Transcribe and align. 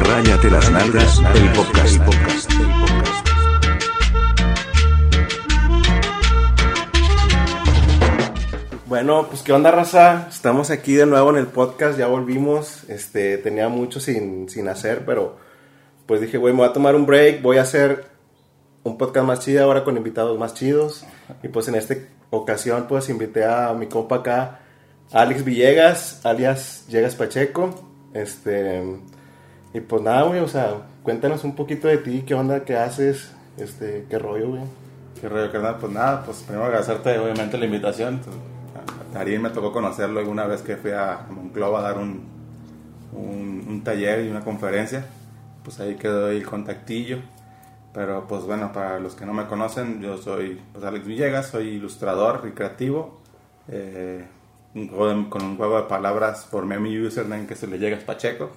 Ráyate 0.00 0.50
las 0.50 0.70
nalgas, 0.70 1.18
el 1.34 1.52
podcast. 1.52 2.00
Bueno, 8.86 9.26
pues 9.28 9.42
qué 9.42 9.52
onda, 9.52 9.70
raza. 9.70 10.28
Estamos 10.28 10.70
aquí 10.70 10.94
de 10.94 11.06
nuevo 11.06 11.30
en 11.30 11.38
el 11.38 11.46
podcast, 11.48 11.98
ya 11.98 12.06
volvimos. 12.06 12.84
Este, 12.88 13.38
tenía 13.38 13.68
mucho 13.68 13.98
sin, 13.98 14.48
sin 14.48 14.68
hacer, 14.68 15.04
pero 15.04 15.38
pues 16.06 16.20
dije, 16.20 16.38
güey, 16.38 16.52
me 16.52 16.60
voy 16.60 16.68
a 16.68 16.72
tomar 16.72 16.94
un 16.94 17.06
break, 17.06 17.42
voy 17.42 17.56
a 17.56 17.62
hacer 17.62 18.04
un 18.84 18.98
podcast 18.98 19.26
más 19.26 19.40
chido 19.40 19.64
ahora 19.64 19.82
con 19.82 19.96
invitados 19.96 20.38
más 20.38 20.54
chidos. 20.54 21.04
Y 21.42 21.48
pues 21.48 21.66
en 21.66 21.74
esta 21.74 21.96
ocasión, 22.30 22.86
pues 22.88 23.08
invité 23.08 23.44
a 23.44 23.72
mi 23.72 23.86
compa 23.86 24.16
acá, 24.16 24.60
Alex 25.12 25.44
Villegas, 25.44 26.24
alias 26.24 26.86
Llegas 26.88 27.14
Pacheco. 27.16 27.74
Este, 28.14 28.82
y 29.74 29.80
pues 29.80 30.02
nada, 30.02 30.22
güey, 30.22 30.40
o 30.40 30.48
sea, 30.48 30.74
cuéntanos 31.02 31.44
un 31.44 31.54
poquito 31.54 31.88
de 31.88 31.98
ti, 31.98 32.24
qué 32.26 32.34
onda, 32.34 32.64
qué 32.64 32.76
haces, 32.76 33.30
este, 33.56 34.06
qué 34.08 34.18
rollo, 34.18 34.50
güey. 34.50 34.62
Qué 35.20 35.28
rollo, 35.28 35.52
carnal. 35.52 35.76
Pues 35.78 35.92
nada, 35.92 36.24
pues 36.24 36.38
primero 36.38 36.64
agradecerte 36.64 37.18
obviamente 37.18 37.58
la 37.58 37.66
invitación. 37.66 38.20
A 38.74 39.14
Darín 39.14 39.42
me 39.42 39.50
tocó 39.50 39.72
conocerlo 39.72 40.20
alguna 40.20 40.46
vez 40.46 40.62
que 40.62 40.76
fui 40.76 40.90
a 40.90 41.26
Monclova 41.30 41.80
a 41.80 41.82
dar 41.82 41.98
un, 41.98 42.24
un, 43.12 43.64
un 43.68 43.84
taller 43.84 44.24
y 44.24 44.30
una 44.30 44.40
conferencia. 44.40 45.04
Pues 45.62 45.78
ahí 45.78 45.94
quedó 45.96 46.28
el 46.30 46.44
contactillo. 46.44 47.18
Pero 47.92 48.26
pues 48.26 48.44
bueno, 48.44 48.72
para 48.72 48.98
los 48.98 49.14
que 49.14 49.26
no 49.26 49.34
me 49.34 49.46
conocen, 49.46 50.00
yo 50.00 50.16
soy 50.16 50.60
pues, 50.72 50.84
Alex 50.84 51.06
Villegas, 51.06 51.48
soy 51.48 51.68
ilustrador 51.68 52.42
y 52.48 52.52
creativo. 52.52 53.20
Eh, 53.68 54.24
un 54.74 54.88
juego 54.88 55.08
de- 55.08 55.28
con 55.28 55.42
un 55.44 55.56
juego 55.56 55.76
de 55.76 55.82
palabras 55.88 56.46
formé 56.50 56.78
mi 56.78 56.98
username 56.98 57.46
que 57.46 57.54
se 57.56 57.66
le 57.66 57.78
llega 57.78 57.98
Pacheco. 58.04 58.50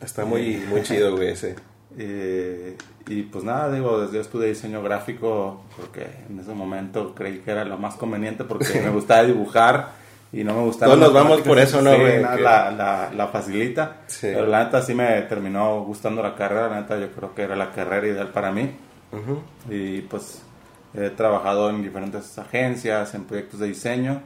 Está 0.00 0.24
muy, 0.24 0.56
muy 0.68 0.82
chido, 0.82 1.14
güey, 1.16 1.28
ese. 1.28 1.56
Eh, 1.98 2.74
y 3.06 3.22
pues 3.24 3.44
nada, 3.44 3.70
digo, 3.70 4.00
desde 4.00 4.14
yo 4.14 4.20
estudié 4.22 4.48
diseño 4.48 4.82
gráfico 4.82 5.62
porque 5.76 6.06
en 6.30 6.38
ese 6.40 6.54
momento 6.54 7.14
creí 7.14 7.40
que 7.40 7.50
era 7.50 7.66
lo 7.66 7.76
más 7.76 7.96
conveniente 7.96 8.44
porque 8.44 8.64
me 8.82 8.88
gustaba 8.88 9.24
dibujar 9.24 9.90
y 10.32 10.42
no 10.42 10.54
me 10.54 10.62
gustaba. 10.62 10.94
Todos 10.94 11.04
nos 11.04 11.12
vamos 11.12 11.42
por 11.42 11.58
eso, 11.58 11.82
¿no, 11.82 11.94
güey? 11.94 12.22
nada, 12.22 12.36
Que- 12.36 12.42
la, 12.42 12.70
la, 12.70 13.10
la 13.14 13.26
facilita. 13.28 13.98
Sí. 14.06 14.28
Pero 14.32 14.46
la 14.46 14.64
neta 14.64 14.80
sí 14.80 14.94
me 14.94 15.20
terminó 15.22 15.82
gustando 15.84 16.22
la 16.22 16.34
carrera, 16.34 16.70
la 16.70 16.80
neta 16.80 16.98
yo 16.98 17.10
creo 17.12 17.34
que 17.34 17.42
era 17.42 17.56
la 17.56 17.70
carrera 17.72 18.06
ideal 18.06 18.28
para 18.28 18.50
mí. 18.50 18.70
Ujú. 19.12 19.42
Y 19.70 20.00
pues 20.00 20.40
he 20.94 21.10
trabajado 21.10 21.68
en 21.68 21.82
diferentes 21.82 22.38
agencias, 22.38 23.14
en 23.14 23.24
proyectos 23.24 23.60
de 23.60 23.66
diseño, 23.66 24.22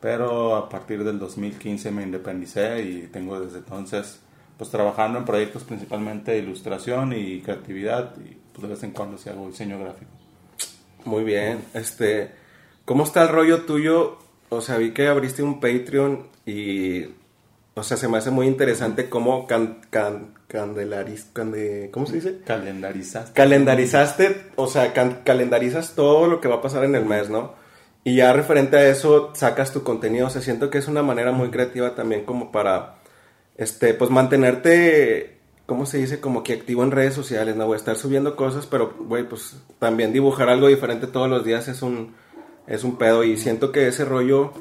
pero 0.00 0.56
a 0.56 0.68
partir 0.68 1.04
del 1.04 1.18
2015 1.18 1.90
me 1.90 2.02
independicé 2.02 2.82
y 2.82 3.08
tengo 3.12 3.38
desde 3.40 3.58
entonces 3.58 4.20
pues 4.56 4.70
trabajando 4.70 5.18
en 5.18 5.24
proyectos 5.24 5.64
principalmente 5.64 6.32
de 6.32 6.38
ilustración 6.38 7.12
y 7.14 7.40
creatividad 7.40 8.14
y 8.18 8.36
pues 8.52 8.62
de 8.62 8.68
vez 8.68 8.82
en 8.82 8.90
cuando 8.90 9.16
sí 9.16 9.28
hago 9.30 9.46
diseño 9.46 9.78
gráfico. 9.78 10.10
Muy 11.04 11.24
bien. 11.24 11.64
Este, 11.72 12.30
¿cómo 12.84 13.04
está 13.04 13.22
el 13.22 13.28
rollo 13.28 13.62
tuyo? 13.62 14.18
O 14.50 14.60
sea, 14.60 14.76
vi 14.76 14.92
que 14.92 15.06
abriste 15.08 15.42
un 15.42 15.60
Patreon 15.60 16.26
y, 16.44 17.04
o 17.74 17.82
sea, 17.82 17.96
se 17.96 18.06
me 18.08 18.18
hace 18.18 18.30
muy 18.30 18.46
interesante 18.46 19.08
cómo 19.08 19.46
can, 19.46 19.80
can- 19.88 20.34
candelariz, 20.46 21.26
cande- 21.32 21.88
¿cómo 21.90 22.04
se 22.06 22.16
dice? 22.16 22.40
Calendarizas. 22.44 23.30
Calendarizaste, 23.30 24.48
o 24.56 24.66
sea, 24.66 24.92
can- 24.92 25.20
calendarizas 25.24 25.94
todo 25.94 26.26
lo 26.26 26.40
que 26.42 26.48
va 26.48 26.56
a 26.56 26.60
pasar 26.62 26.84
en 26.84 26.94
el 26.96 27.06
mes, 27.06 27.30
¿no? 27.30 27.54
Y 28.02 28.16
ya 28.16 28.32
referente 28.32 28.76
a 28.76 28.88
eso 28.88 29.30
sacas 29.34 29.72
tu 29.72 29.82
contenido, 29.82 30.26
o 30.26 30.30
sea, 30.30 30.40
siento 30.40 30.70
que 30.70 30.78
es 30.78 30.88
una 30.88 31.02
manera 31.02 31.32
muy 31.32 31.50
creativa 31.50 31.94
también 31.94 32.24
como 32.24 32.50
para, 32.50 32.96
este, 33.58 33.92
pues 33.92 34.10
mantenerte, 34.10 35.38
¿cómo 35.66 35.84
se 35.84 35.98
dice? 35.98 36.18
Como 36.18 36.42
que 36.42 36.54
activo 36.54 36.82
en 36.82 36.92
redes 36.92 37.12
sociales, 37.12 37.56
¿no? 37.56 37.66
Güey, 37.66 37.78
estar 37.78 37.96
subiendo 37.96 38.36
cosas, 38.36 38.66
pero, 38.66 38.94
güey, 39.00 39.28
pues 39.28 39.56
también 39.78 40.14
dibujar 40.14 40.48
algo 40.48 40.68
diferente 40.68 41.06
todos 41.08 41.28
los 41.28 41.44
días 41.44 41.68
es 41.68 41.82
un, 41.82 42.14
es 42.66 42.84
un 42.84 42.96
pedo 42.96 43.22
y 43.22 43.36
siento 43.36 43.70
que 43.70 43.88
ese 43.88 44.06
rollo, 44.06 44.52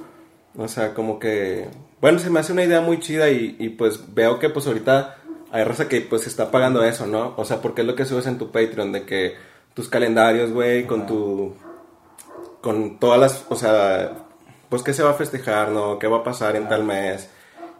o 0.57 0.67
sea, 0.67 0.93
como 0.93 1.17
que, 1.17 1.69
bueno, 2.01 2.19
se 2.19 2.29
me 2.29 2.41
hace 2.41 2.51
una 2.51 2.65
idea 2.65 2.81
muy 2.81 2.99
chida 2.99 3.29
y, 3.29 3.55
y 3.57 3.69
pues 3.69 4.13
veo 4.13 4.39
que 4.39 4.49
pues 4.49 4.67
ahorita 4.67 5.15
hay 5.51 5.63
raza 5.63 5.87
que 5.87 6.01
pues 6.01 6.27
está 6.27 6.51
pagando 6.51 6.83
eso, 6.83 7.07
¿no? 7.07 7.33
O 7.37 7.45
sea, 7.45 7.61
porque 7.61 7.81
es 7.81 7.87
lo 7.87 7.95
que 7.95 8.05
subes 8.05 8.27
en 8.27 8.37
tu 8.37 8.51
Patreon, 8.51 8.91
de 8.91 9.03
que 9.05 9.35
tus 9.73 9.87
calendarios, 9.87 10.51
güey, 10.51 10.85
con 10.85 11.07
tu, 11.07 11.55
con 12.61 12.99
todas 12.99 13.19
las, 13.19 13.45
o 13.49 13.55
sea, 13.55 14.11
pues 14.69 14.83
qué 14.83 14.93
se 14.93 15.03
va 15.03 15.11
a 15.11 15.15
festejar, 15.15 15.69
¿no? 15.69 15.99
¿Qué 15.99 16.07
va 16.07 16.17
a 16.17 16.23
pasar 16.23 16.55
en 16.55 16.67
tal 16.67 16.83
mes? 16.83 17.29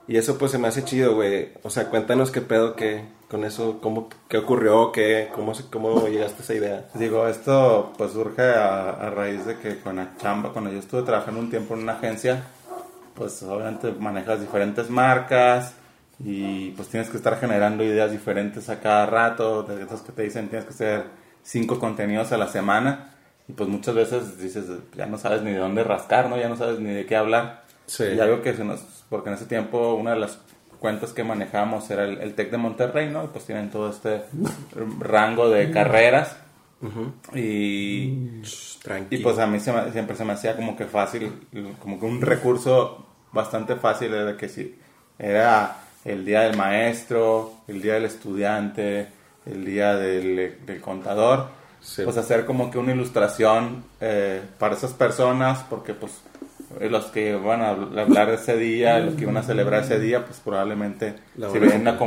Y 0.08 0.18
eso 0.18 0.38
pues 0.38 0.52
se 0.52 0.58
me 0.58 0.68
hace 0.68 0.84
chido, 0.84 1.16
güey. 1.16 1.54
O 1.64 1.70
sea, 1.70 1.90
cuéntanos 1.90 2.32
qué 2.32 2.42
pedo 2.42 2.76
que 2.76 3.06
con 3.30 3.44
eso, 3.46 3.80
cómo, 3.80 4.10
qué 4.28 4.38
ocurrió, 4.38 4.92
qué, 4.92 5.30
cómo, 5.36 5.54
cómo 5.72 6.08
llegaste 6.08 6.40
a 6.40 6.44
esa 6.44 6.54
idea. 6.56 6.88
Digo, 6.96 7.28
esto 7.28 7.94
pues 7.98 8.14
surge 8.14 8.42
a, 8.42 8.90
a 8.90 9.10
raíz 9.12 9.46
de 9.46 9.60
que 9.60 9.80
con 9.80 9.98
la 9.98 10.18
chamba, 10.18 10.52
cuando 10.52 10.72
yo 10.72 10.80
estuve 10.80 11.04
trabajando 11.04 11.40
un 11.40 11.52
tiempo 11.52 11.76
en 11.76 11.82
una 11.84 11.94
agencia, 11.94 12.44
pues 13.14 13.44
obviamente 13.44 13.92
manejas 13.92 14.40
diferentes 14.42 14.90
marcas 14.90 15.76
y 16.20 16.72
pues 16.72 16.88
tienes 16.88 17.10
que 17.10 17.18
estar 17.18 17.40
generando 17.40 17.84
ideas 17.84 18.12
diferentes 18.12 18.70
a 18.70 18.80
cada 18.80 19.06
rato, 19.06 19.64
de 19.64 19.84
esas 19.84 20.02
que 20.02 20.12
te 20.12 20.24
dicen 20.24 20.50
tienes 20.50 20.66
que 20.66 20.74
hacer 20.74 21.04
cinco 21.44 21.80
contenidos 21.80 22.32
a 22.32 22.38
la 22.38 22.48
semana 22.48 23.19
y 23.50 23.54
pues 23.54 23.68
muchas 23.68 23.96
veces 23.96 24.38
dices 24.40 24.66
ya 24.96 25.08
no 25.08 25.18
sabes 25.18 25.42
ni 25.42 25.52
de 25.52 25.58
dónde 25.58 25.84
rascar, 25.84 26.30
¿no? 26.30 26.38
Ya 26.38 26.48
no 26.48 26.56
sabes 26.56 26.80
ni 26.80 26.92
de 26.94 27.06
qué 27.06 27.16
hablar. 27.18 27.64
Sí. 27.88 28.04
Y 28.16 28.20
algo 28.20 28.42
que 28.42 28.54
se 28.54 28.64
nos, 28.64 28.80
porque 29.10 29.30
en 29.30 29.36
ese 29.36 29.46
tiempo 29.48 29.96
una 29.96 30.12
de 30.14 30.20
las 30.20 30.40
cuentas 30.80 31.12
que 31.12 31.24
manejamos 31.26 31.90
era 31.90 32.06
el, 32.06 32.20
el 32.20 32.36
TEC 32.36 32.52
de 32.52 32.58
Monterrey, 32.58 33.10
¿no? 33.10 33.24
Y 33.26 33.28
pues 33.28 33.44
tienen 33.46 33.70
todo 33.72 33.90
este 33.90 34.22
rango 35.00 35.50
de 35.50 35.72
carreras. 35.72 36.38
Y, 37.36 37.40
y 37.40 38.42
Tranquilo. 38.82 39.24
pues 39.24 39.38
a 39.40 39.48
mí 39.48 39.60
se 39.60 39.74
me- 39.74 39.92
siempre 39.92 40.16
se 40.16 40.24
me 40.24 40.34
hacía 40.34 40.56
como 40.56 40.78
que 40.78 40.86
fácil, 40.86 41.32
como 41.82 42.00
que 42.00 42.06
un 42.06 42.22
recurso 42.22 43.06
bastante 43.34 43.76
fácil 43.76 44.14
era 44.14 44.38
que 44.38 44.48
si 44.48 44.76
era 45.18 45.76
el 46.06 46.24
día 46.26 46.42
del 46.42 46.56
maestro, 46.56 47.54
el 47.68 47.82
día 47.82 47.96
del 47.96 48.06
estudiante, 48.06 49.08
el 49.46 49.66
día 49.66 49.96
del, 49.96 50.66
del 50.66 50.80
contador, 50.82 51.48
Sí. 51.90 52.04
pues 52.04 52.18
hacer 52.18 52.46
como 52.46 52.70
que 52.70 52.78
una 52.78 52.92
ilustración 52.94 53.84
eh, 54.00 54.42
para 54.60 54.76
esas 54.76 54.94
personas, 54.94 55.66
porque 55.70 55.94
pues 55.96 56.12
los 56.82 57.06
que 57.06 57.36
van 57.36 57.62
a 57.62 57.74
habl- 57.76 58.00
hablar 58.00 58.30
ese 58.30 58.56
día, 58.56 59.00
los 59.00 59.16
que 59.16 59.26
van 59.26 59.38
a 59.38 59.44
celebrar 59.44 59.82
ese 59.84 60.00
día, 60.00 60.24
pues 60.24 60.40
probablemente 60.40 61.16
La 61.36 61.50
si 61.50 61.58
ven, 61.58 61.82
una 61.82 61.98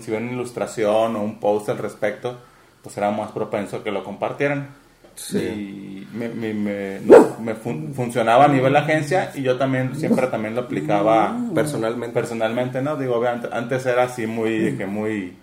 si 0.00 0.10
ven 0.10 0.22
una 0.24 0.32
ilustración 0.32 1.16
o 1.16 1.22
un 1.22 1.38
post 1.38 1.68
al 1.68 1.76
respecto, 1.78 2.38
pues 2.82 2.96
era 2.96 3.10
más 3.10 3.30
propenso 3.32 3.84
que 3.84 3.90
lo 3.92 4.02
compartieran. 4.02 4.68
Sí. 5.16 5.38
Y 5.38 6.08
me, 6.16 6.28
me- 6.28 6.54
me- 6.54 7.00
no, 7.00 7.36
me 7.40 7.54
fun- 7.54 7.92
funcionaba 7.94 8.46
a 8.46 8.48
nivel 8.48 8.74
agencia 8.76 9.32
y 9.34 9.42
yo 9.42 9.56
también 9.58 9.96
siempre 9.96 10.26
también 10.28 10.54
lo 10.54 10.62
aplicaba 10.62 11.36
Personalmente. 11.54 12.14
personalmente, 12.14 12.80
¿no? 12.82 12.96
Digo, 12.96 13.22
antes 13.52 13.84
era 13.86 14.04
así 14.04 14.26
muy, 14.26 14.76
que 14.78 14.86
muy 14.86 15.34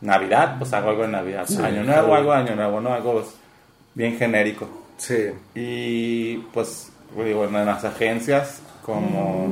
Navidad, 0.00 0.56
pues 0.58 0.72
hago 0.72 0.90
algo 0.90 1.04
en 1.04 1.12
Navidad, 1.12 1.46
año 1.62 1.82
nuevo, 1.82 2.14
algo 2.14 2.32
de 2.32 2.38
año 2.38 2.56
nuevo, 2.56 2.80
¿no? 2.80 2.92
Algo 2.92 3.14
pues, 3.14 3.26
bien 3.94 4.16
genérico. 4.18 4.68
Sí. 4.98 5.30
Y 5.54 6.36
pues, 6.52 6.90
digo, 7.16 7.44
en 7.44 7.52
las 7.52 7.84
agencias, 7.84 8.60
como 8.84 9.48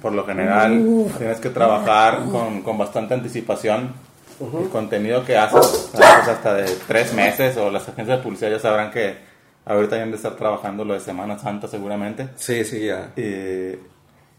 por 0.00 0.12
lo 0.12 0.26
general 0.26 1.06
tienes 1.16 1.38
que 1.40 1.50
trabajar 1.50 2.24
con, 2.30 2.62
con 2.62 2.76
bastante 2.76 3.14
anticipación 3.14 3.92
el 4.40 4.68
contenido 4.70 5.24
que 5.24 5.36
haces, 5.36 5.90
a 5.94 5.98
veces 5.98 6.28
hasta 6.28 6.54
de 6.54 6.76
tres 6.88 7.14
meses, 7.14 7.56
o 7.56 7.70
las 7.70 7.88
agencias 7.88 8.18
de 8.18 8.22
publicidad 8.24 8.50
ya 8.50 8.58
sabrán 8.58 8.90
que 8.90 9.16
ahorita 9.64 9.94
deben 9.94 10.10
de 10.10 10.16
estar 10.16 10.34
trabajando 10.34 10.84
lo 10.84 10.94
de 10.94 11.00
Semana 11.00 11.38
Santa 11.38 11.68
seguramente. 11.68 12.28
Sí, 12.36 12.64
sí, 12.64 12.86
ya. 12.86 13.12
Y, 13.16 13.78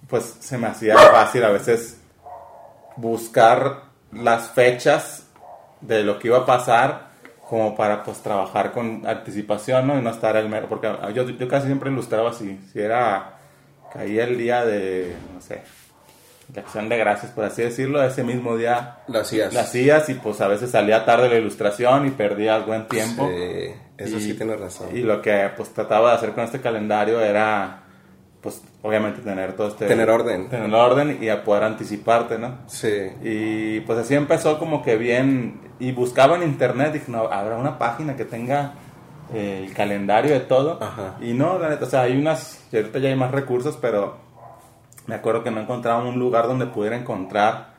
pues 0.08 0.36
se 0.40 0.58
me 0.58 0.68
hacía 0.68 0.98
fácil 0.98 1.44
a 1.44 1.50
veces 1.50 1.98
buscar 2.98 3.93
las 4.16 4.50
fechas 4.52 5.28
de 5.82 6.04
lo 6.04 6.20
que 6.20 6.28
iba 6.30 6.40
a 6.40 6.46
pasar 6.46 7.14
como 7.50 7.76
para 7.76 8.04
pues 8.04 8.20
trabajar 8.22 8.72
con 8.72 9.06
anticipación 9.06 9.86
¿no? 9.88 9.98
y 9.98 10.02
no 10.02 10.10
estar 10.10 10.36
el 10.38 10.50
mero 10.50 10.68
porque 10.70 10.92
yo, 11.14 11.30
yo 11.30 11.48
casi 11.48 11.68
siempre 11.68 11.92
ilustraba 11.92 12.30
así 12.32 12.60
si 12.72 12.80
era 12.80 13.34
caía 13.94 14.24
el 14.24 14.38
día 14.38 14.66
de 14.66 15.14
no 15.34 15.42
sé 15.42 15.62
de 16.48 16.60
acción 16.62 16.90
de 16.90 16.98
gracias 16.98 17.32
por 17.32 17.44
así 17.46 17.62
decirlo 17.62 18.02
ese 18.04 18.24
mismo 18.24 18.58
día 18.58 18.98
Lo 19.08 19.20
hacías. 19.20 19.54
la 19.54 19.62
hacías 19.62 20.10
y 20.10 20.16
pues 20.16 20.42
a 20.42 20.48
veces 20.48 20.72
salía 20.72 21.06
tarde 21.06 21.30
la 21.30 21.36
ilustración 21.36 22.08
y 22.08 22.12
perdías 22.12 22.66
buen 22.66 22.88
tiempo 22.88 23.28
Sí, 23.30 23.74
eso 23.98 24.20
sí 24.20 24.34
tienes 24.34 24.60
razón. 24.60 24.88
y 24.96 25.00
lo 25.02 25.22
que 25.22 25.50
pues 25.56 25.70
trataba 25.74 26.12
de 26.12 26.16
hacer 26.18 26.32
con 26.32 26.44
este 26.46 26.60
calendario 26.62 27.22
era 27.22 27.83
pues 28.44 28.62
obviamente 28.82 29.22
tener 29.22 29.54
todo 29.56 29.70
este 29.70 29.88
Tener 29.88 30.10
orden. 30.10 30.50
tener 30.50 30.72
orden 30.76 31.18
y 31.22 31.30
a 31.30 31.44
poder 31.44 31.64
anticiparte 31.64 32.38
no 32.38 32.58
Sí. 32.68 32.92
y 33.24 33.80
pues 33.80 33.98
así 33.98 34.14
empezó 34.16 34.60
como 34.60 34.84
que 34.84 34.98
bien 34.98 35.62
y 35.80 35.92
buscaba 35.94 36.36
en 36.36 36.44
internet 36.44 36.92
dije 36.94 37.06
no 37.12 37.20
habrá 37.32 37.58
una 37.58 37.80
página 37.80 38.16
que 38.18 38.26
tenga 38.26 38.74
eh, 39.34 39.64
el 39.66 39.74
calendario 39.74 40.34
de 40.34 40.42
todo 40.42 40.78
Ajá. 40.84 41.16
y 41.22 41.34
no 41.34 41.58
la 41.58 41.70
neta 41.70 41.86
o 41.86 41.90
sea 41.90 42.02
hay 42.02 42.18
unas 42.18 42.62
ahorita 42.74 43.00
ya 43.00 43.10
hay 43.10 43.16
más 43.16 43.32
recursos 43.32 43.78
pero 43.82 44.18
me 45.08 45.16
acuerdo 45.16 45.44
que 45.44 45.52
no 45.52 45.62
encontraba 45.62 46.04
un 46.04 46.20
lugar 46.20 46.48
donde 46.48 46.66
pudiera 46.68 46.96
encontrar 46.98 47.74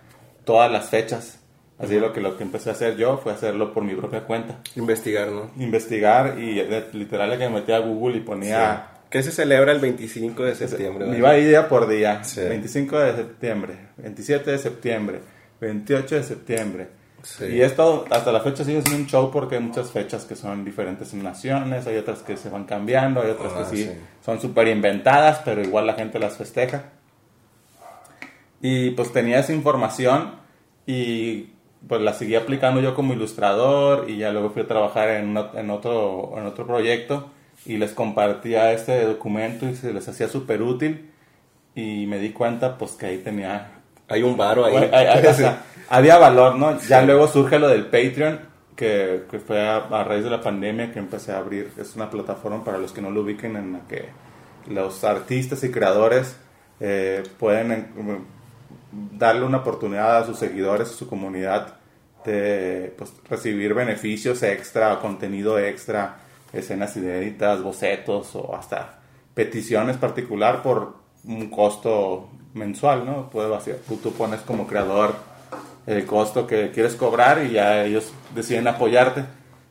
todas 0.44 0.70
las 0.70 0.90
fechas. 0.90 1.40
Así 1.78 1.98
lo 1.98 2.12
que 2.12 2.20
lo 2.20 2.36
que 2.36 2.44
empecé 2.44 2.68
a 2.68 2.72
hacer 2.74 2.96
yo 2.96 3.16
fue 3.18 3.32
hacerlo 3.32 3.72
por 3.72 3.82
mi 3.82 3.94
propia 3.94 4.24
cuenta. 4.24 4.58
Investigar, 4.76 5.28
¿no? 5.28 5.50
Investigar 5.58 6.38
y 6.38 6.54
de- 6.56 6.86
literal 6.92 7.30
que 7.38 7.48
me 7.48 7.54
metí 7.60 7.72
a 7.72 7.78
Google 7.80 8.18
y 8.18 8.20
ponía... 8.20 8.88
Que 9.14 9.22
se 9.22 9.30
celebra 9.30 9.70
el 9.70 9.78
25 9.78 10.42
de 10.42 10.56
septiembre. 10.56 11.04
¿verdad? 11.04 11.16
iba 11.16 11.32
día 11.34 11.68
por 11.68 11.86
día. 11.86 12.24
Sí. 12.24 12.40
25 12.40 12.98
de 12.98 13.12
septiembre, 13.14 13.74
27 13.98 14.50
de 14.50 14.58
septiembre, 14.58 15.20
28 15.60 16.16
de 16.16 16.22
septiembre. 16.24 16.88
Sí. 17.22 17.44
Y 17.44 17.60
esto 17.60 18.06
hasta 18.10 18.32
la 18.32 18.40
fecha 18.40 18.64
sigue 18.64 18.82
siendo 18.82 19.04
un 19.04 19.06
show 19.06 19.30
porque 19.30 19.54
hay 19.54 19.60
muchas 19.62 19.92
fechas 19.92 20.24
que 20.24 20.34
son 20.34 20.64
diferentes 20.64 21.12
en 21.12 21.22
naciones, 21.22 21.86
hay 21.86 21.96
otras 21.96 22.22
que 22.22 22.36
se 22.36 22.48
van 22.48 22.64
cambiando, 22.64 23.22
hay 23.22 23.30
otras 23.30 23.52
Ah, 23.54 23.70
que 23.70 23.76
sí, 23.76 23.84
sí. 23.84 23.92
son 24.24 24.40
súper 24.40 24.66
inventadas, 24.66 25.42
pero 25.44 25.62
igual 25.62 25.86
la 25.86 25.94
gente 25.94 26.18
las 26.18 26.36
festeja. 26.36 26.86
Y 28.60 28.90
pues 28.90 29.12
tenía 29.12 29.38
esa 29.38 29.52
información 29.52 30.32
y 30.88 31.50
pues 31.86 32.00
la 32.02 32.14
seguí 32.14 32.34
aplicando 32.34 32.80
yo 32.80 32.96
como 32.96 33.12
ilustrador 33.12 34.10
y 34.10 34.16
ya 34.16 34.32
luego 34.32 34.50
fui 34.50 34.62
a 34.62 34.66
trabajar 34.66 35.08
en, 35.10 35.36
en 35.54 35.70
otro, 35.70 36.34
en 36.36 36.46
otro 36.46 36.66
proyecto 36.66 37.30
y 37.66 37.76
les 37.78 37.92
compartía 37.92 38.72
este 38.72 39.04
documento 39.04 39.66
y 39.68 39.74
se 39.76 39.92
les 39.92 40.06
hacía 40.08 40.28
súper 40.28 40.62
útil 40.62 41.10
y 41.74 42.06
me 42.06 42.18
di 42.18 42.30
cuenta 42.30 42.76
pues 42.78 42.92
que 42.92 43.06
ahí 43.06 43.18
tenía 43.18 43.72
Hay 44.08 44.22
un 44.22 44.36
varo 44.36 44.64
ahí. 44.66 44.72
Güey, 44.72 44.94
hay- 44.94 45.06
hay- 45.06 45.26
o 45.26 45.32
sea, 45.34 45.62
había 45.88 46.18
valor, 46.18 46.56
¿no? 46.56 46.78
Ya 46.80 47.02
luego 47.02 47.26
surge 47.26 47.58
lo 47.58 47.68
del 47.68 47.86
Patreon, 47.86 48.40
que, 48.76 49.22
que 49.30 49.38
fue 49.38 49.60
a, 49.66 49.76
a 49.78 50.04
raíz 50.04 50.24
de 50.24 50.30
la 50.30 50.40
pandemia 50.42 50.92
que 50.92 50.98
empecé 50.98 51.32
a 51.32 51.38
abrir. 51.38 51.70
Es 51.78 51.96
una 51.96 52.10
plataforma 52.10 52.62
para 52.64 52.78
los 52.78 52.92
que 52.92 53.00
no 53.00 53.10
lo 53.10 53.22
ubiquen 53.22 53.56
en 53.56 53.72
la 53.72 53.80
que 53.88 54.06
los 54.68 55.04
artistas 55.04 55.62
y 55.64 55.70
creadores 55.70 56.36
eh, 56.80 57.22
pueden 57.38 57.72
en- 57.72 58.24
darle 58.92 59.44
una 59.44 59.58
oportunidad 59.58 60.18
a 60.18 60.26
sus 60.26 60.38
seguidores, 60.38 60.90
a 60.90 60.92
su 60.94 61.08
comunidad, 61.08 61.74
de 62.24 62.94
pues, 62.96 63.12
recibir 63.28 63.74
beneficios 63.74 64.42
extra, 64.42 64.98
contenido 65.00 65.58
extra, 65.58 66.16
escenas 66.54 66.96
inéditas, 66.96 67.62
bocetos 67.62 68.34
o 68.36 68.54
hasta 68.56 68.98
peticiones 69.34 69.96
particular 69.96 70.62
por 70.62 70.96
un 71.24 71.50
costo 71.50 72.28
mensual, 72.54 73.04
¿no? 73.04 73.30
Puede 73.30 73.54
hacer, 73.54 73.80
tú, 73.88 73.96
tú 73.96 74.12
pones 74.12 74.40
como 74.42 74.66
creador 74.66 75.14
el 75.86 76.06
costo 76.06 76.46
que 76.46 76.70
quieres 76.70 76.94
cobrar 76.94 77.44
y 77.44 77.50
ya 77.52 77.84
ellos 77.84 78.12
deciden 78.34 78.68
apoyarte. 78.68 79.24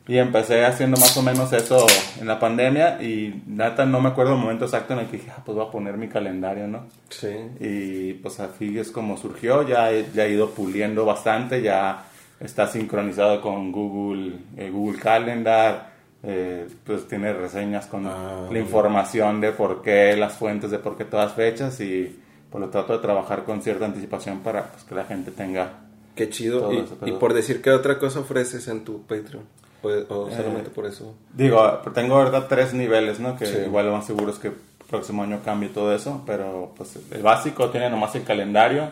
Y 0.06 0.18
empecé 0.18 0.66
haciendo 0.66 0.98
más 1.00 1.16
o 1.16 1.22
menos 1.22 1.50
eso 1.54 1.86
en 2.20 2.26
la 2.26 2.38
pandemia 2.38 3.02
y 3.02 3.42
neta 3.46 3.86
no 3.86 4.00
me 4.02 4.10
acuerdo 4.10 4.34
el 4.34 4.38
momento 4.38 4.66
exacto 4.66 4.92
en 4.92 4.98
el 4.98 5.06
que 5.06 5.16
dije, 5.16 5.30
ah, 5.34 5.40
pues 5.42 5.56
voy 5.56 5.66
a 5.66 5.70
poner 5.70 5.96
mi 5.96 6.08
calendario, 6.08 6.68
¿no? 6.68 6.80
Sí. 7.08 7.28
Y 7.58 8.12
pues 8.14 8.38
así 8.38 8.78
es 8.78 8.90
como 8.90 9.16
surgió, 9.16 9.66
ya, 9.66 9.90
he- 9.90 10.04
ya 10.14 10.26
he 10.26 10.30
ido 10.32 10.50
puliendo 10.50 11.06
bastante, 11.06 11.62
ya 11.62 12.04
está 12.38 12.66
sincronizado 12.66 13.40
con 13.40 13.72
Google, 13.72 14.40
eh, 14.58 14.68
Google 14.70 15.00
Calendar, 15.00 15.93
eh, 16.26 16.66
pues 16.84 17.06
tiene 17.06 17.32
reseñas 17.32 17.86
con 17.86 18.06
Ah, 18.06 18.48
la 18.50 18.58
información 18.58 19.40
de 19.40 19.52
por 19.52 19.82
qué 19.82 20.16
las 20.16 20.34
fuentes, 20.34 20.70
de 20.70 20.78
por 20.78 20.96
qué 20.96 21.04
todas 21.04 21.32
fechas 21.34 21.80
y 21.80 22.18
pues 22.50 22.60
lo 22.62 22.70
trato 22.70 22.92
de 22.94 22.98
trabajar 23.00 23.44
con 23.44 23.60
cierta 23.62 23.84
anticipación 23.84 24.40
para 24.40 24.70
pues, 24.70 24.84
que 24.84 24.94
la 24.94 25.04
gente 25.04 25.30
tenga... 25.30 25.80
Qué 26.14 26.30
chido. 26.30 26.72
Y, 26.72 26.78
eso, 26.78 26.96
y 27.04 27.12
por 27.12 27.34
decir 27.34 27.60
qué 27.60 27.70
otra 27.72 27.98
cosa 27.98 28.20
ofreces 28.20 28.68
en 28.68 28.84
tu 28.84 29.02
Patreon. 29.02 29.42
O, 29.82 29.88
o 29.88 30.28
Eh, 30.30 30.34
solamente 30.36 30.70
por 30.70 30.86
eso. 30.86 31.14
Digo, 31.34 31.60
tengo 31.92 32.14
ahorita 32.16 32.46
tres 32.48 32.72
niveles, 32.72 33.18
¿no? 33.20 33.36
Que 33.36 33.46
Sí. 33.46 33.58
igual 33.66 33.86
lo 33.86 33.92
más 33.92 34.06
seguro 34.06 34.30
es 34.30 34.38
que 34.38 34.48
el 34.48 34.54
próximo 34.88 35.24
año 35.24 35.40
cambie 35.44 35.68
todo 35.70 35.92
eso, 35.94 36.22
pero 36.24 36.72
pues 36.76 36.96
el 37.10 37.22
básico 37.22 37.68
tiene 37.70 37.90
nomás 37.90 38.14
el 38.14 38.22
calendario. 38.22 38.88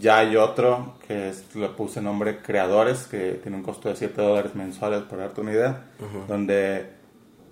Ya 0.00 0.18
hay 0.18 0.36
otro 0.36 0.94
que 1.06 1.28
es, 1.28 1.54
le 1.54 1.68
puse 1.68 2.00
nombre 2.00 2.38
Creadores, 2.38 3.06
que 3.06 3.32
tiene 3.42 3.56
un 3.58 3.62
costo 3.62 3.88
de 3.88 3.96
7 3.96 4.20
dólares 4.20 4.54
mensuales, 4.54 5.02
por 5.02 5.18
darte 5.18 5.40
una 5.40 5.52
idea, 5.52 5.84
donde 6.28 6.86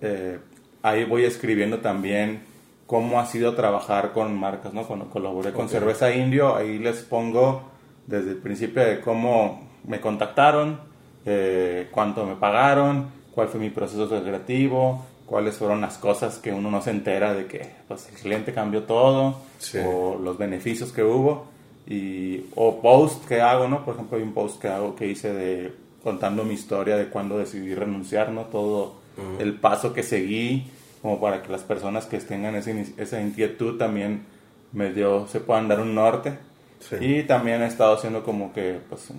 eh, 0.01 0.39
ahí 0.81 1.05
voy 1.05 1.23
escribiendo 1.25 1.79
también 1.79 2.43
cómo 2.87 3.19
ha 3.19 3.25
sido 3.25 3.53
trabajar 3.55 4.11
con 4.11 4.37
marcas, 4.37 4.73
¿no? 4.73 4.83
Cuando 4.87 5.09
colaboré 5.09 5.51
con. 5.53 5.69
Cerveza 5.69 6.13
Indio, 6.13 6.55
ahí 6.55 6.79
les 6.79 7.01
pongo 7.03 7.63
desde 8.07 8.31
el 8.31 8.37
principio 8.37 8.83
de 8.83 8.99
cómo 9.01 9.69
me 9.85 10.01
contactaron, 10.01 10.79
eh, 11.25 11.87
cuánto 11.91 12.25
me 12.25 12.35
pagaron, 12.35 13.07
cuál 13.33 13.47
fue 13.47 13.59
mi 13.59 13.69
proceso 13.69 14.09
creativo, 14.09 15.05
cuáles 15.25 15.55
fueron 15.55 15.79
las 15.81 15.97
cosas 15.97 16.39
que 16.39 16.51
uno 16.51 16.69
no 16.69 16.81
se 16.81 16.89
entera 16.89 17.33
de 17.33 17.45
que 17.45 17.69
pues, 17.87 18.09
el 18.09 18.15
cliente 18.15 18.53
cambió 18.53 18.83
todo, 18.83 19.37
Sí. 19.59 19.77
o 19.85 20.17
los 20.21 20.37
beneficios 20.37 20.91
que 20.91 21.03
hubo, 21.03 21.45
y, 21.87 22.45
o 22.55 22.81
post 22.81 23.25
que 23.27 23.41
hago, 23.41 23.67
¿no? 23.67 23.83
Por 23.85 23.95
ejemplo, 23.95 24.17
hay 24.17 24.23
un 24.23 24.33
post 24.33 24.61
que 24.61 24.67
hago 24.67 24.95
que 24.95 25.07
hice 25.07 25.33
de 25.33 25.73
contando 26.03 26.43
mi 26.43 26.53
historia 26.53 26.97
de 26.97 27.07
cuando 27.07 27.37
decidí 27.37 27.73
renunciar, 27.75 28.29
¿no? 28.31 28.43
Todo 28.45 28.95
el 29.39 29.53
paso 29.55 29.93
que 29.93 30.03
seguí, 30.03 30.67
como 31.01 31.19
para 31.19 31.41
que 31.43 31.51
las 31.51 31.61
personas 31.63 32.05
que 32.05 32.17
tengan 32.19 32.55
esa, 32.55 32.71
ini- 32.71 32.93
esa 32.97 33.21
inquietud 33.21 33.77
también 33.77 34.23
medio 34.71 35.27
se 35.27 35.39
puedan 35.39 35.67
dar 35.67 35.79
un 35.81 35.93
norte. 35.93 36.33
Sí. 36.79 36.95
Y 36.99 37.23
también 37.23 37.61
he 37.61 37.67
estado 37.67 37.93
haciendo 37.93 38.23
como 38.23 38.53
que 38.53 38.79
pues, 38.89 39.09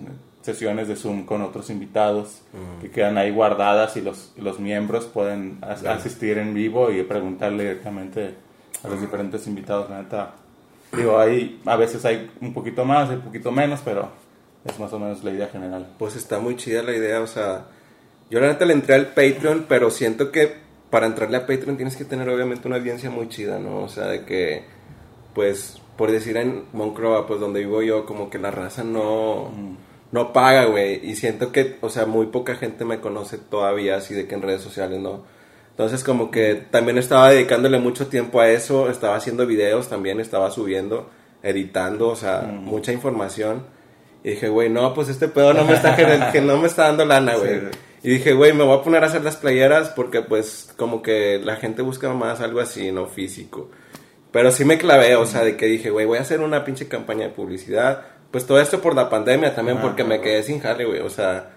sesiones 0.41 0.89
de 0.89 0.97
Zoom 0.97 1.25
con 1.25 1.41
otros 1.41 1.69
invitados 1.69 2.41
que 2.81 2.89
quedan 2.91 3.17
ahí 3.17 3.31
guardadas 3.31 3.95
y 3.95 4.01
los, 4.01 4.33
los 4.37 4.59
miembros 4.59 5.05
pueden 5.05 5.59
as- 5.61 5.85
asistir 5.85 6.37
en 6.37 6.53
vivo 6.53 6.91
y 6.91 7.01
preguntarle 7.03 7.63
directamente 7.63 8.33
a 8.83 8.89
los 8.89 8.99
diferentes 8.99 9.47
invitados. 9.47 9.89
La 9.89 10.01
neta, 10.01 10.33
digo, 10.95 11.19
ahí 11.19 11.61
a 11.65 11.75
veces 11.75 12.05
hay 12.05 12.31
un 12.41 12.53
poquito 12.53 12.85
más, 12.85 13.09
un 13.09 13.21
poquito 13.21 13.51
menos, 13.51 13.81
pero 13.83 14.09
es 14.65 14.79
más 14.79 14.91
o 14.93 14.99
menos 14.99 15.23
la 15.23 15.31
idea 15.31 15.47
general. 15.47 15.93
Pues 15.97 16.15
está 16.15 16.39
muy 16.39 16.55
chida 16.55 16.83
la 16.83 16.93
idea, 16.95 17.21
o 17.21 17.27
sea, 17.27 17.65
yo 18.29 18.39
la 18.39 18.47
neta 18.47 18.65
le 18.65 18.73
entré 18.73 18.95
al 18.95 19.07
Patreon, 19.07 19.65
pero 19.67 19.89
siento 19.89 20.31
que 20.31 20.53
para 20.89 21.07
entrarle 21.07 21.37
a 21.37 21.47
Patreon 21.47 21.75
tienes 21.75 21.95
que 21.95 22.05
tener 22.05 22.29
obviamente 22.29 22.67
una 22.67 22.77
audiencia 22.77 23.09
muy 23.09 23.27
chida, 23.27 23.59
¿no? 23.59 23.81
O 23.81 23.89
sea, 23.89 24.07
de 24.07 24.25
que, 24.25 24.63
pues, 25.33 25.81
por 25.97 26.11
decir 26.11 26.37
en 26.37 26.65
Monclova, 26.73 27.27
pues 27.27 27.39
donde 27.39 27.61
vivo 27.61 27.81
yo, 27.81 28.05
como 28.05 28.29
que 28.29 28.39
la 28.39 28.51
raza 28.51 28.83
no, 28.83 29.51
no 30.11 30.33
paga, 30.33 30.65
güey, 30.65 31.03
y 31.03 31.15
siento 31.15 31.51
que, 31.51 31.77
o 31.81 31.89
sea, 31.89 32.05
muy 32.05 32.27
poca 32.27 32.55
gente 32.55 32.85
me 32.85 32.99
conoce 32.99 33.37
todavía 33.37 33.97
así 33.97 34.13
de 34.13 34.27
que 34.27 34.35
en 34.35 34.43
redes 34.43 34.61
sociales, 34.61 34.99
¿no? 34.99 35.23
Entonces 35.73 36.03
como 36.03 36.29
que 36.29 36.53
también 36.55 36.99
estaba 36.99 37.31
dedicándole 37.31 37.79
mucho 37.79 38.05
tiempo 38.07 38.39
a 38.39 38.49
eso, 38.49 38.89
estaba 38.89 39.15
haciendo 39.15 39.47
videos 39.47 39.89
también, 39.89 40.19
estaba 40.19 40.51
subiendo, 40.51 41.09
editando, 41.41 42.09
o 42.09 42.15
sea, 42.15 42.41
mucha 42.41 42.91
información. 42.93 43.65
Y 44.23 44.31
dije, 44.31 44.49
güey, 44.49 44.69
no, 44.69 44.93
pues 44.93 45.09
este 45.09 45.27
pedo 45.27 45.53
no 45.53 45.65
me 45.65 45.73
está, 45.73 45.95
que 46.31 46.41
no 46.41 46.57
me 46.57 46.67
está 46.67 46.83
dando 46.83 47.05
lana, 47.05 47.35
güey. 47.35 47.59
Sí. 47.59 47.65
Y 48.03 48.09
dije, 48.09 48.33
güey, 48.33 48.53
me 48.53 48.63
voy 48.63 48.77
a 48.77 48.81
poner 48.83 49.03
a 49.03 49.07
hacer 49.07 49.23
las 49.23 49.37
playeras 49.37 49.89
porque 49.89 50.21
pues 50.21 50.71
como 50.77 51.01
que 51.01 51.41
la 51.43 51.55
gente 51.55 51.81
busca 51.81 52.13
más 52.13 52.39
algo 52.41 52.59
así, 52.59 52.91
no 52.91 53.07
físico. 53.07 53.69
Pero 54.31 54.51
sí 54.51 54.65
me 54.65 54.77
clavé, 54.77 55.15
o 55.15 55.25
sea, 55.25 55.43
de 55.43 55.57
que 55.57 55.65
dije, 55.65 55.89
güey, 55.89 56.05
voy 56.05 56.17
a 56.19 56.21
hacer 56.21 56.41
una 56.41 56.65
pinche 56.65 56.87
campaña 56.87 57.23
de 57.23 57.29
publicidad. 57.33 58.01
Pues 58.29 58.45
todo 58.45 58.59
esto 58.59 58.79
por 58.79 58.93
la 58.95 59.09
pandemia 59.09 59.55
también, 59.55 59.77
Ah, 59.77 59.81
porque 59.81 60.03
me 60.03 60.15
claro. 60.17 60.23
quedé 60.23 60.43
sin 60.43 60.59
jale, 60.59 60.85
güey. 60.85 60.99
O 60.99 61.09
sea, 61.09 61.51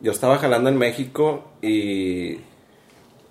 yo 0.00 0.12
estaba 0.12 0.38
jalando 0.38 0.70
en 0.70 0.78
México 0.78 1.52
y 1.62 2.38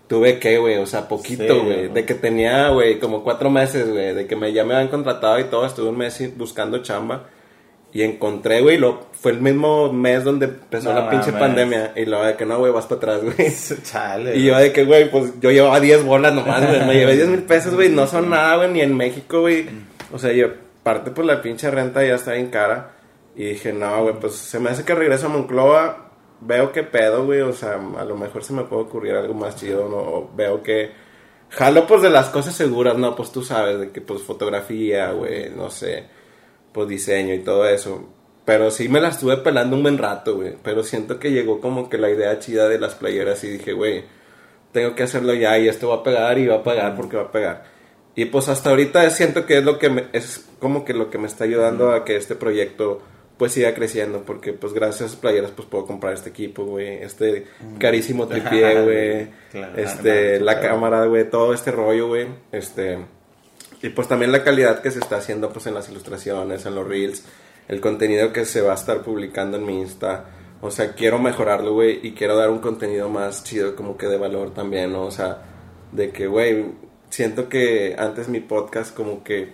tuve 0.07 0.39
que, 0.39 0.57
güey, 0.57 0.77
o 0.77 0.85
sea, 0.85 1.07
poquito, 1.07 1.43
Sí, 1.53 1.59
güey. 1.59 1.63
güey. 1.63 1.87
de 1.89 2.05
que 2.05 2.13
tenía, 2.15 2.69
güey, 2.69 2.99
como 2.99 3.23
cuatro 3.23 3.49
meses, 3.49 3.89
güey. 3.89 4.13
De 4.13 4.25
que 4.27 4.35
me, 4.35 4.51
ya 4.53 4.63
me 4.63 4.73
habían 4.75 4.89
contratado 4.89 5.39
y 5.39 5.45
todo. 5.45 5.65
Estuve 5.65 5.89
un 5.89 5.97
mes 5.97 6.37
buscando 6.37 6.79
chamba. 6.81 7.23
Y 7.93 8.03
encontré, 8.03 8.61
güey, 8.61 8.77
lo, 8.77 9.07
fue 9.13 9.31
el 9.31 9.39
mismo 9.41 9.91
mes 9.91 10.23
donde 10.23 10.45
empezó 10.47 10.93
No 10.93 10.99
la 10.99 11.09
pinche 11.09 11.31
mames. 11.31 11.47
pandemia. 11.47 11.93
Y 11.95 12.05
lo 12.05 12.21
de 12.23 12.35
que 12.35 12.45
no, 12.45 12.59
güey, 12.59 12.71
vas 12.71 12.85
para 12.85 13.15
atrás, 13.15 13.21
güey. 13.23 13.51
Chale. 13.83 14.35
Y 14.35 14.43
yo 14.45 14.57
de 14.57 14.71
que, 14.73 14.83
güey, 14.83 15.09
pues 15.09 15.33
yo 15.39 15.51
llevaba 15.51 15.79
10 15.79 16.03
bolas 16.03 16.33
nomás, 16.33 16.67
güey. 16.67 16.85
Me 16.85 16.93
llevé 16.95 17.15
10 17.15 17.27
mil 17.29 17.43
pesos, 17.43 17.73
güey. 17.73 17.89
No 17.89 18.05
son 18.05 18.29
nada, 18.29 18.57
güey, 18.57 18.71
ni 18.71 18.81
en 18.81 18.95
México, 18.95 19.41
güey. 19.41 19.67
O 20.13 20.19
sea, 20.19 20.31
yo, 20.33 20.49
parte 20.83 21.11
por 21.11 21.25
la 21.25 21.41
pinche 21.41 21.71
renta 21.71 22.05
ya 22.05 22.15
está 22.15 22.33
bien 22.33 22.47
cara. 22.47 22.91
Y 23.35 23.45
dije, 23.45 23.71
no, 23.73 24.03
güey, 24.03 24.15
pues 24.19 24.35
se 24.35 24.59
me 24.59 24.69
hace 24.69 24.83
que 24.83 24.93
regreso 24.93 25.27
a 25.27 25.29
Monclova. 25.29 26.06
Veo 26.41 26.72
qué 26.72 26.84
pedo, 26.84 27.25
güey. 27.25 27.41
O 27.41 27.53
sea, 27.53 27.75
a 27.75 28.06
lo 28.06 28.15
mejor 28.15 28.44
se 28.44 28.53
me 28.53 28.63
puede 28.63 28.84
ocurrir 28.84 29.13
algo 29.13 29.34
más 29.34 29.56
chido, 29.56 29.88
¿no? 29.89 29.98
O 29.98 30.32
veo 30.36 30.62
que. 30.63 30.91
Jalo, 31.50 31.88
pues 31.88 32.01
de 32.01 32.10
las 32.10 32.29
cosas 32.29 32.56
seguras, 32.56 32.98
¿no? 32.98 33.15
Pues 33.15 33.32
tú 33.32 33.44
sabes, 33.44 33.79
de 33.79 33.91
que, 33.91 34.01
pues 34.01 34.22
fotografía, 34.22 35.12
güey, 35.12 35.50
no 35.50 35.70
sé. 35.70 36.06
Pues 36.74 36.88
diseño 36.88 37.34
y 37.34 37.39
todo 37.39 37.67
eso. 37.67 38.10
Pero 38.46 38.72
sí 38.72 38.88
me 38.89 39.01
la 39.01 39.10
estuve 39.10 39.38
pelando 39.38 39.75
un 39.75 39.84
buen 39.84 39.98
rato, 39.98 40.36
güey. 40.38 40.56
Pero 40.63 40.84
siento 40.84 41.20
que 41.20 41.32
llegó 41.32 41.60
como 41.62 41.89
que 41.89 41.98
la 41.98 42.10
idea 42.10 42.39
chida 42.39 42.67
de 42.70 42.79
las 42.79 42.96
playeras 42.96 43.44
y 43.44 43.50
dije, 43.50 43.74
güey, 43.74 44.06
tengo 44.72 44.96
que 44.96 45.03
hacerlo 45.03 45.34
ya 45.34 45.58
y 45.58 45.67
esto 45.67 45.89
va 45.89 45.96
a 45.96 46.03
pegar 46.03 46.38
y 46.38 46.48
va 46.48 46.56
a 46.58 46.63
pegar 46.63 46.96
porque 46.96 47.17
va 47.17 47.24
a 47.24 47.32
pegar. 47.32 47.65
Y 48.15 48.25
pues 48.25 48.48
hasta 48.50 48.70
ahorita 48.72 49.10
siento 49.10 49.46
que 49.46 49.58
es 49.60 49.63
lo 49.63 49.77
que 49.77 49.89
me, 49.89 50.08
es 50.13 50.46
como 50.60 50.86
que 50.86 50.94
lo 50.94 51.10
que 51.10 51.17
me 51.17 51.27
está 51.27 51.44
ayudando 51.44 51.91
a 51.91 52.06
que 52.06 52.15
este 52.15 52.36
proyecto 52.36 53.01
pues 53.38 53.51
siga 53.51 53.74
creciendo 53.74 54.24
porque 54.24 54.53
pues 54.53 54.74
gracias 54.74 55.01
a 55.01 55.06
esas 55.06 55.17
playeras 55.17 55.51
pues 55.51 55.67
puedo 55.67 55.86
comprar 55.86 56.13
este 56.13 56.29
equipo, 56.29 56.65
güey, 56.65 57.03
este 57.03 57.46
carísimo 57.79 58.27
tripié, 58.29 58.84
güey, 58.84 59.27
Claro, 59.51 59.77
este 59.77 60.39
la 60.39 60.60
claro. 60.60 60.75
cámara, 60.75 61.06
güey, 61.06 61.29
todo 61.29 61.53
este 61.53 61.72
rollo, 61.72 62.08
güey, 62.08 62.27
este 62.51 62.98
Y 63.82 63.89
pues 63.89 64.08
también 64.08 64.32
la 64.32 64.44
calidad 64.44 64.82
que 64.82 64.91
se 64.91 65.00
está 65.00 65.17
haciendo 65.17 65.51
pues 65.51 65.67
en 65.67 65.75
las 65.75 65.89
ilustraciones, 65.89 66.65
en 66.65 66.75
los 66.75 66.88
reels, 66.88 67.24
el 67.67 67.79
contenido 67.82 68.34
que 68.34 68.46
se 68.46 68.62
va 68.62 68.72
a 68.72 68.75
estar 68.75 69.01
publicando 69.01 69.58
en 69.58 69.65
mi 69.65 69.79
Insta. 69.82 70.25
O 70.60 70.72
sea, 70.72 70.94
quiero 70.94 71.20
mejorarlo, 71.20 71.74
güey, 71.74 72.00
y 72.01 72.13
quiero 72.13 72.36
dar 72.36 72.50
un 72.50 72.58
contenido 72.58 73.10
más 73.10 73.44
chido, 73.44 73.75
como 73.75 73.96
que 73.96 74.08
de 74.08 74.17
valor 74.17 74.56
también, 74.56 74.91
¿no? 74.91 75.03
O 75.03 75.12
sea, 75.12 75.44
de 75.91 76.10
que, 76.10 76.25
güey, 76.25 76.65
siento 77.10 77.48
que 77.48 77.96
antes 78.00 78.27
mi 78.27 78.39
podcast 78.39 78.96
como 78.96 79.24
que 79.24 79.50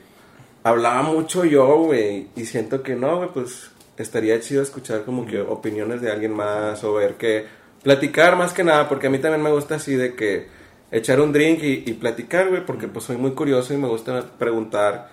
hablaba 0.64 1.02
mucho 1.04 1.44
yo, 1.44 1.76
güey, 1.78 2.30
y 2.38 2.46
siento 2.46 2.84
que 2.84 2.96
no, 2.96 3.18
güey, 3.18 3.30
pues 3.34 3.72
estaría 3.98 4.40
chido 4.40 4.62
escuchar 4.62 5.04
como 5.04 5.26
que 5.26 5.40
opiniones 5.42 6.02
de 6.02 6.12
alguien 6.12 6.34
más 6.34 6.84
o 6.84 6.94
ver 6.94 7.16
que 7.16 7.46
platicar 7.84 8.36
más 8.36 8.54
que 8.54 8.64
nada, 8.64 8.88
porque 8.90 9.08
a 9.08 9.10
mí 9.10 9.20
también 9.20 9.44
me 9.44 9.52
gusta 9.52 9.76
así 9.76 9.96
de 9.96 10.16
que 10.16 10.48
echar 10.92 11.20
un 11.20 11.34
drink 11.34 11.64
y, 11.64 11.84
y 11.86 11.94
platicar, 11.94 12.50
güey, 12.50 12.66
porque 12.66 12.88
pues 12.88 13.06
soy 13.06 13.18
muy 13.18 13.32
curioso 13.32 13.74
y 13.74 13.78
me 13.78 13.88
gusta 13.88 14.24
preguntar 14.38 15.12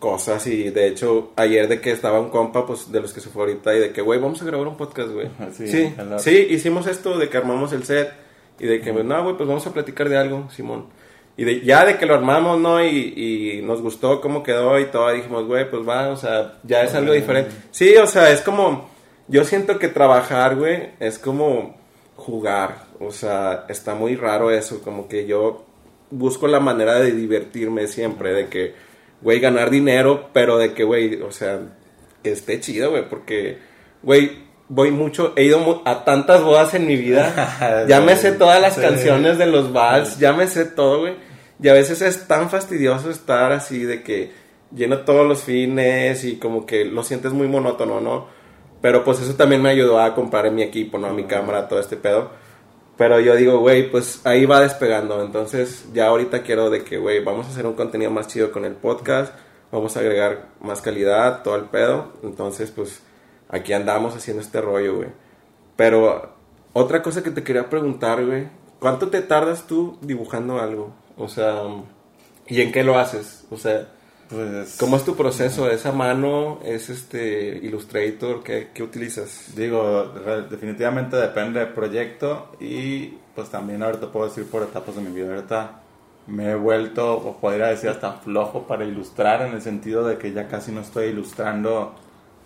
cosas 0.00 0.44
y 0.46 0.70
de 0.70 0.88
hecho 0.88 1.32
ayer 1.36 1.68
de 1.68 1.80
que 1.80 1.92
estaba 1.92 2.18
un 2.18 2.30
compa 2.30 2.66
pues 2.66 2.90
de 2.90 3.00
los 3.00 3.12
que 3.12 3.20
se 3.20 3.28
fue 3.28 3.42
ahorita 3.42 3.74
y 3.76 3.78
de 3.78 3.92
que 3.92 4.00
güey 4.00 4.18
vamos 4.18 4.42
a 4.42 4.46
grabar 4.46 4.66
un 4.66 4.76
podcast 4.76 5.10
güey 5.10 5.28
Sí, 5.52 5.94
sí 6.18 6.46
hicimos 6.50 6.86
esto 6.86 7.18
de 7.18 7.28
que 7.28 7.36
armamos 7.36 7.72
el 7.72 7.84
set 7.84 8.10
y 8.58 8.66
de 8.66 8.80
que 8.80 8.92
no 8.92 9.22
güey 9.22 9.36
pues 9.36 9.46
vamos 9.46 9.66
a 9.66 9.72
platicar 9.72 10.08
de 10.08 10.16
algo 10.16 10.50
Simón 10.50 10.86
y 11.36 11.44
de, 11.44 11.60
ya 11.62 11.84
de 11.84 11.96
que 11.96 12.06
lo 12.06 12.14
armamos 12.14 12.58
no 12.58 12.84
y, 12.84 13.14
y 13.16 13.62
nos 13.62 13.80
gustó 13.80 14.20
cómo 14.20 14.42
quedó 14.42 14.78
y 14.78 14.86
todo 14.86 15.10
dijimos 15.12 15.46
güey 15.46 15.70
pues 15.70 15.88
va 15.88 16.08
o 16.08 16.16
sea 16.16 16.58
ya 16.62 16.82
es 16.82 16.94
algo 16.94 17.12
diferente 17.12 17.50
sí 17.70 17.96
o 17.96 18.06
sea 18.06 18.30
es 18.30 18.40
como 18.42 18.90
yo 19.28 19.44
siento 19.44 19.78
que 19.78 19.88
trabajar 19.88 20.56
güey 20.56 20.90
es 21.00 21.18
como 21.18 21.78
jugar. 22.16 22.90
O 22.98 23.12
sea 23.12 23.64
está 23.68 23.94
muy 23.94 24.16
raro 24.16 24.50
eso 24.50 24.82
como 24.82 25.08
que 25.08 25.26
yo 25.26 25.64
busco 26.10 26.46
la 26.48 26.60
manera 26.60 26.98
de 27.00 27.12
divertirme 27.12 27.86
siempre 27.86 28.32
de 28.32 28.48
que 28.48 28.74
güey, 29.22 29.40
ganar 29.40 29.70
dinero, 29.70 30.30
pero 30.32 30.58
de 30.58 30.72
que, 30.72 30.84
güey, 30.84 31.20
o 31.22 31.30
sea, 31.30 31.60
que 32.22 32.32
esté 32.32 32.60
chido, 32.60 32.90
güey, 32.90 33.08
porque, 33.08 33.58
güey, 34.02 34.49
voy 34.72 34.90
mucho, 34.92 35.32
he 35.36 35.44
ido 35.44 35.82
a 35.84 36.04
tantas 36.04 36.42
bodas 36.42 36.72
en 36.74 36.86
mi 36.86 36.96
vida, 36.96 37.84
ya 37.88 38.00
me 38.00 38.16
sé 38.16 38.32
todas 38.32 38.60
las 38.62 38.76
Sí. 38.76 38.80
canciones 38.80 39.36
de 39.36 39.46
los 39.46 39.72
vals, 39.72 40.18
ya 40.18 40.32
me 40.32 40.46
sé 40.46 40.64
todo, 40.64 41.00
güey, 41.00 41.14
y 41.62 41.68
a 41.68 41.72
veces 41.74 42.00
es 42.00 42.26
tan 42.26 42.48
fastidioso 42.48 43.10
estar 43.10 43.52
así 43.52 43.82
de 43.84 44.02
que 44.02 44.32
lleno 44.74 45.00
todos 45.00 45.26
los 45.26 45.42
fines 45.42 46.24
y 46.24 46.36
como 46.36 46.64
que 46.64 46.84
lo 46.84 47.02
sientes 47.02 47.32
muy 47.32 47.48
monótono, 47.48 48.00
¿no? 48.00 48.26
Pero 48.80 49.04
pues 49.04 49.20
eso 49.20 49.34
también 49.34 49.60
me 49.60 49.68
ayudó 49.70 50.00
a 50.00 50.14
comprar 50.14 50.50
mi 50.52 50.62
equipo, 50.62 50.96
¿no? 50.96 51.12
Mi 51.12 51.24
cámara, 51.24 51.68
todo 51.68 51.80
este 51.80 51.96
pedo. 51.98 52.30
Pero 52.96 53.18
yo 53.20 53.34
digo, 53.36 53.58
güey, 53.58 53.90
pues 53.90 54.20
ahí 54.24 54.46
va 54.46 54.60
despegando. 54.60 55.22
Entonces, 55.22 55.84
ya 55.92 56.06
ahorita 56.06 56.42
quiero 56.42 56.70
de 56.70 56.82
que, 56.84 56.96
güey, 56.96 57.22
vamos 57.22 57.46
a 57.46 57.50
hacer 57.50 57.66
un 57.66 57.74
contenido 57.74 58.10
más 58.10 58.28
chido 58.28 58.50
con 58.52 58.64
el 58.64 58.72
podcast. 58.74 59.34
Vamos 59.72 59.96
a 59.96 60.00
agregar 60.00 60.46
más 60.62 60.80
calidad, 60.80 61.42
todo 61.42 61.56
el 61.56 61.64
pedo. 61.64 62.12
Entonces, 62.22 62.70
pues 62.70 63.02
aquí 63.50 63.72
andamos 63.72 64.14
haciendo 64.16 64.42
este 64.42 64.60
rollo, 64.60 64.96
güey. 64.96 65.08
Pero 65.76 66.34
otra 66.72 67.02
cosa 67.02 67.22
que 67.22 67.30
te 67.30 67.42
quería 67.42 67.68
preguntar, 67.70 68.24
güey. 68.24 68.48
¿Cuánto 68.78 69.08
te 69.08 69.20
tardas 69.22 69.66
tú 69.66 69.98
dibujando 70.00 70.58
algo? 70.58 70.92
O 71.16 71.28
sea, 71.28 71.62
¿y 72.46 72.60
en 72.62 72.72
qué 72.72 72.82
lo 72.84 72.98
haces? 72.98 73.44
O 73.50 73.56
sea, 73.58 73.88
Pues, 74.28 74.76
¿cómo 74.78 74.96
es 74.96 75.04
tu 75.04 75.16
proceso? 75.16 75.68
¿Es 75.70 75.86
a 75.86 75.92
mano? 75.92 76.60
¿Es 76.64 76.88
este 76.88 77.58
Illustrator? 77.62 78.42
¿Qué, 78.44 78.70
qué 78.72 78.82
utilizas? 78.84 79.52
Digo, 79.56 80.12
definitivamente 80.48 81.16
depende 81.16 81.58
del 81.60 81.70
proyecto 81.70 82.52
y 82.60 83.18
pues 83.34 83.50
también 83.50 83.82
ahorita 83.82 84.12
puedo 84.12 84.28
decir 84.28 84.48
por 84.48 84.62
etapas 84.62 84.94
de 84.94 85.02
mi 85.02 85.10
vida. 85.10 85.34
Ahorita 85.34 85.82
me 86.28 86.52
he 86.52 86.54
vuelto, 86.54 87.16
o 87.16 87.36
podría 87.40 87.66
decir 87.66 87.90
hasta 87.90 88.12
flojo 88.12 88.66
para 88.68 88.84
ilustrar 88.84 89.42
en 89.42 89.54
el 89.54 89.62
sentido 89.62 90.06
de 90.06 90.16
que 90.18 90.32
ya 90.32 90.46
casi 90.48 90.70
no 90.70 90.80
estoy 90.80 91.06
ilustrando 91.08 91.94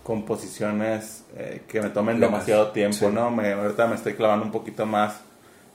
composiciones 0.04 1.24
eh, 1.36 1.62
que 1.66 1.80
me 1.80 1.88
tomen 1.88 2.20
Lo 2.20 2.26
demasiado 2.26 2.64
más, 2.66 2.72
tiempo, 2.72 2.96
sí. 2.96 3.06
¿no? 3.12 3.30
Me, 3.30 3.52
ahorita 3.52 3.86
me 3.88 3.96
estoy 3.96 4.14
clavando 4.14 4.44
un 4.44 4.52
poquito 4.52 4.86
más. 4.86 5.20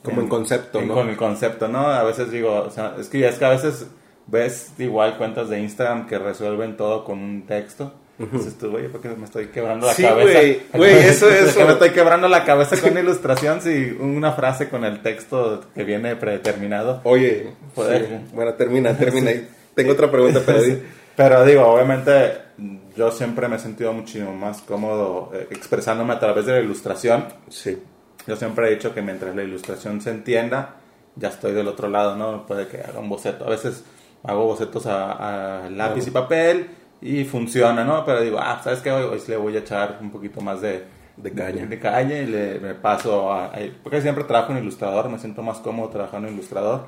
Como 0.03 0.21
en 0.21 0.29
concepto, 0.29 0.81
¿no? 0.81 0.93
Con 0.93 1.09
el 1.09 1.17
concepto, 1.17 1.67
¿no? 1.67 1.87
A 1.89 2.03
veces 2.03 2.31
digo, 2.31 2.61
o 2.61 2.69
sea, 2.69 2.95
es 2.97 3.09
que, 3.09 3.27
es 3.27 3.35
que 3.37 3.43
a 3.45 3.49
veces 3.49 3.85
ves 4.27 4.71
igual 4.77 5.17
cuentas 5.17 5.49
de 5.49 5.59
Instagram 5.59 6.07
que 6.07 6.17
resuelven 6.17 6.77
todo 6.77 7.03
con 7.03 7.19
un 7.19 7.45
texto. 7.45 7.91
Dices 8.17 8.57
tú, 8.57 8.69
güey, 8.69 8.87
¿por 8.89 8.99
qué 9.01 9.09
me 9.09 9.23
estoy 9.25 9.47
quebrando 9.47 9.87
la 9.87 9.93
Sí, 9.93 10.03
cabeza? 10.03 10.39
güey, 10.39 10.61
güey, 10.73 10.93
eso 11.07 11.29
es- 11.29 11.55
que 11.55 11.63
me 11.65 11.71
estoy 11.73 11.89
quebrando 11.91 12.27
la 12.27 12.43
cabeza 12.45 12.79
con 12.79 12.91
una 12.91 12.99
ilustración 13.01 13.61
si 13.61 13.95
una 13.99 14.33
frase 14.33 14.67
con 14.69 14.83
el 14.85 15.01
texto 15.01 15.61
que 15.73 15.83
viene 15.85 16.15
predeterminado. 16.17 16.99
Oye, 17.03 17.53
sí. 17.75 17.81
bueno, 18.33 18.53
termina, 18.53 18.93
termina. 18.97 19.31
Tengo 19.75 19.93
otra 19.93 20.11
pregunta, 20.11 20.41
pero 20.45 20.59
Pero 21.15 21.43
digo, 21.45 21.65
obviamente 21.67 22.48
yo 22.99 23.11
siempre 23.11 23.47
me 23.47 23.55
he 23.55 23.59
sentido 23.59 23.93
muchísimo 23.93 24.33
más 24.35 24.61
cómodo 24.61 25.31
eh, 25.33 25.47
expresándome 25.51 26.13
a 26.13 26.19
través 26.19 26.45
de 26.45 26.53
la 26.53 26.59
ilustración. 26.59 27.25
sí. 27.49 27.73
Yo 28.27 28.35
siempre 28.35 28.67
he 28.67 28.75
dicho 28.75 28.93
que 28.93 29.01
mientras 29.01 29.33
la 29.35 29.43
ilustración 29.43 30.01
se 30.01 30.11
entienda, 30.11 30.75
ya 31.15 31.29
estoy 31.29 31.53
del 31.53 31.67
otro 31.67 31.87
lado, 31.87 32.15
¿no? 32.15 32.45
Puede 32.45 32.67
que 32.67 32.77
haga 32.81 32.99
un 32.99 33.09
boceto. 33.09 33.45
A 33.45 33.49
veces 33.49 33.83
hago 34.23 34.45
bocetos 34.45 34.85
a, 34.85 35.63
a 35.65 35.69
lápiz 35.69 36.05
y 36.07 36.11
papel 36.11 36.69
y 37.01 37.23
funciona, 37.23 37.83
¿no? 37.85 38.03
Pero 38.05 38.21
digo, 38.21 38.37
ah, 38.39 38.59
¿sabes 38.63 38.81
qué? 38.81 38.91
Hoy, 38.91 39.03
hoy 39.05 39.21
le 39.27 39.37
voy 39.37 39.55
a 39.55 39.59
echar 39.61 39.97
un 40.01 40.11
poquito 40.11 40.41
más 40.41 40.59
de, 40.61 40.83
De 41.17 41.31
caña. 41.31 41.65
De, 41.65 41.79
caña 41.79 42.17
y 42.17 42.25
le, 42.27 42.59
me 42.59 42.75
paso 42.75 43.31
a, 43.31 43.45
a- 43.45 43.59
Porque 43.81 44.01
siempre 44.01 44.25
trabajo 44.25 44.51
en 44.51 44.59
ilustrador, 44.59 45.09
me 45.09 45.17
siento 45.17 45.41
más 45.41 45.57
cómodo 45.59 45.89
trabajando 45.89 46.27
en 46.27 46.33
ilustrador. 46.35 46.87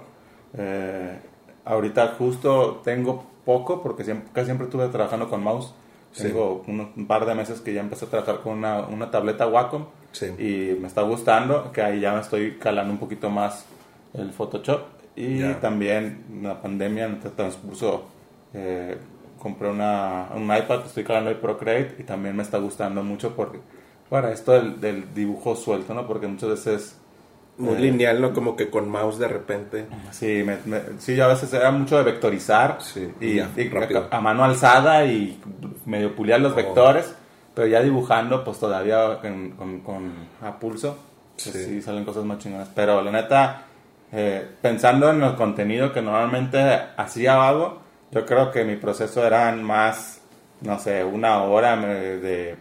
Eh, 0.57 1.17
ahorita 1.65 2.15
justo 2.19 2.81
tengo 2.83 3.23
poco, 3.45 3.81
porque 3.81 4.03
siempre, 4.03 4.29
casi 4.33 4.45
siempre 4.47 4.65
estuve 4.65 4.87
trabajando 4.89 5.27
con 5.29 5.41
mouse. 5.43 5.73
Sí. 6.11 6.23
Tengo 6.23 6.63
unos- 6.67 6.89
un 6.97 7.07
par 7.07 7.25
de 7.25 7.33
meses 7.35 7.61
que 7.61 7.73
ya 7.73 7.81
empecé 7.81 8.05
a 8.05 8.09
trabajar 8.09 8.41
con 8.41 8.57
una, 8.57 8.79
una 8.81 9.09
tableta 9.11 9.47
Wacom 9.47 9.85
Sí. 10.11 10.25
y 10.37 10.77
me 10.79 10.87
está 10.87 11.01
gustando, 11.03 11.71
que 11.71 11.81
ahí 11.81 12.01
ya 12.01 12.13
me 12.13 12.19
estoy 12.19 12.57
calando 12.57 12.91
un 12.91 12.99
poquito 12.99 13.29
más 13.29 13.65
el 14.13 14.31
Photoshop. 14.31 14.81
Y 15.15 15.41
también 15.55 16.23
la 16.41 16.61
pandemia 16.61 17.05
en 17.05 17.13
este 17.13 17.29
transcurso 17.29 18.05
eh, 18.53 18.97
compré 19.39 19.69
una, 19.69 20.27
un 20.35 20.43
iPad, 20.43 20.85
estoy 20.85 21.03
calando 21.03 21.29
el 21.29 21.37
Procreate 21.37 21.95
y 21.99 22.03
también 22.03 22.35
me 22.35 22.43
está 22.43 22.57
gustando 22.59 23.03
mucho 23.03 23.35
porque 23.35 23.59
para 24.09 24.31
esto 24.31 24.51
del, 24.53 24.79
del 24.81 25.13
dibujo 25.13 25.55
suelto, 25.55 25.93
¿no? 25.93 26.05
Porque 26.07 26.27
muchas 26.27 26.49
veces... 26.49 26.97
Muy 27.61 27.75
eh, 27.75 27.79
lineal, 27.79 28.21
¿no? 28.21 28.33
Como 28.33 28.55
que 28.55 28.69
con 28.69 28.89
mouse 28.89 29.17
de 29.19 29.27
repente. 29.27 29.85
Sí, 30.11 30.43
me, 30.45 30.57
me- 30.65 30.81
sí, 30.99 31.15
yo 31.15 31.25
a 31.25 31.27
veces 31.27 31.53
era 31.53 31.71
mucho 31.71 31.97
de 31.97 32.03
vectorizar 32.03 32.77
Sí, 32.81 33.09
y, 33.21 33.35
ya, 33.35 33.49
y 33.55 33.69
rápido. 33.69 34.07
a, 34.11 34.17
a 34.17 34.21
mano 34.21 34.43
alzada 34.43 35.05
y 35.05 35.39
medio 35.85 36.15
puliar 36.15 36.41
los 36.41 36.53
Oh. 36.53 36.55
vectores, 36.55 37.13
pero 37.53 37.67
ya 37.67 37.81
dibujando 37.81 38.43
pues 38.43 38.59
todavía 38.59 39.19
con, 39.21 39.51
con- 39.51 39.79
con- 39.81 40.13
a 40.41 40.59
pulso, 40.59 40.97
pues, 41.35 41.43
Sí. 41.55 41.65
sí. 41.65 41.81
salen 41.81 42.03
cosas 42.05 42.23
más 42.25 42.39
chingonas. 42.39 42.69
Pero 42.75 43.01
la 43.01 43.11
neta, 43.11 43.63
eh, 44.11 44.45
pensando 44.61 45.09
en 45.09 45.21
el 45.23 45.35
contenido 45.35 45.93
que 45.93 46.01
normalmente 46.01 46.59
hacía 46.97 47.47
hago, 47.47 47.79
yo 48.11 48.25
creo 48.25 48.51
que 48.51 48.63
mi 48.65 48.75
proceso 48.75 49.25
eran 49.25 49.63
más, 49.63 50.21
no 50.61 50.77
sé, 50.79 51.03
una 51.03 51.43
hora 51.43 51.75
de 51.77 52.55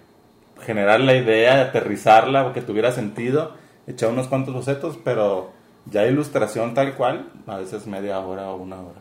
generar 0.64 1.00
la 1.00 1.14
idea, 1.16 1.56
de 1.56 1.62
aterrizarla, 1.62 2.52
que 2.52 2.60
tuviera 2.60 2.92
sentido, 2.92 3.54
echar 3.90 4.10
unos 4.10 4.28
cuantos 4.28 4.54
bocetos, 4.54 4.98
pero 5.02 5.50
ya 5.86 6.06
ilustración 6.06 6.74
tal 6.74 6.94
cual, 6.94 7.30
a 7.46 7.58
veces 7.58 7.86
media 7.86 8.18
hora 8.20 8.50
o 8.50 8.56
una 8.56 8.80
hora. 8.80 9.00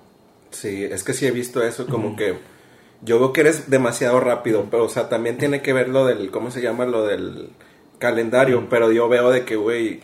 Sí, 0.51 0.83
es 0.83 1.03
que 1.03 1.13
sí 1.13 1.27
he 1.27 1.31
visto 1.31 1.63
eso, 1.63 1.85
como 1.87 2.15
que 2.15 2.35
yo 3.01 3.19
veo 3.19 3.33
que 3.33 3.41
eres 3.41 3.69
demasiado 3.69 4.19
rápido, 4.19 4.67
pero 4.69 4.85
o 4.85 4.89
sea, 4.89 5.09
también 5.09 5.37
tiene 5.37 5.61
que 5.61 5.73
ver 5.73 5.89
lo 5.89 6.05
del, 6.05 6.31
¿cómo 6.31 6.51
se 6.51 6.61
llama? 6.61 6.85
Lo 6.85 7.05
del 7.05 7.49
calendario, 7.97 8.67
pero 8.69 8.91
yo 8.91 9.07
veo 9.07 9.29
de 9.29 9.45
que, 9.45 9.55
güey, 9.55 10.01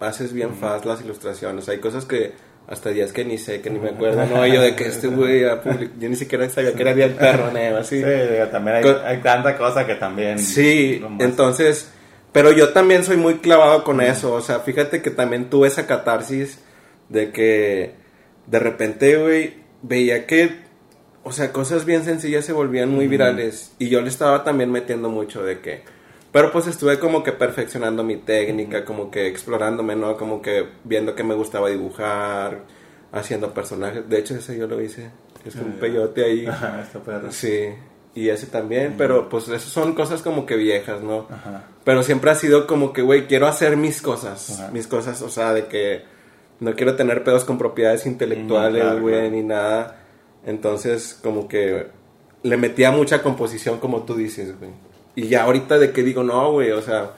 haces 0.00 0.32
bien 0.32 0.54
fast 0.54 0.84
las 0.84 1.00
ilustraciones. 1.00 1.68
Hay 1.68 1.78
cosas 1.78 2.04
que 2.04 2.32
hasta 2.68 2.90
días 2.90 3.12
que 3.12 3.24
ni 3.24 3.38
sé, 3.38 3.60
que 3.60 3.70
ni 3.70 3.78
me 3.78 3.90
acuerdo, 3.90 4.24
¿no? 4.26 4.46
Yo 4.46 4.60
de 4.60 4.76
que 4.76 4.86
este 4.86 5.06
güey, 5.08 5.42
yo 5.42 6.08
ni 6.08 6.16
siquiera 6.16 6.48
sabía 6.48 6.74
que 6.74 6.82
era 6.82 6.94
día 6.94 7.08
del 7.08 7.16
perro, 7.16 7.50
¿no? 7.50 7.76
Así. 7.76 7.98
Sí, 7.98 8.04
digo, 8.04 8.46
también 8.50 8.76
hay, 8.76 8.84
hay 9.04 9.20
tanta 9.20 9.56
cosa 9.56 9.86
que 9.86 9.96
también... 9.96 10.38
Sí, 10.38 11.02
entonces, 11.18 11.90
pero 12.32 12.50
yo 12.52 12.72
también 12.72 13.04
soy 13.04 13.16
muy 13.16 13.36
clavado 13.36 13.84
con 13.84 14.00
eso, 14.00 14.32
o 14.34 14.40
sea, 14.40 14.60
fíjate 14.60 15.02
que 15.02 15.10
también 15.10 15.50
tuve 15.50 15.68
esa 15.68 15.86
catarsis 15.86 16.58
de 17.08 17.30
que 17.30 17.94
de 18.46 18.58
repente, 18.58 19.16
güey, 19.16 19.54
veía 19.82 20.26
que, 20.26 20.62
o 21.24 21.32
sea, 21.32 21.52
cosas 21.52 21.84
bien 21.84 22.04
sencillas 22.04 22.44
se 22.44 22.52
volvían 22.52 22.88
muy 22.90 23.06
virales 23.06 23.74
y 23.78 23.88
yo 23.88 24.00
le 24.00 24.08
estaba 24.08 24.44
también 24.44 24.70
metiendo 24.70 25.08
mucho 25.10 25.42
de 25.44 25.60
que, 25.60 25.82
pero 26.32 26.50
pues 26.50 26.66
estuve 26.66 26.98
como 26.98 27.22
que 27.22 27.32
perfeccionando 27.32 28.02
mi 28.02 28.16
técnica, 28.16 28.84
como 28.84 29.10
que 29.10 29.26
explorándome, 29.26 29.94
¿no? 29.96 30.16
Como 30.16 30.40
que 30.40 30.66
viendo 30.84 31.14
que 31.14 31.22
me 31.24 31.34
gustaba 31.34 31.68
dibujar, 31.68 32.62
haciendo 33.12 33.52
personajes, 33.52 34.08
de 34.08 34.18
hecho 34.18 34.34
ese 34.34 34.56
yo 34.56 34.66
lo 34.66 34.80
hice, 34.80 35.10
es 35.44 35.54
un 35.56 35.74
Ah, 35.76 35.80
peyote 35.80 36.24
ahí. 36.24 36.46
Ajá. 36.48 36.82
Sí, 37.30 37.66
y 38.14 38.28
ese 38.28 38.46
también, 38.46 38.94
pero 38.98 39.28
pues 39.28 39.48
esas 39.48 39.62
son 39.62 39.94
cosas 39.94 40.22
como 40.22 40.44
que 40.44 40.56
viejas, 40.56 41.02
¿no? 41.02 41.26
Ajá. 41.30 41.64
Pero 41.84 42.02
siempre 42.02 42.30
ha 42.30 42.34
sido 42.34 42.66
como 42.66 42.92
que, 42.92 43.02
güey, 43.02 43.26
quiero 43.26 43.46
hacer 43.46 43.76
mis 43.76 44.02
cosas, 44.02 44.60
Ajá. 44.60 44.70
mis 44.70 44.86
cosas, 44.86 45.22
o 45.22 45.28
sea, 45.28 45.54
de 45.54 45.66
que 45.66 46.02
no 46.60 46.74
quiero 46.74 46.94
tener 46.94 47.24
pedos 47.24 47.44
con 47.44 47.58
propiedades 47.58 48.06
intelectuales, 48.06 48.82
claro, 48.82 49.00
güey, 49.00 49.14
claro. 49.14 49.30
ni 49.30 49.42
nada. 49.42 49.96
Entonces, 50.44 51.18
como 51.22 51.48
que 51.48 51.86
le 52.42 52.56
metía 52.56 52.90
mucha 52.90 53.22
composición, 53.22 53.78
como 53.78 54.02
tú 54.02 54.14
dices, 54.14 54.58
güey. 54.58 54.70
Y 55.14 55.28
ya 55.28 55.44
ahorita 55.44 55.78
de 55.78 55.92
que 55.92 56.02
digo, 56.02 56.22
no, 56.22 56.52
güey, 56.52 56.70
o 56.70 56.82
sea, 56.82 57.12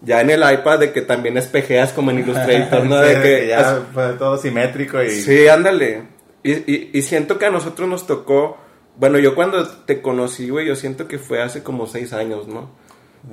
ya 0.00 0.20
en 0.20 0.30
el 0.30 0.40
iPad 0.40 0.78
de 0.78 0.92
que 0.92 1.02
también 1.02 1.36
espejeas 1.36 1.92
como 1.92 2.10
en 2.10 2.20
Illustrator, 2.20 2.84
¿no? 2.86 3.02
Sí, 3.02 3.08
de 3.08 3.22
que 3.22 3.46
ya 3.48 3.86
fue 3.92 4.12
todo 4.14 4.36
simétrico 4.36 5.02
y... 5.02 5.10
Sí, 5.10 5.48
ándale. 5.48 6.02
Y, 6.42 6.52
y, 6.52 6.90
y 6.92 7.02
siento 7.02 7.38
que 7.38 7.46
a 7.46 7.50
nosotros 7.50 7.88
nos 7.88 8.06
tocó, 8.06 8.58
bueno, 8.98 9.18
yo 9.18 9.34
cuando 9.34 9.66
te 9.66 10.00
conocí, 10.02 10.48
güey, 10.50 10.66
yo 10.66 10.76
siento 10.76 11.06
que 11.08 11.18
fue 11.18 11.42
hace 11.42 11.62
como 11.62 11.86
seis 11.86 12.12
años, 12.12 12.46
¿no? 12.48 12.70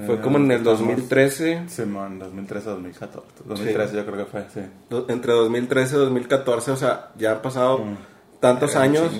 Fue 0.08 0.20
como 0.22 0.38
en 0.38 0.50
el 0.50 0.58
Estamos- 0.60 0.79
2013, 0.79 1.63
Simón, 1.70 2.17
2013, 2.17 2.67
2014. 2.70 3.27
2013 3.46 3.96
yo 3.96 4.05
creo 4.05 4.17
que 4.17 4.25
fue, 4.25 4.46
sí. 4.51 4.62
entre 5.08 5.34
2013 5.34 5.96
y 5.96 6.00
2014, 6.00 6.72
o 6.72 6.75
sea, 6.75 7.12
ya 7.15 7.34
han 7.34 7.41
pasado 7.43 7.77
Mm. 7.79 7.98
tantos 8.39 8.74
un 8.75 8.82
años. 8.82 9.12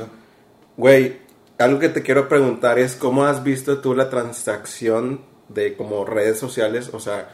Güey, 0.77 1.17
algo 1.59 1.77
que 1.79 1.89
te 1.89 2.01
quiero 2.01 2.27
preguntar 2.27 2.79
es 2.79 2.95
cómo 2.95 3.25
has 3.25 3.43
visto 3.43 3.79
tú 3.79 3.93
la 3.93 4.09
transacción 4.09 5.21
de 5.50 5.75
como 5.75 6.05
redes 6.05 6.39
sociales, 6.39 6.89
o 6.91 7.00
sea, 7.00 7.29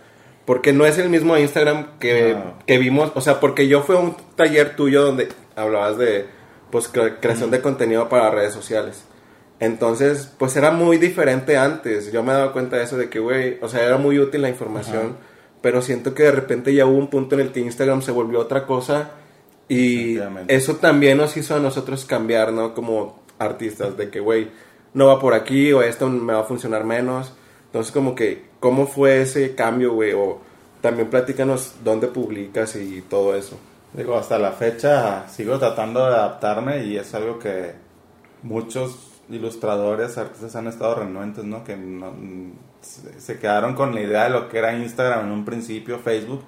porque 0.45 0.73
no 0.73 0.85
es 0.85 0.97
el 0.97 1.09
mismo 1.09 1.37
Instagram 1.37 1.97
que, 1.99 2.33
No. 2.33 2.55
que 2.65 2.77
vimos, 2.77 3.11
o 3.15 3.21
sea, 3.21 3.39
porque 3.39 3.69
yo 3.69 3.83
fui 3.83 3.95
a 3.95 3.99
un 3.99 4.17
taller 4.35 4.75
tuyo 4.75 5.03
donde 5.03 5.29
hablabas 5.55 5.97
de 5.97 6.27
pues 6.71 6.91
cre- 6.91 7.17
creación 7.19 7.51
de 7.51 7.61
contenido 7.61 8.09
para 8.09 8.29
redes 8.31 8.53
sociales. 8.53 9.03
Entonces, 9.59 10.31
pues 10.37 10.55
era 10.55 10.71
muy 10.71 10.97
diferente 10.97 11.57
antes. 11.57 12.11
Yo 12.11 12.23
me 12.23 12.31
he 12.31 12.35
dado 12.35 12.53
cuenta 12.53 12.77
de 12.77 12.83
eso, 12.83 12.97
de 12.97 13.09
que, 13.09 13.19
güey, 13.19 13.57
o 13.61 13.67
sea, 13.67 13.83
era 13.85 13.97
muy 13.97 14.17
útil 14.19 14.41
la 14.41 14.49
información, 14.49 15.17
pero 15.61 15.81
siento 15.81 16.13
que 16.13 16.23
de 16.23 16.31
repente 16.31 16.73
ya 16.73 16.85
hubo 16.85 16.97
un 16.97 17.09
punto 17.09 17.35
en 17.35 17.41
el 17.41 17.51
que 17.51 17.59
Instagram 17.59 18.01
se 18.01 18.11
volvió 18.11 18.39
otra 18.39 18.65
cosa 18.65 19.11
y 19.67 20.15
eso 20.47 20.75
también 20.77 21.17
nos 21.17 21.35
hizo 21.35 21.55
a 21.55 21.59
nosotros 21.59 22.05
cambiar, 22.05 22.53
¿no? 22.53 22.73
Como 22.73 23.19
artistas, 23.37 23.97
de 23.97 24.09
que, 24.09 24.19
güey, 24.21 24.49
no 24.93 25.07
va 25.07 25.19
por 25.19 25.33
aquí 25.33 25.71
o 25.73 25.81
esto 25.81 26.07
me 26.09 26.33
va 26.33 26.39
a 26.39 26.43
funcionar 26.45 26.85
menos. 26.85 27.33
Entonces, 27.65 27.91
como 27.91 28.15
que, 28.15 28.45
¿cómo 28.61 28.87
fue 28.87 29.21
ese 29.21 29.55
cambio, 29.55 29.93
güey? 29.93 30.13
O 30.13 30.39
también 30.81 31.09
platícanos 31.09 31.73
dónde 31.83 32.07
publicas 32.07 32.75
y 32.77 33.01
todo 33.01 33.35
eso. 33.35 33.59
Digo, 33.93 34.17
hasta 34.17 34.37
la 34.37 34.51
fecha 34.51 35.27
sigo 35.29 35.57
tratando 35.57 36.01
de 36.05 36.15
adaptarme 36.15 36.83
y 36.85 36.97
es 36.97 37.13
algo 37.15 37.39
que 37.39 37.73
muchos 38.43 39.07
ilustradores, 39.29 40.17
artistas 40.17 40.55
han 40.55 40.67
estado 40.67 40.95
renuentes, 40.95 41.43
¿no? 41.43 41.63
Que 41.63 41.75
no- 41.75 42.13
se 42.81 43.39
quedaron 43.39 43.73
con 43.75 43.93
la 43.93 44.01
idea 44.01 44.23
de 44.25 44.29
lo 44.29 44.47
que 44.47 44.57
era 44.57 44.73
Instagram 44.73 45.25
en 45.27 45.31
un 45.33 45.43
principio, 45.45 45.99
Facebook, 45.99 46.43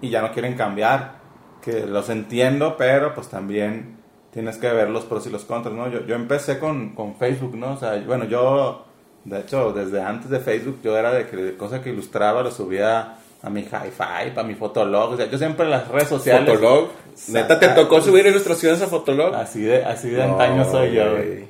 y 0.00 0.10
ya 0.10 0.20
no 0.20 0.32
quieren 0.32 0.54
cambiar. 0.54 1.24
Que 1.62 1.86
los 1.86 2.08
entiendo, 2.10 2.76
pero 2.76 3.14
pues 3.14 3.28
también 3.28 3.96
tienes 4.32 4.56
que 4.58 4.70
ver 4.72 4.88
los 4.90 5.04
pros 5.04 5.26
y 5.26 5.30
los 5.30 5.44
contras, 5.44 5.74
¿no? 5.74 5.88
Yo, 5.88 6.04
yo 6.06 6.14
empecé 6.14 6.58
con, 6.58 6.90
con 6.94 7.16
Facebook, 7.16 7.56
¿no? 7.56 7.72
O 7.74 7.76
sea, 7.76 8.02
bueno, 8.06 8.24
yo, 8.24 8.84
de 9.24 9.40
hecho, 9.40 9.72
desde 9.72 10.02
antes 10.02 10.28
de 10.30 10.40
Facebook, 10.40 10.78
yo 10.82 10.96
era 10.96 11.12
de 11.12 11.26
que 11.26 11.36
de 11.36 11.56
cosas 11.56 11.80
que 11.80 11.90
ilustraba 11.90 12.42
lo 12.42 12.50
subía 12.50 13.16
a 13.46 13.50
mi 13.50 13.60
hi-fi, 13.60 14.36
a 14.36 14.42
mi 14.42 14.56
fotolog, 14.56 15.12
o 15.12 15.16
sea, 15.16 15.26
yo 15.26 15.38
siempre 15.38 15.66
en 15.66 15.70
las 15.70 15.86
redes 15.86 16.08
sociales... 16.08 16.52
Fotolog. 16.52 16.88
Neta, 17.28 17.60
¿te 17.60 17.68
tocó 17.68 18.00
subir 18.00 18.26
ilustraciones 18.26 18.82
a 18.82 18.88
Fotolog? 18.88 19.32
Así 19.36 19.62
de, 19.62 19.84
así 19.84 20.10
de 20.10 20.20
antaño 20.24 20.64
soy 20.64 20.92
yo, 20.92 21.12
güey. 21.12 21.44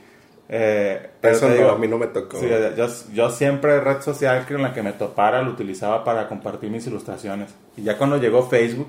Eh, 0.49 1.11
pero 1.23 1.35
Eso 1.35 1.49
no, 1.49 1.55
digo, 1.55 1.71
a 1.71 1.79
mí 1.79 1.89
no 1.89 1.97
me 1.97 2.09
tocó. 2.09 2.39
sí, 2.39 2.49
yo, 2.77 2.87
yo 3.15 3.31
siempre 3.31 3.81
red 3.81 4.03
social 4.03 4.45
que 4.47 4.55
en 4.55 4.63
la 4.63 4.75
que 4.75 4.83
me 4.83 4.93
topara 4.93 5.41
lo 5.41 5.51
utilizaba 5.51 6.05
para 6.05 6.29
compartir 6.29 6.71
mis 6.71 6.87
ilustraciones. 6.87 7.55
Y 7.79 7.83
ya 7.83 7.97
cuando 7.97 8.19
llegó 8.19 8.47
Facebook, 8.47 8.89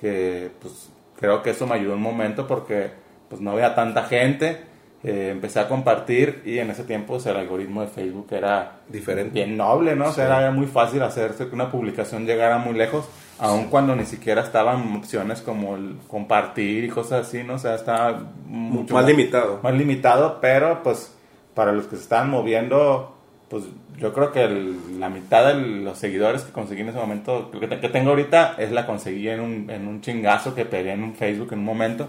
que 0.00 0.50
pues 0.60 0.90
creo 1.20 1.44
que 1.44 1.50
eso 1.50 1.64
me 1.68 1.76
ayudó 1.76 1.94
un 1.94 2.02
momento 2.02 2.48
porque 2.48 2.90
pues 3.28 3.40
no 3.40 3.52
había 3.52 3.76
tanta 3.76 4.02
gente, 4.02 4.62
eh, 5.04 5.28
empecé 5.32 5.60
a 5.60 5.68
compartir 5.68 6.42
y 6.44 6.58
en 6.58 6.70
ese 6.70 6.82
tiempo 6.84 7.14
o 7.14 7.20
sea, 7.20 7.32
el 7.32 7.38
algoritmo 7.38 7.80
de 7.82 7.88
Facebook 7.88 8.26
era 8.32 8.80
Diferente. 8.88 9.32
bien 9.34 9.56
noble, 9.56 9.94
¿no? 9.94 10.06
O 10.08 10.12
sea, 10.12 10.26
era 10.26 10.50
muy 10.50 10.66
fácil 10.66 11.02
hacerse 11.02 11.48
que 11.48 11.54
una 11.54 11.70
publicación 11.70 12.26
llegara 12.26 12.58
muy 12.58 12.74
lejos, 12.74 13.08
aun 13.38 13.64
cuando 13.66 13.94
ni 13.94 14.04
siquiera 14.06 14.42
estaban 14.42 14.96
opciones 14.96 15.42
como 15.42 15.76
el 15.76 15.96
compartir 16.08 16.84
y 16.84 16.88
cosas 16.88 17.28
así, 17.28 17.42
¿no? 17.44 17.54
O 17.54 17.58
sea, 17.58 17.74
estaba 17.74 18.20
mucho 18.46 18.94
Más 18.94 19.06
limitado. 19.06 19.60
más 19.62 19.74
limitado, 19.74 20.38
pero 20.40 20.82
pues 20.82 21.14
para 21.54 21.72
los 21.72 21.86
que 21.86 21.96
se 21.96 22.02
estaban 22.02 22.30
moviendo, 22.30 23.14
pues 23.48 23.64
yo 23.98 24.12
creo 24.12 24.32
que 24.32 24.42
el- 24.44 24.98
la 24.98 25.08
mitad 25.08 25.46
de 25.46 25.54
los 25.54 25.98
seguidores 25.98 26.42
que 26.42 26.52
conseguí 26.52 26.80
en 26.80 26.88
ese 26.88 26.98
momento, 26.98 27.50
que, 27.50 27.68
que 27.68 27.88
tengo 27.88 28.10
ahorita, 28.10 28.56
es 28.58 28.72
la 28.72 28.86
conseguí 28.86 29.28
en 29.28 29.40
un, 29.40 29.70
en 29.70 29.86
un 29.86 30.00
chingazo 30.00 30.54
que 30.54 30.64
pegué 30.64 30.92
en 30.92 31.02
un 31.04 31.14
Facebook 31.14 31.52
en 31.52 31.60
un 31.60 31.64
momento. 31.64 32.08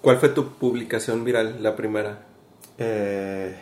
¿Cuál 0.00 0.18
fue 0.18 0.28
tu 0.30 0.54
publicación 0.54 1.24
viral, 1.24 1.62
la 1.62 1.74
primera? 1.76 2.18
Eh, 2.78 3.54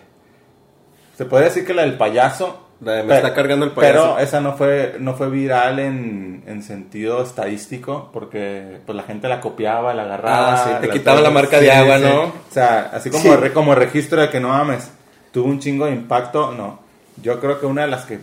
se 1.17 1.25
puede 1.25 1.45
decir 1.45 1.65
que 1.67 1.75
la 1.75 1.83
del 1.83 1.97
payaso. 1.97 2.63
La 2.81 2.93
de 2.93 3.03
me 3.05 3.09
pe- 3.09 3.17
está 3.17 3.33
cargando 3.33 3.65
el 3.65 3.73
payaso. 3.73 3.95
Pero 4.15 4.19
esa 4.19 4.41
no 4.43 4.53
fue, 4.55 4.97
no 5.01 5.15
fue 5.15 5.31
viral 5.31 5.79
en, 5.79 6.45
en 6.47 6.63
sentido 6.63 7.23
estadístico, 7.23 8.11
porque 8.13 8.81
pues 8.85 8.95
la 8.95 9.03
gente 9.05 9.29
la 9.29 9.41
copiaba, 9.41 9.95
la 9.95 10.03
agarraba. 10.03 10.53
Ah, 10.53 10.65
sí, 10.69 10.71
te 10.83 10.87
la- 10.89 10.93
quitaba 10.93 11.21
la 11.23 11.31
marca 11.31 11.59
de 11.59 11.73
agua, 11.73 11.97
¿no? 11.99 12.23
O 12.25 12.33
sea, 12.51 12.91
así 12.93 13.09
como, 13.11 13.23
Sí. 13.23 13.31
re- 13.35 13.53
como 13.55 13.75
registro 13.75 14.21
de 14.21 14.29
que 14.29 14.41
no 14.41 14.49
mames, 14.51 14.91
tuvo 15.33 15.47
un 15.49 15.59
chingo 15.59 15.87
de 15.87 15.93
impacto, 15.93 16.53
no. 16.53 16.81
Yo 17.23 17.41
creo 17.41 17.59
que 17.59 17.65
una 17.65 17.83
de 17.83 17.89
las 17.89 18.05
que 18.05 18.19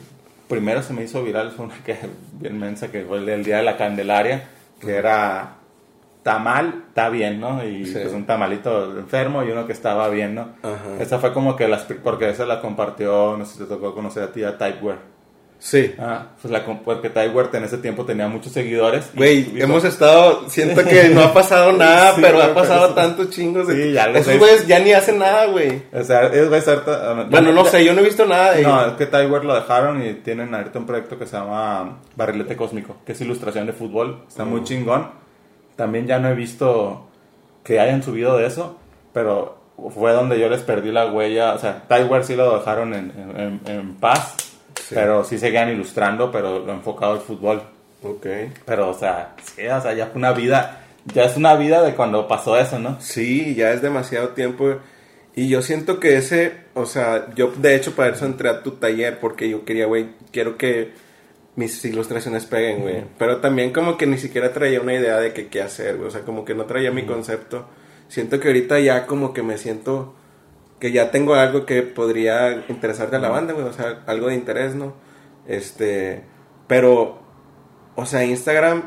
primero 0.47 0.83
se 0.83 0.93
me 0.93 1.03
hizo 1.03 1.23
viral 1.23 1.51
fue 1.51 1.65
una 1.65 1.75
que 1.83 1.97
bien 2.33 2.59
mensa, 2.59 2.91
que 2.91 3.01
fue 3.05 3.17
el 3.17 3.25
del 3.25 3.43
Día 3.43 3.57
de 3.57 3.63
la 3.63 3.75
Candelaria, 3.75 4.49
que 4.79 4.95
era 4.97 5.53
tamal, 6.23 6.85
está 6.87 7.09
bien, 7.09 7.39
¿no? 7.39 7.63
Y 7.65 7.85
Sí. 7.85 7.93
pues 8.01 8.13
un 8.13 8.25
tamalito 8.25 8.97
enfermo 8.97 9.43
y 9.43 9.51
uno 9.51 9.67
que 9.67 9.73
estaba 9.73 10.07
bien, 10.09 10.35
¿no? 10.35 10.49
Ajá. 10.63 11.01
Esa 11.01 11.19
fue 11.19 11.33
como 11.33 11.55
que 11.55 11.67
las, 11.67 11.83
porque 12.03 12.29
esa 12.29 12.45
la 12.45 12.61
compartió, 12.61 13.35
no 13.37 13.45
sé 13.45 13.53
si 13.53 13.59
te 13.59 13.65
tocó 13.65 13.93
conocer 13.93 14.23
a 14.23 14.31
ti, 14.31 14.43
a 14.43 14.57
Typeware. 14.57 15.11
Sí. 15.59 15.95
Ah, 15.97 16.25
pues 16.41 16.51
la, 16.51 16.65
porque 16.65 17.09
Typeware 17.09 17.47
en 17.53 17.63
ese 17.63 17.77
tiempo 17.77 18.03
tenía 18.03 18.27
muchos 18.27 18.51
seguidores. 18.51 19.11
Güey, 19.15 19.61
hemos 19.61 19.85
estado, 19.85 20.49
siento 20.49 20.83
que 20.83 21.07
no 21.07 21.21
ha 21.21 21.33
pasado 21.33 21.71
nada, 21.77 22.15
Sí, 22.15 22.21
pero 22.21 22.41
ha 22.43 22.53
pasado 22.53 22.81
pero- 22.81 22.93
tantos 22.95 23.29
chingos 23.29 23.67
de... 23.67 23.75
Sí, 23.75 23.91
ya 23.93 24.07
lo 24.07 24.17
Esos 24.19 24.37
güeyes 24.39 24.67
ya 24.67 24.79
ni 24.79 24.91
hacen 24.91 25.19
nada, 25.19 25.45
güey. 25.45 25.83
O 25.93 26.03
sea, 26.03 26.23
es 26.27 26.49
güey, 26.49 26.61
ahorita- 26.67 27.27
Bueno, 27.29 27.53
no 27.53 27.63
ya- 27.63 27.69
sé, 27.71 27.85
yo 27.85 27.93
no 27.93 28.01
he 28.01 28.03
visto 28.03 28.25
nada 28.25 28.51
de 28.51 28.61
No, 28.63 28.77
ellos. 28.81 28.91
es 28.91 28.97
que 28.97 29.05
Typeware 29.05 29.45
lo 29.45 29.55
dejaron 29.55 30.05
y 30.05 30.13
tienen 30.15 30.53
ahorita 30.53 30.79
un 30.79 30.85
proyecto 30.85 31.17
que 31.17 31.25
se 31.27 31.37
llama 31.37 31.99
Barrilete 32.17 32.57
Cósmico, 32.57 32.97
que 33.05 33.13
es 33.13 33.21
ilustración 33.21 33.65
de 33.65 33.71
fútbol. 33.71 34.23
Está 34.27 34.43
muy 34.43 34.63
chingón. 34.65 35.22
También 35.75 36.07
ya 36.07 36.19
no 36.19 36.29
he 36.29 36.35
visto 36.35 37.07
que 37.63 37.79
hayan 37.79 38.03
subido 38.03 38.37
de 38.37 38.45
eso, 38.47 38.77
pero 39.13 39.57
fue 39.95 40.11
donde 40.13 40.39
yo 40.39 40.49
les 40.49 40.61
perdí 40.61 40.91
la 40.91 41.11
huella. 41.11 41.53
O 41.53 41.59
sea, 41.59 41.83
Typeware 41.87 42.23
sí 42.23 42.35
lo 42.35 42.57
dejaron 42.57 42.93
en, 42.93 43.11
en- 43.17 43.39
en- 43.39 43.61
en 43.65 43.95
paz, 43.95 44.35
Sí. 44.75 44.95
pero 44.95 45.23
sí 45.23 45.37
seguían 45.39 45.69
ilustrando, 45.69 46.31
pero 46.31 46.59
lo 46.59 46.73
enfocado 46.73 47.13
al 47.13 47.19
fútbol. 47.19 47.61
Ok. 48.03 48.25
Pero, 48.65 48.89
o 48.89 48.93
sea, 48.93 49.33
sí, 49.43 49.65
o 49.65 49.81
sea, 49.81 49.93
ya 49.93 50.07
fue 50.07 50.17
una 50.19 50.33
vida, 50.33 50.81
ya 51.05 51.23
es 51.23 51.37
una 51.37 51.55
vida 51.55 51.81
de 51.81 51.95
cuando 51.95 52.27
pasó 52.27 52.57
eso, 52.57 52.77
¿no? 52.79 52.97
Sí, 52.99 53.55
ya 53.55 53.71
es 53.71 53.81
demasiado 53.81 54.29
tiempo. 54.29 54.75
Y 55.35 55.47
yo 55.47 55.61
siento 55.61 55.99
que 55.99 56.17
ese, 56.17 56.53
o 56.75 56.85
sea, 56.85 57.27
yo 57.33 57.51
de 57.57 57.75
hecho 57.75 57.95
para 57.95 58.09
eso 58.13 58.25
entré 58.25 58.49
a 58.49 58.61
tu 58.61 58.71
taller 58.71 59.19
porque 59.19 59.49
yo 59.49 59.63
quería, 59.65 59.85
güey, 59.87 60.09
quiero 60.31 60.57
que 60.57 60.91
mis 61.55 61.83
ilustraciones 61.85 62.45
peguen, 62.45 62.81
güey. 62.81 63.03
Pero 63.17 63.37
también 63.37 63.71
como 63.71 63.97
que 63.97 64.07
ni 64.07 64.17
siquiera 64.17 64.53
traía 64.53 64.81
una 64.81 64.93
idea 64.93 65.19
de 65.19 65.33
que 65.33 65.47
qué 65.47 65.61
hacer, 65.61 65.97
güey. 65.97 66.07
O 66.07 66.11
sea, 66.11 66.21
como 66.21 66.45
que 66.45 66.55
no 66.55 66.65
traía 66.65 66.91
mi 66.91 67.05
concepto. 67.05 67.67
Siento 68.07 68.39
que 68.39 68.47
ahorita 68.47 68.79
ya 68.79 69.05
como 69.05 69.33
que 69.33 69.43
me 69.43 69.57
siento 69.57 70.15
que 70.79 70.91
ya 70.91 71.11
tengo 71.11 71.35
algo 71.35 71.65
que 71.65 71.81
podría 71.81 72.65
interesarle 72.67 73.17
a 73.17 73.19
la 73.19 73.29
banda, 73.29 73.53
güey. 73.53 73.65
O 73.65 73.73
sea, 73.73 74.03
algo 74.07 74.27
de 74.27 74.35
interés, 74.35 74.75
¿no? 74.75 74.93
Este, 75.47 76.23
pero, 76.67 77.19
o 77.95 78.05
sea, 78.05 78.25
Instagram 78.25 78.83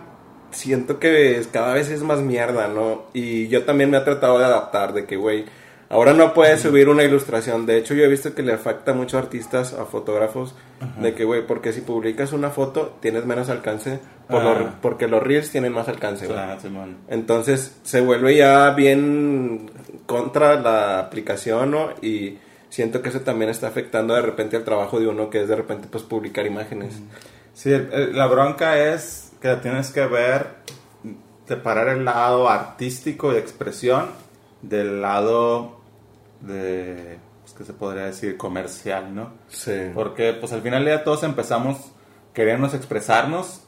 siento 0.50 0.98
que 0.98 1.40
cada 1.52 1.74
vez 1.74 1.90
es 1.90 2.02
más 2.02 2.20
mierda, 2.20 2.68
¿no? 2.68 3.06
Y 3.12 3.48
yo 3.48 3.64
también 3.64 3.90
me 3.90 3.98
he 3.98 4.00
tratado 4.00 4.38
de 4.38 4.44
adaptar, 4.44 4.92
de 4.92 5.06
que, 5.06 5.16
güey, 5.16 5.44
ahora 5.88 6.12
no 6.12 6.34
puedes 6.34 6.60
subir 6.62 6.88
una 6.88 7.02
ilustración. 7.04 7.66
De 7.66 7.78
hecho, 7.78 7.94
yo 7.94 8.04
he 8.04 8.08
visto 8.08 8.34
que 8.34 8.42
le 8.42 8.52
afecta 8.52 8.92
mucho 8.92 9.16
a 9.16 9.20
artistas, 9.20 9.72
a 9.74 9.84
fotógrafos, 9.86 10.54
de 11.00 11.14
que, 11.14 11.24
güey, 11.24 11.46
porque 11.46 11.72
si 11.72 11.80
publicas 11.80 12.32
una 12.32 12.50
foto 12.50 12.96
tienes 13.00 13.24
menos 13.24 13.48
alcance, 13.48 13.98
por 14.28 14.42
Ah. 14.42 14.58
los- 14.60 14.74
porque 14.82 15.06
los 15.08 15.22
reels 15.22 15.50
tienen 15.50 15.72
más 15.72 15.88
alcance, 15.88 16.26
güey. 16.26 16.38
Simón. 16.60 16.96
Entonces 17.08 17.76
se 17.82 18.00
vuelve 18.00 18.36
ya 18.36 18.70
bien 18.70 19.70
contra 20.06 20.60
la 20.60 20.98
aplicación, 20.98 21.70
¿no? 21.70 21.90
Y 22.02 22.38
siento 22.68 23.00
que 23.00 23.08
eso 23.08 23.20
también 23.20 23.50
está 23.50 23.68
afectando 23.68 24.14
de 24.14 24.22
repente 24.22 24.56
al 24.56 24.64
trabajo 24.64 24.98
de 25.00 25.06
uno, 25.08 25.30
que 25.30 25.42
es 25.42 25.48
de 25.48 25.56
repente 25.56 25.88
pues 25.90 26.02
publicar 26.04 26.44
imágenes. 26.46 26.94
Sí, 27.54 27.70
la 28.12 28.26
bronca 28.26 28.78
es 28.92 29.32
que 29.40 29.54
tienes 29.56 29.90
que 29.90 30.04
ver, 30.06 30.46
separar 31.48 31.88
el 31.88 32.04
lado 32.04 32.48
artístico 32.48 33.32
de 33.32 33.38
expresión 33.38 34.06
del 34.62 35.00
lado 35.00 35.75
de, 36.40 37.18
pues, 37.42 37.54
¿qué 37.54 37.64
se 37.64 37.72
podría 37.72 38.06
decir? 38.06 38.36
Comercial, 38.36 39.14
¿no? 39.14 39.32
Sí. 39.48 39.90
Porque 39.94 40.32
pues 40.32 40.52
al 40.52 40.62
final 40.62 40.84
ya 40.84 41.04
todos 41.04 41.22
empezamos 41.22 41.92
queremos 42.36 42.74
expresarnos 42.74 43.62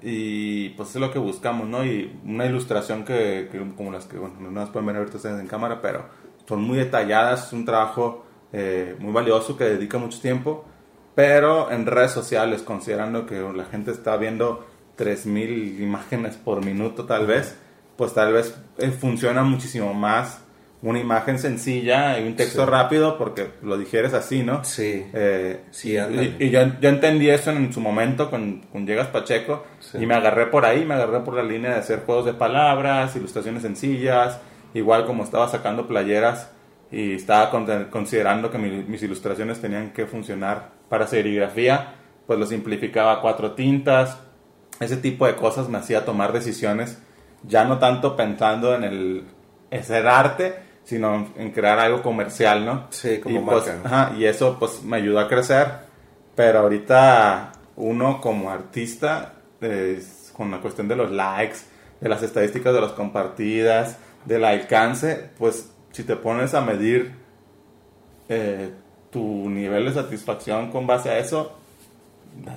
y 0.00 0.70
pues 0.70 0.88
es 0.88 0.96
lo 0.96 1.12
que 1.12 1.18
buscamos, 1.18 1.68
¿no? 1.68 1.84
Y 1.84 2.18
una 2.24 2.46
ilustración 2.46 3.04
que, 3.04 3.50
que 3.52 3.58
como 3.76 3.92
las 3.92 4.06
que, 4.06 4.16
bueno, 4.16 4.36
no 4.40 4.60
las 4.60 4.70
pueden 4.70 4.86
ver 4.86 4.96
ahorita 4.96 5.18
ustedes 5.18 5.38
en 5.38 5.46
cámara, 5.46 5.82
pero 5.82 6.06
son 6.48 6.62
muy 6.62 6.78
detalladas, 6.78 7.48
es 7.48 7.52
un 7.52 7.66
trabajo 7.66 8.24
eh, 8.50 8.96
muy 8.98 9.12
valioso 9.12 9.58
que 9.58 9.64
dedica 9.64 9.98
mucho 9.98 10.18
tiempo, 10.22 10.64
pero 11.14 11.70
en 11.70 11.84
redes 11.84 12.12
sociales, 12.12 12.62
considerando 12.62 13.26
que 13.26 13.42
la 13.42 13.66
gente 13.66 13.90
está 13.90 14.16
viendo 14.16 14.66
3.000 14.96 15.80
imágenes 15.80 16.36
por 16.36 16.64
minuto 16.64 17.04
tal 17.04 17.26
vez, 17.26 17.58
pues 17.98 18.14
tal 18.14 18.32
vez 18.32 18.56
eh, 18.78 18.90
funciona 18.90 19.42
muchísimo 19.42 19.92
más 19.92 20.40
una 20.84 21.00
imagen 21.00 21.38
sencilla 21.38 22.18
y 22.20 22.26
un 22.26 22.36
texto 22.36 22.64
Sí. 22.64 22.70
rápido 22.70 23.16
porque 23.18 23.50
lo 23.62 23.78
digieres 23.78 24.12
así, 24.12 24.42
¿no? 24.42 24.62
Sí. 24.64 25.06
Eh, 25.14 25.62
Sí, 25.70 25.96
y, 25.96 26.36
y 26.44 26.50
yo, 26.50 26.60
yo 26.80 26.88
entendí 26.90 27.30
eso 27.30 27.50
en 27.50 27.72
su 27.72 27.80
momento 27.80 28.30
con, 28.30 28.60
con 28.70 28.86
Llegas 28.86 29.06
Pacheco 29.08 29.64
Sí. 29.80 29.98
y 30.02 30.06
me 30.06 30.14
agarré 30.14 30.46
por 30.46 30.66
ahí, 30.66 30.84
me 30.84 30.94
agarré 30.94 31.20
por 31.20 31.34
la 31.34 31.42
línea 31.42 31.70
de 31.72 31.78
hacer 31.78 32.02
juegos 32.04 32.26
de 32.26 32.34
palabras, 32.34 33.16
ilustraciones 33.16 33.62
sencillas, 33.62 34.38
igual 34.74 35.06
como 35.06 35.24
estaba 35.24 35.48
sacando 35.48 35.88
playeras 35.88 36.50
y 36.92 37.14
estaba 37.14 37.50
con- 37.50 37.86
considerando 37.90 38.50
que 38.50 38.58
mi- 38.58 38.84
mis 38.84 39.02
ilustraciones 39.02 39.60
tenían 39.62 39.90
que 39.92 40.04
funcionar 40.06 40.68
para 40.90 41.06
serigrafía, 41.06 41.94
pues 42.26 42.38
lo 42.38 42.44
simplificaba 42.46 43.14
a 43.14 43.20
cuatro 43.22 43.52
tintas, 43.52 44.18
ese 44.80 44.98
tipo 44.98 45.26
de 45.26 45.34
cosas 45.36 45.68
me 45.70 45.78
hacía 45.78 46.04
tomar 46.04 46.32
decisiones, 46.34 46.98
ya 47.42 47.64
no 47.64 47.78
tanto 47.78 48.16
pensando 48.16 48.74
en 48.74 48.84
el 48.84 49.24
hacer 49.72 50.06
arte, 50.06 50.63
sino 50.84 51.28
en, 51.36 51.50
crear 51.52 51.78
algo 51.78 52.02
comercial, 52.02 52.64
¿no? 52.64 52.86
Sí, 52.90 53.18
como 53.20 53.40
y, 53.40 53.42
pues, 53.44 53.66
marca. 53.66 53.80
ajá, 54.06 54.16
y 54.16 54.24
eso 54.26 54.56
pues 54.58 54.82
me 54.82 54.98
ayudó 54.98 55.18
a 55.20 55.28
crecer, 55.28 55.66
pero 56.34 56.60
ahorita 56.60 57.52
uno 57.76 58.20
como 58.20 58.50
artista, 58.50 59.34
eh, 59.60 60.02
con 60.36 60.50
la 60.50 60.58
cuestión 60.60 60.86
de 60.88 60.96
los 60.96 61.10
likes, 61.10 61.56
de 62.00 62.08
las 62.08 62.22
estadísticas 62.22 62.74
de 62.74 62.80
las 62.80 62.92
compartidas, 62.92 63.96
del 64.24 64.44
alcance, 64.44 65.30
pues 65.38 65.70
si 65.92 66.02
te 66.04 66.16
pones 66.16 66.54
a 66.54 66.60
medir 66.60 67.12
eh, 68.28 68.70
tu 69.10 69.48
nivel 69.48 69.86
de 69.86 69.92
satisfacción 69.94 70.70
con 70.70 70.86
base 70.86 71.10
a 71.10 71.18
eso, 71.18 71.56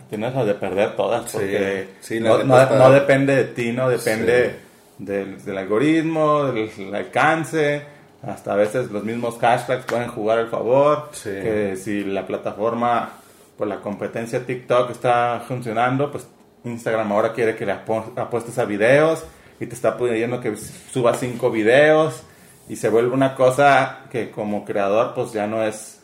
tienes 0.09 0.33
la 0.33 0.43
de 0.43 0.55
perder 0.55 0.95
todas, 0.95 1.29
Sí, 1.29 1.37
porque 1.37 1.87
sí, 2.01 2.19
la 2.19 2.29
no, 2.29 2.43
no- 2.43 2.61
está- 2.61 2.77
no 2.79 2.91
depende 2.91 3.35
de 3.35 3.43
ti, 3.45 3.71
no 3.71 3.89
depende 3.89 4.49
Sí. 4.97 5.05
del, 5.05 5.43
del 5.43 5.57
algoritmo, 5.57 6.45
del, 6.45 6.75
del 6.75 6.95
alcance, 6.95 7.83
hasta 8.27 8.53
a 8.53 8.55
veces 8.55 8.91
los 8.91 9.03
mismos 9.03 9.37
hashtags 9.39 9.85
pueden 9.85 10.09
jugar 10.09 10.39
al 10.39 10.49
favor, 10.49 11.09
Sí. 11.13 11.29
que 11.29 11.75
si 11.77 12.03
la 12.03 12.27
plataforma, 12.27 13.13
pues 13.57 13.69
la 13.69 13.77
competencia 13.77 14.45
TikTok 14.45 14.91
está 14.91 15.43
funcionando, 15.47 16.11
pues 16.11 16.27
Instagram 16.63 17.11
ahora 17.11 17.33
quiere 17.33 17.55
que 17.55 17.65
le 17.65 17.71
apuestes 17.71 18.57
a 18.59 18.65
videos 18.65 19.23
y 19.59 19.65
te 19.65 19.73
está 19.75 19.97
pidiendo 19.97 20.41
que 20.41 20.55
subas 20.57 21.19
cinco 21.19 21.49
videos 21.49 22.21
y 22.69 22.75
se 22.75 22.89
vuelve 22.89 23.11
una 23.13 23.33
cosa 23.33 23.99
que 24.11 24.29
como 24.29 24.65
creador 24.65 25.13
pues 25.15 25.31
ya 25.31 25.47
no 25.47 25.63
es 25.63 26.01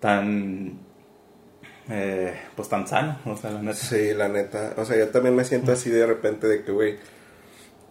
tan 0.00 0.78
eh, 1.90 2.34
pues 2.56 2.68
tan 2.68 2.86
sano, 2.86 3.18
o 3.26 3.36
sea, 3.36 3.50
la 3.50 3.60
neta. 3.62 3.74
Sí, 3.76 4.12
la 4.14 4.28
neta. 4.28 4.74
O 4.76 4.84
sea, 4.84 4.96
yo 4.96 5.08
también 5.08 5.34
me 5.34 5.44
siento 5.44 5.72
así 5.72 5.88
de 5.90 6.04
repente 6.06 6.46
de 6.46 6.62
que, 6.62 6.70
güey, 6.72 6.96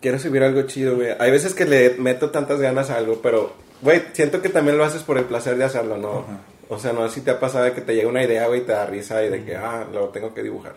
quiero 0.02 0.20
subir 0.20 0.44
algo 0.44 0.62
chido, 0.64 0.96
güey. 0.96 1.10
Hay 1.20 1.32
veces 1.32 1.54
que 1.56 1.66
le 1.66 1.96
meto 1.98 2.30
tantas 2.30 2.60
ganas 2.60 2.92
a 2.92 2.98
algo, 2.98 3.22
pero, 3.24 3.54
güey, 3.82 4.02
siento 4.14 4.42
que 4.42 4.50
también 4.50 4.78
lo 4.78 4.84
haces 4.84 5.04
por 5.04 5.18
el 5.18 5.26
placer 5.26 5.58
de 5.58 5.64
hacerlo, 5.64 5.98
¿no? 5.98 6.20
Ajá. 6.20 6.40
O 6.70 6.80
sea, 6.80 6.94
no 6.94 7.08
sé 7.08 7.16
si 7.16 7.22
te 7.22 7.32
ha 7.32 7.40
pasado 7.40 7.66
de 7.66 7.74
que 7.74 7.82
te 7.82 7.96
llega 7.96 8.10
una 8.10 8.24
idea, 8.24 8.48
güey, 8.48 8.62
y 8.62 8.64
te 8.64 8.74
da 8.74 8.86
risa 8.86 9.24
y 9.24 9.30
de 9.30 9.44
que, 9.44 9.56
ah, 9.56 9.88
lo 9.92 10.10
tengo 10.10 10.34
que 10.34 10.44
dibujar. 10.44 10.76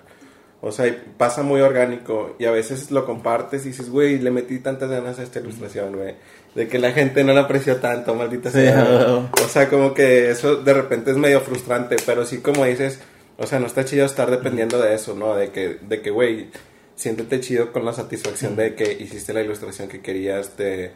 O 0.62 0.72
sea, 0.72 0.86
y 0.86 0.92
pasa 1.16 1.42
muy 1.42 1.62
orgánico 1.62 2.36
y 2.38 2.44
a 2.44 2.50
veces 2.50 2.90
lo 2.90 3.06
compartes 3.06 3.64
y 3.64 3.70
dices, 3.70 3.88
güey, 3.88 4.18
le 4.18 4.30
metí 4.30 4.58
tantas 4.58 4.90
ganas 4.90 5.18
a 5.18 5.22
esta 5.22 5.40
ilustración, 5.40 5.96
güey. 5.96 6.14
De 6.54 6.68
que 6.68 6.78
la 6.78 6.92
gente 6.92 7.24
no 7.24 7.32
la 7.32 7.42
apreció 7.42 7.76
tanto, 7.76 8.14
maldita 8.14 8.50
sea. 8.50 9.28
O 9.42 9.48
sea, 9.48 9.68
como 9.68 9.94
que 9.94 10.30
eso 10.30 10.56
de 10.56 10.74
repente 10.74 11.12
es 11.12 11.16
medio 11.16 11.40
frustrante, 11.40 11.96
pero 12.04 12.26
sí 12.26 12.38
como 12.38 12.66
dices, 12.66 13.00
o 13.38 13.46
sea, 13.46 13.58
no 13.58 13.66
está 13.66 13.84
chido 13.86 14.04
estar 14.04 14.30
dependiendo 14.30 14.80
de 14.80 14.94
eso, 14.94 15.14
¿no? 15.14 15.34
De 15.34 15.50
que, 15.50 15.78
de 15.80 16.02
que, 16.02 16.10
güey, 16.10 16.50
siéntete 16.94 17.40
chido 17.40 17.72
con 17.72 17.86
la 17.86 17.94
satisfacción 17.94 18.54
de 18.54 18.74
que 18.74 18.92
hiciste 18.92 19.32
la 19.32 19.40
ilustración 19.40 19.88
que 19.88 20.02
querías, 20.02 20.50
te, 20.56 20.88
o 20.88 20.90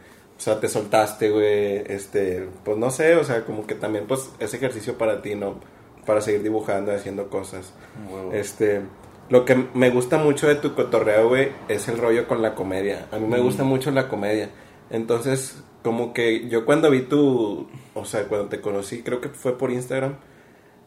sea, 0.45 0.61
te 0.61 0.69
soltaste, 0.69 1.31
güey, 1.31 1.85
este, 1.87 2.49
pues 2.65 2.77
no 2.77 2.91
sé, 2.91 3.17
o 3.17 3.25
sea, 3.25 3.45
como 3.45 3.67
que 3.67 3.75
también, 3.75 4.07
pues, 4.07 4.31
es 4.39 4.53
ejercicio 4.53 4.99
para 4.99 5.23
ti, 5.23 5.35
¿no? 5.35 5.57
Para 6.07 6.21
seguir 6.21 6.43
dibujando 6.43 6.93
y 6.93 6.97
haciendo 6.97 7.29
cosas. 7.31 7.73
Este, 8.33 8.83
lo 9.31 9.45
que 9.45 9.57
me 9.75 9.91
gusta 9.91 10.19
mucho 10.19 10.47
de 10.47 10.57
tu 10.57 10.75
cotorreo, 10.75 11.29
güey, 11.29 11.51
es 11.69 11.89
el 11.89 11.99
rollo 11.99 12.29
con 12.29 12.43
la 12.43 12.55
comedia. 12.55 13.07
A 13.11 13.19
mí 13.19 13.27
me 13.27 13.41
gusta 13.41 13.65
mucho 13.65 13.91
la 13.91 14.09
comedia. 14.09 14.51
Entonces, 14.91 15.63
como 15.83 16.13
que 16.13 16.49
yo 16.49 16.67
cuando 16.67 16.91
vi 16.91 17.03
tu, 17.03 17.67
o 17.95 18.05
sea, 18.05 18.25
cuando 18.25 18.49
te 18.49 18.61
conocí, 18.61 19.03
creo 19.03 19.21
que 19.21 19.31
fue 19.31 19.57
por 19.57 19.71
Instagram. 19.71 20.17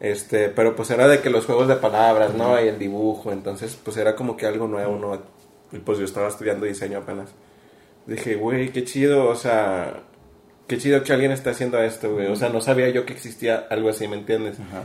Este, 0.00 0.48
pero 0.48 0.76
pues 0.76 0.90
era 0.90 1.08
de 1.08 1.20
que 1.20 1.30
los 1.30 1.46
juegos 1.46 1.66
de 1.66 1.76
palabras, 1.76 2.34
¿no? 2.34 2.62
Y 2.62 2.68
el 2.68 2.78
dibujo, 2.78 3.32
entonces 3.32 3.76
pues 3.82 3.96
era 3.96 4.14
como 4.14 4.36
que 4.36 4.46
algo 4.46 4.68
nuevo, 4.68 4.96
¿no? 4.96 5.20
Y 5.72 5.78
pues 5.78 5.98
yo 5.98 6.04
estaba 6.04 6.28
estudiando 6.28 6.66
diseño 6.66 6.98
apenas. 6.98 7.30
Dije, 8.08 8.34
güey, 8.34 8.70
qué 8.70 8.84
chido, 8.84 9.28
o 9.28 9.36
sea, 9.36 10.02
qué 10.66 10.78
chido 10.78 11.02
que 11.04 11.12
alguien 11.12 11.30
esté 11.30 11.50
haciendo 11.50 11.80
esto, 11.80 12.12
güey. 12.12 12.26
O 12.26 12.36
sea, 12.36 12.48
no 12.48 12.60
sabía 12.60 12.88
yo 12.88 13.06
que 13.06 13.12
existía 13.12 13.66
algo 13.70 13.90
así, 13.90 14.08
¿me 14.08 14.16
entiendes? 14.16 14.58
Ajá. 14.58 14.84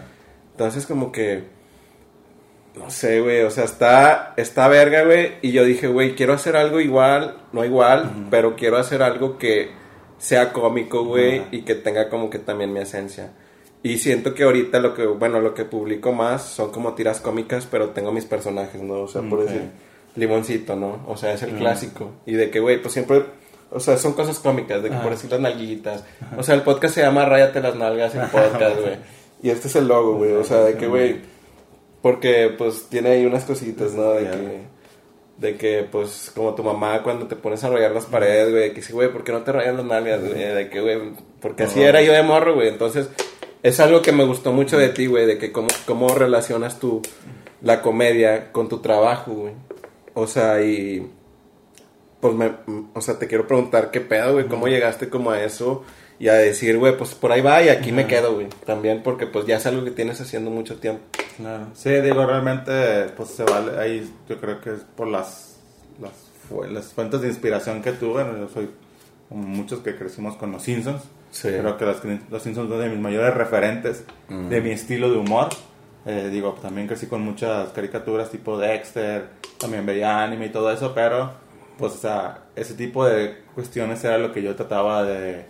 Entonces 0.51 0.85
como 0.85 1.11
que 1.11 1.43
no 2.75 2.89
sé, 2.89 3.21
güey, 3.21 3.41
o 3.41 3.51
sea, 3.51 3.65
está 3.65 4.33
está 4.35 4.67
verga, 4.67 5.03
güey, 5.03 5.33
y 5.41 5.51
yo 5.51 5.63
dije, 5.63 5.87
güey, 5.87 6.15
quiero 6.15 6.33
hacer 6.33 6.55
algo 6.55 6.79
igual, 6.79 7.37
no 7.51 7.63
igual, 7.63 8.27
pero 8.29 8.55
quiero 8.55 8.77
hacer 8.77 9.03
algo 9.03 9.37
que 9.37 9.71
sea 10.17 10.53
cómico, 10.53 11.05
güey, 11.05 11.43
y 11.51 11.61
que 11.61 11.75
tenga 11.75 12.09
como 12.09 12.29
que 12.29 12.39
también 12.39 12.73
mi 12.73 12.79
esencia. 12.79 13.31
Y 13.83 13.97
siento 13.97 14.33
que 14.33 14.43
ahorita 14.43 14.79
lo 14.79 14.93
que, 14.95 15.05
bueno, 15.05 15.39
lo 15.39 15.53
que 15.53 15.65
publico 15.65 16.13
más 16.13 16.43
son 16.43 16.71
como 16.71 16.93
tiras 16.93 17.19
cómicas, 17.19 17.67
pero 17.69 17.89
tengo 17.89 18.11
mis 18.11 18.25
personajes, 18.25 18.81
¿no? 18.81 19.01
O 19.01 19.07
sea, 19.07 19.21
por 19.21 19.45
decir, 19.45 19.69
Limoncito, 20.15 20.75
¿no? 20.75 21.03
O 21.07 21.17
sea, 21.17 21.33
es 21.33 21.43
el 21.43 21.55
clásico. 21.55 22.11
Y 22.25 22.33
de 22.33 22.49
que, 22.49 22.59
güey, 22.59 22.81
pues 22.81 22.93
siempre, 22.93 23.23
o 23.71 23.79
sea, 23.79 23.97
son 23.97 24.13
cosas 24.13 24.39
cómicas, 24.39 24.83
de 24.83 24.89
que 24.89 24.95
Ajá. 24.95 25.03
por 25.03 25.13
decir 25.13 25.31
las 25.31 25.39
nalguitas. 25.39 26.03
O 26.37 26.43
sea, 26.43 26.55
el 26.55 26.61
podcast 26.61 26.95
se 26.95 27.01
llama 27.01 27.25
Ráyate 27.25 27.61
las 27.61 27.75
nalgas, 27.75 28.13
el 28.15 28.27
podcast, 28.27 28.79
güey. 28.79 28.97
Y 29.41 29.49
este 29.49 29.67
es 29.67 29.75
el 29.75 29.87
logo, 29.87 30.15
güey, 30.15 30.31
o 30.33 30.43
sea, 30.43 30.61
de 30.61 30.75
que, 30.77 30.87
güey, 30.87 31.17
porque 32.01 32.53
pues 32.57 32.87
tiene 32.89 33.09
ahí 33.09 33.25
unas 33.25 33.43
cositas, 33.43 33.93
¿no? 33.93 34.11
De 34.11 34.23
que, 34.23 34.61
de 35.37 35.57
que, 35.57 35.87
pues, 35.91 36.31
como 36.33 36.53
tu 36.53 36.63
mamá 36.63 37.01
cuando 37.03 37.27
te 37.27 37.35
pones 37.35 37.63
a 37.63 37.69
rayar 37.69 37.91
las 37.91 38.05
paredes, 38.05 38.51
güey, 38.51 38.69
que 38.69 38.75
dice, 38.77 38.93
güey, 38.93 39.11
¿por 39.11 39.23
qué 39.23 39.31
no 39.31 39.41
te 39.41 39.51
rayas 39.51 39.75
las 39.75 39.85
nalgas, 39.85 40.21
güey? 40.21 40.35
De 40.35 40.69
que, 40.69 40.79
güey, 40.79 40.99
porque 41.41 41.63
así 41.63 41.81
era 41.81 42.01
yo 42.01 42.13
de 42.13 42.23
morro, 42.23 42.55
güey. 42.55 42.69
Entonces, 42.69 43.09
es 43.63 43.79
algo 43.79 44.01
que 44.01 44.11
me 44.11 44.25
gustó 44.25 44.53
mucho 44.53 44.77
de 44.77 44.89
ti, 44.89 45.07
güey, 45.07 45.25
de 45.25 45.37
que 45.37 45.51
cómo, 45.51 45.69
cómo 45.85 46.09
relacionas 46.09 46.79
tú 46.79 47.01
la 47.61 47.81
comedia 47.81 48.51
con 48.51 48.69
tu 48.69 48.79
trabajo, 48.79 49.31
güey. 49.31 49.53
O 50.13 50.27
sea, 50.27 50.61
y 50.61 51.09
pues 52.19 52.33
me, 52.35 52.51
o 52.93 53.01
sea, 53.01 53.19
te 53.19 53.27
quiero 53.27 53.47
preguntar 53.47 53.91
qué 53.91 53.99
pedo, 53.99 54.33
güey, 54.33 54.47
cómo 54.47 54.67
llegaste 54.67 55.09
como 55.09 55.31
a 55.31 55.43
eso 55.43 55.83
y 56.19 56.29
a 56.29 56.35
decir, 56.35 56.77
güey, 56.77 56.97
pues 56.97 57.15
por 57.15 57.31
ahí 57.31 57.41
va 57.41 57.61
y 57.61 57.69
aquí 57.69 57.91
me 57.91 58.07
quedo, 58.07 58.35
güey. 58.35 58.47
También 58.65 59.03
porque 59.03 59.27
pues 59.27 59.45
ya 59.45 59.57
es 59.57 59.65
algo 59.65 59.83
que 59.83 59.91
tienes 59.91 60.21
haciendo 60.21 60.49
mucho 60.51 60.77
tiempo. 60.77 61.01
Claro. 61.35 61.67
Sí, 61.73 61.89
digo, 61.89 62.25
realmente, 62.25 63.09
pues 63.17 63.29
se 63.29 63.43
vale, 63.43 63.77
ahí 63.77 64.09
yo 64.29 64.39
creo 64.39 64.61
que 64.61 64.69
es 64.69 64.81
por 64.95 65.07
las, 65.07 65.57
las, 65.99 66.13
las 66.71 66.93
fuentes 66.93 67.21
de 67.21 67.27
inspiración 67.27 67.81
que 67.81 67.91
tuve. 67.91 68.23
¿no? 68.23 68.37
Yo 68.37 68.47
soy 68.47 68.69
como 69.27 69.43
muchos 69.45 69.79
que 69.79 69.95
crecimos 69.97 70.37
con 70.37 70.51
los 70.51 70.63
Simpsons. 70.63 71.03
Sí. 71.31 71.49
Creo 71.49 71.77
que 71.77 71.85
los, 71.85 71.97
los 72.29 72.41
Simpsons 72.41 72.69
son 72.69 72.79
de 72.79 72.87
mis 72.87 72.99
mayores 72.99 73.33
referentes 73.33 74.05
de 74.29 74.61
mi 74.61 74.69
estilo 74.69 75.11
de 75.11 75.17
humor. 75.17 75.49
Eh, 76.05 76.29
digo, 76.31 76.53
también 76.61 76.87
crecí 76.87 77.07
con 77.07 77.21
muchas 77.21 77.69
caricaturas 77.69 78.29
tipo 78.29 78.57
Dexter, 78.57 79.27
también 79.57 79.85
veía 79.85 80.21
anime 80.23 80.47
y 80.47 80.49
todo 80.49 80.71
eso, 80.71 80.93
pero 80.93 81.31
pues 81.77 81.93
o 81.93 81.97
sea, 81.97 82.43
ese 82.55 82.73
tipo 82.73 83.05
de 83.05 83.37
cuestiones 83.55 84.03
era 84.03 84.17
lo 84.17 84.31
que 84.33 84.41
yo 84.43 84.55
trataba 84.55 85.03
de, 85.03 85.45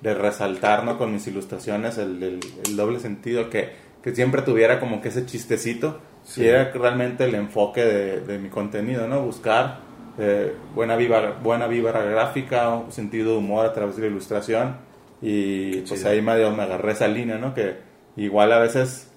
de 0.00 0.14
resaltar 0.14 0.84
¿no? 0.84 0.96
con 0.98 1.12
mis 1.12 1.26
ilustraciones, 1.26 1.98
el, 1.98 2.22
el- 2.22 2.40
el 2.66 2.76
doble 2.76 2.98
sentido, 2.98 3.50
que, 3.50 3.68
que 4.02 4.14
siempre 4.14 4.42
tuviera 4.42 4.80
como 4.80 5.00
que 5.02 5.08
ese 5.08 5.26
chistecito, 5.26 6.00
Sí. 6.22 6.42
y 6.42 6.48
era 6.48 6.70
realmente 6.72 7.24
el 7.24 7.34
enfoque 7.34 7.82
de, 7.82 8.20
de 8.20 8.38
mi 8.38 8.50
contenido, 8.50 9.08
¿no? 9.08 9.22
Buscar 9.22 9.78
eh, 10.18 10.54
buena, 10.74 10.94
vibra, 10.96 11.32
buena 11.42 11.66
vibra 11.66 12.02
gráfica, 12.02 12.68
un 12.70 12.92
sentido 12.92 13.32
de 13.32 13.38
humor 13.38 13.64
a 13.64 13.72
través 13.72 13.96
de 13.96 14.02
la 14.02 14.08
ilustración, 14.08 14.76
y 15.22 15.76
pues 15.82 16.04
ahí 16.04 16.20
medio 16.20 16.50
me 16.50 16.62
agarré 16.62 16.92
esa 16.92 17.08
línea, 17.08 17.38
¿no? 17.38 17.54
Que 17.54 17.76
igual 18.16 18.52
a 18.52 18.58
veces 18.58 19.09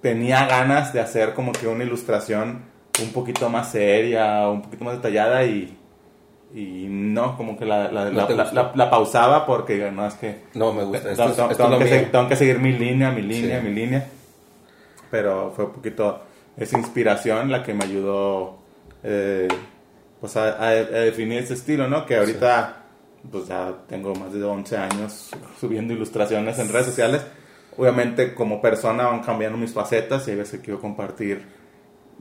tenía 0.00 0.46
ganas 0.46 0.92
de 0.92 1.00
hacer 1.00 1.34
como 1.34 1.52
que 1.52 1.66
una 1.66 1.84
ilustración 1.84 2.62
un 3.02 3.12
poquito 3.12 3.48
más 3.48 3.70
seria, 3.72 4.48
un 4.48 4.62
poquito 4.62 4.84
más 4.84 4.94
detallada 4.96 5.44
y, 5.44 5.76
y 6.54 6.86
no, 6.88 7.36
como 7.36 7.58
que 7.58 7.64
la, 7.66 7.90
la, 7.90 8.10
No 8.10 8.28
la- 8.28 8.52
la- 8.52 8.72
la- 8.74 8.90
pausaba 8.90 9.44
porque 9.46 9.90
no 9.90 10.06
es 10.06 10.14
que... 10.14 10.42
No, 10.54 10.72
me 10.72 10.84
gusta. 10.84 11.10
Esto, 11.10 11.24
tengo, 11.24 11.30
es- 11.30 11.36
tengo- 11.36 11.50
esto 11.50 11.62
es 11.64 11.68
tengo 11.70 11.78
que 11.78 11.88
se- 11.88 12.06
tengo 12.06 12.28
que 12.28 12.36
seguir 12.36 12.58
mi 12.58 12.72
línea, 12.72 13.10
mi 13.10 13.22
línea, 13.22 13.60
Sí. 13.60 13.66
mi 13.68 13.74
línea. 13.74 14.06
Pero 15.10 15.52
fue 15.54 15.66
un 15.66 15.72
poquito 15.72 16.20
esa 16.56 16.78
inspiración 16.78 17.50
la 17.50 17.62
que 17.62 17.74
me 17.74 17.84
ayudó 17.84 18.58
eh, 19.02 19.48
pues 20.20 20.36
a, 20.36 20.52
a- 20.54 20.68
a 20.70 20.72
definir 20.74 21.38
ese 21.40 21.54
estilo, 21.54 21.88
¿no? 21.88 22.06
Que 22.06 22.16
ahorita 22.16 22.82
pues 23.30 23.48
ya 23.48 23.72
tengo 23.88 24.14
más 24.14 24.32
de 24.32 24.42
11 24.42 24.76
años 24.76 25.30
subiendo 25.60 25.92
ilustraciones 25.92 26.58
en 26.58 26.72
redes 26.72 26.86
sociales. 26.86 27.22
Obviamente 27.76 28.34
como 28.34 28.60
persona 28.60 29.06
van 29.06 29.20
cambiando 29.22 29.58
mis 29.58 29.72
facetas 29.72 30.26
y 30.28 30.32
hay 30.32 30.36
veces 30.36 30.60
quiero 30.62 30.80
compartir 30.80 31.44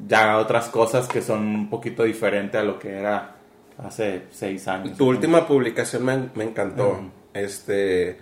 ya 0.07 0.37
otras 0.37 0.69
cosas 0.69 1.07
que 1.07 1.21
son 1.21 1.47
un 1.47 1.69
poquito 1.69 2.03
diferente 2.03 2.57
a 2.57 2.63
lo 2.63 2.77
que 2.79 2.89
era 2.89 3.35
hace 3.77 4.23
6 4.31 4.67
años. 4.67 4.97
Tu 4.97 5.07
última 5.07 5.47
publicación 5.47 6.05
me, 6.05 6.29
me 6.35 6.43
encantó. 6.43 6.99
Este. 7.33 8.17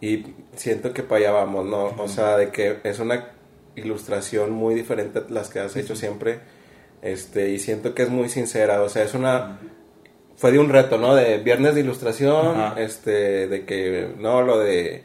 Y 0.00 0.24
siento 0.54 0.92
que 0.92 1.02
para 1.02 1.20
allá 1.20 1.30
vamos, 1.32 1.66
¿no? 1.66 1.94
O 1.98 2.08
sea, 2.08 2.36
de 2.36 2.50
que 2.50 2.78
es 2.84 3.00
una 3.00 3.30
ilustración 3.74 4.52
muy 4.52 4.74
diferente 4.74 5.18
a 5.20 5.24
las 5.28 5.48
que 5.48 5.60
has 5.60 5.76
hecho 5.76 5.96
siempre. 5.96 6.40
Este, 7.02 7.50
y 7.50 7.58
siento 7.58 7.94
que 7.94 8.02
es 8.02 8.10
muy 8.10 8.28
sincera. 8.28 8.82
O 8.82 8.88
sea, 8.88 9.04
es 9.04 9.14
una. 9.14 9.58
Fue 10.36 10.52
de 10.52 10.58
un 10.60 10.68
reto, 10.68 10.98
¿no? 10.98 11.14
De 11.14 11.38
viernes 11.38 11.74
de 11.74 11.80
ilustración. 11.80 12.78
Este, 12.78 13.48
de 13.48 13.64
que. 13.64 14.14
No, 14.18 14.42
lo 14.42 14.58
de. 14.58 15.02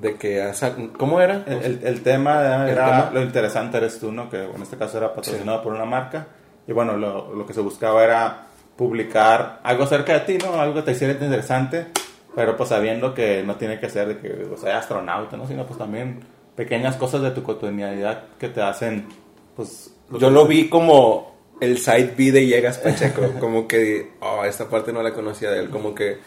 De 0.00 0.14
que. 0.16 0.50
¿Cómo 0.96 1.20
era? 1.20 1.44
El, 1.46 1.62
el- 1.64 1.80
el 1.86 2.02
tema 2.02 2.40
era, 2.42 2.68
¿El 2.68 2.74
tema? 2.74 3.10
lo 3.12 3.22
interesante 3.22 3.76
eres 3.76 3.98
tú, 4.00 4.10
¿no? 4.12 4.30
Que 4.30 4.44
en 4.44 4.62
este 4.62 4.76
caso 4.76 4.98
era 4.98 5.12
patrocinado 5.14 5.62
por 5.62 5.72
una 5.74 5.84
marca. 5.84 6.26
Y 6.66 6.72
bueno, 6.72 6.96
lo, 6.96 7.34
lo 7.34 7.46
que 7.46 7.52
se 7.52 7.60
buscaba 7.60 8.02
era 8.04 8.46
publicar 8.76 9.60
algo 9.62 9.84
acerca 9.84 10.14
de 10.14 10.20
ti, 10.20 10.38
¿no? 10.38 10.58
Algo 10.60 10.74
que 10.76 10.82
te 10.82 10.92
hiciera 10.92 11.12
interesante, 11.12 11.86
pero 12.34 12.56
pues 12.56 12.68
sabiendo 12.70 13.12
que 13.14 13.42
no 13.44 13.56
tiene 13.56 13.78
que 13.78 13.90
ser 13.90 14.08
de 14.08 14.18
que 14.18 14.44
o 14.52 14.56
sea, 14.56 14.78
astronauta, 14.78 15.36
¿no? 15.36 15.46
Sino 15.46 15.66
pues 15.66 15.78
también 15.78 16.20
pequeñas 16.56 16.96
cosas 16.96 17.20
de 17.22 17.30
tu 17.32 17.42
cotidianidad 17.42 18.24
que 18.38 18.48
te 18.48 18.62
hacen, 18.62 19.06
pues... 19.54 19.94
Yo 20.12 20.18
que- 20.18 20.30
lo 20.30 20.46
vi 20.46 20.68
como 20.68 21.34
el 21.60 21.76
side 21.78 22.14
B 22.16 22.32
de 22.32 22.46
Llegas 22.46 22.78
Pacheco, 22.78 23.22
como 23.38 23.68
que, 23.68 24.12
oh, 24.20 24.44
esta 24.44 24.68
parte 24.68 24.92
no 24.94 25.02
la 25.02 25.12
conocía 25.12 25.50
de 25.50 25.60
él, 25.60 25.68
como 25.70 25.94
que, 25.94 26.18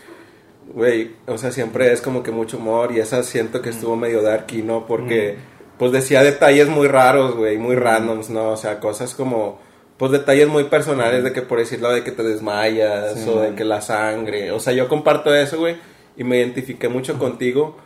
güey, 0.73 1.15
o 1.28 1.38
sea, 1.38 1.52
siempre 1.52 1.91
es 1.91 2.02
como 2.02 2.23
que 2.23 2.32
mucho 2.32 2.58
humor 2.58 2.91
y 2.91 2.99
esa 2.99 3.23
siento 3.23 3.62
que 3.62 3.69
estuvo 3.69 3.95
medio 3.95 4.21
darky, 4.21 4.62
¿no? 4.62 4.86
Porque, 4.86 5.38
pues 5.78 5.91
decía 5.91 6.23
detalles 6.23 6.67
muy 6.67 6.88
raros, 6.88 7.36
güey, 7.36 7.58
muy 7.58 7.76
randoms, 7.76 8.30
¿no? 8.30 8.49
O 8.49 8.58
sea, 8.58 8.80
cosas 8.80 9.13
como, 9.15 9.60
pues 9.97 10.12
detalles 10.12 10.47
muy 10.47 10.65
personales 10.65 11.23
de 11.23 11.34
que 11.34 11.41
por 11.41 11.60
decirlo 11.60 11.91
de 11.91 12.04
que 12.04 12.12
te 12.12 12.23
desmayas 12.23 13.19
Sí, 13.19 13.30
o 13.30 13.39
de 13.39 13.47
man. 13.49 13.56
que 13.56 13.65
la 13.65 13.82
sangre, 13.82 14.52
o 14.52 14.60
sea, 14.60 14.73
yo 14.73 14.88
comparto 14.88 15.34
eso, 15.34 15.60
güey, 15.60 15.78
y 16.17 16.23
me 16.23 16.38
identifiqué 16.38 16.89
mucho 16.89 17.17
contigo 17.19 17.78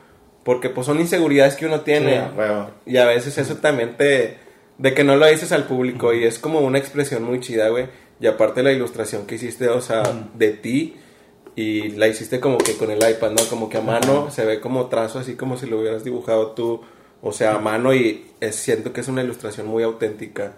porque, 0.43 0.69
pues, 0.69 0.87
son 0.87 1.01
inseguridades 1.01 1.55
que 1.55 1.65
uno 1.65 1.81
tiene. 1.81 2.11
Sí, 2.11 2.17
a 2.17 2.33
huevo. 2.33 2.71
Y 2.85 2.97
a 2.97 3.05
veces 3.05 3.37
eso 3.37 3.57
también 3.57 3.97
te... 3.97 4.37
De 4.77 4.93
que 4.93 5.03
no 5.03 5.17
lo 5.17 5.25
dices 5.25 5.51
al 5.51 5.65
público 5.65 6.13
y 6.13 6.23
es 6.23 6.39
como 6.39 6.59
una 6.59 6.77
expresión 6.77 7.23
muy 7.23 7.41
chida, 7.41 7.67
güey. 7.67 7.87
Y 8.21 8.27
aparte 8.27 8.63
la 8.63 8.71
ilustración 8.71 9.25
que 9.25 9.35
hiciste, 9.35 9.67
o 9.67 9.81
sea, 9.81 10.03
de 10.35 10.51
ti 10.51 10.95
y 11.57 11.89
la 11.89 12.07
hiciste 12.07 12.39
como 12.39 12.57
que 12.59 12.77
con 12.77 12.89
el 12.91 12.99
iPad, 12.99 13.31
¿no? 13.31 13.43
Como 13.49 13.67
que 13.67 13.77
a 13.77 13.81
mano 13.81 14.29
se 14.31 14.45
ve 14.45 14.61
como 14.61 14.85
trazo, 14.85 15.19
así 15.19 15.35
como 15.35 15.57
si 15.57 15.65
lo 15.65 15.79
hubieras 15.79 16.03
dibujado 16.05 16.51
tú, 16.51 16.79
o 17.21 17.31
sea, 17.33 17.55
a 17.55 17.59
mano 17.59 17.93
y 17.93 18.27
es- 18.39 18.55
siento 18.55 18.93
que 18.93 19.01
es 19.01 19.07
una 19.09 19.23
ilustración 19.23 19.67
muy 19.67 19.83
auténtica. 19.83 20.53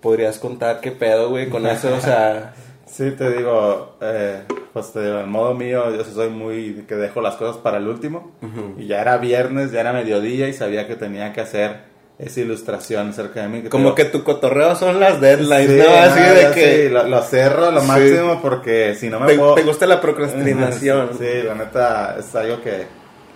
¿Podrías 0.00 0.38
contar 0.38 0.80
qué 0.80 0.92
pedo, 0.92 1.30
güey, 1.30 1.48
con 1.48 1.66
eso? 1.66 1.94
O 1.94 2.00
sea, 2.00 2.54
Sí, 2.86 3.10
te 3.18 3.36
digo, 3.36 3.96
eh, 4.00 4.42
pues 4.72 4.92
te 4.92 5.04
digo, 5.04 5.18
en 5.18 5.28
modo 5.28 5.54
mío, 5.54 5.92
yo 5.94 6.04
soy 6.04 6.30
muy 6.30 6.84
que 6.86 6.94
dejo 6.94 7.20
las 7.20 7.34
cosas 7.34 7.56
para 7.56 7.78
el 7.78 7.88
último. 7.88 8.30
Y 8.78 8.86
ya 8.86 9.00
era 9.02 9.16
viernes, 9.18 9.72
ya 9.72 9.80
era 9.80 9.92
mediodía 9.92 10.48
y 10.48 10.52
sabía 10.52 10.86
que 10.86 10.94
tenía 10.94 11.32
que 11.32 11.40
hacer 11.40 11.80
esa 12.18 12.40
ilustración 12.40 13.12
cerca 13.12 13.42
de 13.42 13.48
mí. 13.48 13.60
te 13.62 13.68
como 13.68 13.94
que 13.94 14.06
tu 14.06 14.24
cotorreo 14.24 14.74
son 14.74 14.98
las 14.98 15.20
deadlines, 15.20 15.70
Sí, 15.70 15.76
¿no? 15.90 15.94
Así 15.96 16.20
no, 16.20 16.34
de 16.34 16.54
que 16.54 16.82
sí, 16.84 16.88
lo, 16.88 17.02
lo 17.08 17.22
cerro 17.22 17.70
lo 17.70 17.80
Sí. 17.82 17.86
máximo 17.86 18.40
porque 18.40 18.94
si 18.94 19.08
no 19.10 19.20
me 19.20 19.26
te, 19.26 19.38
puedo... 19.38 19.54
te 19.54 19.62
gusta 19.64 19.86
la 19.86 20.00
procrastinación. 20.00 21.10
Sí, 21.18 21.42
la 21.44 21.54
neta 21.54 22.16
es 22.18 22.34
algo 22.34 22.62
que 22.62 22.86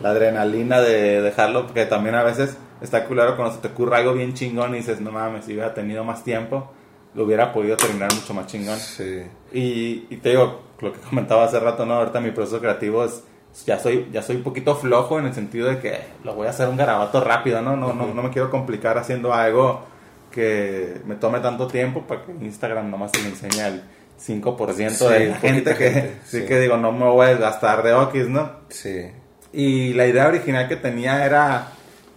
la 0.01 0.11
adrenalina 0.11 0.81
de 0.81 1.21
dejarlo, 1.21 1.67
porque 1.67 1.85
también 1.85 2.15
a 2.15 2.23
veces 2.23 2.57
está 2.81 3.05
culero 3.05 3.37
cuando 3.37 3.55
se 3.55 3.61
te 3.61 3.69
ocurre 3.69 3.97
algo 3.99 4.15
bien 4.15 4.33
chingón 4.33 4.75
y 4.75 4.79
dices, 4.79 5.01
no 5.01 5.13
mames, 5.13 5.45
si 5.45 5.53
hubiera 5.53 5.75
tenido 5.75 6.03
más 6.05 6.25
tiempo, 6.25 6.73
lo 7.15 7.25
hubiera 7.25 7.53
podido 7.53 7.77
terminar 7.77 8.11
mucho 8.15 8.33
más 8.33 8.47
chingón. 8.47 8.79
Sí. 8.79 9.23
Y, 9.53 10.07
y 10.09 10.17
te 10.23 10.31
digo, 10.31 10.63
lo 10.81 10.93
que 10.95 11.01
comentaba 11.01 11.45
hace 11.45 11.61
rato, 11.61 11.85
¿no? 11.85 11.97
Ahorita 11.97 12.21
mi 12.21 12.31
proceso 12.31 12.61
creativo 12.61 13.05
es, 13.05 13.23
ya 13.67 13.79
soy, 13.79 14.09
ya 14.13 14.23
soy 14.23 14.37
un 14.37 14.43
poquito 14.43 14.75
flojo 14.77 15.19
en 15.19 15.27
el 15.27 15.35
sentido 15.35 15.69
de 15.69 15.79
que 15.79 15.99
lo 16.25 16.35
voy 16.35 16.47
a 16.47 16.51
hacer 16.51 16.69
un 16.69 16.77
garabato 16.77 17.23
rápido, 17.23 17.61
¿no? 17.63 17.77
No, 17.77 17.93
no, 17.93 18.13
no 18.15 18.23
me 18.23 18.31
quiero 18.31 18.51
complicar 18.51 18.97
haciendo 18.99 19.33
algo 19.35 19.83
que 20.31 21.01
me 21.07 21.17
tome 21.17 21.41
tanto 21.41 21.67
tiempo 21.67 22.03
para 22.03 22.25
que 22.25 22.33
Instagram 22.33 22.91
nomás 22.91 23.13
te 23.13 23.21
enseña 23.21 23.69
el 23.69 23.83
5% 24.25 24.91
Sí, 24.91 25.05
de 25.13 25.29
la 25.31 25.37
gente 25.37 25.75
que, 25.75 25.91
gente, 25.91 26.17
sí. 26.25 26.41
sí. 26.41 26.47
que 26.47 26.61
digo, 26.61 26.77
no 26.77 26.93
me 26.93 27.07
voy 27.07 27.27
a 27.27 27.35
gastar 27.35 27.83
de 27.83 27.93
okis, 27.95 28.29
¿no? 28.29 28.51
Sí. 28.69 29.07
Y 29.53 29.93
la 29.95 30.07
idea 30.07 30.29
original 30.29 30.69
que 30.69 30.77
tenía 30.77 31.25
era, 31.25 31.69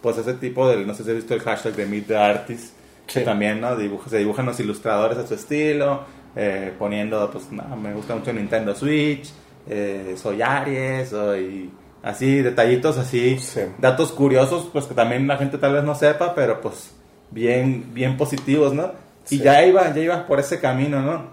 pues, 0.02 0.18
ese 0.18 0.34
tipo 0.36 0.68
del, 0.70 0.86
no 0.86 0.94
sé 0.94 1.04
si 1.04 1.10
has 1.10 1.16
visto 1.16 1.34
el 1.34 1.40
hashtag 1.42 1.74
de 1.74 1.86
Meet 1.88 2.08
the 2.08 2.18
Artist, 2.18 2.74
que 3.08 3.20
Sí. 3.20 3.26
también, 3.26 3.60
¿no? 3.60 3.76
Dibuja- 3.76 4.10
se 4.10 4.18
dibujan 4.20 4.46
los 4.46 4.60
ilustradores 4.60 5.18
a 5.18 5.26
su 5.26 5.34
estilo, 5.34 6.02
eh, 6.36 6.72
poniendo, 6.78 7.32
pues, 7.32 7.52
no, 7.52 7.64
me 7.78 7.94
gusta 7.94 8.16
mucho 8.16 8.32
Nintendo 8.34 8.76
Switch, 8.76 9.32
eh, 9.70 10.16
soy 10.22 10.42
Aries, 10.42 11.10
soy 11.10 11.72
así, 12.02 12.42
detallitos 12.42 12.98
así, 12.98 13.38
Sí. 13.40 13.62
datos 13.78 14.12
curiosos, 14.12 14.70
pues, 14.72 14.86
que 14.86 14.94
también 14.94 15.28
la 15.28 15.38
gente 15.38 15.58
tal 15.58 15.74
vez 15.74 15.84
no 15.84 15.96
sepa, 15.96 16.36
pero, 16.36 16.60
pues, 16.62 16.92
bien, 17.32 17.94
bien 17.94 18.18
positivos, 18.18 18.74
¿no? 18.74 18.92
Y 19.30 19.40
ya 19.40 19.66
iba, 19.66 19.94
ya 19.94 20.02
iba 20.02 20.28
por 20.28 20.40
ese 20.40 20.60
camino, 20.60 21.02
¿no? 21.02 21.28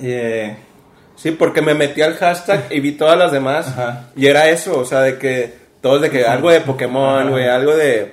Eh, 0.00 0.56
Sí, 1.16 1.32
porque 1.32 1.60
me 1.60 1.74
metí 1.74 2.00
al 2.00 2.14
hashtag 2.14 2.64
y 2.70 2.80
vi 2.80 2.92
todas 2.92 3.18
las 3.18 3.30
demás. 3.30 3.68
Ajá. 3.68 4.08
Y 4.16 4.24
era 4.26 4.48
eso, 4.48 4.78
o 4.78 4.86
sea, 4.86 5.02
de 5.02 5.18
que 5.18 5.52
todos 5.82 6.00
de 6.00 6.08
que 6.08 6.24
algo 6.24 6.50
de 6.50 6.62
Pokémon, 6.62 7.28
güey, 7.28 7.46
algo 7.46 7.76
de, 7.76 8.12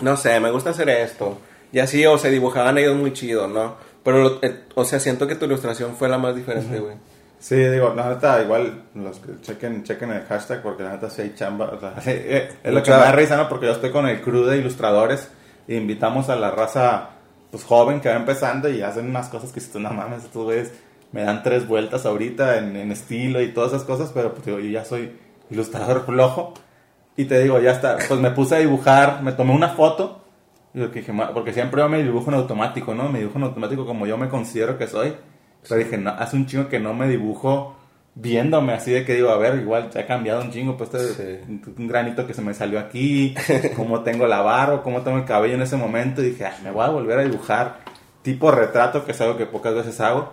no 0.00 0.16
sé, 0.16 0.38
me 0.38 0.52
gusta 0.52 0.70
hacer 0.70 0.88
esto. 0.88 1.38
Y 1.72 1.80
así, 1.80 2.06
o 2.06 2.16
se 2.18 2.30
dibujaban 2.30 2.78
ellos 2.78 2.94
muy 2.94 3.12
chido, 3.12 3.48
¿no? 3.48 3.74
Pero, 4.04 4.38
eh, 4.42 4.60
o 4.76 4.84
sea, 4.84 5.00
siento 5.00 5.26
que 5.26 5.34
tu 5.34 5.46
ilustración 5.46 5.96
fue 5.96 6.08
la 6.08 6.18
más 6.18 6.36
diferente, 6.36 6.78
güey. 6.78 6.94
Sí, 7.38 7.54
digo, 7.56 7.92
la 7.94 8.08
neta, 8.08 8.42
igual 8.42 8.84
los 8.94 9.18
que 9.18 9.40
chequen, 9.42 9.84
chequen 9.84 10.10
el 10.10 10.22
hashtag 10.24 10.62
porque 10.62 10.82
la 10.82 10.92
neta 10.92 11.10
sí 11.10 11.22
hay 11.22 11.34
chamba. 11.34 11.66
o 11.66 11.78
sea, 11.78 11.94
eh, 12.06 12.48
es 12.62 12.72
lo 12.72 12.82
que 12.82 12.90
me 12.90 12.96
da 12.96 13.12
risa, 13.12 13.36
¿no? 13.36 13.48
Porque 13.48 13.66
yo 13.66 13.72
estoy 13.72 13.90
con 13.90 14.06
el 14.08 14.20
crew 14.22 14.44
de 14.44 14.58
ilustradores 14.58 15.30
e 15.68 15.76
invitamos 15.76 16.28
a 16.28 16.36
la 16.36 16.50
raza 16.50 17.10
pues 17.50 17.62
joven 17.64 18.00
que 18.00 18.08
va 18.08 18.16
empezando 18.16 18.68
y 18.68 18.82
hacen 18.82 19.08
unas 19.08 19.28
cosas 19.28 19.52
que 19.52 19.60
si 19.60 19.70
tú 19.70 19.78
no 19.80 19.90
mames, 19.90 20.24
estos 20.24 20.44
güeyes 20.44 20.72
me 21.12 21.22
dan 21.22 21.42
tres 21.42 21.66
vueltas 21.68 22.04
ahorita 22.06 22.58
en, 22.58 22.76
en 22.76 22.90
estilo 22.90 23.40
y 23.40 23.52
todas 23.52 23.72
esas 23.72 23.84
cosas, 23.84 24.10
pero 24.12 24.32
pues 24.32 24.44
digo, 24.44 24.58
yo 24.58 24.70
ya 24.70 24.84
soy 24.84 25.12
ilustrador 25.50 26.04
flojo. 26.04 26.54
Y 27.16 27.24
te 27.24 27.40
digo, 27.42 27.58
ya 27.60 27.72
está, 27.72 27.96
pues 28.08 28.20
me 28.20 28.30
puse 28.30 28.56
a 28.56 28.58
dibujar, 28.58 29.22
me 29.22 29.32
tomé 29.32 29.52
una 29.54 29.70
foto, 29.70 30.22
y 30.74 30.80
lo 30.80 30.90
que 30.90 30.98
dije, 31.00 31.12
"Ma", 31.14 31.32
porque 31.32 31.54
siempre 31.54 31.80
yo 31.80 31.88
me 31.88 32.02
dibujo 32.02 32.30
en 32.30 32.36
automático, 32.36 32.94
¿no? 32.94 33.08
Me 33.08 33.20
dibujo 33.20 33.38
en 33.38 33.44
automático 33.44 33.86
como 33.86 34.06
yo 34.06 34.18
me 34.18 34.28
considero 34.28 34.76
que 34.76 34.86
soy. 34.86 35.14
Pero 35.68 35.78
dije, 35.82 35.98
no, 35.98 36.10
hace 36.10 36.36
un 36.36 36.46
chingo 36.46 36.68
que 36.68 36.80
no 36.80 36.94
me 36.94 37.08
dibujo 37.08 37.76
viéndome 38.14 38.72
así 38.72 38.92
de 38.92 39.04
que 39.04 39.14
digo, 39.14 39.28
a 39.28 39.36
ver, 39.36 39.56
igual 39.60 39.90
ya 39.90 40.00
ha 40.00 40.06
cambiado 40.06 40.40
un 40.40 40.50
chingo, 40.50 40.76
pues 40.76 40.92
este, 40.94 41.44
Sí. 41.44 41.60
un, 41.76 41.86
granito 41.86 42.26
que 42.26 42.32
se 42.32 42.40
me 42.40 42.54
salió 42.54 42.80
aquí, 42.80 43.34
cómo 43.76 44.00
tengo 44.00 44.26
la 44.26 44.40
barba, 44.40 44.82
cómo 44.82 45.02
tengo 45.02 45.18
el 45.18 45.24
cabello 45.26 45.54
en 45.54 45.62
ese 45.62 45.76
momento. 45.76 46.22
Y 46.22 46.30
dije, 46.30 46.46
"Ah, 46.46 46.56
me 46.64 46.70
voy 46.70 46.84
a 46.84 46.88
volver 46.88 47.18
a 47.18 47.24
dibujar 47.24 47.76
tipo 48.22 48.50
retrato, 48.50 49.04
que 49.04 49.12
es 49.12 49.20
algo 49.20 49.36
que 49.36 49.46
pocas 49.46 49.74
veces 49.74 50.00
hago. 50.00 50.32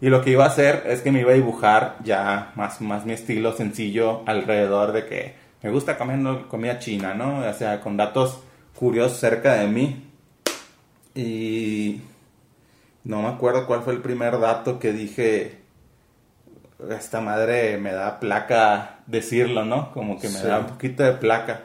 Y 0.00 0.08
lo 0.08 0.22
que 0.22 0.30
iba 0.30 0.44
a 0.44 0.48
hacer 0.48 0.84
es 0.86 1.00
que 1.02 1.10
me 1.12 1.20
iba 1.20 1.32
a 1.32 1.34
dibujar 1.34 1.96
ya 2.04 2.52
más, 2.54 2.80
más 2.80 3.04
mi 3.04 3.12
estilo 3.12 3.52
sencillo 3.52 4.22
alrededor 4.26 4.92
de 4.92 5.06
que 5.06 5.34
me 5.62 5.70
gusta 5.70 5.98
comiendo 5.98 6.48
comida 6.48 6.78
china, 6.78 7.14
¿no? 7.14 7.40
O 7.40 7.52
sea, 7.54 7.80
con 7.80 7.96
datos 7.96 8.40
curiosos 8.74 9.18
cerca 9.18 9.54
de 9.54 9.66
mí. 9.66 10.04
Y 11.14 12.00
no 13.04 13.22
me 13.22 13.28
acuerdo 13.28 13.66
cuál 13.66 13.82
fue 13.82 13.92
el 13.94 14.00
primer 14.00 14.38
dato 14.40 14.78
que 14.78 14.92
dije, 14.92 15.58
esta 16.90 17.20
madre 17.20 17.78
me 17.78 17.92
da 17.92 18.18
placa 18.20 18.98
decirlo, 19.06 19.64
¿no? 19.64 19.92
Como 19.92 20.18
que 20.20 20.28
me 20.28 20.38
Sí. 20.38 20.46
da 20.46 20.58
un 20.60 20.66
poquito 20.66 21.02
de 21.02 21.12
placa. 21.12 21.62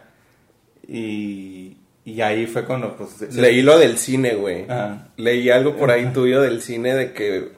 Y, 0.87 1.77
y 2.05 2.21
ahí 2.21 2.45
fue 2.47 2.65
cuando 2.65 2.95
pues... 2.95 3.33
Leí 3.35 3.61
lo 3.61 3.77
del 3.77 3.97
cine, 3.97 4.35
güey. 4.35 4.65
Ajá. 4.69 5.09
Leí 5.17 5.49
algo 5.49 5.75
por 5.75 5.91
ahí 5.91 6.07
tuyo 6.13 6.41
del 6.41 6.61
cine 6.61 6.95
de 6.95 7.13
que 7.13 7.51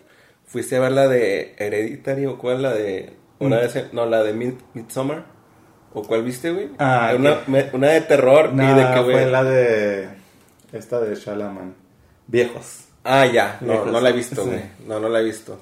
fuiste 0.45 0.75
a 0.75 0.79
ver 0.81 0.91
la 0.91 1.07
de 1.07 1.55
Hereditary 1.57 2.25
o 2.25 2.37
cuál, 2.37 2.61
la 2.61 2.73
de... 2.73 3.13
Una 3.39 3.57
Mm. 3.57 3.59
vez, 3.61 3.93
no, 3.93 4.05
la 4.05 4.21
de 4.23 4.33
Mid 4.33 4.53
Midsommar. 4.75 5.25
¿O 5.93 6.03
cuál 6.03 6.23
viste, 6.23 6.51
güey? 6.51 6.69
Ah, 6.77 7.11
una, 7.17 7.43
que- 7.43 7.51
me- 7.51 7.69
una 7.73 7.89
de 7.89 8.01
terror 8.01 8.53
No, 8.53 8.63
y 8.63 8.75
de 8.79 8.93
que, 8.93 9.01
fue 9.03 9.25
la 9.25 9.43
de... 9.43 10.09
Esta 10.71 10.99
de 10.99 11.15
Shalaman. 11.15 11.73
Viejos. 12.27 12.85
Ah, 13.03 13.25
ya, 13.25 13.57
no, 13.61 13.85
no 13.85 13.99
la 13.99 14.09
he 14.09 14.13
visto, 14.13 14.43
Sí. 14.43 14.51
No, 14.87 14.99
no 14.99 15.09
la 15.09 15.19
he 15.19 15.23
visto. 15.23 15.59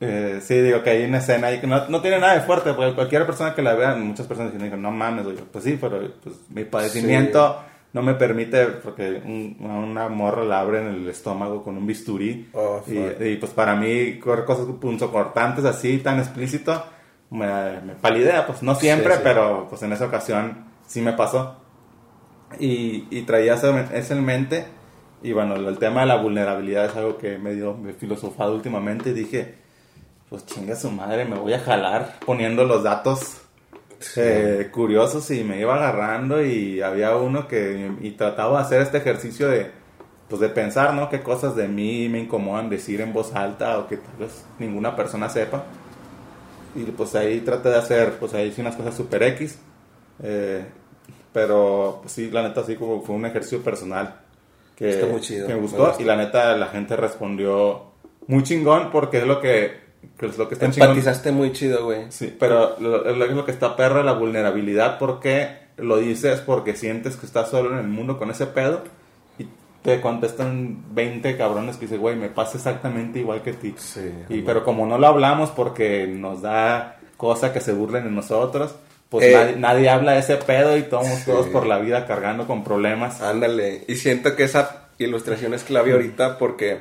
Eh, 0.00 0.40
sí, 0.42 0.60
digo 0.60 0.82
que 0.82 0.90
hay 0.90 1.04
una 1.04 1.18
escena 1.18 1.48
ahí 1.48 1.60
que 1.60 1.66
no, 1.66 1.88
no 1.88 2.00
tiene 2.00 2.18
nada 2.20 2.34
de 2.34 2.40
fuerte, 2.42 2.72
porque 2.72 2.94
cualquier 2.94 3.26
persona 3.26 3.54
que 3.54 3.62
la 3.62 3.74
vea, 3.74 3.94
muchas 3.96 4.26
personas 4.26 4.52
dicen, 4.52 4.80
no 4.80 4.90
mames, 4.92 5.24
güey. 5.24 5.36
Pues 5.36 5.64
sí, 5.64 5.76
pero 5.80 6.00
pues, 6.22 6.36
mi 6.50 6.64
padecimiento 6.64 7.60
no 7.92 8.02
me 8.02 8.14
permite, 8.14 8.66
porque 8.66 9.20
un- 9.24 9.56
una 9.60 10.08
morra 10.08 10.44
la 10.44 10.60
abre 10.60 10.80
en 10.82 10.86
el 10.88 11.08
estómago 11.08 11.64
con 11.64 11.76
un 11.76 11.86
bisturí. 11.86 12.48
Oh, 12.52 12.80
y, 12.86 13.24
y, 13.24 13.36
pues 13.36 13.52
para 13.52 13.74
mí, 13.74 14.18
cosas 14.20 14.66
punzocortantes 14.80 15.64
así, 15.64 15.98
tan 15.98 16.18
explícito, 16.20 16.84
me, 17.30 17.80
me 17.80 17.94
palidea. 17.94 18.46
Pues 18.46 18.62
no 18.62 18.74
siempre, 18.76 19.12
Sí, 19.14 19.18
sí. 19.18 19.24
pero 19.24 19.66
pues 19.68 19.82
en 19.82 19.92
esa 19.92 20.06
ocasión 20.06 20.64
sí 20.86 21.00
me 21.00 21.12
pasó. 21.14 21.56
Y, 22.60 23.06
y 23.10 23.22
traía 23.22 23.54
eso 23.54 23.76
en 23.76 24.24
mente. 24.24 24.64
Y 25.22 25.32
bueno, 25.32 25.56
el 25.56 25.78
tema 25.78 26.02
de 26.02 26.06
la 26.06 26.16
vulnerabilidad 26.16 26.86
es 26.86 26.96
algo 26.96 27.18
que 27.18 27.38
medio 27.38 27.74
me 27.74 27.90
he 27.90 27.94
filosofado 27.94 28.54
últimamente. 28.54 29.10
Y 29.10 29.14
dije, 29.14 29.54
pues 30.28 30.46
chinga 30.46 30.76
su 30.76 30.90
madre, 30.90 31.24
me 31.24 31.38
voy 31.38 31.54
a 31.54 31.60
jalar 31.60 32.16
poniendo 32.24 32.64
los 32.64 32.82
datos 32.82 33.42
eh, 34.16 34.68
curiosos 34.70 35.30
y 35.30 35.42
me 35.42 35.60
iba 35.60 35.74
agarrando 35.74 36.44
y 36.44 36.80
había 36.82 37.16
uno 37.16 37.48
que 37.48 37.90
y 38.00 38.12
trataba 38.12 38.58
de 38.58 38.64
hacer 38.64 38.82
este 38.82 38.98
ejercicio 38.98 39.48
de 39.48 39.70
pues 40.28 40.40
de 40.40 40.50
pensar, 40.50 40.92
¿no? 40.94 41.08
Qué 41.08 41.22
cosas 41.22 41.56
de 41.56 41.68
mí 41.68 42.08
me 42.10 42.20
incomodan 42.20 42.68
decir 42.68 43.00
en 43.00 43.14
voz 43.14 43.34
alta 43.34 43.78
o 43.78 43.88
que 43.88 43.96
tal 43.96 44.16
vez 44.18 44.44
ninguna 44.58 44.94
persona 44.94 45.28
sepa. 45.30 45.64
Y 46.74 46.82
pues 46.84 47.14
ahí 47.14 47.40
traté 47.40 47.70
de 47.70 47.76
hacer, 47.76 48.18
pues 48.20 48.34
ahí 48.34 48.48
hice 48.48 48.60
unas 48.60 48.76
cosas 48.76 48.94
super 48.94 49.22
X. 49.22 49.58
eh, 50.22 50.64
pero 51.32 51.98
pues 52.02 52.12
sí, 52.12 52.30
la 52.30 52.42
neta 52.42 52.64
sí 52.64 52.76
como 52.76 53.02
fue 53.02 53.14
un 53.14 53.26
ejercicio 53.26 53.62
personal 53.62 54.27
que, 54.78 54.90
Está 54.90 55.06
muy 55.06 55.20
chido, 55.20 55.46
que 55.48 55.54
me 55.54 55.56
me 55.56 55.62
gustó 55.66 55.86
gusta. 55.88 56.00
y 56.02 56.06
la 56.06 56.14
neta 56.16 56.56
la 56.56 56.66
gente 56.68 56.94
respondió 56.96 57.82
muy 58.28 58.44
chingón 58.44 58.90
porque 58.92 59.18
es 59.18 59.26
lo 59.26 59.40
que, 59.40 59.72
que 60.16 60.26
es 60.26 60.38
lo 60.38 60.46
que 60.48 60.54
está 60.54 60.70
chingón. 60.70 60.90
Empatizaste 60.90 61.32
muy 61.32 61.52
chido, 61.52 61.84
güey. 61.84 62.02
Sí, 62.10 62.34
pero 62.38 62.76
lo, 62.78 62.98
lo- 63.12 63.24
es 63.24 63.32
lo 63.32 63.44
que 63.44 63.50
está 63.50 63.74
perra 63.74 64.04
la 64.04 64.12
vulnerabilidad 64.12 64.98
porque 64.98 65.48
lo 65.78 65.96
dices 65.96 66.40
porque 66.40 66.76
sientes 66.76 67.16
que 67.16 67.26
estás 67.26 67.48
solo 67.50 67.72
en 67.72 67.78
el 67.78 67.88
mundo 67.88 68.18
con 68.18 68.30
ese 68.30 68.46
pedo 68.46 68.82
y 69.38 69.48
te 69.82 70.00
contestan 70.00 70.84
20 70.94 71.36
cabrones 71.36 71.76
que 71.76 71.86
dicen, 71.86 72.00
güey, 72.00 72.14
me 72.16 72.28
pasa 72.28 72.56
exactamente 72.58 73.18
igual 73.18 73.42
que 73.42 73.54
ti. 73.54 73.74
Sí, 73.78 74.12
y, 74.28 74.42
pero 74.42 74.62
como 74.62 74.86
no 74.86 74.96
lo 74.98 75.06
hablamos 75.08 75.50
porque 75.50 76.06
nos 76.06 76.42
da 76.42 76.98
cosa 77.16 77.52
que 77.52 77.60
se 77.60 77.72
burlen 77.72 78.04
de 78.04 78.10
nosotros, 78.10 78.74
pues 79.08 79.24
Eh. 79.26 79.32
nadie, 79.34 79.56
nadie 79.56 79.88
habla 79.90 80.12
de 80.12 80.18
ese 80.20 80.36
pedo 80.36 80.76
y 80.76 80.82
todos, 80.82 81.06
Sí. 81.06 81.22
todos 81.26 81.46
por 81.48 81.66
la 81.66 81.78
vida 81.78 82.06
cargando 82.06 82.46
con 82.46 82.64
problemas. 82.64 83.20
Ándale. 83.22 83.84
Y 83.88 83.94
siento 83.96 84.36
que 84.36 84.44
esa 84.44 84.88
ilustración 84.98 85.54
es 85.54 85.64
clave 85.64 85.92
ahorita 85.92 86.38
porque 86.38 86.78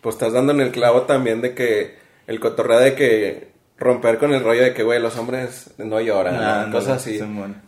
pues 0.00 0.14
estás 0.16 0.32
dando 0.32 0.52
en 0.52 0.60
el 0.60 0.70
clavo 0.72 1.02
también 1.02 1.40
de 1.40 1.54
que 1.54 1.98
el 2.26 2.40
cotorreo 2.40 2.80
de 2.80 2.94
que 2.94 3.50
romper 3.78 4.18
con 4.18 4.32
el 4.34 4.42
rollo 4.44 4.62
de 4.62 4.74
que, 4.74 4.82
güey, 4.82 5.00
los 5.00 5.16
hombres 5.16 5.70
no 5.78 6.00
lloran, 6.00 6.70
cosas 6.70 6.98
así. 7.02 7.18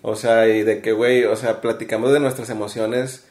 O 0.02 0.14
sea, 0.14 0.46
y 0.46 0.62
de 0.62 0.80
que, 0.82 0.92
güey, 0.92 1.24
o 1.24 1.36
sea, 1.36 1.60
platicamos 1.62 2.12
de 2.12 2.20
nuestras 2.20 2.50
emociones 2.50 3.26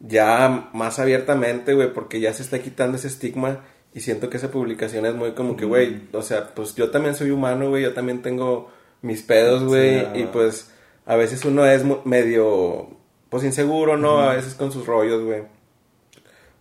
ya 0.00 0.68
más 0.72 0.98
abiertamente, 0.98 1.74
güey, 1.74 1.92
porque 1.92 2.20
ya 2.20 2.32
se 2.32 2.42
está 2.42 2.58
quitando 2.58 2.96
ese 2.96 3.08
estigma 3.08 3.60
y 3.94 4.00
siento 4.00 4.28
que 4.30 4.36
esa 4.38 4.50
publicación 4.50 5.06
es 5.06 5.14
muy 5.14 5.32
como 5.32 5.56
que, 5.56 5.64
güey, 5.64 6.08
o 6.12 6.22
sea, 6.22 6.48
pues 6.54 6.74
yo 6.74 6.90
también 6.90 7.14
soy 7.14 7.30
humano, 7.30 7.68
güey, 7.68 7.82
yo 7.84 7.92
también 7.94 8.20
tengo 8.22 8.70
mis 9.04 9.22
pedos, 9.22 9.62
güey, 9.64 10.00
Sí, 10.00 10.06
y 10.14 10.24
pues 10.24 10.70
a 11.04 11.16
veces 11.16 11.44
uno 11.44 11.66
es 11.66 11.82
medio, 12.04 12.88
pues 13.28 13.44
inseguro, 13.44 13.96
¿no? 13.98 14.20
A 14.20 14.34
veces 14.34 14.54
con 14.54 14.72
sus 14.72 14.86
rollos, 14.86 15.22
güey. 15.22 15.42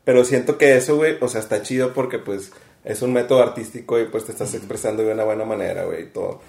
Pero 0.03 0.25
siento 0.25 0.57
que 0.57 0.75
eso, 0.75 0.97
güey, 0.97 1.17
o 1.21 1.29
sea, 1.29 1.39
está 1.39 1.61
chido 1.61 1.93
porque 1.93 2.19
pues 2.19 2.51
es 2.83 3.01
un 3.01 3.13
método 3.13 3.41
artístico 3.41 3.97
y 3.97 4.05
pues 4.05 4.25
te 4.25 4.33
estás 4.33 4.53
expresando 4.53 5.03
de 5.03 5.13
una 5.13 5.23
buena 5.23 5.45
manera, 5.45 5.85
güey, 5.85 6.03
y 6.03 6.07
todo. 6.07 6.41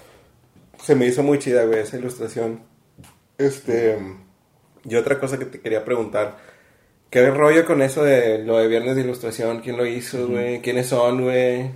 Se 0.83 0.95
me 0.95 1.05
hizo 1.05 1.23
muy 1.23 1.39
chida, 1.39 1.63
güey, 1.63 1.79
esa 1.79 1.97
ilustración. 1.97 2.63
Este, 3.37 3.97
y 4.83 4.95
otra 4.95 5.17
cosa 5.17 5.39
que 5.39 5.45
te 5.45 5.61
quería 5.61 5.85
preguntar, 5.85 6.35
¿qué 7.09 7.29
rollo 7.31 7.65
con 7.65 7.81
eso 7.81 8.03
de 8.03 8.39
lo 8.39 8.57
de 8.57 8.67
Viernes 8.67 8.97
de 8.97 9.03
Ilustración? 9.03 9.61
¿Quién 9.61 9.77
lo 9.77 9.85
hizo, 9.85 10.27
güey? 10.27 10.61
¿Quiénes 10.61 10.87
son, 10.87 11.23
güey? 11.23 11.71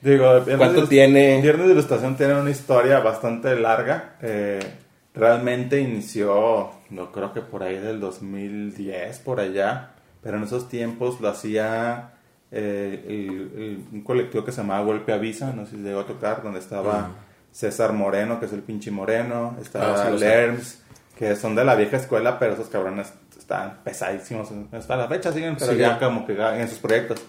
Digo, 0.00 0.32
Viernes 0.40 0.56
¿Cuánto 0.58 0.80
de- 0.82 0.86
tiene? 0.86 1.40
Viernes 1.42 1.66
de 1.66 1.72
Ilustración 1.72 2.16
tiene 2.16 2.34
una 2.40 2.50
historia 2.50 3.00
bastante 3.00 3.54
larga. 3.58 4.16
eh, 4.22 4.60
realmente 5.14 5.80
inició, 5.80 6.70
no 6.90 7.10
creo 7.10 7.32
que 7.32 7.40
por 7.40 7.64
ahí 7.64 7.76
del 7.78 7.98
2010, 7.98 9.18
por 9.18 9.40
allá. 9.40 9.90
Pero 10.22 10.36
en 10.36 10.44
esos 10.44 10.68
tiempos 10.68 11.20
lo 11.20 11.28
hacía 11.28 12.10
eh, 12.50 13.04
el- 13.06 13.60
el- 13.62 13.84
un 13.92 14.00
colectivo 14.02 14.42
que 14.44 14.52
se 14.52 14.62
llamaba 14.62 14.82
Golpe 14.84 15.12
Avisa, 15.12 15.52
no 15.52 15.66
sé 15.66 15.72
si 15.72 15.82
llegó 15.82 16.00
a 16.00 16.06
tocar, 16.06 16.42
donde 16.42 16.60
estaba 16.60 17.10
César 17.52 17.92
Moreno, 17.92 18.40
que 18.40 18.46
es 18.46 18.52
el 18.54 18.62
pinche 18.62 18.90
Moreno, 18.90 19.54
estaba 19.60 20.02
Ah, 20.06 20.10
sí. 20.12 20.18
Lerms, 20.18 20.82
que 21.18 21.36
son 21.36 21.54
de 21.54 21.64
la 21.64 21.74
vieja 21.74 21.96
escuela, 21.98 22.38
pero 22.38 22.54
esos 22.54 22.68
cabrones 22.68 23.12
están 23.38 23.78
pesadísimos. 23.84 24.48
Hasta 24.72 24.96
la 24.96 25.08
fecha 25.08 25.30
siguen, 25.32 25.56
pero 25.58 25.72
Sí, 25.72 25.78
ya 25.78 25.98
ya. 25.98 26.06
como 26.06 26.24
que 26.26 26.32
en 26.40 26.68
sus 26.68 26.78
proyectos. 26.78 27.20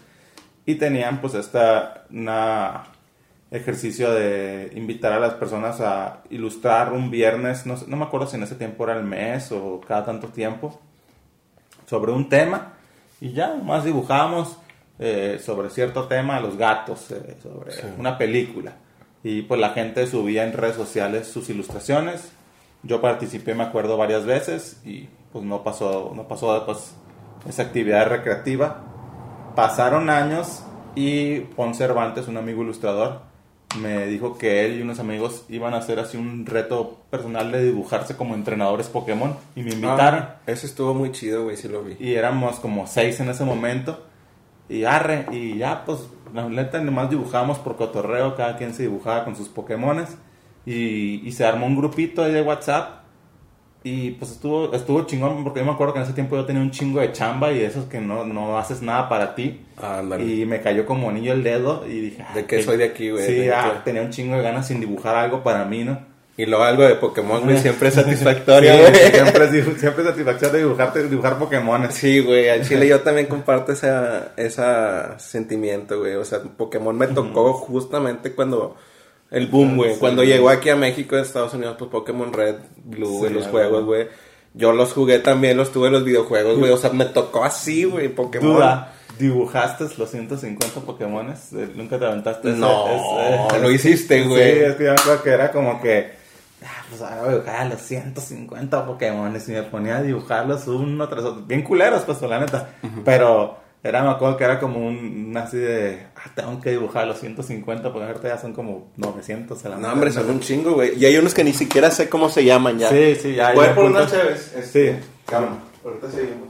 Y 0.69 0.75
tenían 0.75 1.19
pues 1.19 1.33
esta 1.33 2.03
una 2.11 2.83
ejercicio 3.49 4.11
de 4.13 4.71
invitar 4.75 5.13
a 5.13 5.19
las 5.19 5.33
personas 5.33 5.81
a 5.81 6.21
ilustrar 6.29 6.93
un 6.93 7.09
viernes, 7.09 7.65
no, 7.65 7.75
sé- 7.75 7.85
no 7.87 7.97
me 7.97 8.05
acuerdo 8.05 8.27
si 8.27 8.35
en 8.35 8.43
ese 8.43 8.53
tiempo 8.53 8.83
era 8.83 8.95
el 8.95 9.03
mes 9.03 9.51
o 9.51 9.81
cada 9.87 10.05
tanto 10.05 10.27
tiempo, 10.27 10.79
sobre 11.87 12.11
un 12.11 12.29
tema 12.29 12.73
y 13.19 13.33
ya 13.33 13.55
más 13.55 13.83
dibujábamos 13.83 14.57
eh, 14.99 15.39
sobre 15.43 15.71
cierto 15.71 16.03
tema, 16.07 16.39
los 16.39 16.55
gatos, 16.55 17.09
eh, 17.09 17.37
sobre 17.41 17.71
una 17.97 18.17
película. 18.19 18.73
Y 19.23 19.41
pues 19.41 19.59
la 19.59 19.69
gente 19.71 20.05
subía 20.05 20.43
en 20.43 20.53
redes 20.53 20.75
sociales 20.75 21.27
sus 21.27 21.49
ilustraciones. 21.49 22.31
Yo 22.83 23.01
participé, 23.01 23.55
me 23.55 23.63
acuerdo, 23.63 23.97
varias 23.97 24.25
veces 24.25 24.79
y 24.85 25.09
pues 25.31 25.43
no 25.45 25.63
pasó, 25.63 26.11
no 26.15 26.27
pasó 26.27 26.63
pues, 26.65 26.93
esa 27.47 27.63
actividad 27.63 28.07
recreativa. 28.07 28.83
Pasaron 29.55 30.09
años 30.09 30.63
y 30.95 31.39
Pon 31.39 31.75
Cervantes, 31.75 32.27
un 32.27 32.37
amigo 32.37 32.63
ilustrador, 32.63 33.21
me 33.77 34.07
dijo 34.07 34.37
que 34.37 34.65
él 34.65 34.79
y 34.79 34.81
unos 34.81 34.99
amigos 34.99 35.45
iban 35.47 35.73
a 35.73 35.77
hacer 35.77 35.99
así 35.99 36.17
un 36.17 36.45
reto 36.45 36.97
personal 37.09 37.51
de 37.51 37.63
dibujarse 37.63 38.15
como 38.15 38.33
entrenadores 38.33 38.87
Pokémon 38.87 39.35
y 39.55 39.61
me 39.61 39.71
invitaron. 39.73 40.21
Ah, 40.21 40.35
ese 40.47 40.65
estuvo 40.65 40.93
muy 40.93 41.11
chido, 41.11 41.43
güey, 41.43 41.55
sí 41.55 41.67
lo 41.67 41.83
vi. 41.83 41.95
Y 41.99 42.15
éramos 42.15 42.59
como 42.59 42.87
seis 42.87 43.19
en 43.19 43.29
ese 43.29 43.45
momento. 43.45 44.05
Y 44.69 44.83
arre, 44.83 45.25
y 45.31 45.57
ya 45.57 45.83
pues, 45.85 45.99
la 46.33 46.47
neta 46.47 46.79
nomás 46.79 47.09
dibujamos 47.09 47.57
por 47.59 47.75
cotorreo, 47.75 48.35
cada 48.35 48.57
quien 48.57 48.73
se 48.73 48.83
dibujaba 48.83 49.23
con 49.25 49.35
sus 49.35 49.49
Pokémones. 49.49 50.17
Y, 50.65 51.27
y 51.27 51.31
se 51.31 51.45
armó 51.45 51.65
un 51.65 51.75
grupito 51.75 52.23
ahí 52.23 52.31
de 52.31 52.41
WhatsApp. 52.41 52.98
Y 53.81 54.11
pues 54.11 54.31
estuvo, 54.31 54.73
estuvo 54.73 55.05
chingón, 55.05 55.43
porque 55.43 55.61
yo 55.61 55.65
me 55.65 55.71
acuerdo 55.71 55.93
que 55.93 55.99
en 55.99 56.05
ese 56.05 56.13
tiempo 56.13 56.35
yo 56.35 56.45
tenía 56.45 56.61
un 56.61 56.71
chingo 56.71 56.99
de 56.99 57.13
chamba 57.13 57.51
y 57.51 57.59
de 57.59 57.65
esos 57.65 57.85
que 57.85 58.01
no, 58.01 58.25
no 58.25 58.57
haces 58.57 58.81
nada 58.81 59.07
para 59.07 59.35
ti. 59.35 59.61
Ándale. 59.81 60.25
Y 60.25 60.45
me 60.45 60.61
cayó 60.61 60.85
como 60.85 61.09
anillo 61.09 61.31
el 61.31 61.43
dedo 61.43 61.85
y 61.87 61.99
dije... 62.01 62.25
De 62.33 62.41
ah, 62.41 62.47
que 62.47 62.61
soy 62.61 62.77
de 62.77 62.85
aquí, 62.85 63.09
güey, 63.09 63.25
Sí, 63.25 63.33
de 63.35 63.53
ah, 63.53 63.81
tenía 63.85 64.01
un 64.01 64.09
chingo 64.09 64.35
de 64.35 64.41
ganas 64.41 64.67
sin 64.67 64.81
dibujar 64.81 65.15
algo 65.15 65.43
para 65.43 65.63
mí, 65.63 65.85
¿no? 65.85 66.09
Y 66.39 66.45
luego 66.45 66.63
algo 66.63 66.83
de 66.83 66.95
Pokémon, 66.95 67.41
güey, 67.43 67.57
siempre 67.57 67.89
es 67.89 67.93
satisfactorio, 67.95 68.73
Sí, 68.73 68.79
güey. 68.79 68.95
siempre, 69.11 69.43
es 69.45 69.79
siempre 69.79 70.03
es 70.03 70.09
satisfacción 70.09 70.51
de 70.53 70.57
dibujarte, 70.59 71.07
dibujar 71.07 71.37
Pokémones. 71.37 71.93
Sí, 71.93 72.21
güey, 72.21 72.47
al 72.47 72.65
chile 72.65 72.87
yo 72.89 73.01
también 73.01 73.27
comparto 73.27 73.73
esa, 73.73 74.31
esa 74.37 75.19
sentimiento, 75.19 75.99
güey. 75.99 76.15
O 76.15 76.23
sea, 76.23 76.39
Pokémon 76.39 76.97
me 76.97 77.07
tocó 77.07 77.51
justamente 77.51 78.31
cuando 78.31 78.77
el 79.31 79.47
boom, 79.47 79.75
güey. 79.77 79.93
Sí. 79.93 79.99
Cuando 79.99 80.23
llegó 80.23 80.49
aquí 80.49 80.69
a 80.69 80.75
México, 80.75 81.15
de 81.15 81.21
Estados 81.23 81.53
Unidos, 81.53 81.75
pues 81.77 81.91
Pokémon 81.91 82.31
Red, 82.33 82.55
Blue, 82.83 83.25
Sí, 83.27 83.33
los 83.33 83.47
juegos, 83.47 83.85
güey. 83.85 84.07
Yo 84.53 84.71
los 84.73 84.93
jugué 84.93 85.19
también, 85.19 85.57
los 85.57 85.71
tuve 85.71 85.87
en 85.87 85.93
los 85.93 86.03
videojuegos, 86.03 86.57
güey. 86.57 86.71
O 86.71 86.77
sea, 86.77 86.89
me 86.91 87.05
tocó 87.05 87.43
así, 87.43 87.83
güey, 87.83 88.09
Pokémon. 88.09 88.55
Duda, 88.55 88.93
¿dibujaste 89.19 89.85
los 89.97 90.09
150 90.09 90.79
Pokémones? 90.81 91.53
Eh, 91.53 91.69
¿Nunca 91.75 91.99
te 91.99 92.05
aventaste 92.05 92.49
ese- 92.49 92.57
No, 92.59 93.47
ese- 93.47 93.59
lo 93.59 93.69
hiciste, 93.71 94.23
Sí, 94.23 94.27
güey. 94.27 94.59
es 94.59 94.75
que 94.75 94.85
yo 94.85 94.93
acuerdo 94.93 95.21
que 95.23 95.29
era 95.29 95.51
como 95.51 95.79
que... 95.81 96.17
Ah, 96.63 96.83
pues 96.89 97.01
ahora 97.01 97.21
voy 97.21 97.29
a 97.29 97.31
dibujar 97.33 97.55
a 97.55 97.65
los 97.69 97.79
150 97.81 98.85
Pokémones 98.85 99.47
y 99.47 99.51
me 99.53 99.63
ponía 99.63 99.97
a 99.97 100.01
dibujarlos 100.01 100.67
uno 100.67 101.07
tras 101.07 101.23
otro. 101.23 101.43
Bien 101.45 101.61
culeros, 101.61 102.01
pues, 102.01 102.21
la 102.23 102.39
neta. 102.39 102.71
Pero 103.05 103.57
era, 103.81 104.03
me 104.03 104.09
acuerdo 104.09 104.35
que 104.35 104.43
era 104.43 104.59
como 104.59 104.85
un, 104.85 105.33
así 105.37 105.57
de... 105.57 106.05
Ah, 106.15 106.29
tengo 106.35 106.59
que 106.59 106.71
dibujar 106.71 107.07
los 107.07 107.19
150 107.19 107.93
porque 107.93 108.07
ahorita 108.07 108.27
ya 108.27 108.37
son 108.37 108.53
como 108.53 108.91
900. 108.97 109.65
a 109.65 109.69
la 109.69 109.77
No, 109.77 109.93
hombre, 109.93 110.11
son 110.11 110.29
un 110.29 110.41
chingo, 110.41 110.73
güey. 110.73 110.97
Y 110.97 111.05
hay 111.05 111.17
unos 111.17 111.33
que 111.33 111.45
ni 111.45 111.53
siquiera 111.53 111.89
sé 111.89 112.09
cómo 112.09 112.29
se 112.29 112.43
llaman 112.43 112.77
ya. 112.77 112.89
Sí, 112.89 113.15
sí, 113.15 113.35
ya. 113.35 113.53
Voy 113.53 113.67
por 113.67 113.85
punto. 113.85 114.05
chéves. 114.05 114.53
Sí. 114.69 114.91
Calma, 115.25 115.59
ahorita 115.85 116.11
seguimos. 116.11 116.49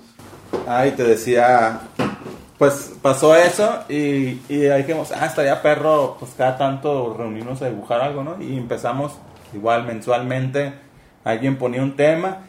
Ay, 0.67 0.91
te 0.91 1.03
decía, 1.03 1.81
pues 2.57 2.93
pasó 3.01 3.35
eso 3.35 3.83
y, 3.87 4.41
y 4.49 4.65
ahí 4.65 4.81
dijimos, 4.81 5.11
ah, 5.11 5.27
estaría 5.27 5.61
perro, 5.61 6.17
pues 6.19 6.31
cada 6.35 6.57
tanto 6.57 7.15
reunirnos 7.15 7.61
a 7.61 7.69
dibujar 7.69 8.01
algo, 8.01 8.23
¿no? 8.23 8.41
Y 8.41 8.57
empezamos 8.57 9.13
igual 9.53 9.85
mensualmente, 9.85 10.73
alguien 11.23 11.57
ponía 11.57 11.83
un 11.83 11.95
tema 11.95 12.48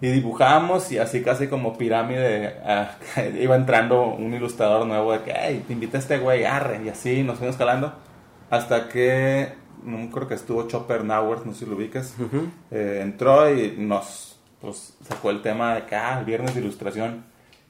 y 0.00 0.08
dibujamos 0.08 0.92
y 0.92 0.98
así 0.98 1.22
casi 1.22 1.48
como 1.48 1.76
pirámide, 1.76 2.56
ah, 2.64 2.96
iba 3.40 3.56
entrando 3.56 4.02
un 4.02 4.32
ilustrador 4.34 4.86
nuevo 4.86 5.12
de 5.12 5.22
que, 5.22 5.34
hey, 5.34 5.64
te 5.66 5.72
invita 5.72 5.98
este 5.98 6.18
güey, 6.18 6.44
arre, 6.44 6.80
y 6.84 6.88
así 6.88 7.22
nos 7.22 7.38
fuimos 7.38 7.56
calando, 7.56 7.92
hasta 8.50 8.88
que, 8.88 9.52
no 9.82 10.10
creo 10.10 10.28
que 10.28 10.34
estuvo 10.34 10.66
Chopper 10.68 11.04
Nauer, 11.04 11.46
no 11.46 11.52
sé 11.52 11.60
si 11.60 11.66
lo 11.66 11.76
ubicas, 11.76 12.14
eh, 12.70 13.00
entró 13.02 13.52
y 13.52 13.74
nos 13.76 14.28
pues 14.60 14.96
sacó 15.06 15.30
el 15.30 15.42
tema 15.42 15.74
de 15.74 15.86
que, 15.86 15.94
ah, 15.94 16.22
viernes 16.24 16.54
de 16.54 16.60
ilustración. 16.60 17.24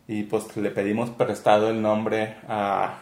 Y 0.06 0.22
pues 0.22 0.56
le 0.56 0.70
pedimos 0.70 1.10
prestado 1.10 1.68
el 1.68 1.82
nombre 1.82 2.36
a... 2.48 3.00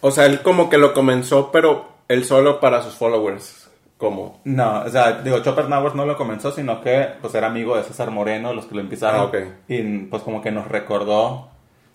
O 0.00 0.10
sea, 0.10 0.26
él 0.26 0.42
como 0.42 0.68
que 0.68 0.78
lo 0.78 0.92
comenzó, 0.92 1.52
pero 1.52 1.88
él 2.08 2.24
solo 2.24 2.58
para 2.58 2.82
sus 2.82 2.94
followers. 2.94 3.61
¿Cómo? 4.02 4.40
No, 4.44 4.80
o 4.82 4.88
sea, 4.90 5.22
digo, 5.22 5.38
Chopper 5.44 5.68
Nawars 5.68 5.94
no 5.94 6.04
lo 6.04 6.16
comenzó, 6.16 6.50
sino 6.50 6.80
que 6.80 7.06
pues 7.20 7.32
era 7.36 7.46
amigo 7.46 7.76
de 7.76 7.84
César 7.84 8.10
Moreno, 8.10 8.52
los 8.52 8.66
que 8.66 8.74
lo 8.74 8.80
empezaron. 8.80 9.20
Ah, 9.20 9.24
ok. 9.26 9.36
Y 9.68 9.80
pues 10.06 10.24
como 10.24 10.42
que 10.42 10.50
nos 10.50 10.66
recordó 10.66 11.48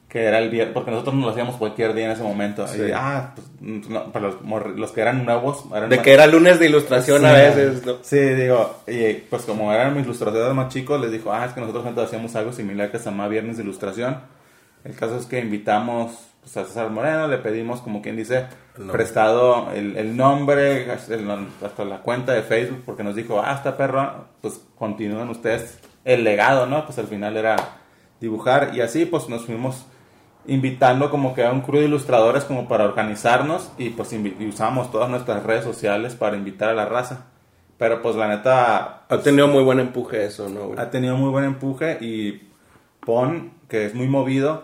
que 0.07 0.23
era 0.23 0.39
el 0.39 0.49
viernes, 0.49 0.73
porque 0.73 0.89
nosotros 0.89 1.15
no 1.15 1.25
lo 1.25 1.31
hacíamos 1.33 1.57
cualquier 1.57 1.93
día 1.93 2.05
en 2.05 2.11
ese 2.11 2.23
momento. 2.23 2.65
Sí. 2.65 2.79
Y, 2.81 2.91
ah, 2.95 3.33
pues, 3.35 3.89
no, 3.89 4.09
para 4.13 4.27
los, 4.29 4.35
los 4.77 4.91
que 4.93 5.01
eran 5.01 5.25
nuevos... 5.25 5.65
Eran 5.75 5.89
De 5.89 5.97
más- 5.97 6.05
que 6.05 6.13
era 6.13 6.25
lunes 6.27 6.59
de 6.59 6.67
ilustración 6.67 7.25
a 7.25 7.31
Sí, 7.35 7.35
veces, 7.41 7.85
¿no? 7.85 7.95
Sí, 8.03 8.17
digo, 8.17 8.77
y 8.87 9.13
pues 9.29 9.41
como 9.43 9.73
eran 9.73 9.93
mis 9.93 10.05
ilustradores 10.05 10.55
más 10.55 10.69
chicos, 10.73 11.01
les 11.01 11.11
dijo, 11.11 11.33
ah, 11.33 11.43
es 11.45 11.51
que 11.51 11.59
nosotros 11.59 11.85
antes 11.85 12.05
hacíamos 12.05 12.33
algo 12.37 12.53
similar 12.53 12.89
que 12.89 12.99
se 12.99 13.05
llama 13.09 13.27
Viernes 13.27 13.57
de 13.57 13.63
Ilustración. 13.63 14.21
El 14.85 14.95
caso 14.95 15.17
es 15.17 15.25
que 15.25 15.39
invitamos 15.39 16.26
pues, 16.53 16.57
a 16.57 16.65
César 16.65 16.89
Moreno, 16.89 17.27
le 17.27 17.37
pedimos, 17.39 17.81
como 17.81 18.01
quien 18.01 18.15
dice, 18.15 18.45
El 18.77 18.85
prestado 18.87 19.71
el, 19.73 19.97
el 19.97 20.15
nombre, 20.15 20.83
el- 20.83 21.47
hasta 21.63 21.83
la 21.83 21.99
cuenta 21.99 22.31
de 22.33 22.41
Facebook, 22.43 22.83
porque 22.85 23.03
nos 23.03 23.15
dijo, 23.15 23.41
ah, 23.43 23.53
está 23.53 23.75
perro, 23.75 24.25
pues 24.41 24.61
continúen 24.77 25.27
ustedes 25.29 25.79
el 26.05 26.23
legado, 26.23 26.65
¿no? 26.67 26.85
Pues 26.85 26.97
al 26.99 27.07
final 27.07 27.35
era 27.35 27.55
dibujar 28.21 28.71
y 28.73 28.81
así 28.81 29.05
pues 29.05 29.27
nos 29.29 29.45
fuimos 29.45 29.85
invitando 30.45 31.11
como 31.11 31.33
que 31.35 31.43
a 31.43 31.51
un 31.51 31.61
crew 31.61 31.81
de 31.81 31.87
ilustradores 31.87 32.45
como 32.45 32.67
para 32.67 32.85
organizarnos 32.85 33.71
y 33.77 33.89
pues 33.89 34.13
y 34.13 34.47
usamos 34.47 34.89
todas 34.91 35.09
nuestras 35.09 35.43
redes 35.43 35.65
sociales 35.65 36.15
para 36.15 36.37
invitar 36.37 36.69
a 36.69 36.73
la 36.75 36.85
raza. 36.85 37.25
Pero 37.77 38.01
pues 38.01 38.15
la 38.15 38.27
neta 38.29 39.03
Ha 39.09 39.17
tenido 39.21 39.47
muy 39.47 39.63
buen 39.63 39.79
empuje 39.79 40.25
eso, 40.25 40.47
¿no, 40.49 40.67
güey? 40.67 40.79
ha 40.79 40.89
tenido 40.89 41.15
muy 41.17 41.29
buen 41.29 41.43
empuje 41.43 41.97
y 42.01 42.47
Pon, 43.01 43.51
que 43.69 43.85
es 43.85 43.93
muy 43.93 44.07
movido, 44.07 44.63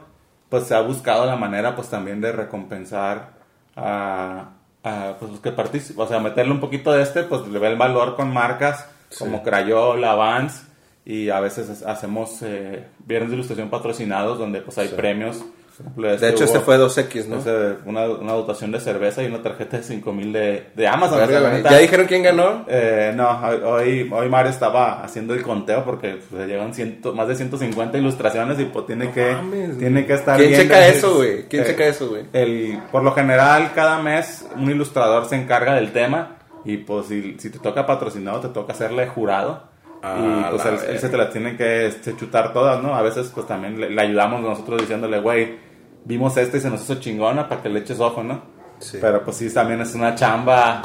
pues 0.54 0.66
se 0.68 0.76
ha 0.76 0.82
buscado 0.82 1.26
la 1.26 1.36
manera 1.36 1.76
pues 1.76 1.90
también 1.90 2.22
de 2.22 2.32
recompensar 2.32 3.30
a, 3.76 4.50
a, 4.84 5.16
pues, 5.18 5.32
los 5.32 5.40
que 5.40 5.52
participan, 5.52 6.06
o 6.06 6.08
sea, 6.08 6.20
meterle 6.20 6.52
un 6.52 6.60
poquito 6.60 6.92
de 6.92 7.02
este, 7.02 7.24
pues 7.24 7.48
le 7.48 7.58
ve 7.58 7.70
el 7.70 7.76
valor 7.76 8.16
con 8.16 8.32
marcas 8.32 8.86
como 9.18 9.42
Crayola, 9.42 10.14
Vans 10.14 10.68
y 11.06 11.30
a 11.32 11.40
veces 11.40 11.70
es- 11.70 11.82
hacemos 11.82 12.40
eh, 12.44 12.86
viernes 13.00 13.32
de 13.32 13.36
ilustración 13.38 13.72
patrocinados 13.72 14.38
donde 14.38 14.62
pues 14.62 14.78
hay 14.78 14.90
premios. 14.90 15.44
Ejemplo, 15.80 16.16
De 16.16 16.30
hecho, 16.30 16.44
este 16.44 16.60
fue 16.60 16.78
2X, 16.78 17.26
¿no? 17.28 17.38
ese, 17.40 17.78
una, 17.86 18.06
una 18.08 18.34
dotación 18.34 18.72
de 18.72 18.80
cerveza 18.80 19.24
y 19.24 19.26
una 19.28 19.42
tarjeta 19.42 19.78
de 19.78 19.84
5 19.84 20.14
mil 20.14 20.32
de, 20.32 20.68
de 20.76 20.88
Amazon. 20.88 21.20
La 21.20 21.52
neta, 21.52 21.72
¿Ya 21.72 21.78
dijeron 21.80 22.06
quién 22.06 22.24
ganó? 22.24 22.66
eh, 22.68 23.12
no, 23.16 23.40
hoy, 23.66 24.10
hoy 24.12 24.30
Mario 24.30 24.52
estaba 24.52 25.04
haciendo 25.04 25.34
el 25.34 25.42
conteo 25.42 25.84
porque 25.84 26.20
pues, 26.30 26.48
llegan 26.48 26.74
ciento, 26.74 27.14
más 27.14 27.28
de 27.28 27.36
150 27.36 27.98
ilustraciones 27.98 28.60
y 28.60 28.66
pues 28.66 28.86
tiene, 28.86 29.12
que, 29.12 29.32
mames, 29.32 29.78
tiene 29.80 30.06
que 30.06 30.14
estar 30.14 30.38
¿Quién 30.38 30.54
checa 30.54 30.88
eso, 30.88 31.16
güey? 31.16 31.48
¿Quién 31.48 31.64
Eh, 31.64 31.66
checa 31.68 31.86
eso, 31.86 32.10
güey? 32.10 32.24
El, 32.34 32.80
por 32.92 33.04
lo 33.04 33.12
general, 33.14 33.72
cada 33.74 34.00
mes 34.02 34.46
un 34.56 34.70
ilustrador 34.70 35.26
se 35.28 35.36
encarga 35.36 35.74
del 35.76 35.92
tema 35.92 36.38
y 36.66 36.78
pues 36.78 37.08
si, 37.08 37.36
si 37.40 37.50
te 37.50 37.60
toca 37.60 37.86
patrocinado, 37.86 38.40
te 38.40 38.50
toca 38.50 38.74
hacerle 38.74 39.08
jurado. 39.08 39.73
Ah, 40.04 40.18
y 40.20 40.52
pues 40.52 40.66
él, 40.66 40.78
él 40.90 41.00
se 41.00 41.08
te 41.08 41.16
la 41.16 41.30
tiene 41.30 41.56
que 41.56 41.88
este, 41.88 42.16
chutar 42.18 42.52
todas, 42.52 42.84
¿no? 42.84 42.94
A 42.94 43.02
veces 43.02 43.32
pues 43.34 43.48
también 43.48 43.80
le, 43.80 43.90
le 43.90 44.02
ayudamos 44.02 44.42
nosotros 44.42 44.82
diciéndole, 44.82 45.22
güey, 45.22 45.58
vimos 46.04 46.36
este 46.36 46.58
y 46.58 46.60
se 46.60 46.70
nos 46.70 46.84
hizo 46.84 46.96
chingona 46.96 47.48
para 47.48 47.62
que 47.64 47.70
le 47.70 47.80
eches 47.80 48.02
ojo, 48.02 48.22
¿no? 48.22 48.42
Sí. 48.80 48.98
Pero 49.00 49.24
pues 49.24 49.38
sí, 49.38 49.52
también 49.54 49.80
es 49.80 49.96
una 49.96 50.14
chamba 50.14 50.82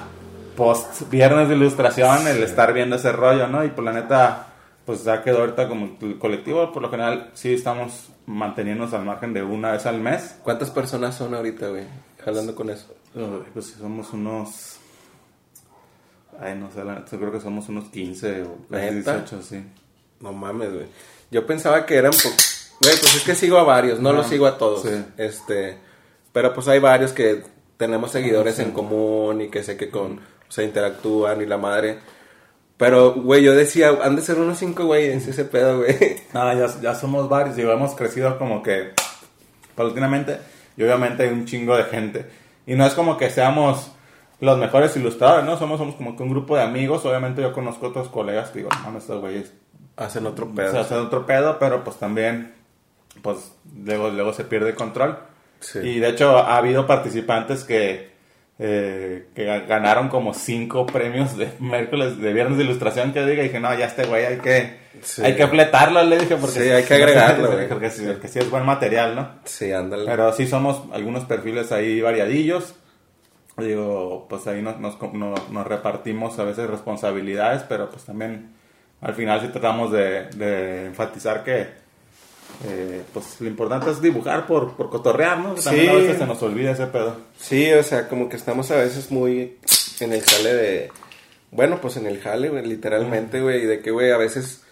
post 0.56 1.08
viernes 1.10 1.48
de 1.48 1.56
ilustración 1.56 2.26
el 2.26 2.42
estar 2.42 2.72
viendo 2.72 2.96
ese 2.96 3.12
rollo, 3.12 3.48
¿no? 3.48 3.64
Y 3.64 3.68
por 3.68 3.84
la 3.84 3.92
neta, 3.92 4.46
pues 4.84 5.04
ya 5.04 5.22
quedó 5.22 5.40
ahorita 5.40 5.68
como 5.68 5.96
el 6.00 6.18
colectivo, 6.18 6.72
por 6.72 6.82
lo 6.82 6.90
general 6.90 7.30
sí 7.34 7.54
estamos 7.54 8.10
manteniéndonos 8.26 8.92
al 8.94 9.04
margen 9.04 9.32
de 9.32 9.42
una 9.42 9.72
vez 9.72 9.86
al 9.86 10.00
mes. 10.00 10.38
¿Cuántas 10.42 10.70
personas 10.70 11.14
son 11.14 11.34
ahorita, 11.34 11.68
güey? 11.68 11.84
Jalando 12.24 12.54
con 12.54 12.70
eso. 12.70 12.94
Uy, 13.14 13.44
Pues 13.52 13.66
sí, 13.66 13.74
somos 13.78 14.12
unos... 14.12 14.77
Ay, 16.40 16.54
no 16.54 16.70
sé, 16.70 16.80
yo 16.84 17.18
creo 17.18 17.32
que 17.32 17.40
somos 17.40 17.68
unos 17.68 17.86
15 17.90 18.42
o 18.42 18.58
casi 18.70 18.94
¿Neta? 18.94 19.16
18, 19.18 19.42
sí. 19.42 19.64
No 20.20 20.32
mames, 20.32 20.72
güey. 20.72 20.86
Yo 21.30 21.46
pensaba 21.46 21.84
que 21.84 21.96
eran... 21.96 22.12
Güey, 22.12 22.94
pues 23.00 23.16
es 23.16 23.22
que 23.24 23.34
sigo 23.34 23.58
a 23.58 23.64
varios, 23.64 23.98
no 24.00 24.10
Ah, 24.10 24.12
los 24.12 24.26
sigo 24.28 24.46
a 24.46 24.56
todos. 24.58 24.82
sí. 24.82 25.04
Este... 25.16 25.78
Pero 26.32 26.54
pues 26.54 26.68
hay 26.68 26.78
varios 26.78 27.12
que 27.12 27.42
tenemos 27.76 28.12
seguidores 28.12 28.58
en 28.60 28.70
común 28.70 29.40
y 29.40 29.48
que 29.48 29.62
sé 29.64 29.76
que 29.76 29.90
con... 29.90 30.18
O 30.18 30.50
sea, 30.52 30.64
interactúan 30.64 31.40
y 31.42 31.46
la 31.46 31.58
madre... 31.58 31.98
Pero, 32.76 33.12
güey, 33.14 33.42
yo 33.42 33.56
decía, 33.56 33.88
han 34.04 34.14
de 34.14 34.22
ser 34.22 34.38
unos 34.38 34.56
cinco 34.58 34.84
güeyes 34.86 35.26
ese 35.26 35.44
pedo, 35.44 35.78
güey. 35.78 35.96
No, 36.32 36.54
ya, 36.54 36.80
ya 36.80 36.94
somos 36.94 37.28
varios, 37.28 37.56
digo, 37.56 37.72
hemos 37.72 37.96
crecido 37.96 38.38
como 38.38 38.62
que 38.62 38.92
paulatinamente 39.74 40.38
y 40.76 40.84
obviamente 40.84 41.24
hay 41.24 41.30
un 41.30 41.44
chingo 41.44 41.76
de 41.76 41.82
gente. 41.84 42.26
Y 42.68 42.76
no 42.76 42.86
es 42.86 42.94
como 42.94 43.16
que 43.16 43.30
seamos 43.30 43.90
los 44.40 44.58
mejores 44.58 44.96
ilustradores, 44.96 45.44
¿no? 45.44 45.56
Somos, 45.58 45.78
somos 45.78 45.94
como 45.96 46.16
que 46.16 46.22
un 46.22 46.30
grupo 46.30 46.56
de 46.56 46.62
amigos. 46.62 47.04
Obviamente 47.04 47.42
yo 47.42 47.52
conozco 47.52 47.88
otros 47.88 48.08
colegas 48.08 48.50
que 48.50 48.58
digo, 48.60 48.70
no 48.72 48.82
mames, 48.84 49.02
estos 49.02 49.20
güeyes 49.20 49.52
Hacen 49.96 50.26
otro 50.26 50.48
pedo. 50.54 50.78
hacen 50.78 50.98
otro 50.98 51.26
pedo, 51.26 51.58
pero 51.58 51.82
pues 51.82 51.96
también, 51.96 52.52
pues 53.20 53.52
luego, 53.84 54.10
luego 54.10 54.32
se 54.32 54.44
pierde 54.44 54.74
control. 54.74 55.18
Sí. 55.60 55.80
Y 55.80 55.98
de 55.98 56.10
hecho 56.10 56.38
ha 56.38 56.56
habido 56.56 56.86
participantes 56.86 57.64
que, 57.64 58.12
eh, 58.60 59.26
que 59.34 59.44
ga- 59.48 59.66
ganaron 59.66 60.08
como 60.08 60.34
cinco 60.34 60.86
premios 60.86 61.36
de 61.36 61.50
miércoles, 61.58 62.18
de 62.20 62.32
viernes 62.32 62.58
de 62.58 62.64
ilustración, 62.64 63.12
que 63.12 63.26
diga, 63.26 63.42
y 63.42 63.46
dije, 63.48 63.58
no, 63.58 63.76
ya 63.76 63.86
este 63.86 64.04
güey 64.06 64.24
hay 64.24 64.36
que, 64.38 64.78
Sí. 65.02 65.22
hay 65.24 65.34
que 65.36 65.46
fletarlo, 65.48 66.02
le 66.04 66.18
dije, 66.18 66.36
porque 66.36 66.60
Sí, 66.60 66.70
hay 66.70 66.84
que 66.84 66.94
agregarlo, 67.02 67.50
güey. 67.52 67.68
Porque 67.68 67.90
sí, 67.90 68.04
porque 68.06 68.28
sí 68.28 68.38
es 68.38 68.48
buen 68.50 68.64
material, 68.64 69.16
¿no? 69.16 69.28
Sí, 69.44 69.72
ándale. 69.72 70.04
Pero 70.06 70.32
sí 70.32 70.46
somos 70.46 70.82
algunos 70.92 71.24
perfiles 71.24 71.72
ahí 71.72 72.00
variadillos. 72.00 72.74
Digo, 73.58 74.26
pues 74.28 74.46
ahí 74.46 74.62
nos, 74.62 74.78
nos, 74.78 75.00
nos- 75.12 75.50
nos 75.50 75.66
repartimos 75.66 76.38
a 76.38 76.44
veces 76.44 76.68
responsabilidades, 76.70 77.62
pero 77.68 77.90
pues 77.90 78.04
también 78.04 78.50
al 79.00 79.14
final 79.14 79.40
sí 79.40 79.48
tratamos 79.48 79.92
de, 79.92 80.24
de 80.30 80.86
enfatizar 80.86 81.42
que 81.44 81.66
eh, 82.66 83.02
pues 83.12 83.40
lo 83.40 83.48
importante 83.48 83.90
es 83.90 84.00
dibujar 84.00 84.46
por, 84.46 84.74
por 84.74 84.90
cotorrear, 84.90 85.38
¿no? 85.38 85.54
También 85.54 85.84
Sí. 85.86 85.90
a 85.90 85.94
veces 85.94 86.18
se 86.18 86.26
nos 86.26 86.42
olvida 86.42 86.70
ese 86.72 86.86
pedo. 86.86 87.16
Sí, 87.38 87.70
o 87.72 87.82
sea, 87.82 88.08
como 88.08 88.28
que 88.28 88.36
estamos 88.36 88.70
a 88.70 88.76
veces 88.76 89.10
muy 89.10 89.58
en 90.00 90.12
el 90.12 90.22
jale 90.22 90.54
de... 90.54 90.90
Bueno, 91.50 91.78
pues 91.80 91.96
en 91.96 92.06
el 92.06 92.20
jale, 92.20 92.48
güey, 92.50 92.64
literalmente, 92.66 93.40
güey, 93.40 93.62
y 93.62 93.66
de 93.66 93.80
que, 93.80 93.90
güey, 93.90 94.10
a 94.10 94.16
veces, 94.18 94.62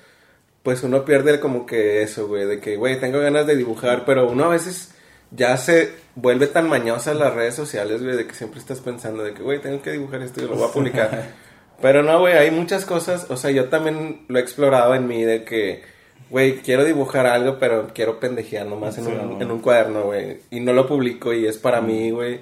pues 0.62 0.82
uno 0.82 1.04
pierde 1.04 1.38
como 1.40 1.64
que 1.64 2.02
eso, 2.02 2.26
güey, 2.28 2.44
de 2.46 2.60
que, 2.60 2.76
güey, 2.76 2.98
tengo 3.00 3.18
ganas 3.20 3.46
de 3.46 3.56
dibujar, 3.56 4.04
pero 4.04 4.28
uno 4.28 4.44
a 4.44 4.48
veces 4.48 4.94
ya 5.36 5.56
se 5.56 5.92
vuelve 6.14 6.46
tan 6.46 6.68
mañosa 6.68 7.12
en 7.12 7.18
las 7.18 7.34
redes 7.34 7.54
sociales, 7.54 8.02
güey, 8.02 8.16
de 8.16 8.26
que 8.26 8.34
siempre 8.34 8.58
estás 8.58 8.80
pensando 8.80 9.22
de 9.22 9.34
que, 9.34 9.42
güey, 9.42 9.60
tengo 9.60 9.82
que 9.82 9.92
dibujar 9.92 10.22
esto 10.22 10.40
y 10.40 10.44
lo 10.48 10.56
voy 10.56 10.68
a 10.68 10.72
publicar. 10.72 11.30
pero 11.82 12.02
no, 12.02 12.18
güey, 12.20 12.34
hay 12.34 12.50
muchas 12.50 12.84
cosas, 12.84 13.26
o 13.28 13.36
sea, 13.36 13.50
yo 13.50 13.66
también 13.66 14.24
lo 14.28 14.38
he 14.38 14.42
explorado 14.42 14.94
en 14.94 15.06
mí 15.06 15.22
de 15.24 15.44
que, 15.44 15.82
güey, 16.30 16.56
quiero 16.62 16.84
dibujar 16.84 17.26
algo, 17.26 17.58
pero 17.58 17.88
quiero 17.94 18.18
pendejear 18.18 18.66
nomás 18.66 18.98
en, 18.98 19.04
Sí, 19.04 19.10
un, 19.10 19.16
no. 19.16 19.40
en 19.40 19.50
un 19.50 19.60
cuaderno, 19.60 20.04
güey, 20.04 20.38
y 20.50 20.60
no 20.60 20.72
lo 20.72 20.86
publico 20.86 21.32
y 21.32 21.46
es 21.46 21.58
para 21.58 21.80
mí, 21.80 22.10
güey. 22.10 22.40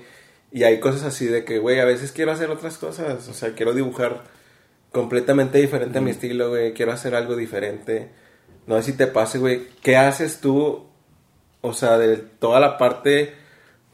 Y 0.53 0.63
hay 0.63 0.79
cosas 0.79 1.03
así 1.03 1.27
de 1.27 1.45
que, 1.45 1.59
güey, 1.59 1.81
a 1.81 1.85
veces 1.85 2.13
quiero 2.13 2.31
hacer 2.31 2.49
otras 2.49 2.79
cosas. 2.79 3.27
O 3.27 3.35
sea, 3.35 3.55
quiero 3.57 3.73
dibujar 3.73 4.23
completamente 4.93 5.59
diferente 5.59 5.99
a 5.99 6.01
mi 6.01 6.13
estilo, 6.13 6.51
güey. 6.51 6.75
Quiero 6.75 6.93
hacer 6.93 7.17
algo 7.17 7.35
diferente. 7.35 8.11
No 8.69 8.77
sé 8.77 8.93
si 8.93 8.97
te 8.97 9.09
pase, 9.09 9.39
güey. 9.39 9.63
¿Qué 9.83 9.97
haces 9.97 10.39
tú? 10.39 10.87
O 11.65 11.73
sea, 11.73 11.99
de 11.99 12.17
toda 12.17 12.61
la 12.61 12.79
parte... 12.79 13.35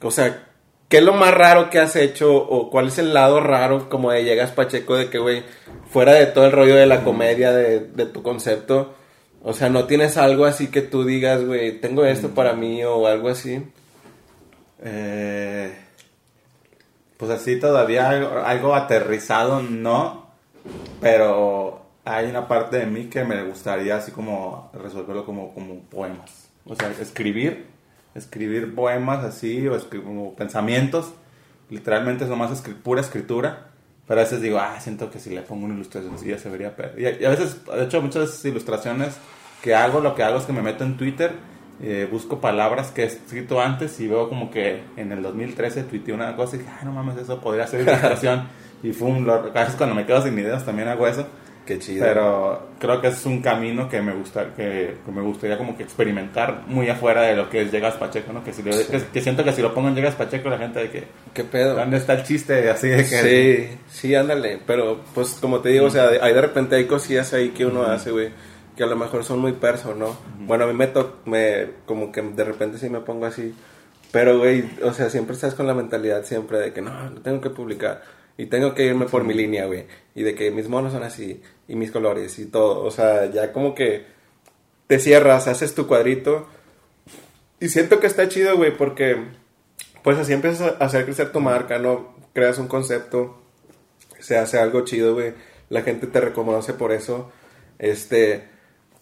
O 0.03 0.11
sea, 0.11 0.49
¿qué 0.89 0.99
es 0.99 1.05
lo 1.05 1.14
más 1.14 1.33
raro 1.33 1.71
que 1.71 1.79
has 1.79 1.97
hecho? 1.97 2.35
¿O 2.35 2.71
cuál 2.71 2.89
es 2.89 2.99
el 2.99 3.14
lado 3.14 3.41
raro 3.41 3.89
como 3.89 4.11
de 4.11 4.25
llegas 4.25 4.51
Pacheco 4.51 4.97
de 4.97 5.09
que, 5.09 5.18
güey, 5.18 5.45
fuera 5.91 6.12
de 6.12 6.27
todo 6.27 6.47
el 6.47 6.53
rollo 6.53 6.75
de 6.75 6.87
la 6.87 7.05
comedia, 7.05 7.53
de, 7.53 7.81
de 7.81 8.07
tu 8.07 8.23
concepto? 8.23 8.95
O 9.43 9.53
sea, 9.53 9.68
¿no 9.71 9.85
tienes 9.85 10.16
algo 10.16 10.45
así 10.45 10.68
que 10.68 10.83
tú 10.83 11.05
digas, 11.05 11.45
güey, 11.45 11.81
tengo 11.81 12.05
esto 12.05 12.31
para 12.31 12.55
mí 12.55 12.85
o 12.85 13.07
algo 13.07 13.29
así? 13.29 13.62
Eh, 14.83 15.73
pues 17.16 17.31
así 17.31 17.59
todavía 17.61 18.09
algo, 18.09 18.31
algo 18.45 18.75
aterrizado 18.75 19.62
no, 19.62 20.27
pero 21.01 21.83
hay 22.05 22.27
una 22.27 22.49
parte 22.49 22.79
de 22.79 22.87
mí 22.87 23.05
que 23.07 23.25
me 23.25 23.43
gustaría 23.45 23.97
así 23.97 24.11
como 24.12 24.71
resolverlo 24.75 25.25
como, 25.25 25.55
como 25.55 25.81
poemas. 25.85 26.49
O 26.65 26.75
sea, 26.77 26.91
escribir, 27.01 27.67
escribir 28.15 28.75
poemas 28.75 29.25
así 29.25 29.67
o 29.69 29.79
como 30.05 30.35
pensamientos. 30.35 31.13
Literalmente 31.69 32.25
es 32.25 32.31
nomás 32.31 32.51
escri- 32.51 32.75
pura 32.75 33.01
escritura. 33.01 33.67
Pero 34.07 34.21
a 34.21 34.25
veces 34.25 34.41
digo, 34.43 34.59
ah, 34.59 34.79
siento 34.81 35.09
que 35.11 35.21
si 35.21 35.31
le 35.31 35.43
pongo 35.43 35.67
una 35.67 35.75
ilustración 35.75 36.19
sí 36.19 36.29
ya 36.29 36.39
se 36.39 36.49
vería 36.49 36.75
peor. 36.75 36.99
Y, 36.99 37.07
a- 37.07 37.21
y 37.21 37.25
a 37.25 37.31
veces, 37.31 37.65
de 37.65 37.85
hecho, 37.85 38.03
muchas 38.03 38.45
ilustraciones 38.45 39.17
que 39.63 39.75
hago, 39.75 40.01
lo 40.01 40.15
que 40.17 40.23
hago 40.25 40.39
es 40.39 40.45
que 40.45 40.53
me 40.53 40.63
meto 40.63 40.83
en 40.85 40.97
Twitter, 40.97 41.33
eh, 41.83 42.09
busco 42.11 42.41
palabras 42.41 42.91
que 42.91 43.03
he 43.05 43.07
escrito 43.07 43.61
antes 43.61 44.01
y 44.01 44.09
veo 44.09 44.29
como 44.29 44.51
que 44.51 44.83
en 44.97 45.13
el 45.13 45.23
2013 45.23 45.85
tuiteé 45.85 46.13
una 46.13 46.35
cosa 46.35 46.57
y 46.57 46.59
dije, 46.61 46.71
ah, 46.81 46.85
no 46.85 46.93
mames, 46.93 47.19
eso 47.19 47.41
podría 47.41 47.67
ser 47.69 47.83
ilustración. 47.83 48.49
y 48.83 48.93
fum, 48.93 49.25
lo, 49.25 49.35
a 49.35 49.41
veces 49.51 49.77
cuando 49.77 49.95
me 49.95 50.05
quedo 50.07 50.23
sin 50.23 50.37
ideas 50.39 50.65
también 50.67 50.89
hago 50.89 51.07
eso. 51.07 51.27
Qué 51.71 51.79
chido. 51.79 52.05
Pero 52.05 52.68
creo 52.81 53.01
que 53.01 53.07
es 53.09 53.25
un 53.27 53.41
camino 53.41 53.89
que 53.89 54.03
me 54.03 54.12
gusta, 54.12 54.53
que, 54.57 54.97
que 55.07 55.12
me 55.12 55.23
gustaría 55.23 55.57
como 55.57 55.77
que 55.77 55.85
experimentar 55.85 56.62
muy 56.66 56.89
afuera 56.89 57.23
de 57.23 57.37
lo 57.37 57.49
que 57.49 57.62
es 57.62 57.71
Llegas 57.71 57.95
Pacheco, 57.95 58.33
¿no? 58.33 58.43
Que, 58.43 58.53
si 58.53 58.64
lo- 58.64 58.73
que, 58.73 59.01
que 59.12 59.21
siento 59.21 59.45
que 59.45 59.53
si 59.53 59.62
lo 59.62 59.73
pongo 59.73 59.87
en 59.89 59.95
Llegas 59.95 60.16
Pacheco, 60.16 60.49
la 60.51 60.59
gente 60.59 60.81
de 60.81 60.91
que, 60.91 61.05
¿Qué 61.33 61.45
pedo? 61.45 61.77
¿dónde 61.77 61.99
está 61.99 62.14
el 62.14 62.25
chiste? 62.25 62.68
Así 62.68 62.89
de 62.89 62.97
que... 62.97 63.05
Sí, 63.05 63.79
sí, 63.89 64.14
ándale. 64.16 64.59
Pero, 64.66 65.01
pues, 65.14 65.35
como 65.41 65.61
te 65.61 65.68
digo, 65.68 65.87
o 65.87 65.91
sea, 65.91 66.09
hay 66.21 66.35
de 66.35 66.41
repente 66.41 66.75
hay 66.75 66.87
cosillas 66.87 67.33
ahí 67.35 67.51
que 67.51 67.64
uno 67.66 67.85
hace, 67.85 68.11
güey, 68.11 68.31
que 68.77 68.83
a 68.83 68.87
lo 68.89 68.97
mejor 68.97 69.23
son 69.25 69.39
muy 69.39 69.53
perso, 69.53 69.95
¿no? 69.95 70.16
Bueno, 70.41 70.64
a 70.64 70.66
mí 70.66 70.75
me 70.75 70.89
toca, 70.89 71.18
me, 71.27 71.66
como 71.87 72.11
que 72.11 72.21
de 72.21 72.43
repente 72.43 72.79
sí 72.79 72.91
me 72.91 72.99
pongo 72.99 73.27
así. 73.27 73.55
Pero, 74.11 74.39
güey, 74.41 74.64
o 74.83 74.93
sea, 74.93 75.09
siempre 75.09 75.37
estás 75.37 75.55
con 75.55 75.68
la 75.68 75.75
mentalidad 75.75 76.25
siempre 76.25 76.59
de 76.59 76.73
que 76.73 76.83
no, 76.83 77.11
no 77.11 77.21
tengo 77.21 77.41
que 77.41 77.51
publicar. 77.51 78.03
Y 78.41 78.47
tengo 78.47 78.74
que 78.74 78.86
irme 78.86 79.05
por 79.05 79.22
mi 79.22 79.34
línea, 79.34 79.66
güey. 79.66 79.84
Y 80.14 80.22
de 80.22 80.34
que 80.34 80.51
mis 80.51 80.66
monos 80.66 80.95
son 80.95 81.03
así. 81.03 81.43
Y 81.68 81.74
mis 81.74 81.91
colores 81.91 82.38
y 82.38 82.47
todo. 82.47 82.82
O 82.82 82.91
sea, 82.91 83.26
ya 83.26 83.53
como 83.53 83.74
que 83.74 84.07
te 84.86 84.99
cierras, 84.99 85.47
haces 85.47 85.74
tu 85.74 85.86
cuadrito. 85.86 86.49
Y 87.61 87.68
siento 87.68 88.01
que 88.01 88.07
está 88.07 88.30
chido, 88.30 88.57
güey, 88.57 88.74
porque 88.74 89.18
pues 90.03 90.16
así 90.16 90.32
empiezas 90.32 90.72
a 90.80 90.82
hacer 90.82 91.05
crecer 91.05 91.32
tu 91.32 91.41
marca, 91.41 91.78
¿no? 91.78 92.14
Creas 92.32 92.57
un 92.57 92.66
concepto, 92.66 93.43
se 94.20 94.38
hace 94.38 94.59
algo 94.59 94.86
chido, 94.86 95.12
güey. 95.12 95.34
La 95.68 95.82
gente 95.82 96.07
te 96.07 96.18
reconoce 96.22 96.72
por 96.72 96.93
eso. 96.93 97.30
Este, 97.78 98.45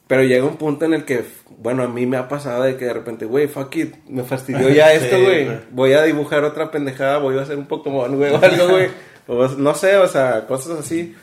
pero 0.09 0.25
llega 0.25 0.47
un 0.47 0.57
punto 0.57 0.85
en 0.85 0.95
el 0.95 1.05
que, 1.05 1.23
bueno, 1.59 1.85
a 1.85 1.87
mí 1.87 2.07
me 2.07 2.17
ha 2.17 2.27
pasado 2.27 2.65
de 2.65 2.77
que 2.77 2.87
de 2.87 2.95
repente, 2.95 3.25
güey, 3.25 3.47
fuck 3.47 3.77
it, 3.77 3.95
me 4.09 4.25
fastidió 4.25 4.69
ya 4.71 4.93
esto, 4.95 5.23
güey. 5.23 5.47
Voy 5.71 5.93
a 5.93 6.03
dibujar 6.03 6.43
otra 6.43 6.73
pendejada, 6.73 7.19
voy 7.19 7.39
a 7.39 7.43
hacer 7.43 7.57
un 7.57 7.67
Pokémon, 7.67 8.17
güey, 8.17 8.33
o 8.33 8.39
algo, 8.43 8.69
güey. 8.71 8.89
O, 9.29 9.47
no 9.47 9.75
sé, 9.75 9.97
o 9.97 10.09
sea, 10.09 10.47
cosas 10.47 10.81
así. 10.81 11.15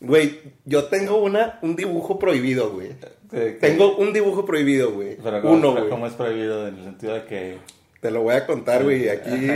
Güey, 0.00 0.38
yo 0.64 0.84
tengo 0.84 1.16
una, 1.20 1.58
un 1.62 1.74
dibujo 1.74 2.18
prohibido, 2.20 2.70
güey. 2.70 2.90
Tengo 3.60 3.96
un 3.96 4.12
dibujo 4.12 4.44
prohibido, 4.46 4.92
güey. 4.92 5.16
Pero 5.16 5.42
¿cómo, 5.42 5.54
Uno, 5.54 5.72
güey. 5.72 5.88
¿cómo 5.88 6.06
es 6.06 6.12
prohibido? 6.14 6.68
En 6.68 6.76
el 6.78 6.84
sentido 6.84 7.14
de 7.14 7.24
que... 7.24 7.58
Te 8.00 8.12
lo 8.12 8.22
voy 8.22 8.36
a 8.36 8.46
contar, 8.46 8.84
güey, 8.84 9.08
aquí. 9.10 9.50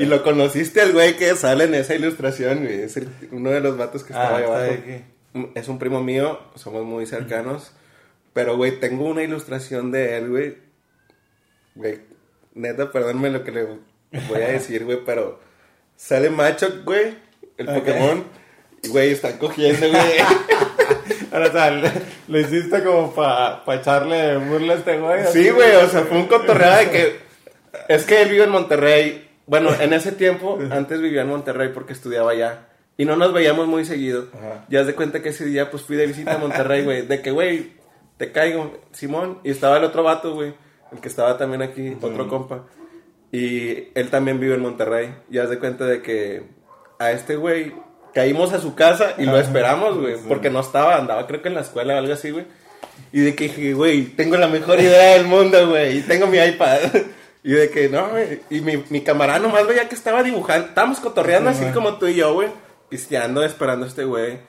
Y 0.00 0.06
lo 0.06 0.24
conociste 0.24 0.80
al 0.80 0.92
güey 0.92 1.16
que 1.16 1.36
sale 1.36 1.64
en 1.64 1.74
esa 1.74 1.94
ilustración, 1.94 2.64
güey. 2.64 2.80
Es 2.82 2.96
el- 2.96 3.08
uno 3.30 3.50
de 3.50 3.60
los 3.60 3.76
vatos 3.76 4.02
que 4.02 4.12
estaba 4.12 4.30
Ah, 4.30 4.36
ahí 4.38 4.42
está 4.42 4.56
abajo. 4.56 4.74
aquí. 4.82 5.04
Es 5.54 5.68
un 5.68 5.78
primo 5.78 6.02
mío, 6.02 6.40
somos 6.56 6.84
muy 6.84 7.06
cercanos. 7.06 7.70
Pero, 8.32 8.56
güey, 8.56 8.80
tengo 8.80 9.04
una 9.04 9.22
ilustración 9.22 9.92
de 9.92 10.16
él, 10.18 10.28
güey. 10.30 10.56
Güey, 11.76 12.00
neta, 12.54 12.90
perdónme 12.90 13.30
lo 13.30 13.44
que 13.44 13.52
le 13.52 13.64
voy 13.64 14.42
a 14.42 14.48
decir, 14.52 14.84
güey, 14.84 14.98
pero 15.06 15.38
sale 16.00 16.30
macho, 16.30 16.68
güey, 16.84 17.14
el 17.58 17.68
Ok. 17.68 17.74
Pokémon. 17.76 18.24
Y, 18.82 18.88
güey, 18.88 19.10
está 19.12 19.38
cogiendo, 19.38 19.88
güey. 19.88 20.02
Ahora, 21.32 21.48
o 21.48 21.52
sea, 21.52 21.70
le- 21.70 21.92
lo 22.28 22.40
hiciste 22.40 22.82
como 22.82 23.14
para 23.14 23.62
echarle 23.74 24.36
burla 24.38 24.72
a 24.74 24.76
este 24.78 24.98
güey. 24.98 25.20
Sí, 25.32 25.50
güey, 25.50 25.76
o 25.76 25.88
sea, 25.88 26.02
fue 26.02 26.18
un 26.18 26.26
cotorreo 26.26 26.76
de 26.76 26.90
que. 26.90 27.30
Es 27.88 28.04
que 28.04 28.22
él 28.22 28.30
vive 28.30 28.44
en 28.44 28.50
Monterrey. 28.50 29.28
Bueno, 29.46 29.70
en 29.78 29.92
ese 29.92 30.12
tiempo, 30.12 30.58
antes 30.70 31.00
vivía 31.00 31.22
en 31.22 31.28
Monterrey 31.28 31.70
porque 31.74 31.92
estudiaba 31.92 32.32
allá. 32.32 32.66
Y 32.96 33.04
no 33.04 33.16
nos 33.16 33.32
veíamos 33.32 33.66
muy 33.68 33.84
seguido. 33.84 34.26
Ajá. 34.32 34.64
Ya 34.68 34.82
de 34.84 34.94
cuenta 34.94 35.22
que 35.22 35.28
ese 35.30 35.44
día, 35.44 35.70
pues 35.70 35.82
fui 35.84 35.96
de 35.96 36.06
visita 36.06 36.34
a 36.34 36.38
Monterrey, 36.38 36.82
güey. 36.84 37.02
De 37.02 37.20
que, 37.22 37.30
güey, 37.30 37.72
te 38.16 38.32
caigo, 38.32 38.76
Simón. 38.92 39.38
Y 39.44 39.50
estaba 39.50 39.78
el 39.78 39.84
otro 39.84 40.02
vato, 40.02 40.34
güey. 40.34 40.54
El 40.92 41.00
que 41.00 41.08
estaba 41.08 41.36
también 41.38 41.62
aquí, 41.62 41.96
otro 42.00 42.26
compa. 42.28 42.64
Y 43.32 43.88
él 43.94 44.08
también 44.10 44.40
vive 44.40 44.54
en 44.54 44.62
Monterrey. 44.62 45.14
Ya 45.28 45.46
de 45.46 45.58
cuenta 45.58 45.84
de 45.86 46.02
que 46.02 46.42
a 46.98 47.12
este 47.12 47.36
güey 47.36 47.72
caímos 48.12 48.52
a 48.52 48.60
su 48.60 48.74
casa 48.74 49.14
y 49.18 49.24
lo 49.24 49.38
esperamos, 49.38 49.98
güey. 49.98 50.16
Porque 50.28 50.50
no 50.50 50.60
estaba, 50.60 50.96
andaba 50.96 51.26
creo 51.26 51.42
que 51.42 51.48
en 51.48 51.54
la 51.54 51.60
escuela 51.60 51.94
o 51.94 51.98
algo 51.98 52.12
así, 52.12 52.30
güey. 52.30 52.46
Y 53.12 53.20
de 53.20 53.34
que 53.34 53.44
dije, 53.44 53.72
güey, 53.72 54.04
tengo 54.04 54.36
la 54.36 54.48
mejor 54.48 54.80
idea 54.80 55.14
del 55.14 55.26
mundo, 55.26 55.68
güey. 55.68 55.98
Y 55.98 56.02
tengo 56.02 56.26
mi 56.26 56.38
iPad. 56.38 56.80
Y 57.42 57.52
de 57.52 57.70
que, 57.70 57.88
no, 57.88 58.10
güey. 58.10 58.42
Y 58.50 58.60
mi, 58.60 58.84
mi 58.90 59.00
camarada 59.00 59.38
nomás 59.38 59.66
veía 59.66 59.88
que 59.88 59.94
estaba 59.94 60.22
dibujando. 60.22 60.68
Estábamos 60.68 61.00
cotorreando 61.00 61.48
así 61.48 61.64
como 61.72 61.96
tú 61.96 62.06
y 62.06 62.16
yo, 62.16 62.34
güey. 62.34 62.50
Pisteando, 62.90 63.42
esperando 63.42 63.86
a 63.86 63.88
este 63.88 64.04
güey. 64.04 64.40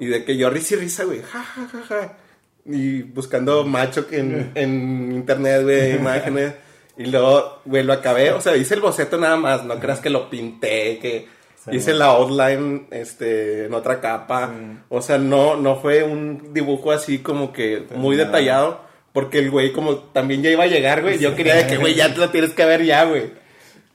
Y 0.00 0.06
de 0.06 0.24
que 0.24 0.36
yo 0.36 0.50
risa 0.50 0.74
y 0.74 0.78
risa, 0.78 1.04
güey. 1.04 1.22
Ja, 1.22 1.44
ja, 1.44 1.68
ja, 1.68 1.82
ja. 1.86 2.18
Y 2.66 3.02
buscando 3.02 3.62
macho 3.64 4.08
que 4.08 4.18
en, 4.18 4.50
en 4.56 5.12
internet, 5.12 5.62
güey, 5.62 5.94
imágenes. 5.94 6.54
Y 6.96 7.06
luego, 7.06 7.60
güey, 7.64 7.82
lo 7.82 7.92
acabé. 7.92 8.32
O 8.32 8.40
sea, 8.40 8.56
hice 8.56 8.74
el 8.74 8.80
boceto 8.80 9.18
nada 9.18 9.36
más. 9.36 9.64
No 9.64 9.78
creas 9.80 10.00
que 10.00 10.10
lo 10.10 10.30
pinté, 10.30 10.98
que 10.98 11.26
hice 11.72 11.92
la 11.92 12.06
outline 12.06 12.86
este, 12.90 13.66
en 13.66 13.74
otra 13.74 14.00
capa. 14.00 14.52
O 14.88 15.02
sea, 15.02 15.18
no, 15.18 15.56
no 15.56 15.76
fue 15.76 16.02
un 16.04 16.52
dibujo 16.52 16.92
así 16.92 17.18
como 17.18 17.52
que 17.52 17.84
muy 17.94 18.16
nada. 18.16 18.28
detallado. 18.28 18.84
Porque 19.12 19.38
el 19.38 19.50
güey 19.50 19.72
como 19.72 19.98
también 19.98 20.42
ya 20.42 20.50
iba 20.50 20.64
a 20.64 20.68
llegar, 20.68 21.02
güey. 21.02 21.18
Yo 21.18 21.36
quería 21.36 21.54
de 21.54 21.66
que, 21.68 21.76
güey, 21.76 21.94
ya 21.94 22.12
te 22.12 22.18
lo 22.18 22.30
tienes 22.30 22.50
que 22.52 22.64
ver 22.64 22.84
ya, 22.84 23.04
güey. 23.04 23.30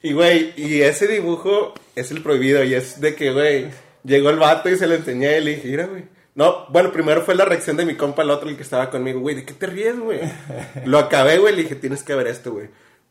Y, 0.02 0.14
güey, 0.14 0.54
y 0.56 0.82
ese 0.82 1.08
dibujo 1.08 1.74
es 1.96 2.12
el 2.12 2.22
prohibido. 2.22 2.64
Y 2.64 2.74
es 2.74 3.02
de 3.02 3.16
que, 3.16 3.32
güey, 3.32 3.68
llegó 4.04 4.30
el 4.30 4.38
vato 4.38 4.70
y 4.70 4.78
se 4.78 4.88
lo 4.88 4.96
enseñé 4.96 5.38
y 5.38 5.44
le 5.44 5.56
dije, 5.56 5.68
mira, 5.68 5.88
güey. 5.88 6.04
No, 6.36 6.68
bueno, 6.70 6.94
primero 6.94 7.22
fue 7.22 7.36
la 7.36 7.44
reacción 7.44 7.76
de 7.76 7.86
mi 7.86 7.96
compa, 7.96 8.24
el 8.24 8.30
otro, 8.30 8.50
el 8.50 8.56
que 8.56 8.64
estaba 8.64 8.90
conmigo. 8.90 9.20
Güey, 9.20 9.36
¿de 9.36 9.46
qué 9.46 9.54
te 9.54 9.68
ríes, 9.68 10.00
güey? 10.00 10.22
Lo 10.86 11.00
acabé, 11.00 11.38
güey, 11.38 11.54
le 11.54 11.64
dije, 11.64 11.76
tienes 11.76 12.02
que 12.02 12.16
ver 12.16 12.28
esto, 12.28 12.54
güey. 12.54 12.70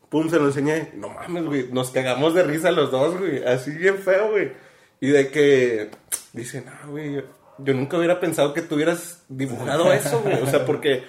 Pum, 0.09 0.29
se 0.29 0.37
lo 0.37 0.45
enseñé. 0.47 0.91
No 0.95 1.09
mames, 1.09 1.45
güey. 1.45 1.67
Nos 1.71 1.91
cagamos 1.91 2.33
de 2.33 2.43
risa 2.43 2.71
los 2.71 2.91
dos, 2.91 3.17
güey. 3.17 3.43
Así 3.45 3.71
bien 3.71 3.97
feo, 3.99 4.31
güey. 4.31 4.51
Y 5.01 5.09
de 5.09 5.29
que, 5.29 5.89
dice, 6.33 6.61
no, 6.65 6.91
güey, 6.91 7.13
yo, 7.15 7.21
yo 7.59 7.73
nunca 7.73 7.97
hubiera 7.97 8.19
pensado 8.19 8.53
que 8.53 8.61
tú 8.61 8.75
hubieras 8.75 9.23
dibujado 9.29 9.93
eso, 9.93 10.19
güey. 10.21 10.41
O 10.41 10.47
sea, 10.47 10.65
porque 10.65 11.03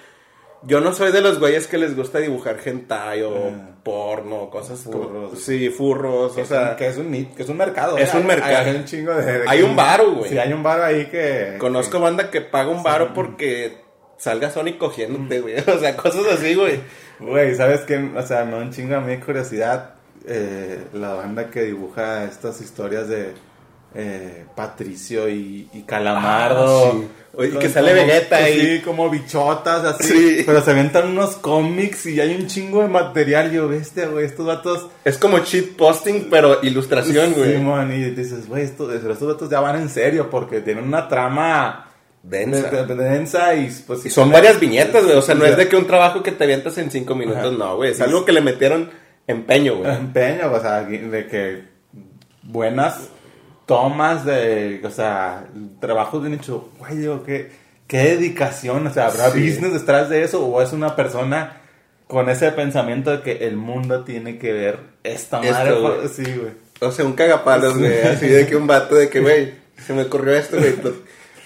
yo 0.62 0.80
no 0.80 0.92
soy 0.92 1.10
de 1.12 1.22
los 1.22 1.38
güeyes 1.38 1.66
que 1.66 1.78
les 1.78 1.96
gusta 1.96 2.18
dibujar 2.18 2.58
hentai 2.64 3.22
o 3.22 3.34
Ah. 3.48 3.76
porno, 3.82 4.50
cosas 4.50 4.82
como... 4.82 5.04
Furros. 5.04 5.42
Sí, 5.42 5.70
furros, 5.70 6.36
o 6.36 6.44
sea... 6.44 6.72
un- 6.72 6.76
que 6.76 6.86
es 6.88 6.96
un 6.98 7.10
que 7.34 7.42
es 7.42 7.48
un 7.48 7.56
mercado. 7.56 7.96
Es 7.96 8.12
un 8.12 8.26
mercado. 8.26 8.54
Hay, 8.58 8.66
hay 8.68 8.76
un 8.76 8.84
chingo 8.84 9.14
de, 9.14 9.24
de- 9.40 9.48
Hay 9.48 9.62
un 9.62 9.74
varo, 9.74 10.12
güey. 10.16 10.28
Sí, 10.30 10.36
hay 10.38 10.52
un 10.52 10.62
varo 10.62 10.84
ahí 10.84 11.06
que. 11.06 11.56
Conozco 11.58 11.98
banda 11.98 12.30
que 12.30 12.42
paga 12.42 12.68
un 12.68 12.82
varo 12.82 13.14
porque 13.14 13.78
salga 14.18 14.50
Sonic 14.50 14.76
cogiéndote, 14.76 15.40
güey. 15.40 15.54
O 15.66 15.78
sea, 15.78 15.96
cosas 15.96 16.26
así, 16.30 16.54
güey. 16.54 16.78
Güey, 17.20 17.54
¿sabes 17.54 17.80
qué? 17.82 17.96
O 18.16 18.22
sea, 18.26 18.44
me 18.44 18.52
da 18.52 18.58
un 18.58 18.72
chingo 18.72 18.96
a 18.96 19.00
mí 19.00 19.16
curiosidad. 19.18 19.94
eh, 20.26 20.84
la 20.92 21.14
banda 21.14 21.48
que 21.50 21.62
dibuja 21.62 22.24
estas 22.24 22.60
historias 22.60 23.08
de 23.08 23.32
eh, 23.94 24.44
Patricio 24.54 25.28
y, 25.28 25.68
y 25.72 25.82
Calamardo. 25.82 26.86
Ah, 26.86 26.92
sí. 26.92 27.08
Con- 27.50 27.58
que 27.60 27.68
sale 27.68 27.92
como- 27.94 28.06
Vegeta 28.06 28.36
ahí. 28.36 28.60
Sí, 28.60 28.82
como 28.84 29.08
bichotas, 29.10 29.84
así. 29.84 30.04
Sí. 30.04 30.42
Pero 30.46 30.60
se 30.62 30.70
aventan 30.72 31.08
unos 31.08 31.36
cómics 31.36 32.06
y 32.06 32.20
hay 32.20 32.34
un 32.36 32.46
chingo 32.48 32.82
de 32.82 32.88
material. 32.88 33.50
Yo, 33.50 33.66
bestia, 33.68 34.06
güey, 34.08 34.26
estos 34.26 34.46
datos. 34.46 34.88
Es 35.04 35.16
como 35.18 35.38
cheat 35.40 35.70
posting, 35.76 36.28
pero 36.30 36.62
ilustración, 36.62 37.32
güey. 37.32 37.54
Simón, 37.54 37.90
y 37.92 38.10
dices, 38.10 38.46
güey, 38.48 38.64
esto- 38.64 38.88
pero 38.88 39.12
estos 39.14 39.28
datos 39.28 39.48
ya 39.50 39.60
van 39.60 39.76
en 39.80 39.88
serio 39.88 40.28
porque 40.30 40.60
tienen 40.60 40.84
una 40.84 41.08
trama 41.08 41.86
Densa. 42.22 42.70
de- 42.70 42.86
de- 42.94 42.94
densa 43.04 43.54
y 43.54 43.70
pues... 43.86 44.04
Y 44.04 44.10
son 44.10 44.30
varias 44.30 44.60
viñetas, 44.60 45.04
güey. 45.04 45.16
O 45.16 45.22
sea, 45.22 45.34
no 45.34 45.44
es 45.46 45.56
de 45.56 45.68
que 45.68 45.76
un 45.76 45.86
trabajo 45.86 46.22
que 46.22 46.32
te 46.32 46.44
avientas 46.44 46.76
en 46.78 46.90
cinco 46.90 47.14
minutos, 47.14 47.40
Ajá. 47.46 47.50
no, 47.56 47.76
güey. 47.76 47.92
Es 47.92 48.00
algo 48.00 48.24
que 48.24 48.32
le 48.32 48.40
metieron 48.42 48.90
empeño, 49.26 49.76
güey. 49.78 49.90
empeño, 49.94 50.52
o 50.52 50.60
sea, 50.60 50.82
de 50.82 51.26
que 51.26 51.62
buenas 52.42 53.08
tomas 53.66 54.24
de, 54.24 54.80
o 54.84 54.90
sea, 54.90 55.46
trabajos 55.80 56.20
bien 56.22 56.34
hechos, 56.34 56.62
güey, 56.78 56.96
digo, 56.96 57.22
qué, 57.22 57.50
qué 57.86 57.98
dedicación, 58.16 58.86
o 58.86 58.92
sea, 58.92 59.06
¿habrá 59.06 59.30
Sí. 59.30 59.38
business 59.48 59.72
detrás 59.74 60.08
de 60.08 60.24
eso 60.24 60.44
o 60.44 60.60
es 60.60 60.72
una 60.72 60.96
persona 60.96 61.60
con 62.08 62.28
ese 62.28 62.50
pensamiento 62.50 63.12
de 63.12 63.22
que 63.22 63.46
el 63.46 63.56
mundo 63.56 64.02
tiene 64.02 64.38
que 64.38 64.52
ver 64.52 64.78
esta 65.04 65.40
madre? 65.40 65.74
sí, 66.12 66.24
güey. 66.24 66.52
O 66.80 66.90
sea, 66.90 67.04
un 67.04 67.12
cagapalos, 67.12 67.78
güey. 67.78 68.02
Así 68.02 68.26
de 68.26 68.46
que 68.46 68.56
un 68.56 68.66
vato 68.66 68.96
de 68.96 69.08
que, 69.08 69.20
güey, 69.20 69.54
se 69.86 69.92
me 69.92 70.02
ocurrió 70.02 70.34
esto, 70.34 70.56
güey. 70.58 70.74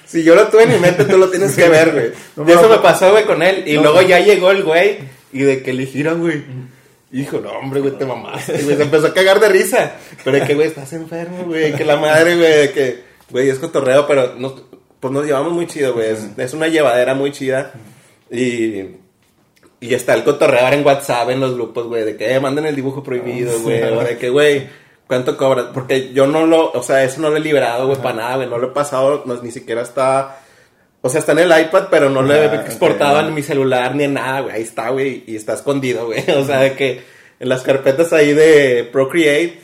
Si 0.06 0.22
yo 0.22 0.34
lo 0.34 0.46
tuve 0.48 0.64
en 0.64 0.70
mi 0.72 0.78
mente, 0.78 1.04
tú 1.04 1.16
lo 1.18 1.28
tienes 1.30 1.54
que 1.56 1.68
ver, 1.68 1.92
güey. 1.92 2.10
No, 2.36 2.48
y 2.48 2.52
eso 2.52 2.68
me 2.68 2.78
pasó, 2.78 3.10
güey, 3.12 3.24
con 3.24 3.42
él. 3.42 3.64
Y 3.66 3.74
No. 3.74 3.82
luego 3.82 4.02
ya 4.02 4.18
llegó 4.20 4.50
el 4.50 4.62
güey 4.62 4.98
y 5.32 5.40
de 5.40 5.62
que 5.62 5.72
le 5.72 5.86
gira, 5.86 6.12
güey. 6.12 6.42
Y 7.10 7.18
dijo, 7.18 7.38
no, 7.40 7.50
hombre, 7.52 7.80
güey, 7.80 7.96
te 7.96 8.04
mamaste, 8.04 8.60
güey. 8.62 8.76
Se 8.76 8.82
empezó 8.82 9.06
a 9.06 9.14
cagar 9.14 9.40
de 9.40 9.48
risa. 9.48 9.96
Pero 10.24 10.38
de 10.38 10.46
que, 10.46 10.54
güey, 10.54 10.68
estás 10.68 10.92
enfermo, 10.92 11.44
güey. 11.46 11.72
Que 11.74 11.84
la 11.84 11.96
madre, 11.96 12.36
güey, 12.36 12.72
que, 12.72 13.00
güey, 13.30 13.48
es 13.48 13.58
cotorreo, 13.58 14.06
pero 14.06 14.34
nos, 14.36 14.62
pues 15.00 15.12
nos 15.12 15.24
llevamos 15.24 15.52
muy 15.52 15.66
chido, 15.66 15.94
güey. 15.94 16.10
Es, 16.10 16.26
es 16.36 16.54
una 16.54 16.68
llevadera 16.68 17.14
muy 17.14 17.30
chida. 17.32 17.72
Y, 18.30 18.80
y 19.80 19.94
está 19.94 20.14
el 20.14 20.24
cotorreo 20.24 20.60
ahora 20.64 20.76
en 20.76 20.84
WhatsApp, 20.84 21.30
en 21.30 21.40
los 21.40 21.54
grupos, 21.54 21.86
güey, 21.86 22.04
de 22.04 22.16
que 22.16 22.32
eh, 22.34 22.40
manden 22.40 22.66
el 22.66 22.74
dibujo 22.76 23.02
prohibido, 23.02 23.58
güey. 23.60 23.82
O 23.82 24.02
de 24.02 24.18
que, 24.18 24.28
güey, 24.30 24.66
¿cuánto 25.06 25.36
cobras? 25.36 25.66
Porque 25.74 26.12
yo 26.12 26.26
no 26.26 26.46
lo, 26.46 26.70
o 26.72 26.82
sea, 26.82 27.04
eso 27.04 27.20
no 27.20 27.30
lo 27.30 27.36
he 27.36 27.40
liberado, 27.40 27.86
güey, 27.86 27.98
para 28.00 28.16
nada, 28.16 28.36
güey. 28.36 28.48
No 28.48 28.58
lo 28.58 28.68
he 28.68 28.72
pasado, 28.72 29.22
no, 29.26 29.40
ni 29.42 29.50
siquiera 29.50 29.82
está. 29.82 30.40
O 31.02 31.08
sea, 31.10 31.20
está 31.20 31.32
en 31.32 31.40
el 31.40 31.60
iPad, 31.60 31.88
pero 31.90 32.08
no 32.08 32.22
lo 32.22 32.34
he 32.34 32.46
Ah, 32.46 32.54
exportado 32.64 33.20
en 33.20 33.34
mi 33.34 33.42
celular 33.42 33.94
ni 33.94 34.04
en 34.04 34.14
nada, 34.14 34.40
güey. 34.40 34.54
Ahí 34.56 34.62
está, 34.62 34.88
güey, 34.90 35.22
y 35.26 35.36
está 35.36 35.52
escondido, 35.54 36.06
güey. 36.06 36.24
O 36.36 36.44
sea, 36.44 36.60
de 36.60 36.74
que 36.74 37.02
en 37.40 37.48
las 37.48 37.62
carpetas 37.62 38.12
ahí 38.12 38.32
de 38.32 38.88
Procreate 38.90 39.58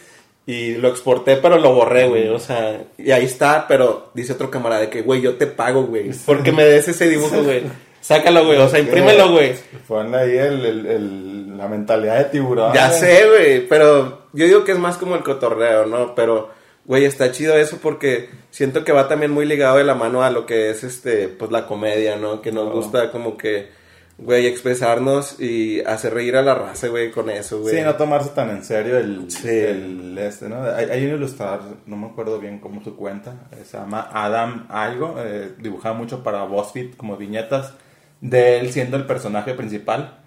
Y 0.47 0.75
lo 0.75 0.89
exporté, 0.89 1.37
pero 1.37 1.59
lo 1.59 1.73
borré, 1.73 2.09
güey. 2.09 2.29
O 2.29 2.39
sea, 2.39 2.83
y 2.99 3.11
ahí 3.13 3.25
está, 3.25 3.67
pero 3.69 4.11
dice 4.15 4.33
otro 4.35 4.51
camarada 4.51 4.83
de 4.83 4.91
que, 4.91 5.03
güey, 5.03 5.21
yo 5.21 5.37
te 5.37 5.47
pago, 5.47 5.85
güey. 5.85 6.11
Porque 6.27 6.53
me 6.53 6.65
des 6.65 6.89
ese 6.89 7.09
dibujo, 7.09 7.43
güey. 7.43 7.63
Sácalo, 8.01 8.47
güey. 8.47 8.59
O 8.59 8.69
sea, 8.69 8.81
imprímelo, 8.81 9.31
güey. 9.33 9.55
Pon 9.87 10.15
ahí 10.15 10.37
el, 10.37 10.65
el- 10.65 10.87
el- 10.87 11.59
la 11.59 11.69
mentalidad 11.69 12.19
de 12.19 12.25
tiburón. 12.25 12.73
Ya 12.73 12.89
güey. 12.89 13.01
sé, 13.01 13.27
güey. 13.29 13.69
Pero 13.69 14.23
yo 14.33 14.47
digo 14.47 14.65
que 14.65 14.73
es 14.73 14.79
más 14.79 14.97
como 14.97 15.17
el 15.17 15.23
cotorreo, 15.23 15.85
¿no? 15.87 16.15
Pero, 16.15 16.49
güey, 16.87 17.05
está 17.05 17.31
chido 17.31 17.57
eso 17.59 17.79
porque 17.83 18.31
siento 18.51 18.83
que 18.85 18.93
va 18.93 19.09
también 19.09 19.31
muy 19.31 19.45
ligado 19.45 19.77
de 19.77 19.85
la 19.85 19.95
mano 19.95 20.23
a 20.23 20.31
lo 20.31 20.47
que 20.47 20.71
es, 20.71 20.83
este, 20.85 21.29
pues 21.29 21.51
la 21.51 21.67
comedia, 21.67 22.17
¿no? 22.17 22.41
Que 22.41 22.51
nos 22.53 22.69
Oh. 22.69 22.73
gusta 22.73 23.11
como 23.13 23.37
que, 23.37 23.69
güey, 24.17 24.47
expresarnos 24.47 25.39
y 25.39 25.81
hacer 25.83 26.15
reír 26.15 26.37
a 26.37 26.43
la 26.43 26.55
raza, 26.55 26.89
güey, 26.89 27.11
con 27.11 27.29
eso, 27.29 27.61
güey. 27.61 27.77
Sí, 27.77 27.83
no 27.83 27.95
tomarse 27.97 28.31
tan 28.31 28.49
en 28.51 28.65
serio 28.65 28.97
el, 28.99 29.31
Sí. 29.31 29.49
el 29.51 30.17
este, 30.19 30.49
¿no? 30.49 30.63
Hay, 30.65 30.87
hay 30.91 31.05
un 31.07 31.17
ilustrador, 31.17 31.61
no 31.85 31.97
me 31.97 32.07
acuerdo 32.07 32.39
bien 32.39 32.59
cómo 32.61 32.83
su 32.83 32.97
cuenta, 32.97 33.35
eh, 33.53 33.63
se 33.65 33.77
llama 33.77 34.09
Adam 34.13 34.67
algo, 34.71 35.17
eh, 35.19 35.51
dibujaba 35.59 35.95
mucho 35.95 36.23
para 36.23 36.45
BuzzFeed 36.45 36.95
como 36.97 37.17
viñetas 37.19 37.75
de 38.21 38.59
él 38.59 38.73
siendo 38.73 38.97
el 38.97 39.07
personaje 39.07 39.55
principal 39.55 40.19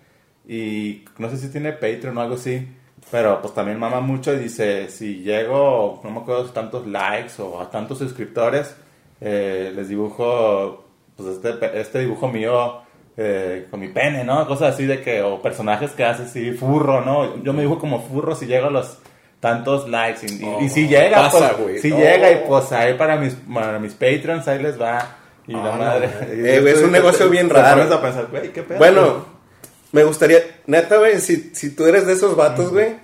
y 0.48 1.06
no 1.18 1.30
sé 1.30 1.38
si 1.38 1.50
tiene 1.50 1.74
Patreon 1.74 2.18
o 2.18 2.22
algo 2.22 2.36
así, 2.36 2.68
pero 3.12 3.41
pues 3.41 3.54
también 3.54 3.80
mama 3.80 4.02
mucho 4.02 4.34
y 4.34 4.39
dice, 4.39 4.89
si 4.89 5.22
llego, 5.22 6.02
no 6.04 6.12
me 6.12 6.20
acuerdo 6.20 6.46
tantos 6.46 6.88
likes 6.88 7.41
o 7.41 7.62
a 7.62 7.70
tantos 7.70 8.00
suscriptores, 8.00 8.76
eh, 9.22 9.72
les 9.76 9.89
dibujo 9.89 10.86
pues 11.16 11.30
este, 11.30 11.80
este 11.80 12.00
dibujo 12.00 12.28
mío 12.28 12.82
eh, 13.16 13.68
con 13.70 13.80
mi 13.80 13.89
pene, 13.89 14.24
¿no? 14.24 14.48
Cosas 14.48 14.74
así 14.74 14.86
de 14.86 15.02
que, 15.02 15.22
o 15.22 15.41
personajes 15.41 15.91
que 15.91 16.04
hace 16.04 16.24
así, 16.24 16.52
furro, 16.52 17.02
¿no? 17.02 17.44
Yo 17.44 17.54
me 17.54 17.62
dibujo 17.62 17.80
como 17.80 18.02
furro 18.02 18.36
si 18.36 18.48
llego 18.48 18.68
a 18.68 18.72
los 18.72 18.98
tantos 19.39 19.88
likes 19.89 20.26
y, 20.26 20.70
si 20.70 20.88
llega, 20.88 21.18
pasa, 21.18 21.50
pues, 21.52 21.60
güey. 21.62 21.80
si 21.80 21.89
No. 21.89 21.98
llega 21.98 22.32
y 22.32 22.44
pues 22.48 22.72
ahí 22.72 22.94
para 22.96 23.18
mis, 23.18 23.36
para 23.36 23.78
mis 23.78 23.94
patrons, 23.94 24.48
ahí 24.48 24.62
les 24.62 24.82
va. 24.82 25.18
Y 25.48 25.54
la 25.54 25.74
Ah, 25.74 25.78
madre. 25.78 26.10
Eh, 26.32 26.60
güey, 26.62 26.74
es 26.74 26.80
un 26.80 26.86
te- 26.86 26.91
negocio 26.91 27.26
te- 27.26 27.32
bien 27.32 27.48
te 27.48 27.54
raro. 27.54 27.78
pones 27.82 27.91
a 27.94 28.02
pensar, 28.02 28.28
güey, 28.32 28.52
qué 28.54 28.64
pedo. 28.64 28.78
Bueno, 28.78 29.26
me 29.91 30.04
gustaría, 30.04 30.39
neta, 30.68 30.98
güey, 30.98 31.20
si, 31.20 31.52
si 31.54 31.72
tú 31.76 31.86
eres 31.86 32.06
de 32.08 32.14
esos 32.14 32.36
vatos, 32.36 32.72
güey, 32.72 32.96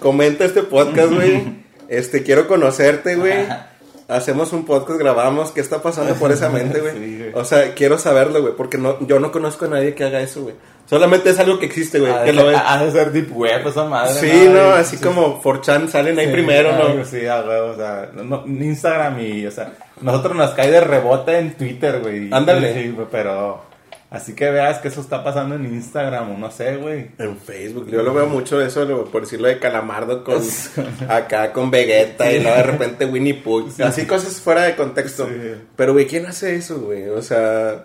comenta 0.00 0.44
este 0.44 0.62
podcast, 0.62 1.12
güey. 1.12 1.64
Este, 1.88 2.22
quiero 2.22 2.48
conocerte, 2.48 3.14
güey. 3.16 3.46
Hacemos 4.08 4.52
un 4.52 4.64
podcast, 4.66 4.98
grabamos, 4.98 5.50
¿qué 5.52 5.60
está 5.60 5.80
pasando 5.82 6.14
por 6.14 6.32
esa 6.32 6.48
mente, 6.50 6.80
güey? 6.80 6.92
Sí, 6.94 7.18
güey. 7.18 7.30
O 7.34 7.44
sea, 7.44 7.74
quiero 7.74 7.98
saberlo, 7.98 8.40
güey, 8.42 8.54
porque 8.54 8.76
no, 8.78 9.06
yo 9.06 9.18
no 9.20 9.30
conozco 9.32 9.64
a 9.66 9.68
nadie 9.68 9.94
que 9.94 10.04
haga 10.04 10.20
eso, 10.20 10.42
güey. 10.42 10.54
Solamente 10.88 11.30
es 11.30 11.38
algo 11.38 11.58
que 11.58 11.64
existe, 11.66 12.00
güey. 12.00 12.12
Que 12.24 12.32
lo 12.34 12.48
ha 12.48 12.84
de 12.84 12.90
ser 12.90 13.12
deep 13.12 13.34
web 13.36 13.66
esa 13.66 13.84
madre. 13.84 14.14
Sí, 14.14 14.48
no, 14.50 14.72
así 14.72 14.96
como 14.98 15.42
4chan 15.42 15.88
salen 15.88 16.18
ahí 16.18 16.26
Sí, 16.26 16.32
primero, 16.32 16.72
¿no? 16.72 17.00
así, 17.02 17.26
a 17.26 17.40
huevo, 17.42 17.68
o 17.72 17.76
sea, 17.76 18.10
no, 18.14 18.44
Instagram 18.46 19.20
y, 19.20 19.46
o 19.46 19.50
sea, 19.50 19.72
nosotros 20.04 20.36
nos 20.36 20.50
cae 20.52 20.70
de 20.70 20.80
rebote 20.80 21.38
en 21.38 21.54
Twitter, 21.54 22.00
güey. 22.00 22.28
Ándale. 22.32 22.74
Sí, 22.82 22.96
pero 23.10 23.62
así 24.10 24.34
que 24.34 24.50
veas 24.50 24.78
que 24.78 24.88
eso 24.88 25.00
está 25.00 25.24
pasando 25.24 25.56
en 25.56 25.64
Instagram 25.66 26.32
o 26.32 26.38
no 26.38 26.50
sé, 26.50 26.76
güey. 26.76 27.10
En 27.18 27.36
Facebook, 27.36 27.88
yo 27.90 28.02
lo 28.02 28.14
veo 28.14 28.26
mucho 28.26 28.60
eso, 28.62 28.84
lo- 28.84 29.06
por 29.06 29.22
decirlo 29.22 29.48
de 29.48 29.58
Calamardo 29.58 30.22
con 30.22 30.40
acá 31.08 31.52
con 31.52 31.70
Vegeta 31.70 32.30
y 32.32 32.40
luego 32.40 32.56
de 32.56 32.62
repente 32.62 33.06
Winnie 33.06 33.34
Pooh, 33.34 33.68
así 33.82 34.06
cosas 34.06 34.40
fuera 34.40 34.62
de 34.62 34.76
contexto. 34.76 35.26
Sí. 35.26 35.54
Pero 35.76 35.92
güey, 35.94 36.06
¿quién 36.06 36.26
hace 36.26 36.54
eso, 36.54 36.80
güey? 36.80 37.08
O 37.08 37.22
sea, 37.22 37.84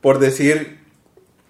por 0.00 0.18
decir 0.18 0.78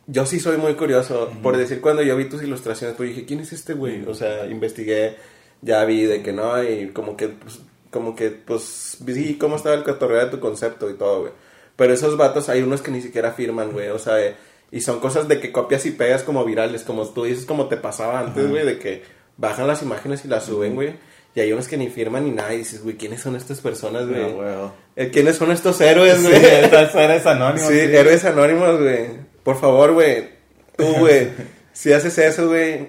yo 0.07 0.27
sí 0.27 0.39
soy 0.39 0.59
muy 0.59 0.75
curioso, 0.75 1.33
por 1.43 1.57
decir 1.57 1.81
cuando 1.81 2.03
yo 2.03 2.15
vi 2.17 2.27
tus 2.27 2.43
ilustraciones, 2.43 2.95
pues 2.97 3.09
dije, 3.09 3.25
¿quién 3.25 3.41
es 3.41 3.53
este 3.55 3.73
güey? 3.73 4.05
O 4.07 4.15
sea, 4.15 4.45
investigué, 4.47 5.17
ya 5.63 5.83
vi 5.87 6.03
de 6.03 6.23
que 6.23 6.31
no 6.33 6.63
y 6.63 6.89
como 6.89 7.17
que 7.17 7.29
pues, 7.29 7.61
como 7.95 8.17
que 8.17 8.31
pues 8.31 8.97
vi 9.01 9.39
cómo 9.39 9.55
estaba 9.55 9.77
el 9.77 9.85
cotorreo 9.85 10.25
de 10.25 10.31
tu 10.33 10.41
concepto 10.41 10.91
y 10.91 10.95
todo, 10.95 11.21
güey. 11.21 11.33
Pero 11.77 11.95
esos 11.95 12.17
vatos 12.17 12.49
hay 12.49 12.61
unos 12.61 12.83
que 12.83 12.91
ni 12.91 13.01
siquiera 13.01 13.31
firman, 13.31 13.71
güey, 13.71 13.89
o 13.91 14.01
sea, 14.01 14.21
eh, 14.21 14.35
y 14.73 14.81
son 14.81 14.99
cosas 14.99 15.29
de 15.29 15.39
que 15.39 15.53
copias 15.53 15.87
y 15.87 15.93
pegas 15.93 16.25
como 16.25 16.45
virales, 16.45 16.83
como 16.83 17.09
tú 17.09 17.23
dices, 17.23 17.47
como 17.47 17.69
te 17.69 17.77
pasaba 17.77 18.19
antes, 18.19 18.51
güey, 18.51 18.67
de 18.67 18.81
que 18.81 19.05
bajan 19.37 19.69
las 19.69 19.83
imágenes 19.83 20.25
y 20.25 20.29
las 20.29 20.45
suben, 20.47 20.75
güey. 20.75 20.95
Y 21.37 21.41
hay 21.41 21.53
unos 21.53 21.69
que 21.69 21.77
ni 21.77 21.89
firman 21.89 22.25
ni 22.25 22.31
nada. 22.33 22.53
Y 22.55 22.59
dices, 22.59 22.83
güey, 22.83 22.97
¿quiénes 22.97 23.21
son 23.21 23.37
estas 23.37 23.61
personas, 23.61 24.09
güey? 24.09 24.23
Ah, 24.23 24.29
huevo. 24.29 24.75
Eh, 24.97 25.11
¿Quiénes 25.13 25.37
son 25.37 25.51
estos 25.53 25.81
héroes, 25.81 26.17
Sí, 26.19 26.29
güey? 26.29 26.45
entonces 26.65 26.95
eres 26.95 27.27
anónimo. 27.27 27.69
Sí, 27.69 27.79
héroes 27.79 28.25
anónimos, 28.25 28.81
güey. 28.81 29.07
Por 29.43 29.61
favor, 29.61 29.93
güey. 29.93 30.29
Tú, 30.77 30.87
güey. 30.99 31.29
si 31.73 31.93
haces 31.93 32.19
eso, 32.19 32.49
güey, 32.49 32.89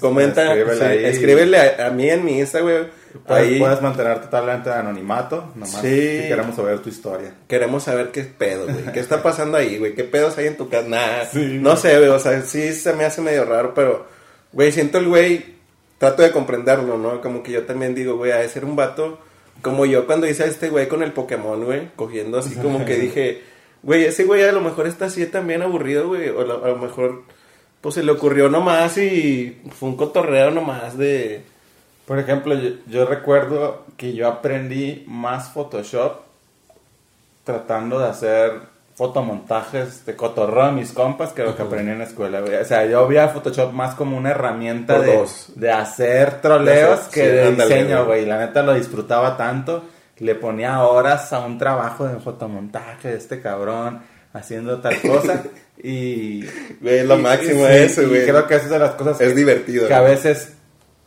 comenta. 0.00 0.54
escríbele 0.54 0.78
sí, 0.78 0.84
ahí. 0.84 1.04
escríbele 1.04 1.58
a, 1.58 1.86
a 1.86 1.90
mí 1.90 2.08
en 2.10 2.24
mi 2.24 2.38
Insta, 2.38 2.60
güey. 2.60 2.86
Ahí 3.28 3.58
puedes 3.58 3.80
mantener 3.80 4.20
totalmente 4.20 4.68
anonimato, 4.70 5.50
nomás 5.54 5.80
Sí. 5.80 6.20
si 6.22 6.28
queremos 6.28 6.54
saber 6.54 6.80
tu 6.80 6.90
historia. 6.90 7.32
queremos 7.48 7.82
saber 7.84 8.10
qué 8.10 8.22
pedo, 8.24 8.64
güey. 8.64 8.92
¿Qué 8.92 9.00
está 9.00 9.22
pasando 9.22 9.56
ahí, 9.56 9.78
güey? 9.78 9.94
¿Qué 9.94 10.04
pedos 10.04 10.36
hay 10.36 10.48
en 10.48 10.56
tu 10.58 10.68
casa? 10.68 10.86
Nah, 10.86 11.24
Sí. 11.32 11.58
no 11.60 11.76
sé, 11.76 11.96
güey. 11.96 12.10
O 12.10 12.18
sea, 12.18 12.42
sí 12.42 12.72
se 12.74 12.92
me 12.92 13.04
hace 13.04 13.22
medio 13.22 13.44
raro, 13.46 13.72
pero, 13.74 14.06
güey, 14.52 14.70
siento 14.72 14.98
el 14.98 15.08
güey. 15.08 15.56
Trato 15.98 16.22
de 16.22 16.30
comprenderlo, 16.30 16.98
¿no? 16.98 17.22
Como 17.22 17.42
que 17.42 17.52
yo 17.52 17.62
también 17.64 17.94
digo, 17.94 18.16
güey, 18.16 18.30
ha 18.32 18.36
de 18.36 18.48
ser 18.50 18.66
un 18.66 18.76
vato. 18.76 19.18
Como 19.62 19.86
yo 19.86 20.04
cuando 20.04 20.26
hice 20.28 20.42
a 20.42 20.46
este 20.46 20.68
güey 20.68 20.86
con 20.88 21.02
el 21.02 21.12
Pokémon, 21.12 21.64
güey, 21.64 21.88
cogiendo 21.96 22.38
así 22.38 22.54
como 22.56 22.84
que 22.84 22.96
dije, 23.00 23.40
güey, 23.82 24.04
ese 24.04 24.24
güey 24.24 24.42
a 24.44 24.52
lo 24.52 24.60
mejor 24.60 24.86
está 24.86 25.06
así 25.06 25.24
también 25.24 25.62
aburrido, 25.62 26.08
güey. 26.08 26.28
O 26.28 26.40
a 26.42 26.68
lo 26.68 26.76
mejor, 26.76 27.22
pues 27.80 27.94
se 27.94 28.02
le 28.02 28.12
ocurrió 28.12 28.48
nomás 28.48 28.96
y 28.98 29.60
fue 29.78 29.88
un 29.90 29.96
cotorreo 29.96 30.50
nomás 30.50 30.96
de. 30.98 31.44
Por 32.06 32.18
ejemplo, 32.18 32.54
yo, 32.54 32.70
yo 32.86 33.04
recuerdo 33.06 33.84
que 33.96 34.12
yo 34.14 34.28
aprendí 34.28 35.04
más 35.08 35.50
Photoshop 35.50 36.20
tratando 37.44 37.98
de 37.98 38.06
hacer 38.08 38.52
fotomontajes 38.96 40.06
de 40.06 40.16
cotorreo 40.16 40.62
a 40.64 40.72
mis 40.72 40.92
compas 40.92 41.32
que 41.32 41.42
lo 41.42 41.54
que 41.54 41.62
aprendí 41.62 41.92
en 41.92 41.98
la 41.98 42.04
escuela. 42.04 42.40
güey. 42.40 42.54
O 42.56 42.64
sea, 42.64 42.86
yo 42.86 43.06
veía 43.06 43.28
Photoshop 43.28 43.72
más 43.72 43.94
como 43.94 44.16
una 44.16 44.30
herramienta 44.30 44.98
de, 45.00 45.24
de 45.54 45.70
hacer 45.70 46.40
troleos 46.40 46.88
De 46.88 46.94
hacer- 46.94 47.10
que 47.12 47.20
sí, 47.20 47.26
de 47.36 47.46
ándale, 47.48 47.74
diseño, 47.74 48.06
güey. 48.06 48.24
La 48.24 48.38
neta 48.38 48.62
lo 48.62 48.74
disfrutaba 48.74 49.36
tanto. 49.36 49.84
Le 50.18 50.34
ponía 50.34 50.82
horas 50.82 51.32
a 51.34 51.40
un 51.40 51.58
trabajo 51.58 52.06
de 52.06 52.16
fotomontaje 52.20 53.08
de 53.08 53.16
este 53.18 53.40
cabrón 53.42 54.00
haciendo 54.32 54.78
tal 54.80 55.00
cosa. 55.02 55.42
y... 55.82 56.44
Güey, 56.80 56.98
es 56.98 57.06
lo 57.06 57.18
y- 57.18 57.22
máximo 57.22 57.66
sí, 57.66 57.72
eso, 57.72 58.02
y 58.02 58.06
güey. 58.06 58.22
creo 58.24 58.46
que 58.46 58.54
es 58.56 58.68
de 58.70 58.78
las 58.78 58.92
cosas 58.92 59.20
Es 59.20 59.28
que- 59.30 59.34
divertido. 59.34 59.86
que 59.88 59.94
a 59.94 60.00
veces 60.00 60.52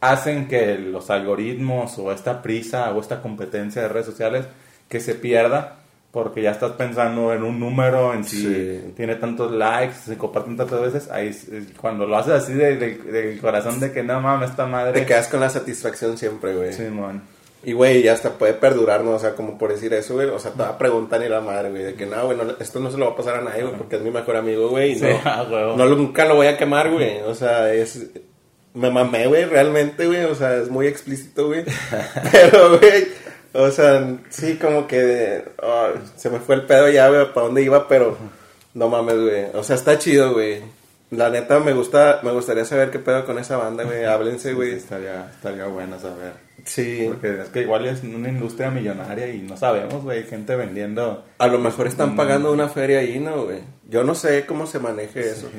hacen 0.02 0.48
que 0.48 0.78
los 0.78 1.10
algoritmos 1.10 1.98
o 2.00 2.12
esta 2.12 2.42
prisa 2.42 2.92
o 2.94 3.02
esta 3.02 3.22
competencia 3.22 3.82
de 3.82 3.88
redes 3.90 4.06
sociales 4.06 4.46
que 4.88 5.00
se 5.00 5.16
pierda 5.16 5.76
porque 6.12 6.42
ya 6.42 6.52
estás 6.52 6.72
pensando 6.72 7.32
en 7.34 7.44
un 7.44 7.60
número, 7.60 8.14
en 8.16 8.24
si 8.24 8.42
Sí. 8.42 8.94
tiene 8.98 9.16
tantos 9.16 9.52
likes, 9.52 9.94
se 10.06 10.18
comparten 10.18 10.58
tantas 10.58 10.82
veces, 10.82 11.12
ahí 11.12 11.32
cuando 11.80 12.08
lo 12.08 12.18
haces 12.18 12.34
así 12.34 12.54
de- 12.54 12.78
de- 12.78 12.96
del 12.98 13.40
corazón 13.40 13.80
de 13.80 13.92
que 13.92 14.02
no 14.02 14.20
mames, 14.20 14.50
esta 14.50 14.66
madre. 14.66 14.94
Te 15.02 15.06
quedas 15.06 15.28
con 15.28 15.40
la 15.40 15.50
satisfacción 15.52 16.18
siempre, 16.18 16.56
güey. 16.56 16.74
Simón. 16.74 17.22
Y, 17.64 17.74
güey, 17.74 18.02
ya 18.02 18.14
hasta 18.14 18.32
puede 18.38 18.54
perdurar, 18.54 19.04
¿no? 19.04 19.12
O 19.12 19.20
sea, 19.20 19.36
como 19.36 19.58
por 19.58 19.72
decir 19.74 19.94
eso, 19.94 20.14
güey. 20.14 20.30
O 20.30 20.40
sea, 20.40 20.52
te 20.52 20.62
va 20.64 20.70
a 20.70 20.78
preguntar 20.78 21.20
ni 21.20 21.28
la 21.28 21.42
madre, 21.42 21.70
güey. 21.70 21.84
De 21.84 21.94
que, 21.96 22.06
no, 22.06 22.26
güey, 22.26 22.38
no, 22.38 22.44
esto 22.60 22.80
no 22.80 22.90
se 22.90 22.98
lo 22.98 23.08
va 23.08 23.12
a 23.12 23.16
pasar 23.18 23.36
a 23.36 23.42
nadie, 23.42 23.64
güey. 23.64 23.76
Porque 23.76 23.98
es 23.98 24.02
mi 24.02 24.12
mejor 24.12 24.38
amigo, 24.38 24.70
güey. 24.70 24.96
Sí, 24.96 25.06
no, 25.26 25.44
huevo. 25.52 25.76
no, 25.76 25.86
nunca 25.88 26.24
lo 26.26 26.36
voy 26.36 26.48
a 26.48 26.58
quemar, 26.58 26.90
güey. 26.90 27.20
O 27.22 27.36
sea, 27.36 27.74
es... 27.74 28.08
Me 28.74 28.90
mamé, 28.90 29.28
güey, 29.28 29.44
realmente, 29.46 30.06
güey. 30.08 30.24
O 30.26 30.36
sea, 30.36 30.56
es 30.56 30.70
muy 30.70 30.88
explícito, 30.88 31.48
güey. 31.48 31.66
Pero, 32.32 32.78
güey, 32.78 33.08
o 33.52 33.70
sea, 33.72 34.08
sí, 34.30 34.58
como 34.58 34.88
que... 34.88 35.44
ah, 35.62 35.90
se 36.16 36.30
me 36.30 36.40
fue 36.40 36.56
el 36.56 36.66
pedo 36.66 36.88
ya, 36.88 37.10
güey, 37.10 37.34
para 37.34 37.48
dónde 37.48 37.62
iba, 37.64 37.88
pero... 37.88 38.16
No 38.76 38.88
mames, 38.88 39.20
güey. 39.20 39.46
O 39.56 39.64
sea, 39.64 39.76
está 39.76 39.98
chido, 39.98 40.32
güey. 40.34 40.62
La 41.10 41.30
neta, 41.30 41.60
me 41.60 41.74
gusta... 41.74 42.20
Me 42.24 42.32
gustaría 42.32 42.64
saber 42.64 42.92
qué 42.92 43.00
pedo 43.00 43.26
con 43.26 43.38
esa 43.40 43.58
banda, 43.58 43.84
güey. 43.84 44.06
Háblense, 44.06 44.50
Sí, 44.50 44.56
güey. 44.56 44.76
estaría, 44.76 45.30
estaría 45.32 45.66
bueno 45.66 46.00
saber. 46.00 46.49
Sí. 46.66 47.06
Porque 47.08 47.42
es 47.42 47.50
que 47.50 47.62
igual 47.62 47.86
es 47.86 48.04
una 48.04 48.30
industria 48.30 48.70
millonaria 48.70 49.28
y 49.34 49.40
no 49.42 49.58
sabemos, 49.58 50.04
güey, 50.04 50.24
gente 50.24 50.56
vendiendo. 50.56 51.26
A 51.38 51.48
lo 51.48 51.60
mejor 51.60 51.88
están 51.88 52.14
Mm. 52.14 52.16
pagando 52.18 52.52
una 52.52 52.70
feria 52.70 53.00
ahí, 53.00 53.20
¿no, 53.20 53.46
güey? 53.46 53.60
Yo 53.90 54.04
no 54.04 54.16
sé 54.16 54.46
cómo 54.46 54.66
se 54.68 54.80
maneje 54.80 55.22
eso. 55.30 55.50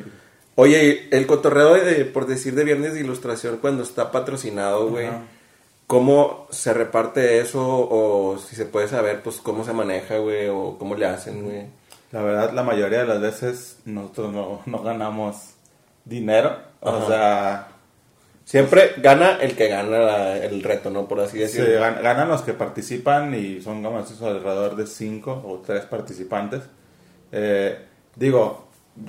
Oye, 0.56 1.08
el 1.10 1.26
cotorreo, 1.26 1.74
de, 1.74 2.04
por 2.04 2.26
decir, 2.26 2.54
de 2.54 2.64
Viernes 2.64 2.94
de 2.94 3.00
Ilustración, 3.00 3.58
cuando 3.58 3.82
está 3.82 4.10
patrocinado, 4.12 4.88
güey, 4.88 5.06
Ajá. 5.06 5.22
¿cómo 5.86 6.46
se 6.50 6.72
reparte 6.74 7.40
eso? 7.40 7.60
O 7.62 8.38
si 8.38 8.56
se 8.56 8.66
puede 8.66 8.88
saber, 8.88 9.22
pues, 9.22 9.36
cómo 9.36 9.64
se 9.64 9.72
maneja, 9.72 10.18
güey, 10.18 10.48
o 10.48 10.76
cómo 10.78 10.94
le 10.96 11.06
hacen, 11.06 11.44
güey. 11.44 11.66
La 12.12 12.22
verdad, 12.22 12.52
la 12.52 12.62
mayoría 12.64 13.00
de 13.00 13.06
las 13.06 13.20
veces 13.20 13.78
nosotros 13.84 14.32
no, 14.32 14.60
no 14.66 14.82
ganamos 14.82 15.36
dinero. 16.04 16.56
O 16.80 16.88
Ajá. 16.90 17.06
sea, 17.06 17.68
Siempre 18.50 18.94
gana 18.96 19.38
el 19.40 19.54
que 19.54 19.68
gana 19.68 19.98
la- 19.98 20.36
el 20.38 20.64
reto, 20.64 20.90
¿no? 20.90 21.06
Por 21.06 21.20
así 21.20 21.38
decirlo. 21.38 21.80
gan- 21.80 22.02
ganan 22.02 22.26
los 22.28 22.42
que 22.42 22.52
participan 22.52 23.32
y 23.32 23.60
son 23.60 23.80
como 23.80 23.98
alrededor 23.98 24.74
de 24.74 24.88
cinco 24.88 25.40
o 25.46 25.62
tres 25.64 25.84
participantes. 25.84 26.62
Eh, 27.30 27.78
digo, 28.16 28.66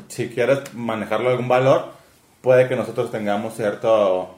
si 0.10 0.30
quieres 0.30 0.72
manejarlo 0.76 1.32
algún 1.32 1.48
valor, 1.48 1.86
puede 2.42 2.68
que 2.68 2.76
nosotros 2.76 3.10
tengamos 3.10 3.56
cierto 3.56 4.36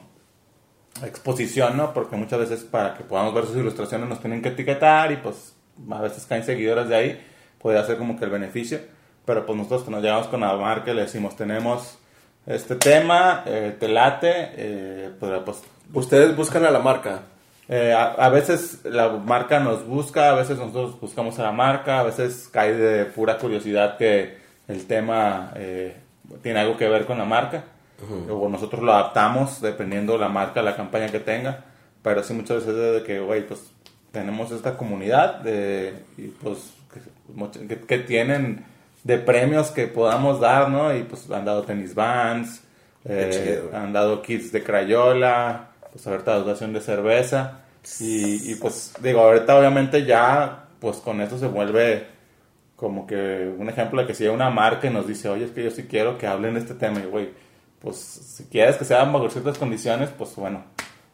exposición, 1.04 1.76
¿no? 1.76 1.92
Porque 1.92 2.16
muchas 2.16 2.38
veces 2.38 2.64
para 2.64 2.94
que 2.94 3.04
podamos 3.04 3.34
ver 3.34 3.44
sus 3.44 3.56
ilustraciones 3.56 4.08
nos 4.08 4.20
tienen 4.20 4.40
que 4.40 4.48
etiquetar 4.50 5.12
y 5.12 5.16
pues 5.16 5.54
a 5.90 6.00
veces 6.00 6.24
caen 6.24 6.44
seguidores 6.44 6.88
de 6.88 6.96
ahí, 6.96 7.26
puede 7.58 7.84
ser 7.84 7.98
como 7.98 8.18
que 8.18 8.24
el 8.24 8.30
beneficio, 8.30 8.78
pero 9.26 9.44
pues 9.44 9.58
nosotros 9.58 9.86
nos 9.90 10.02
llevamos 10.02 10.28
con 10.28 10.40
la 10.40 10.56
marca 10.56 10.92
y 10.92 10.94
le 10.94 11.02
decimos, 11.02 11.36
tenemos 11.36 11.98
este 12.46 12.76
tema, 12.76 13.42
eh, 13.46 13.76
te 13.78 13.88
late, 13.88 14.32
eh, 14.56 15.10
pues, 15.18 15.32
pues 15.44 15.58
Ustedes 15.92 16.34
buscan 16.36 16.64
a 16.64 16.70
la 16.70 16.80
marca. 16.80 17.20
eh, 17.68 17.92
a, 17.96 18.12
a 18.12 18.28
veces 18.28 18.80
la 18.84 19.08
marca 19.08 19.60
nos 19.60 19.86
busca, 19.86 20.30
a 20.30 20.34
veces 20.34 20.58
nosotros 20.58 21.00
buscamos 21.00 21.38
a 21.38 21.44
la 21.44 21.52
marca, 21.52 22.00
a 22.00 22.02
veces 22.02 22.48
cae 22.52 22.74
de 22.74 23.04
pura 23.06 23.38
curiosidad 23.38 23.96
que 23.96 24.36
el 24.68 24.86
tema 24.86 25.52
eh, 25.56 25.96
tiene 26.42 26.60
algo 26.60 26.76
que 26.76 26.88
ver 26.88 27.06
con 27.06 27.18
la 27.18 27.24
marca. 27.24 27.64
O 28.28 28.48
nosotros 28.50 28.82
lo 28.82 28.92
adaptamos 28.92 29.60
dependiendo 29.62 30.18
la 30.18 30.28
marca, 30.28 30.60
la 30.62 30.76
campaña 30.76 31.08
que 31.08 31.20
tenga. 31.20 31.64
Pero 32.02 32.22
sí 32.22 32.34
muchas 32.34 32.58
veces 32.66 32.74
es 32.74 32.94
de 33.00 33.02
que, 33.06 33.20
güey, 33.20 33.46
pues 33.46 33.70
tenemos 34.12 34.50
esta 34.50 34.76
comunidad 34.76 35.36
de, 35.36 35.94
y 36.18 36.26
pues 36.28 36.58
que- 37.68 37.78
que 37.86 37.98
tienen 37.98 38.64
de 39.04 39.18
premios 39.18 39.70
que 39.70 39.86
podamos 39.86 40.40
dar, 40.40 40.70
¿no? 40.70 40.94
Y 40.94 41.02
pues 41.02 41.30
han 41.30 41.44
dado 41.44 41.62
tenis 41.62 41.94
vans, 41.94 42.62
Qué 43.06 43.28
eh, 43.28 43.30
chido, 43.30 43.76
han 43.76 43.92
dado 43.92 44.22
kits 44.22 44.50
de 44.50 44.62
crayola, 44.62 45.68
pues 45.92 46.06
ahorita 46.06 46.38
dotación 46.38 46.72
de 46.72 46.80
cerveza. 46.80 47.60
Y, 48.00 48.50
y, 48.50 48.54
pues 48.54 48.94
digo, 49.02 49.20
ahorita 49.20 49.58
obviamente 49.58 50.06
ya, 50.06 50.64
pues 50.80 50.96
con 50.96 51.20
esto 51.20 51.38
se 51.38 51.46
vuelve 51.46 52.06
como 52.76 53.06
que 53.06 53.54
un 53.56 53.68
ejemplo 53.68 54.00
de 54.00 54.06
que 54.06 54.14
si 54.14 54.24
hay 54.24 54.30
una 54.30 54.48
marca 54.48 54.88
y 54.88 54.90
nos 54.90 55.06
dice, 55.06 55.28
oye, 55.28 55.44
es 55.44 55.50
que 55.50 55.62
yo 55.62 55.70
sí 55.70 55.84
quiero 55.84 56.16
que 56.16 56.26
hablen 56.26 56.54
de 56.54 56.60
este 56.60 56.74
tema, 56.74 57.00
y 57.00 57.06
güey, 57.06 57.28
pues 57.80 57.96
si 57.96 58.44
quieres 58.44 58.76
que 58.76 58.86
sea 58.86 59.04
bajo 59.04 59.28
ciertas 59.28 59.58
condiciones, 59.58 60.08
pues 60.16 60.34
bueno, 60.36 60.64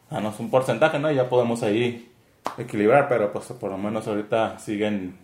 danos 0.09 0.39
un 0.39 0.49
porcentaje, 0.49 0.97
¿no? 0.97 1.11
Y 1.11 1.15
ya 1.15 1.27
podemos 1.27 1.61
ahí 1.61 2.09
equilibrar, 2.57 3.09
pero 3.09 3.31
pues 3.33 3.47
por 3.47 3.69
lo 3.69 3.77
menos 3.77 4.07
ahorita 4.07 4.57
siguen... 4.59 5.17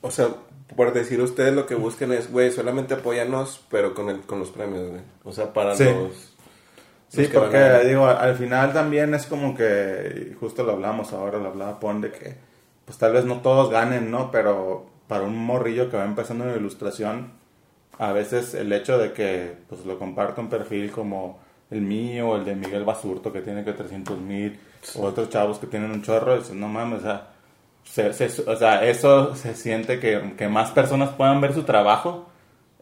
O 0.00 0.10
sea, 0.10 0.28
por 0.76 0.92
decir 0.92 1.20
ustedes 1.20 1.54
lo 1.54 1.66
que 1.66 1.74
busquen 1.74 2.12
es, 2.12 2.30
güey, 2.30 2.50
solamente 2.50 2.94
apóyanos, 2.94 3.64
pero 3.70 3.94
con, 3.94 4.08
el, 4.10 4.20
con 4.20 4.38
los 4.38 4.50
premios, 4.50 4.88
güey. 4.90 5.00
O 5.24 5.32
sea, 5.32 5.52
para 5.52 5.74
Sí. 5.76 5.84
los... 5.84 6.34
Sí, 7.08 7.22
los 7.22 7.30
porque 7.30 7.56
a- 7.56 7.80
digo, 7.80 8.06
al 8.06 8.34
final 8.36 8.72
también 8.74 9.14
es 9.14 9.26
como 9.26 9.54
que, 9.54 10.36
justo 10.40 10.62
lo 10.64 10.72
hablamos 10.72 11.12
ahora, 11.14 11.38
lo 11.38 11.48
hablaba 11.48 11.80
Pon, 11.80 12.00
de 12.02 12.10
que 12.10 12.34
pues 12.84 12.96
tal 12.98 13.12
vez 13.12 13.24
no 13.24 13.40
todos 13.40 13.70
ganen, 13.70 14.10
¿no? 14.10 14.30
Pero 14.30 14.86
para 15.08 15.24
un 15.24 15.36
morrillo 15.36 15.90
que 15.90 15.96
va 15.96 16.04
empezando 16.04 16.48
en 16.48 16.56
ilustración, 16.56 17.32
a 17.98 18.12
veces 18.12 18.54
el 18.54 18.72
hecho 18.72 18.98
de 18.98 19.12
que 19.12 19.54
pues 19.68 19.84
lo 19.86 19.98
comparta 19.98 20.40
un 20.40 20.48
perfil 20.50 20.90
como 20.90 21.38
el 21.70 21.80
mío, 21.82 22.36
el 22.36 22.44
de 22.44 22.54
Miguel 22.54 22.84
Basurto, 22.84 23.32
que 23.32 23.40
tiene 23.42 23.64
que 23.64 23.72
300 23.72 24.18
mil, 24.18 24.58
o 24.96 25.02
otros 25.04 25.28
chavos 25.30 25.58
que 25.58 25.66
tienen 25.66 25.90
un 25.90 26.02
chorro, 26.02 26.36
dices, 26.38 26.54
no 26.54 26.68
mames, 26.68 27.00
o 27.00 27.02
sea, 27.02 27.28
se- 27.90 28.12
se- 28.12 28.42
o 28.50 28.56
sea, 28.56 28.84
eso 28.88 29.34
se 29.34 29.54
siente 29.54 29.98
que, 30.00 30.34
que 30.36 30.48
más 30.48 30.70
personas 30.70 31.10
puedan 31.10 31.40
ver 31.40 31.54
su 31.54 31.62
trabajo. 31.64 32.28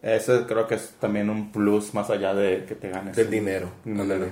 Eso 0.01 0.45
creo 0.47 0.67
que 0.67 0.75
es 0.75 0.93
también 0.99 1.29
un 1.29 1.51
plus 1.51 1.93
más 1.93 2.09
allá 2.09 2.33
de 2.35 2.65
que 2.65 2.75
te 2.75 2.89
ganes. 2.89 3.15
Del 3.15 3.29
dinero. 3.31 3.69
ándale. 3.85 4.27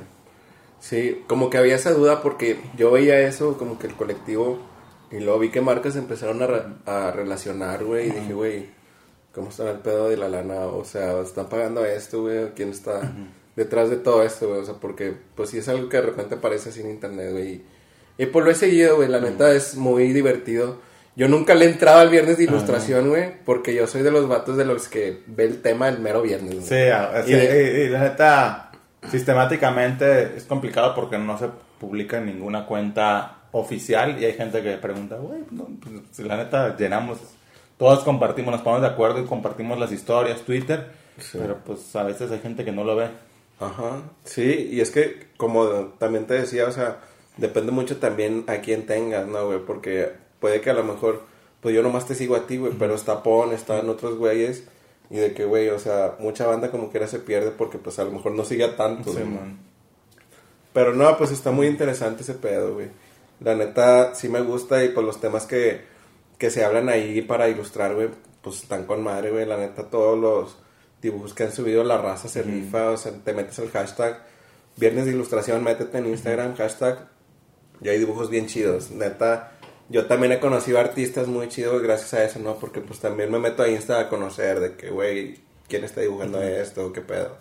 Sí, 0.80 1.24
como 1.28 1.50
que 1.50 1.58
había 1.58 1.76
esa 1.76 1.92
duda 1.92 2.22
porque 2.22 2.60
yo 2.78 2.92
veía 2.92 3.20
eso, 3.22 3.58
como 3.58 3.80
que 3.80 3.88
el 3.88 3.96
colectivo, 3.96 4.60
y 5.12 5.20
luego 5.20 5.40
vi 5.40 5.50
que 5.50 5.62
marcas 5.62 5.96
empezaron 5.96 6.42
a, 6.44 6.48
re- 6.48 6.64
a 6.86 7.12
relacionar, 7.12 7.84
güey, 7.84 8.10
y 8.10 8.12
dije, 8.12 8.34
güey, 8.34 8.70
¿cómo 9.34 9.50
está 9.50 9.72
el 9.72 9.80
pedo 9.80 10.10
de 10.10 10.18
la 10.18 10.30
lana? 10.30 10.66
O 10.68 10.84
sea, 10.86 11.20
¿están 11.22 11.48
pagando 11.50 11.84
esto, 11.86 12.22
güey? 12.22 12.50
¿Quién 12.56 12.70
está 12.70 13.12
detrás 13.56 13.90
de 13.90 13.96
todo 13.98 14.22
esto, 14.24 14.48
güey? 14.50 14.60
O 14.60 14.66
sea, 14.66 14.76
porque, 14.76 15.16
pues 15.36 15.50
sí 15.50 15.58
es 15.58 15.68
algo 15.70 15.90
que 15.90 15.98
de 15.98 16.04
repente 16.04 16.36
aparece 16.36 16.70
así 16.70 16.82
en 16.82 16.92
internet, 16.92 17.32
güey. 17.32 17.64
Y, 18.18 18.26
pues 18.28 18.46
lo 18.46 18.52
he 18.52 18.56
seguido, 18.56 18.96
güey, 18.98 19.10
la 19.10 19.20
neta 19.20 19.52
es 19.52 19.76
muy 19.76 20.12
divertido. 20.14 20.80
Yo 21.18 21.28
nunca 21.30 21.56
le 21.56 21.66
he 21.66 21.70
entrado 21.70 22.00
al 22.00 22.10
viernes 22.10 22.38
de 22.38 22.44
ilustración, 22.44 23.08
güey, 23.10 23.32
porque 23.46 23.74
yo 23.74 23.88
soy 23.88 24.02
de 24.04 24.12
los 24.12 24.28
vatos 24.28 24.58
de 24.58 24.66
los 24.66 24.88
que 24.90 25.22
ve 25.28 25.46
el 25.46 25.62
tema 25.62 25.88
el 25.88 26.00
mero 26.00 26.22
viernes, 26.22 26.56
güey. 26.56 26.66
Sí, 26.66 26.90
a- 26.90 27.24
sí, 27.24 27.32
Y 27.32 27.36
y, 27.36 27.82
y 27.86 27.90
la 27.90 28.02
neta, 28.02 28.72
sistemáticamente 29.30 30.36
es 30.38 30.44
complicado 30.44 30.94
porque 30.96 31.18
no 31.18 31.38
se 31.38 31.48
publica 31.80 32.18
en 32.18 32.28
ninguna 32.28 32.66
cuenta 32.66 33.38
oficial 33.52 34.22
y 34.22 34.26
hay 34.26 34.34
gente 34.34 34.62
que 34.62 34.78
pregunta, 34.78 35.16
güey, 35.16 35.42
no, 35.52 35.68
pues, 35.82 35.96
si 36.12 36.24
la 36.24 36.38
neta 36.38 36.76
llenamos, 36.78 37.18
todos 37.78 38.04
compartimos, 38.04 38.52
nos 38.54 38.62
ponemos 38.62 38.82
de 38.82 38.88
acuerdo 38.94 39.20
y 39.22 39.26
compartimos 39.26 39.80
las 39.80 39.92
historias, 39.92 40.42
Twitter, 40.42 40.88
pero 41.34 41.58
pues 41.66 41.96
a 41.96 42.04
veces 42.04 42.32
hay 42.32 42.40
gente 42.40 42.64
que 42.66 42.72
no 42.72 42.84
lo 42.84 42.96
ve. 42.96 43.08
Ajá, 43.60 44.02
sí, 44.26 44.70
y 44.72 44.82
es 44.82 44.92
que 44.92 45.28
como 45.38 45.66
también 45.98 46.26
te 46.28 46.34
decía, 46.36 46.68
o 46.68 46.72
sea, 46.72 46.98
depende 47.38 47.72
mucho 47.72 47.98
también 47.98 48.44
a 48.48 48.58
quién 48.58 48.86
tengas, 48.86 49.28
¿no, 49.28 49.48
güey? 49.48 49.60
Porque 49.60 50.12
puede 50.40 50.62
que 50.62 50.70
a 50.70 50.74
lo 50.74 50.84
mejor, 50.84 51.24
pues 51.62 51.76
yo 51.76 51.82
nomás 51.82 52.08
te 52.08 52.16
sigo 52.16 52.36
a 52.36 52.48
ti, 52.48 52.58
güey, 52.58 52.74
pero 52.78 52.96
está 52.96 53.24
Pon, 53.24 53.54
están 53.54 53.90
otros 53.90 54.18
güeyes, 54.18 54.64
y 55.10 55.18
de 55.18 55.34
que, 55.34 55.46
güey, 55.46 55.70
o 55.70 55.80
sea, 55.80 56.16
mucha 56.20 56.48
banda 56.48 56.72
como 56.72 56.90
quiera 56.90 57.08
se 57.08 57.20
pierde 57.20 57.52
porque 57.52 57.78
pues 57.78 58.00
a 58.00 58.06
lo 58.06 58.12
mejor 58.12 58.32
no 58.32 58.44
sigue 58.44 58.68
tanto, 58.70 59.12
Sí, 59.14 59.20
man. 59.20 59.60
Pero 60.74 60.94
no, 60.94 61.18
pues 61.18 61.32
está 61.32 61.52
muy 61.52 61.68
interesante 61.68 62.24
ese 62.24 62.34
pedo, 62.34 62.74
güey. 62.74 62.90
La 63.40 63.56
neta, 63.56 64.14
sí 64.16 64.28
me 64.28 64.42
gusta 64.42 64.84
y 64.84 64.90
pues 64.90 65.06
los 65.06 65.22
temas 65.22 65.46
que, 65.46 65.82
que 66.38 66.50
se 66.50 66.66
hablan 66.66 66.90
ahí 66.90 67.22
para 67.22 67.48
ilustrar, 67.48 67.96
güey, 67.96 68.10
pues 68.42 68.64
están 68.64 68.86
con 68.86 69.02
madre, 69.02 69.32
güey. 69.32 69.46
La 69.46 69.58
neta, 69.58 69.90
todos 69.90 70.20
los 70.20 70.58
dibujos 71.02 71.34
que 71.34 71.44
han 71.44 71.52
subido 71.52 71.84
la 71.84 71.98
raza 71.98 72.28
se 72.28 72.42
rifa, 72.42 72.90
o 72.90 72.98
sea, 72.98 73.12
te 73.12 73.34
metes 73.34 73.60
el 73.60 73.70
hashtag 73.70 74.22
Viernes 74.78 75.06
de 75.06 75.12
Ilustración, 75.12 75.64
métete 75.64 75.98
en 75.98 76.08
Instagram, 76.08 76.56
hashtag, 76.56 77.08
y 77.82 77.90
hay 77.90 78.00
dibujos 78.00 78.30
bien 78.30 78.48
chidos. 78.48 78.92
Neta, 78.92 79.52
yo 79.90 80.06
también 80.06 80.32
he 80.32 80.40
conocido 80.40 80.80
artistas 80.80 81.28
muy 81.28 81.48
chidos 81.50 81.82
gracias 81.82 82.14
a 82.14 82.24
eso, 82.24 82.40
¿no? 82.40 82.56
Porque 82.56 82.82
pues 82.82 83.00
también 83.00 83.32
me 83.32 83.40
meto 83.40 83.64
a 83.64 83.70
Insta 83.70 84.00
a 84.00 84.10
conocer 84.10 84.60
de 84.60 84.76
que, 84.76 84.90
güey, 84.90 85.40
quién 85.68 85.84
está 85.84 86.02
dibujando 86.02 86.42
esto, 86.42 86.92
qué 86.92 87.02
pedo. 87.02 87.38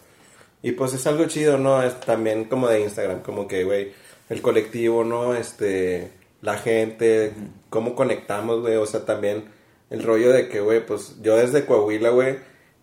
Y 0.62 0.72
pues 0.72 0.94
es 0.94 1.06
algo 1.06 1.26
chido, 1.26 1.58
¿no? 1.58 1.82
Es 1.82 1.98
también 2.00 2.44
como 2.44 2.68
de 2.68 2.80
Instagram, 2.80 3.22
como 3.22 3.46
que, 3.46 3.64
güey, 3.64 3.92
el 4.28 4.42
colectivo, 4.42 5.04
¿no? 5.04 5.34
Este, 5.34 6.10
la 6.42 6.58
gente, 6.58 7.32
cómo 7.70 7.94
conectamos, 7.94 8.60
güey, 8.60 8.76
o 8.76 8.86
sea, 8.86 9.04
también 9.04 9.44
el 9.90 10.02
rollo 10.02 10.32
de 10.32 10.48
que, 10.48 10.60
güey, 10.60 10.84
pues 10.84 11.16
yo 11.22 11.36
desde 11.36 11.66
Coahuila, 11.66 12.10
güey, 12.10 12.38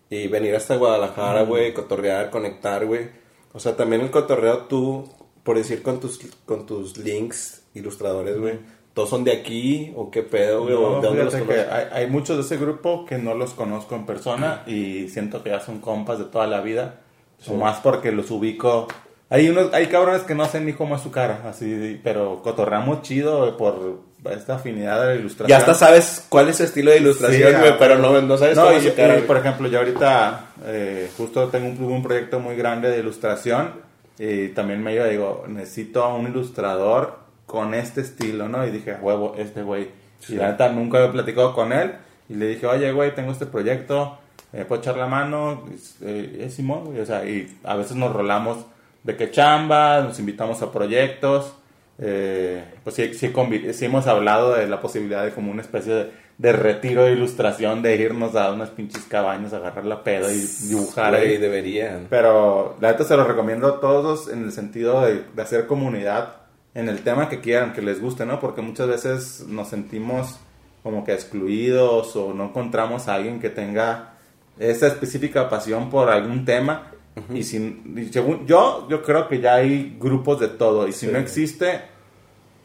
y 0.09 0.27
venir 0.27 0.55
hasta 0.55 0.75
Guadalajara, 0.75 1.43
güey, 1.43 1.73
cotorrear, 1.73 2.29
conectar, 2.29 2.85
güey. 2.85 3.09
O 3.53 3.59
sea, 3.59 3.75
también 3.75 4.01
el 4.01 4.11
cotorreo 4.11 4.65
tú, 4.65 5.09
por 5.43 5.57
decir 5.57 5.81
con 5.81 5.99
tus, 5.99 6.19
con 6.45 6.65
tus 6.65 6.97
links 6.97 7.63
ilustradores, 7.73 8.37
güey, 8.37 8.59
¿todos 8.93 9.09
son 9.09 9.23
de 9.23 9.31
aquí 9.31 9.93
o 9.95 10.11
qué 10.11 10.23
pedo, 10.23 10.63
güey? 10.63 10.75
No, 10.75 10.81
¿O 10.81 11.01
¿De 11.01 11.07
dónde 11.07 11.23
los 11.23 11.35
que 11.35 11.59
hay, 11.59 11.87
hay 11.91 12.07
muchos 12.07 12.37
de 12.37 12.43
ese 12.43 12.57
grupo 12.57 13.05
que 13.05 13.17
no 13.17 13.33
los 13.33 13.53
conozco 13.53 13.95
en 13.95 14.05
persona 14.05 14.63
y 14.67 15.07
siento 15.09 15.41
que 15.43 15.49
ya 15.49 15.59
son 15.59 15.79
compas 15.79 16.19
de 16.19 16.25
toda 16.25 16.47
la 16.47 16.61
vida. 16.61 17.01
O 17.47 17.55
más 17.55 17.79
porque 17.79 18.11
los 18.11 18.29
ubico. 18.29 18.87
Hay 19.29 19.49
unos, 19.49 19.73
hay 19.73 19.87
cabrones 19.87 20.21
que 20.21 20.35
no 20.35 20.45
sé 20.45 20.59
ni 20.59 20.73
cómo 20.73 20.95
es 20.95 21.01
su 21.01 21.09
cara, 21.09 21.41
así, 21.49 21.99
pero 22.03 22.41
cotorramos 22.43 23.01
chido 23.01 23.57
por 23.57 24.01
esta 24.29 24.55
afinidad 24.55 25.01
de 25.01 25.07
la 25.07 25.15
ilustración. 25.15 25.49
Ya 25.49 25.57
hasta 25.57 25.73
sabes 25.73 26.25
cuál 26.29 26.49
es 26.49 26.57
su 26.57 26.65
estilo 26.65 26.91
de 26.91 26.97
ilustración, 26.97 27.49
Sí, 27.49 27.57
güey, 27.57 27.71
ah, 27.71 27.77
pero 27.79 27.97
no, 27.97 28.21
no 28.21 28.37
sabes 28.37 28.57
no, 28.57 28.65
cómo 28.65 28.77
es 28.77 28.83
su 28.83 28.93
cara, 28.93 29.17
y, 29.17 29.21
por 29.21 29.37
ejemplo, 29.37 29.67
yo 29.69 29.79
ahorita 29.79 30.49
eh, 30.65 31.09
justo 31.17 31.47
tengo 31.47 31.69
un, 31.69 31.91
un 31.91 32.03
proyecto 32.03 32.39
muy 32.39 32.55
grande 32.55 32.91
de 32.91 32.99
ilustración 32.99 33.71
y 34.19 34.49
también 34.49 34.83
me 34.83 34.93
iba, 34.93 35.05
digo, 35.05 35.45
necesito 35.47 36.03
a 36.03 36.13
un 36.13 36.27
ilustrador 36.27 37.19
con 37.45 37.73
este 37.73 38.01
estilo, 38.01 38.47
¿no? 38.47 38.65
Y 38.65 38.71
dije, 38.71 38.95
huevo, 39.01 39.35
este 39.37 39.63
güey. 39.63 39.89
Y 40.29 40.35
la 40.35 40.51
neta 40.51 40.69
nunca 40.69 40.99
había 40.99 41.11
platicado 41.11 41.53
con 41.53 41.73
él 41.73 41.93
y 42.29 42.35
le 42.35 42.47
dije, 42.47 42.65
oye, 42.65 42.91
güey, 42.91 43.13
tengo 43.13 43.31
este 43.31 43.45
proyecto, 43.45 44.17
¿me 44.53 44.63
puedo 44.65 44.81
echar 44.81 44.95
la 44.95 45.07
mano? 45.07 45.65
Y, 45.69 46.05
eh, 46.05 46.45
es 46.45 46.53
Simón, 46.53 46.85
güey, 46.85 46.99
o 46.99 47.05
sea, 47.05 47.25
y 47.25 47.57
a 47.63 47.75
veces 47.75 47.97
nos 47.97 48.13
rolamos 48.13 48.59
de 49.03 49.17
que 49.17 49.31
chamba, 49.31 50.01
nos 50.01 50.19
invitamos 50.19 50.61
a 50.61 50.71
proyectos. 50.71 51.55
Eh, 51.99 52.63
pues 52.83 52.95
sí, 52.95 53.13
sí, 53.13 53.31
sí 53.73 53.85
hemos 53.85 54.07
hablado 54.07 54.53
de 54.53 54.67
la 54.67 54.81
posibilidad 54.81 55.23
de 55.23 55.31
como 55.31 55.51
una 55.51 55.61
especie 55.61 55.93
de, 55.93 56.11
de 56.41 56.53
retiro 56.53 57.03
de 57.03 57.11
ilustración, 57.11 57.83
de 57.83 57.95
irnos 57.97 58.35
a 58.35 58.51
unas 58.51 58.69
pinches 58.71 59.03
cabañas, 59.03 59.53
a 59.53 59.57
agarrar 59.57 59.85
la 59.85 60.03
peda 60.03 60.31
y 60.31 60.39
dibujar 60.69 61.11
Güey, 61.15 61.33
ahí. 61.33 61.37
deberían. 61.37 62.07
Pero 62.09 62.77
la 62.81 62.91
neta 62.91 63.03
se 63.03 63.15
lo 63.15 63.23
recomiendo 63.25 63.67
a 63.67 63.79
todos 63.79 64.27
en 64.27 64.43
el 64.45 64.51
sentido 64.51 65.01
de, 65.05 65.23
de 65.35 65.41
hacer 65.41 65.67
comunidad 65.67 66.37
en 66.73 66.89
el 66.89 67.01
tema 67.03 67.29
que 67.29 67.41
quieran, 67.41 67.73
que 67.73 67.83
les 67.83 68.01
guste, 68.01 68.25
¿no? 68.25 68.39
Porque 68.39 68.61
muchas 68.61 68.87
veces 68.87 69.45
nos 69.47 69.67
sentimos 69.69 70.39
como 70.81 71.03
que 71.03 71.13
excluidos 71.13 72.15
o 72.15 72.33
no 72.33 72.45
encontramos 72.45 73.07
a 73.07 73.13
alguien 73.15 73.39
que 73.39 73.51
tenga 73.51 74.13
esa 74.57 74.87
específica 74.87 75.47
pasión 75.47 75.91
por 75.91 76.09
algún 76.09 76.43
tema. 76.43 76.87
Y, 77.35 77.43
sin, 77.43 77.93
y 77.97 78.11
según 78.11 78.47
yo, 78.47 78.87
yo 78.89 79.03
creo 79.03 79.27
que 79.27 79.39
ya 79.41 79.55
hay 79.55 79.95
grupos 79.99 80.39
de 80.39 80.47
todo. 80.47 80.87
Y 80.87 80.91
si 80.93 81.05
Sí. 81.05 81.11
no 81.11 81.19
existe, 81.19 81.81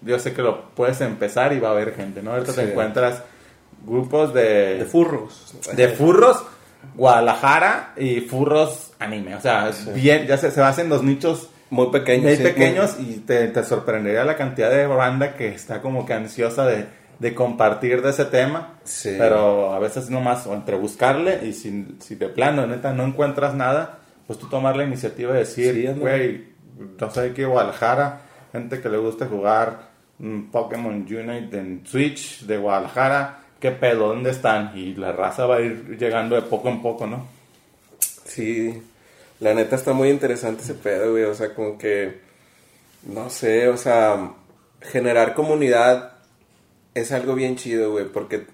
yo 0.01 0.19
sé 0.19 0.33
que 0.33 0.41
lo 0.41 0.71
puedes 0.71 1.01
empezar 1.03 1.53
y 1.53 1.59
va 1.59 1.69
a 1.69 1.73
haber 1.73 1.95
gente, 1.95 2.23
¿no? 2.23 2.31
Ahorita 2.33 2.53
Sí. 2.53 2.61
te 2.61 2.71
encuentras 2.71 3.23
grupos 3.87 4.35
de, 4.35 4.79
De 4.79 4.85
furros. 4.85 5.55
de 5.75 5.89
furros 5.89 6.43
Guadalajara 6.95 7.93
y 7.97 8.21
furros 8.21 8.93
anime. 8.99 9.35
O 9.35 9.41
sea, 9.41 9.71
bien, 9.95 10.27
ya 10.27 10.37
se, 10.37 10.51
se 10.51 10.63
hacen 10.63 10.89
los 10.89 11.03
nichos 11.03 11.49
Muy 11.71 11.91
pequeños. 11.91 12.25
Muy 12.25 12.37
sí, 12.37 12.43
pequeños 12.43 12.97
y 12.99 13.19
te, 13.19 13.49
te 13.49 13.65
sorprendería 13.65 14.25
la 14.25 14.37
cantidad 14.37 14.71
de 14.71 14.87
banda 14.87 15.35
que 15.35 15.49
está 15.49 15.81
como 15.81 16.07
que 16.07 16.15
ansiosa 16.15 16.65
de, 16.67 16.87
de 17.19 17.35
compartir 17.35 18.03
de 18.03 18.11
ese 18.11 18.25
tema. 18.27 18.75
Sí. 18.85 19.15
Pero 19.19 19.73
a 19.75 19.79
veces 19.79 20.11
nomás, 20.11 20.47
o 20.47 20.55
entre 20.55 20.77
buscarle 20.77 21.47
y 21.47 21.53
si, 21.53 21.97
si 22.01 22.15
de 22.15 22.29
plano, 22.29 22.67
neta, 22.67 22.93
no 22.93 23.05
encuentras 23.05 23.55
nada, 23.55 23.99
pues 24.27 24.39
tú 24.39 24.49
tomar 24.49 24.77
la 24.77 24.85
iniciativa 24.85 25.33
de 25.35 25.45
Sí, 25.45 25.63
decir, 25.63 25.95
güey, 25.99 26.45
no 27.01 27.11
sé, 27.11 27.33
en 27.37 27.49
Guadalajara, 27.49 28.21
gente 28.53 28.81
que 28.81 28.89
le 28.89 28.99
gusta 28.99 29.27
jugar 29.27 29.89
mm, 30.19 30.51
Pokémon 30.51 30.95
Unite 30.95 31.59
en 31.59 31.83
Switch 31.87 32.43
de 32.47 32.59
Guadalajara, 32.59 33.41
¿qué 33.61 33.71
pedo? 33.71 34.09
¿Dónde 34.09 34.31
están? 34.31 34.77
Y 34.77 34.95
la 34.95 35.13
raza 35.13 35.47
va 35.47 35.57
a 35.57 35.61
ir 35.61 35.97
llegando 35.99 36.37
de 36.37 36.43
poco 36.43 36.69
en 36.69 36.83
poco, 36.83 37.07
¿no? 37.07 37.27
Sí, 38.25 38.83
la 39.41 39.55
neta 39.55 39.77
está 39.77 39.93
muy 39.93 40.09
interesante 40.11 40.63
ese 40.63 40.75
pedo, 40.75 41.13
güey. 41.13 41.25
O 41.25 41.35
sea, 41.35 41.55
como 41.55 41.79
que, 41.79 42.21
no 43.05 43.31
sé, 43.31 43.69
o 43.69 43.77
sea, 43.77 44.33
generar 44.81 45.35
comunidad 45.35 46.13
es 46.95 47.13
algo 47.13 47.35
bien 47.35 47.57
chido, 47.57 47.93
güey. 47.93 48.07
Porque, 48.07 48.47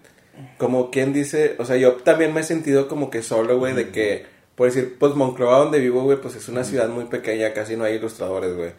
como 0.59 0.91
quien 0.91 1.13
dice, 1.13 1.57
o 1.59 1.65
sea, 1.65 1.77
yo 1.77 1.95
también 1.97 2.35
me 2.35 2.41
he 2.41 2.45
sentido 2.45 2.89
como 2.89 3.11
que 3.11 3.23
solo, 3.23 3.59
güey, 3.59 3.75
de 3.75 3.91
que, 3.91 4.27
por 4.55 4.67
decir, 4.67 4.97
pues 4.99 5.15
Monclova, 5.15 5.59
donde 5.59 5.81
vivo, 5.81 6.03
güey, 6.03 6.21
pues 6.21 6.37
es 6.37 6.49
una 6.49 6.65
ciudad 6.65 6.89
muy 6.89 7.05
pequeña, 7.05 7.53
casi 7.53 7.77
no 7.77 7.85
hay 7.85 7.95
ilustradores, 7.95 8.55
güey. 8.55 8.73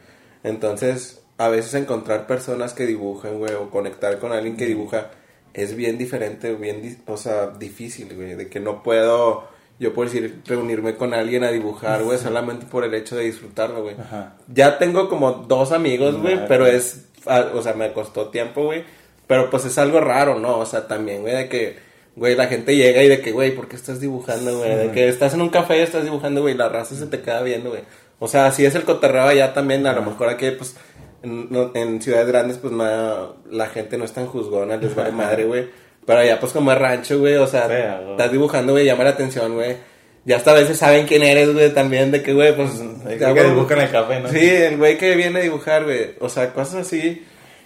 Entonces, 0.44 1.22
a 1.38 1.50
veces 1.50 1.74
encontrar 1.74 2.28
personas 2.28 2.74
que 2.74 2.86
dibujen, 2.86 3.40
güey, 3.40 3.54
o 3.54 3.70
conectar 3.70 4.20
con 4.20 4.32
alguien 4.32 4.58
que 4.58 4.66
dibuja 4.66 5.12
es 5.54 5.76
bien 5.76 5.98
diferente, 5.98 6.54
bien, 6.56 6.98
o 7.06 7.18
sea, 7.18 7.48
difícil, 7.48 8.14
güey, 8.16 8.36
de 8.36 8.50
que 8.50 8.60
no 8.60 8.82
puedo, 8.84 9.48
yo 9.80 9.94
por 9.94 10.06
decir, 10.06 10.42
reunirme 10.46 10.96
con 10.96 11.14
alguien 11.14 11.44
a 11.44 11.52
dibujar, 11.52 12.04
güey, 12.04 12.18
solamente 12.18 12.66
por 12.66 12.84
el 12.84 12.94
hecho 12.94 13.16
de 13.16 13.26
disfrutarlo, 13.26 13.84
güey. 13.84 13.96
Ajá. 14.00 14.36
Ya 14.48 14.78
tengo 14.78 15.10
como 15.10 15.32
dos 15.32 15.72
amigos, 15.72 16.18
güey, 16.20 16.48
pero 16.48 16.66
es, 16.66 17.06
o 17.54 17.62
sea, 17.62 17.74
me 17.74 17.94
costó 17.94 18.30
tiempo, 18.30 18.64
güey, 18.66 18.84
pero 19.28 19.50
pues 19.50 19.66
es 19.66 19.78
algo 19.78 20.00
raro, 20.00 20.40
¿no? 20.40 20.58
O 20.58 20.66
sea, 20.66 20.88
también, 20.88 21.22
güey, 21.22 21.36
de 21.36 21.50
que, 21.50 21.78
güey, 22.16 22.36
la 22.36 22.48
gente 22.48 22.76
llega 22.76 23.04
y 23.04 23.08
de 23.08 23.22
que, 23.22 23.32
güey, 23.32 23.56
¿por 23.56 23.68
qué 23.68 23.76
estás 23.76 24.00
dibujando, 24.00 24.58
güey? 24.58 24.76
De 24.76 24.92
que 24.92 25.08
estás 25.08 25.34
en 25.34 25.42
un 25.42 25.50
café 25.50 25.78
y 25.78 25.82
estás 25.82 26.04
dibujando, 26.04 26.42
güey, 26.42 26.56
la 26.56 26.70
raza 26.70 26.96
se 26.96 27.08
te 27.08 27.22
queda 27.22 27.42
viendo, 27.42 27.70
güey. 27.70 27.84
O 28.20 28.28
sea, 28.28 28.52
si 28.52 28.66
es 28.66 28.74
el 28.76 28.84
cotorreo 28.84 29.24
allá 29.24 29.54
también, 29.54 29.86
a 29.86 29.94
lo 29.94 30.02
mejor 30.02 30.30
aquí, 30.30 30.50
pues, 30.52 30.76
en, 31.24 31.50
en 31.74 32.02
ciudades 32.02 32.28
grandes, 32.28 32.58
pues, 32.58 32.74
no, 32.74 33.38
la 33.50 33.68
gente 33.68 33.98
no 33.98 34.06
es 34.06 34.12
tan 34.12 34.28
juzgona, 34.28 34.78
les 34.78 34.94
vale 34.94 35.12
madre, 35.12 35.46
güey. 35.46 35.70
Pero 36.06 36.20
allá, 36.20 36.40
pues, 36.40 36.52
como 36.52 36.72
es 36.72 36.78
rancho, 36.78 37.20
güey, 37.20 37.36
o 37.36 37.48
sea, 37.48 37.64
estás 38.12 38.32
dibujando, 38.32 38.74
güey, 38.74 38.86
llama 38.86 39.06
la 39.06 39.12
atención, 39.12 39.54
güey. 39.54 39.78
Ya 40.26 40.38
hasta 40.38 40.52
a 40.52 40.56
veces 40.56 40.78
saben 40.78 41.06
quién 41.06 41.24
eres, 41.24 41.54
güey, 41.54 41.74
también, 41.74 42.12
de 42.12 42.22
que, 42.22 42.34
güey, 42.34 42.56
pues... 42.56 42.72
Ya, 43.20 43.34
que 43.34 43.44
dibujan 43.44 43.80
el 43.80 43.90
café, 43.92 44.20
¿no? 44.20 44.30
Sí, 44.30 44.50
el 44.50 44.78
güey 44.78 44.98
que 44.98 45.16
viene 45.16 45.40
a 45.40 45.44
dibujar, 45.44 45.86
güey. 45.86 46.16
O 46.20 46.30
sea, 46.30 46.54
cosas 46.54 46.88
así. 46.88 47.26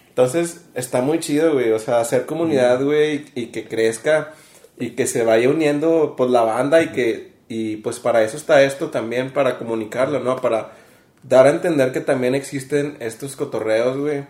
Entonces, 0.10 0.66
está 0.74 1.01
muy 1.01 1.20
chido, 1.20 1.53
güey. 1.53 1.72
O 1.72 1.80
sea, 1.80 1.99
hacer 1.99 2.26
comunidad, 2.26 2.84
güey, 2.84 3.26
y 3.36 3.47
que 3.47 3.66
crezca 3.66 4.34
y 4.80 4.91
que 4.91 5.08
se 5.08 5.24
vaya 5.24 5.49
uniendo, 5.49 6.16
pues, 6.16 6.30
la 6.30 6.41
banda 6.41 6.82
y 6.82 6.88
que, 6.89 7.32
y 7.47 7.78
pues 7.78 7.99
para 7.99 8.24
eso 8.24 8.38
está 8.38 8.62
esto 8.64 8.89
también, 8.89 9.32
para 9.32 9.58
comunicarlo, 9.58 10.20
¿no? 10.20 10.36
Para 10.36 10.74
dar 11.24 11.47
a 11.47 11.51
entender 11.51 11.91
que 11.91 12.01
también 12.01 12.36
existen 12.36 12.97
estos 12.99 13.36
cotorreos, 13.36 13.97
güey. 13.97 14.26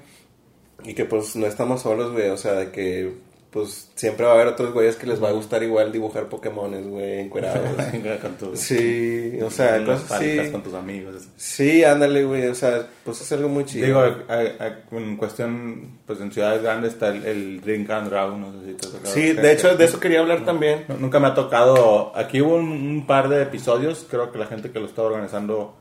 Y 0.83 0.93
que 0.93 1.05
pues 1.05 1.35
no 1.35 1.45
estamos 1.47 1.81
solos, 1.81 2.11
güey. 2.11 2.29
O 2.29 2.37
sea, 2.37 2.53
de 2.53 2.71
que 2.71 3.25
pues 3.49 3.89
siempre 3.95 4.25
va 4.25 4.33
a 4.33 4.35
haber 4.35 4.47
otros 4.47 4.71
güeyes 4.73 4.97
que 4.97 5.07
les 5.07 5.23
va 5.23 5.29
a 5.29 5.31
gustar 5.31 5.63
igual 5.63 5.91
dibujar 5.91 6.27
Pokémones, 6.27 6.85
güey, 6.85 7.21
encuerados. 7.21 7.69
con 8.21 8.33
tus, 8.35 8.59
sí, 8.59 9.39
o 9.41 9.49
sea, 9.49 9.83
cosas 9.83 10.11
así. 10.11 10.51
con 10.51 10.61
tus 10.61 10.73
amigos. 10.73 11.15
eso. 11.15 11.29
Sí, 11.37 11.83
ándale, 11.83 12.25
güey, 12.25 12.45
o 12.47 12.53
sea, 12.53 12.85
pues 13.05 13.21
es 13.21 13.31
algo 13.31 13.47
muy 13.49 13.63
chido. 13.65 13.87
Digo, 13.87 13.99
a- 14.01 14.33
a- 14.63 14.79
en 14.91 15.15
cuestión, 15.15 15.97
pues 16.05 16.19
en 16.19 16.31
ciudades 16.31 16.61
grandes 16.61 16.93
está 16.93 17.07
el, 17.07 17.25
el 17.25 17.61
Drink 17.61 17.89
and 17.89 18.09
Draw, 18.09 18.37
no 18.37 18.51
sé 18.51 18.67
si 18.67 18.73
te 18.73 18.87
ha 18.87 18.91
tocado. 18.91 19.13
sí, 19.13 19.31
de 19.33 19.51
hecho, 19.53 19.75
de 19.75 19.85
eso 19.85 19.99
quería 19.99 20.19
hablar 20.19 20.43
también. 20.45 20.83
No, 20.89 20.97
Nunca 20.97 21.19
me 21.19 21.27
ha 21.27 21.33
tocado. 21.33 22.11
Aquí 22.15 22.41
hubo 22.41 22.55
un, 22.57 22.69
un 22.69 23.07
par 23.07 23.29
de 23.29 23.41
episodios. 23.41 24.05
Creo 24.11 24.31
que 24.31 24.37
la 24.37 24.45
gente 24.47 24.71
que 24.71 24.79
lo 24.79 24.85
estaba 24.85 25.07
organizando 25.07 25.73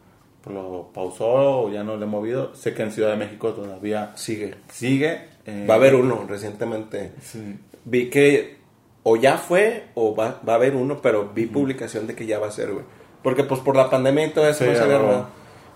lo 0.47 0.91
pausó 0.95 1.27
o 1.63 1.73
ya 1.73 1.83
no 1.83 1.97
lo 1.97 2.05
he 2.05 2.09
movido. 2.09 2.55
Sé 2.55 2.73
que 2.75 2.83
en 2.83 2.93
Ciudad 2.93 3.11
de 3.11 3.17
México 3.17 3.53
todavía 3.53 4.13
Sigue. 4.17 4.55
sigue. 4.73 5.21
eh, 5.47 5.67
Va 5.69 5.75
a 5.75 5.77
haber 5.77 5.95
uno 5.95 6.25
recientemente. 6.29 7.13
sí. 7.23 7.57
Vi 7.85 8.11
que 8.11 8.57
o 9.05 9.17
ya 9.17 9.39
fue 9.39 9.85
o 9.95 10.15
va, 10.17 10.41
va 10.49 10.55
a 10.55 10.57
haber 10.57 10.75
uno, 10.75 11.01
pero 11.01 11.31
vi 11.33 11.47
publicación 11.47 12.07
de 12.09 12.15
que 12.17 12.27
ya 12.27 12.39
va 12.41 12.49
a 12.49 12.51
ser, 12.51 12.73
güey. 12.73 12.85
Porque 13.23 13.45
pues 13.45 13.61
por 13.61 13.77
la 13.77 13.89
pandemia 13.89 14.27
y 14.27 14.31
todo 14.31 14.49
eso 14.49 14.65
Sí, 14.65 14.71
no 14.71 14.77
se 14.77 14.83
había 14.83 14.97
a 14.97 14.99
huevo. 14.99 15.11
armado. 15.13 15.29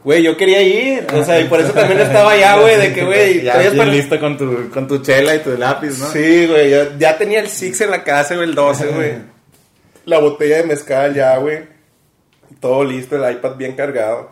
Güey, 0.03 0.23
yo 0.23 0.37
quería 0.37 0.63
ir, 0.63 1.07
o 1.15 1.23
sea, 1.23 1.39
y 1.41 1.45
por 1.45 1.61
eso 1.61 1.73
también 1.73 2.01
estaba 2.01 2.31
allá, 2.33 2.59
güey, 2.61 2.77
de 2.79 2.93
que, 2.95 3.05
güey, 3.05 3.43
ya 3.43 3.53
para- 3.77 3.85
listo 3.85 4.19
con 4.19 4.37
tu, 4.39 4.71
con 4.71 4.89
tu 4.89 4.99
chela 5.03 5.35
y 5.35 5.41
tu 5.41 5.51
lápiz, 5.59 5.99
¿no? 5.99 6.07
Sí, 6.07 6.47
güey, 6.47 6.71
ya, 6.71 6.97
ya 6.99 7.19
tenía 7.19 7.41
el 7.41 7.49
Six 7.49 7.83
en 7.83 7.91
la 7.91 8.03
casa, 8.03 8.35
güey, 8.35 8.49
el 8.49 8.55
12, 8.55 8.87
güey. 8.89 9.13
La 10.07 10.19
botella 10.19 10.57
de 10.57 10.65
mezcal 10.65 11.15
ya, 11.15 11.37
güey. 11.37 11.59
Todo 12.61 12.83
listo, 12.83 13.23
el 13.23 13.33
iPad 13.37 13.57
bien 13.57 13.73
cargado. 13.77 14.31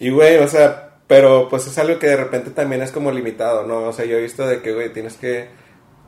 Y, 0.00 0.10
güey, 0.10 0.38
o 0.38 0.48
sea, 0.48 0.90
pero 1.06 1.48
pues 1.48 1.66
es 1.66 1.78
algo 1.78 1.98
que 1.98 2.06
de 2.06 2.16
repente 2.16 2.50
también 2.50 2.82
es 2.82 2.92
como 2.92 3.10
limitado, 3.10 3.66
¿no? 3.66 3.84
O 3.84 3.92
sea, 3.92 4.04
yo 4.04 4.18
he 4.18 4.22
visto 4.22 4.46
de 4.46 4.60
que, 4.60 4.72
güey, 4.72 4.92
tienes 4.92 5.16
que 5.16 5.48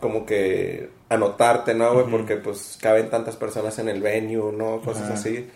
como 0.01 0.25
que 0.25 0.91
anotarte, 1.09 1.75
¿no, 1.75 1.93
güey? 1.95 2.07
Porque 2.11 2.37
pues 2.37 2.79
caben 2.81 3.11
tantas 3.11 3.37
personas 3.37 3.79
en 3.79 3.89
el 3.89 4.01
venue, 4.01 4.53
¿no? 4.53 4.81
Cosas 4.81 5.05
Ajá. 5.05 5.15
así. 5.15 5.49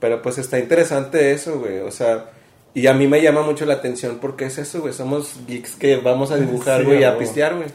Pero 0.00 0.22
pues 0.22 0.38
está 0.38 0.58
interesante 0.58 1.32
eso, 1.32 1.58
güey. 1.60 1.78
O 1.78 1.90
sea, 1.90 2.30
y 2.74 2.88
a 2.88 2.94
mí 2.94 3.06
me 3.06 3.22
llama 3.22 3.42
mucho 3.42 3.66
la 3.66 3.74
atención 3.74 4.18
porque 4.20 4.46
es 4.46 4.58
eso, 4.58 4.80
güey. 4.80 4.92
Somos 4.92 5.40
geeks 5.46 5.76
que 5.76 5.96
vamos 5.96 6.30
a 6.30 6.36
dibujar, 6.36 6.80
Sí, 6.80 6.86
güey, 6.86 7.04
a 7.04 7.10
a 7.10 7.18
pistear, 7.18 7.54
güey. 7.54 7.68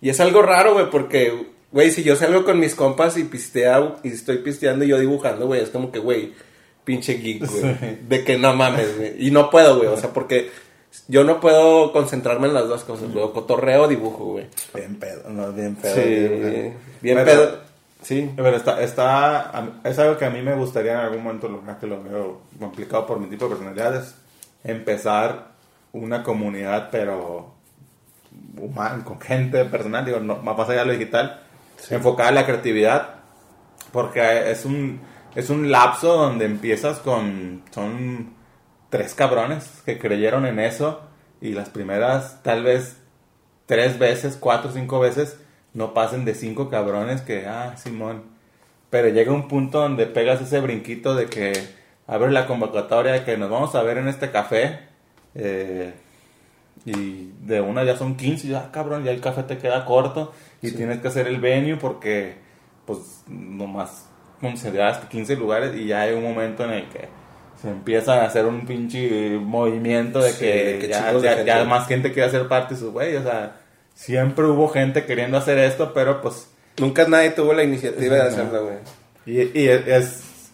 Y 0.00 0.10
es 0.10 0.18
algo 0.20 0.42
raro, 0.42 0.74
güey, 0.74 0.90
porque, 0.90 1.46
güey, 1.72 1.90
si 1.90 2.02
yo 2.02 2.16
salgo 2.16 2.44
con 2.44 2.58
mis 2.58 2.74
compas 2.74 3.16
y 3.16 3.24
pistea, 3.24 3.96
y 4.02 4.08
estoy 4.08 4.38
pisteando 4.38 4.84
y 4.84 4.88
yo 4.88 4.98
dibujando, 4.98 5.46
güey, 5.46 5.60
es 5.62 5.70
como 5.70 5.92
que, 5.92 5.98
güey, 5.98 6.32
pinche 6.84 7.14
geek, 7.14 7.46
güey. 7.48 7.98
De 8.08 8.24
que 8.24 8.38
no 8.38 8.54
mames, 8.54 8.96
güey. 8.96 9.26
Y 9.26 9.30
no 9.30 9.50
puedo, 9.50 9.76
güey, 9.76 9.88
o 9.88 9.96
sea, 9.96 10.12
porque 10.12 10.50
yo 11.08 11.24
no 11.24 11.40
puedo 11.40 11.92
concentrarme 11.92 12.48
en 12.48 12.54
las 12.54 12.68
dos 12.68 12.84
cosas, 12.84 13.12
güey. 13.12 13.30
Cotorreo 13.32 13.88
dibujo, 13.88 14.24
güey. 14.24 14.46
Bien 14.74 14.96
pedo, 14.96 15.28
no, 15.30 15.52
bien 15.52 15.76
pedo. 15.76 15.94
Sí, 15.94 16.00
bien, 16.00 16.76
bien 17.00 17.16
Pero- 17.16 17.24
pedo. 17.24 17.70
Sí. 18.02 18.30
Pero 18.34 18.56
está, 18.56 18.82
está, 18.82 19.72
es 19.84 19.98
algo 19.98 20.16
que 20.16 20.24
a 20.24 20.30
mí 20.30 20.40
me 20.40 20.54
gustaría 20.54 20.92
en 20.92 20.98
algún 21.00 21.22
momento 21.22 21.48
lograr, 21.48 21.78
que 21.78 21.86
lo 21.86 22.02
veo 22.02 22.40
complicado 22.58 23.06
por 23.06 23.20
mi 23.20 23.26
tipo 23.26 23.44
de 23.44 23.50
personalidades, 23.50 24.14
empezar 24.64 25.48
una 25.92 26.22
comunidad, 26.22 26.88
pero 26.90 27.52
humana, 28.56 29.04
con 29.04 29.20
gente 29.20 29.64
personal, 29.66 30.04
digo, 30.06 30.18
no, 30.18 30.36
más 30.36 30.68
allá 30.68 30.80
de 30.80 30.86
lo 30.86 30.92
digital, 30.92 31.42
enfocada 31.90 32.30
en 32.30 32.34
la 32.36 32.46
creatividad, 32.46 33.16
porque 33.92 34.50
es 34.50 34.64
un, 34.64 35.00
es 35.34 35.50
un 35.50 35.70
lapso 35.70 36.16
donde 36.16 36.44
empiezas 36.44 36.98
con, 36.98 37.62
son 37.70 38.34
tres 38.90 39.14
cabrones 39.14 39.82
que 39.84 39.98
creyeron 39.98 40.46
en 40.46 40.58
eso 40.58 41.00
y 41.40 41.52
las 41.52 41.68
primeras 41.68 42.42
tal 42.42 42.64
vez 42.64 42.96
tres 43.66 43.98
veces, 43.98 44.36
cuatro 44.38 44.72
cinco 44.72 44.98
veces, 45.00 45.38
no 45.74 45.94
pasen 45.94 46.24
de 46.24 46.34
cinco 46.34 46.68
cabrones 46.68 47.20
que, 47.22 47.46
ah, 47.46 47.76
Simón. 47.76 48.24
Pero 48.90 49.08
llega 49.08 49.32
un 49.32 49.46
punto 49.46 49.80
donde 49.80 50.06
pegas 50.06 50.40
ese 50.40 50.60
brinquito 50.60 51.14
de 51.14 51.26
que 51.26 51.52
abre 52.08 52.32
la 52.32 52.46
convocatoria 52.46 53.12
de 53.12 53.24
que 53.24 53.36
nos 53.36 53.48
vamos 53.48 53.74
a 53.76 53.82
ver 53.82 53.98
en 53.98 54.08
este 54.08 54.30
café. 54.30 54.80
eh, 55.34 55.94
y 56.84 57.32
de 57.42 57.60
una 57.60 57.84
ya 57.84 57.96
son 57.96 58.16
15, 58.16 58.46
y 58.46 58.50
ya 58.50 58.70
cabrón, 58.72 59.04
ya 59.04 59.10
el 59.10 59.20
café 59.20 59.42
te 59.42 59.58
queda 59.58 59.84
corto 59.84 60.32
y 60.62 60.72
tienes 60.72 61.00
que 61.00 61.08
hacer 61.08 61.26
el 61.26 61.40
venue 61.40 61.76
porque 61.76 62.36
pues 62.86 63.22
nomás 63.28 64.09
consideraste 64.40 65.06
15 65.08 65.36
lugares 65.36 65.74
y 65.76 65.86
ya 65.86 66.02
hay 66.02 66.14
un 66.14 66.22
momento 66.22 66.64
en 66.64 66.70
el 66.70 66.88
que 66.88 67.08
se 67.60 67.68
empieza 67.68 68.14
a 68.22 68.26
hacer 68.26 68.46
un 68.46 68.64
pinche 68.66 69.38
movimiento 69.38 70.20
de 70.20 70.30
Sí, 70.32 70.38
que, 70.38 70.88
ya, 71.44 71.64
más 71.64 71.86
gente 71.86 72.12
quiere 72.12 72.28
hacer 72.28 72.48
parte 72.48 72.74
de 72.74 72.80
su 72.80 72.92
güey, 72.92 73.16
o 73.16 73.22
sea, 73.22 73.56
siempre 73.94 74.46
hubo 74.46 74.68
gente 74.68 75.04
queriendo 75.04 75.36
hacer 75.36 75.58
esto, 75.58 75.92
pero 75.92 76.20
pues 76.22 76.48
Nunca 76.78 77.06
nadie 77.06 77.30
tuvo 77.30 77.52
la 77.52 77.62
iniciativa 77.62 78.14
de 78.16 78.22
hacerlo, 78.22 78.64
güey. 78.64 78.76
y, 79.26 79.60
y 79.60 79.68
es, 79.68 79.86
es 79.86 80.50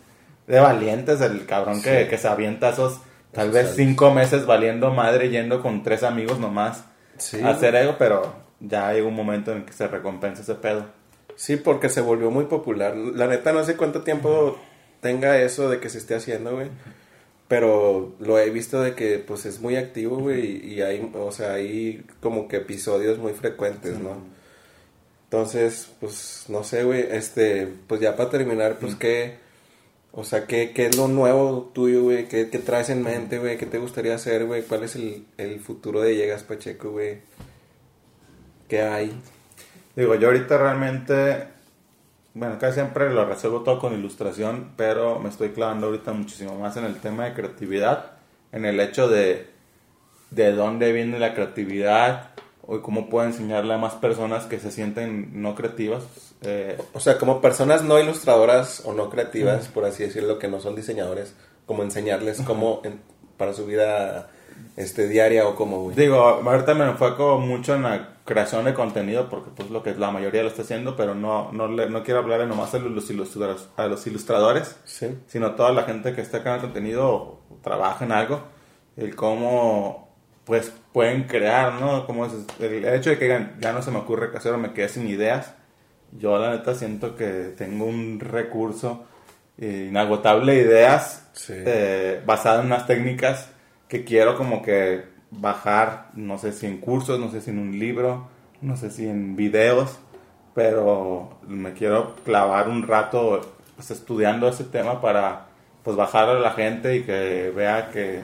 de 0.49 0.59
valientes 0.59 1.20
el 1.20 1.47
cabrón 1.47 1.80
que, 1.82 2.05
Sí. 2.05 2.09
que 2.11 2.18
se 2.18 2.26
avienta 2.28 2.70
esos 2.70 3.01
tal 3.32 3.51
vez 3.53 3.74
cinco 3.76 4.11
meses 4.12 4.47
valiendo 4.47 4.91
madre 4.93 5.28
yendo 5.28 5.62
con 5.62 5.82
tres 5.84 6.03
amigos 6.03 6.41
nomás 6.41 6.84
Sí. 7.18 7.41
a 7.43 7.51
hacer 7.51 7.76
algo, 7.76 7.97
pero 7.99 8.34
ya 8.61 8.93
llega 8.93 9.07
un 9.07 9.14
momento 9.14 9.53
en 9.53 9.64
que 9.64 9.72
se 9.72 9.87
recompensa 9.87 10.43
ese 10.43 10.55
pedo. 10.57 10.87
Sí, 11.37 11.57
porque 11.57 11.89
se 11.89 12.01
volvió 12.01 12.30
muy 12.30 12.47
popular. 12.47 12.97
La 12.97 13.26
neta 13.26 13.53
no 13.53 13.64
sé 13.64 13.76
cuánto 13.76 14.03
tiempo 14.03 14.59
tenga 15.01 15.41
eso 15.41 15.68
de 15.70 15.80
que 15.80 15.89
se 15.91 15.99
esté 15.99 16.14
haciendo, 16.14 16.55
güey. 16.55 16.68
Pero 17.49 18.14
lo 18.18 18.39
he 18.39 18.51
visto 18.51 18.82
de 18.82 18.95
que 18.95 19.18
pues 19.20 19.47
es 19.47 19.61
muy 19.61 19.76
activo, 19.76 20.18
güey, 20.18 20.66
y 20.66 20.82
hay, 20.82 21.11
o 21.14 21.30
sea, 21.30 21.55
hay 21.55 22.05
como 22.20 22.49
que 22.49 22.57
episodios 22.57 23.18
muy 23.18 23.34
frecuentes, 23.34 24.01
¿no? 24.01 24.16
Entonces, 25.24 25.89
pues 26.01 26.47
no 26.49 26.64
sé, 26.64 26.84
güey, 26.84 27.07
este, 27.11 27.68
pues 27.89 28.01
ya 28.01 28.16
para 28.16 28.30
terminar, 28.30 28.78
pues 28.78 28.95
que 28.97 29.39
O 30.12 30.24
sea, 30.24 30.47
¿qué, 30.47 30.72
qué 30.72 30.87
es 30.87 30.97
lo 30.97 31.09
nuevo 31.09 31.70
tuyo, 31.74 32.03
güey? 32.05 32.26
¿Qué, 32.28 32.49
¿Qué 32.51 32.59
traes 32.59 32.89
en 32.91 33.03
mente, 33.03 33.39
güey? 33.39 33.59
¿Qué 33.59 33.66
te 33.66 33.78
gustaría 33.78 34.14
hacer, 34.14 34.47
güey? 34.47 34.62
¿Cuál 34.62 34.84
es 34.84 34.97
el, 34.97 35.26
el 35.37 35.61
futuro 35.61 36.01
de 36.01 36.16
Llegas 36.16 36.43
Pacheco, 36.43 36.91
güey? 36.93 37.18
¿Qué 38.68 38.80
hay? 38.82 39.12
Digo, 39.97 40.14
yo 40.14 40.28
ahorita 40.28 40.59
realmente, 40.59 41.49
bueno, 42.34 42.59
casi 42.59 42.74
siempre 42.74 43.11
lo 43.12 43.24
resuelvo 43.24 43.62
todo 43.62 43.78
con 43.78 43.94
ilustración, 43.94 44.72
pero 44.76 45.18
me 45.18 45.28
estoy 45.30 45.51
clavando 45.51 45.86
ahorita 45.86 46.12
muchísimo 46.12 46.55
más 46.59 46.76
en 46.76 46.84
el 46.84 46.97
tema 47.01 47.24
de 47.24 47.32
creatividad, 47.34 48.12
en 48.53 48.64
el 48.64 48.78
hecho 48.80 49.09
de 49.09 49.55
de 50.30 50.51
dónde 50.53 50.92
viene 50.92 51.20
la 51.20 51.34
creatividad 51.34 52.30
o 52.66 52.82
cómo 52.82 53.09
puedo 53.09 53.26
enseñarle 53.28 53.74
a 53.74 53.78
más 53.78 53.94
personas 53.94 54.44
que 54.47 54.59
se 54.59 54.72
sienten 54.72 55.40
no 55.40 55.55
creativas. 55.55 56.03
Eh, 56.42 56.76
O 56.94 57.01
sea, 57.01 57.16
como 57.16 57.40
personas 57.40 57.84
no 57.84 57.99
ilustradoras 58.01 58.82
o 58.84 58.92
no 58.92 59.09
creativas, 59.09 59.68
por 59.68 59.84
así 59.84 60.03
decirlo, 60.03 60.40
que 60.40 60.49
no 60.49 60.61
son 60.61 60.74
diseñadores, 60.74 61.34
como 61.64 61.84
enseñarles 61.84 62.42
cómo 62.42 62.80
en- 62.84 63.01
para 63.36 63.53
su 63.55 63.66
vida 63.66 64.28
este 64.76 65.07
diaria 65.09 65.47
o 65.47 65.55
cómo, 65.55 65.84
güey. 65.84 65.97
Digo, 65.97 66.16
ahorita 66.20 66.74
me 66.74 66.86
enfoco 66.86 67.38
mucho 67.38 67.76
en 67.76 67.84
la 67.84 68.15
creación 68.26 68.64
de 68.66 68.74
contenido 68.74 69.28
porque 69.30 69.50
pues 69.56 69.70
lo 69.70 69.82
que 69.82 69.94
la 69.94 70.10
mayoría 70.10 70.42
lo 70.42 70.48
está 70.48 70.62
haciendo, 70.62 70.96
pero 70.96 71.14
no, 71.14 71.50
no, 71.52 71.68
le- 71.68 71.88
no 71.88 72.02
quiero 72.02 72.20
hablarle 72.20 72.46
nomás 72.46 72.74
a 72.74 72.78
los, 72.78 73.08
ilustradores, 73.10 73.68
a 73.76 73.86
los 73.86 74.06
ilustradores, 74.06 74.76
Sí. 74.84 75.16
sino 75.26 75.46
a 75.46 75.56
toda 75.56 75.72
la 75.72 75.84
gente 75.84 76.12
que 76.12 76.20
está 76.20 76.42
creando 76.42 76.64
contenido 76.64 77.06
o 77.08 77.42
trabaja 77.62 78.04
en 78.04 78.12
algo, 78.12 78.42
el 78.96 79.14
cómo 79.16 80.04
pues 80.44 80.72
pueden 80.92 81.24
crear, 81.24 81.74
¿no? 81.80 82.06
Como 82.06 82.26
es, 82.26 82.32
el 82.60 82.84
hecho 82.84 83.10
de 83.10 83.18
que 83.18 83.24
digan, 83.24 83.56
ya 83.60 83.72
no 83.72 83.82
se 83.82 83.90
me 83.90 83.98
ocurre 83.98 84.30
qué 84.30 84.36
hacer 84.38 84.52
o 84.52 84.58
me 84.58 84.72
quedé 84.72 84.88
sin 84.88 85.08
ideas, 85.08 85.54
yo 86.12 86.38
la 86.38 86.50
neta 86.50 86.74
siento 86.74 87.16
que 87.16 87.52
tengo 87.56 87.84
un 87.86 88.20
recurso 88.20 89.04
eh, 89.58 89.86
inagotable 89.90 90.54
de 90.54 90.60
ideas 90.62 91.28
Sí. 91.32 91.52
eh, 91.56 92.22
basado 92.24 92.60
en 92.60 92.66
unas 92.66 92.86
técnicas 92.86 93.50
que 93.88 94.04
quiero 94.04 94.36
como 94.36 94.62
que 94.62 95.04
bajar, 95.39 96.09
no 96.14 96.39
sé 96.39 96.53
si 96.53 96.66
en 96.66 96.78
cursos, 96.78 97.18
no 97.20 97.30
sé 97.30 97.41
si 97.41 97.51
en 97.51 97.59
un 97.59 97.78
libro, 97.78 98.28
no 98.62 98.76
sé 98.76 98.91
si 98.91 99.07
en 99.09 99.37
videos, 99.37 99.99
pero 100.55 101.39
me 101.47 101.72
quiero 101.72 102.14
clavar 102.24 102.68
un 102.68 102.87
rato 102.87 103.41
pues, 103.76 103.91
estudiando 103.91 104.49
ese 104.49 104.64
tema 104.64 105.01
para 105.01 105.47
pues 105.82 105.97
bajarlo 105.97 106.39
a 106.39 106.41
la 106.41 106.53
gente 106.53 106.97
y 106.97 107.03
que 107.05 107.53
vea 107.55 107.91
que 107.91 108.22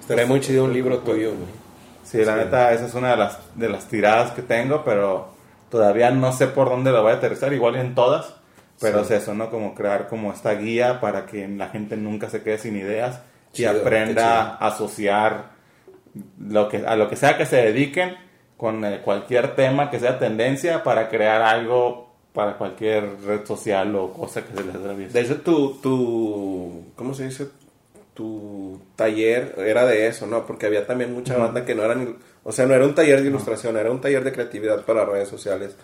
Estaría 0.00 0.26
muy 0.26 0.40
chido 0.40 0.64
un 0.64 0.72
libro 0.72 0.98
tuyo, 0.98 1.30
güey. 1.30 1.48
sí, 2.04 2.24
la 2.24 2.36
neta 2.36 2.72
esa 2.72 2.86
es 2.86 2.94
una 2.94 3.10
de 3.12 3.16
las 3.16 3.38
de 3.54 3.68
las 3.68 3.86
tiradas 3.88 4.32
que 4.32 4.42
tengo, 4.42 4.84
pero 4.84 5.28
todavía 5.70 6.10
no 6.10 6.32
sé 6.32 6.46
por 6.46 6.68
dónde 6.68 6.92
lo 6.92 7.02
voy 7.02 7.12
a 7.12 7.16
aterrizar, 7.16 7.52
igual 7.52 7.76
en 7.76 7.94
todas, 7.94 8.34
pero 8.80 9.04
Sí. 9.04 9.14
es 9.14 9.22
eso, 9.22 9.34
¿no? 9.34 9.50
Como 9.50 9.74
crear 9.74 10.08
como 10.08 10.32
esta 10.32 10.52
guía 10.54 11.00
para 11.00 11.26
que 11.26 11.48
la 11.48 11.68
gente 11.68 11.96
nunca 11.96 12.28
se 12.30 12.42
quede 12.42 12.58
sin 12.58 12.76
ideas 12.76 13.20
y 13.52 13.56
Chido, 13.58 13.72
qué 13.72 13.80
aprenda 13.80 14.56
a 14.56 14.66
asociar 14.68 15.53
lo 16.38 16.68
que 16.68 16.78
a 16.86 16.96
lo 16.96 17.08
que 17.08 17.16
sea 17.16 17.36
que 17.36 17.46
se 17.46 17.56
dediquen 17.56 18.16
con 18.56 18.84
eh, 18.84 19.00
cualquier 19.04 19.56
tema 19.56 19.90
que 19.90 20.00
sea 20.00 20.18
tendencia 20.18 20.82
para 20.82 21.08
crear 21.08 21.42
algo 21.42 22.04
para 22.32 22.58
cualquier 22.58 23.20
red 23.24 23.46
social 23.46 23.94
o 23.94 24.12
cosa 24.12 24.44
que 24.44 24.56
se 24.56 24.64
les 24.64 24.74
atraviese. 24.74 25.12
De 25.12 25.20
hecho, 25.24 25.40
tu, 25.40 25.74
tu, 25.80 26.82
¿cómo 26.96 27.14
se 27.14 27.26
dice? 27.26 27.46
Tu 28.12 28.80
taller 28.96 29.54
era 29.58 29.86
de 29.86 30.08
eso, 30.08 30.26
¿no? 30.26 30.44
Porque 30.44 30.66
había 30.66 30.84
también 30.84 31.14
mucha 31.14 31.36
banda 31.36 31.64
que 31.64 31.76
no 31.76 31.84
eran, 31.84 32.16
o 32.42 32.50
sea, 32.50 32.66
no 32.66 32.74
era 32.74 32.84
un 32.84 32.94
taller 32.94 33.22
de 33.22 33.28
ilustración, 33.28 33.76
era 33.76 33.90
un 33.90 34.00
taller 34.00 34.24
de 34.24 34.32
creatividad 34.32 34.84
para 34.84 35.04
redes 35.04 35.28
sociales. 35.28 35.76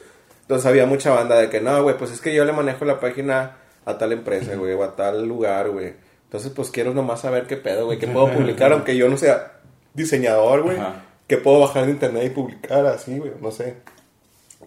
Entonces 0.42 0.66
había 0.66 0.86
mucha 0.86 1.14
banda 1.14 1.38
de 1.38 1.48
que, 1.48 1.60
no, 1.60 1.84
güey, 1.84 1.96
pues 1.96 2.10
es 2.10 2.20
que 2.20 2.34
yo 2.34 2.44
le 2.44 2.52
manejo 2.52 2.84
la 2.84 2.98
página 2.98 3.58
a 3.84 3.96
tal 3.96 4.12
empresa, 4.12 4.56
güey, 4.56 4.72
o 4.72 4.82
a 4.82 4.96
tal 4.96 5.24
lugar, 5.26 5.70
güey. 5.70 5.94
Entonces, 6.24 6.50
pues 6.50 6.70
quiero 6.70 6.92
nomás 6.92 7.20
saber 7.20 7.46
qué 7.46 7.56
pedo, 7.56 7.86
güey, 7.86 7.98
qué 7.98 8.06
puedo 8.08 8.32
publicar, 8.32 8.72
aunque 8.72 8.96
yo 8.96 9.08
no 9.08 9.16
sea 9.16 9.59
diseñador, 9.94 10.62
güey. 10.62 10.78
Que 11.26 11.36
puedo 11.36 11.60
bajar 11.60 11.86
de 11.86 11.92
internet 11.92 12.24
y 12.26 12.30
publicar 12.30 12.86
así, 12.86 13.18
güey, 13.18 13.32
no 13.40 13.50
sé. 13.50 13.76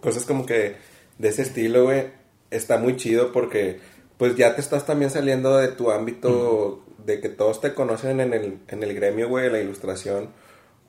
Cosas 0.02 0.26
como 0.26 0.46
que 0.46 0.76
de 1.18 1.30
ese 1.30 1.42
estilo, 1.42 1.84
güey, 1.84 2.08
está 2.52 2.78
muy 2.78 2.96
chido 2.96 3.32
porque 3.32 3.80
pues 4.18 4.36
ya 4.36 4.56
te 4.56 4.62
estás 4.62 4.86
también 4.86 5.12
saliendo 5.12 5.58
de 5.58 5.70
tu 5.70 5.92
ámbito 5.92 6.84
de 7.06 7.20
que 7.20 7.30
todos 7.30 7.60
te 7.62 7.74
conocen 7.74 8.20
en 8.20 8.34
el, 8.34 8.60
en 8.68 8.84
el 8.84 8.94
gremio, 8.94 9.28
güey, 9.28 9.46
de 9.46 9.52
la 9.52 9.60
ilustración. 9.60 10.30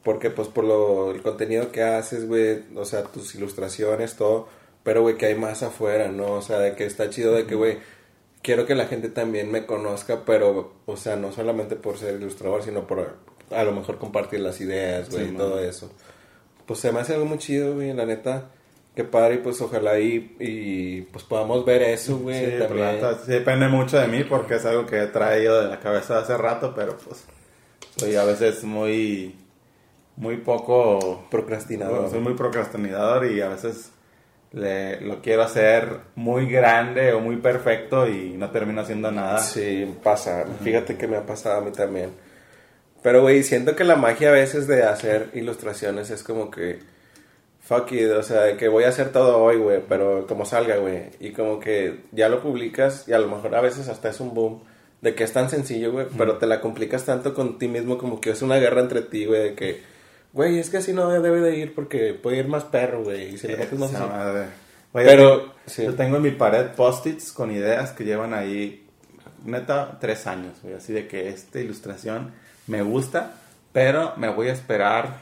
Porque 0.03 0.31
pues 0.31 0.49
por 0.49 0.65
lo, 0.65 1.11
el 1.11 1.23
contenido 1.23 1.73
que 1.73 1.83
haces, 1.83 2.29
güey, 2.29 2.63
o 2.77 2.85
sea, 2.85 3.05
tus 3.05 3.35
ilustraciones, 3.35 4.17
todo. 4.17 4.49
Pero, 4.83 5.01
güey, 5.01 5.17
que 5.17 5.27
hay 5.27 5.35
más 5.35 5.63
afuera, 5.63 6.09
¿no? 6.09 6.33
O 6.33 6.43
sea, 6.43 6.59
de 6.59 6.77
que 6.77 6.85
está 6.85 7.09
chido 7.09 7.35
de 7.35 7.47
que, 7.47 7.55
güey, 7.55 7.79
quiero 8.43 8.67
que 8.67 8.75
la 8.75 8.87
gente 8.87 9.09
también 9.09 9.51
me 9.51 9.65
conozca, 9.65 10.25
pero, 10.27 10.75
o 10.85 10.97
sea, 10.99 11.17
no 11.17 11.33
solamente 11.33 11.75
por 11.75 11.97
ser 11.97 12.17
ilustrador, 12.17 12.63
sino 12.63 12.87
por 12.87 13.17
a 13.51 13.63
lo 13.65 13.73
mejor 13.73 13.99
compartir 13.99 14.41
las 14.41 14.61
ideas, 14.61 15.11
güey, 15.11 15.27
Sí, 15.27 15.31
y 15.33 15.37
todo 15.37 15.59
eso. 15.61 15.93
Pues 16.67 16.81
se 16.81 16.93
me 16.93 17.01
hace 17.01 17.15
algo 17.15 17.27
muy 17.27 17.39
chido, 17.39 17.75
güey, 17.75 17.93
la 17.93 18.07
neta. 18.07 18.47
Qué 18.95 19.03
padre, 19.05 19.39
pues 19.39 19.61
ojalá 19.61 19.99
y, 19.99 20.37
y 20.39 21.03
pues 21.03 21.25
podamos 21.25 21.65
ver 21.65 21.83
eso, 21.83 22.17
güey, 22.19 22.39
Sí, 22.39 22.47
pero 22.53 22.67
también. 22.69 22.95
neta, 22.95 23.19
sí 23.25 23.33
depende 23.33 23.67
mucho 23.69 23.99
de 23.99 24.07
mí 24.07 24.23
porque 24.25 24.55
es 24.55 24.65
algo 24.65 24.87
que 24.87 25.03
he 25.03 25.07
traído 25.09 25.61
de 25.63 25.69
la 25.69 25.81
cabeza 25.81 26.19
hace 26.21 26.37
rato, 26.37 26.73
pero 26.77 26.97
pues 26.97 27.25
soy 27.97 28.15
a 28.15 28.23
veces 28.25 28.63
muy, 28.63 29.35
muy 30.17 30.37
poco 30.37 31.27
Procrastinador. 31.29 32.09
soy 32.09 32.21
muy 32.21 32.35
procrastinador 32.35 33.27
y 33.27 33.41
a 33.41 33.49
veces 33.49 33.91
le, 34.53 35.01
lo 35.01 35.21
quiero 35.21 35.43
hacer 35.43 35.89
muy 36.15 36.47
grande 36.47 37.13
o 37.13 37.19
muy 37.21 37.37
perfecto 37.39 38.07
y 38.09 38.35
no 38.39 38.51
termino 38.53 38.81
haciendo 38.83 39.11
nada. 39.11 39.41
Sí, 39.41 39.93
pasa. 40.05 40.45
Fíjate 40.63 40.97
que 40.97 41.09
me 41.09 41.17
ha 41.17 41.27
pasado 41.27 41.59
a 41.59 41.61
mí 41.65 41.73
también. 41.73 42.11
Pero, 43.05 43.23
güey, 43.23 43.45
siento 43.45 43.77
que 43.77 43.85
la 43.85 43.95
magia 43.95 44.31
a 44.31 44.33
veces 44.33 44.67
de 44.67 44.83
hacer 44.83 45.29
ilustraciones 45.35 46.11
es 46.11 46.25
como 46.25 46.51
que... 46.51 46.81
Fuck 47.61 47.93
it, 47.93 48.11
o 48.11 48.23
sea, 48.23 48.43
de 48.43 48.57
que 48.59 48.69
voy 48.69 48.85
a 48.85 48.89
hacer 48.89 49.11
todo 49.11 49.39
hoy, 49.39 49.57
güey, 49.57 49.81
pero 49.89 50.27
como 50.27 50.45
salga, 50.45 50.77
güey. 50.77 51.05
Y 51.21 51.31
como 51.31 51.61
que 51.61 52.01
ya 52.13 52.29
lo 52.29 52.43
publicas 52.43 53.07
y 53.09 53.13
a 53.15 53.19
lo 53.19 53.29
mejor 53.29 53.55
a 53.55 53.61
veces 53.63 53.89
hasta 53.89 54.11
es 54.11 54.21
un 54.21 54.35
boom 54.35 54.63
de 55.01 55.15
que 55.15 55.25
es 55.25 55.33
tan 55.33 55.49
sencillo, 55.49 55.93
güey, 55.93 56.07
pero 56.19 56.37
te 56.39 56.47
la 56.47 56.61
complicas 56.61 57.05
tanto 57.05 57.33
con 57.33 57.59
ti 57.59 57.69
mismo 57.69 57.97
como 57.97 58.21
que 58.21 58.31
es 58.31 58.43
una 58.43 58.57
guerra 58.57 58.81
entre 58.83 59.01
ti, 59.03 59.25
güey, 59.27 59.43
de 59.45 59.55
que, 59.55 59.81
güey, 60.35 60.59
es 60.59 60.69
que 60.69 60.77
así 60.79 60.93
no 60.93 61.09
debe 61.11 61.41
de 61.41 61.57
ir 61.59 61.75
porque 61.75 62.13
puede 62.15 62.39
ir 62.39 62.49
más 62.49 62.65
perro, 62.65 63.03
güey, 63.05 63.35
y 63.35 63.39
si 63.39 63.49
le 63.49 63.57
metes 63.57 63.79
más 63.79 63.95
así. 63.95 64.05
Oye, 64.93 65.05
Pero, 65.07 65.47
yo- 65.47 65.53
sí. 65.67 65.85
yo 65.85 65.95
tengo 65.95 66.17
en 66.19 66.23
mi 66.23 66.31
pared 66.33 66.67
post-its 66.77 67.33
con 67.33 67.51
ideas 67.51 67.93
que 67.93 68.05
llevan 68.05 68.35
ahí, 68.35 68.87
neta, 69.45 69.99
tres 70.01 70.27
años, 70.27 70.59
güey. 70.63 70.75
Así 70.75 70.93
de 70.93 71.07
que 71.09 71.29
esta 71.31 71.61
ilustración 71.61 72.33
me 72.67 72.83
gusta, 72.83 73.33
pero 73.73 74.13
me 74.17 74.29
voy 74.29 74.49
a 74.49 74.53
esperar 74.53 75.19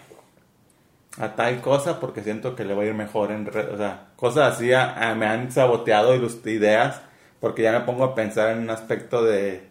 a 1.19 1.35
tal 1.35 1.61
cosa 1.61 2.01
porque 2.01 2.23
siento 2.23 2.57
que 2.57 2.65
le 2.65 2.75
va 2.75 2.83
a 2.83 2.87
ir 2.87 2.95
mejor 2.95 3.31
en. 3.33 3.49
O 3.49 3.77
sea, 3.77 4.09
cosas 4.17 4.55
así 4.55 4.73
a- 4.73 5.15
me 5.17 5.27
han 5.27 5.53
saboteado 5.53 6.15
ideas 6.15 7.01
porque 7.41 7.63
ya 7.63 7.73
me 7.73 7.81
pongo 7.81 8.05
a 8.05 8.15
pensar 8.15 8.51
en 8.51 8.59
un 8.61 8.71
aspecto 8.71 9.23
de. 9.25 9.71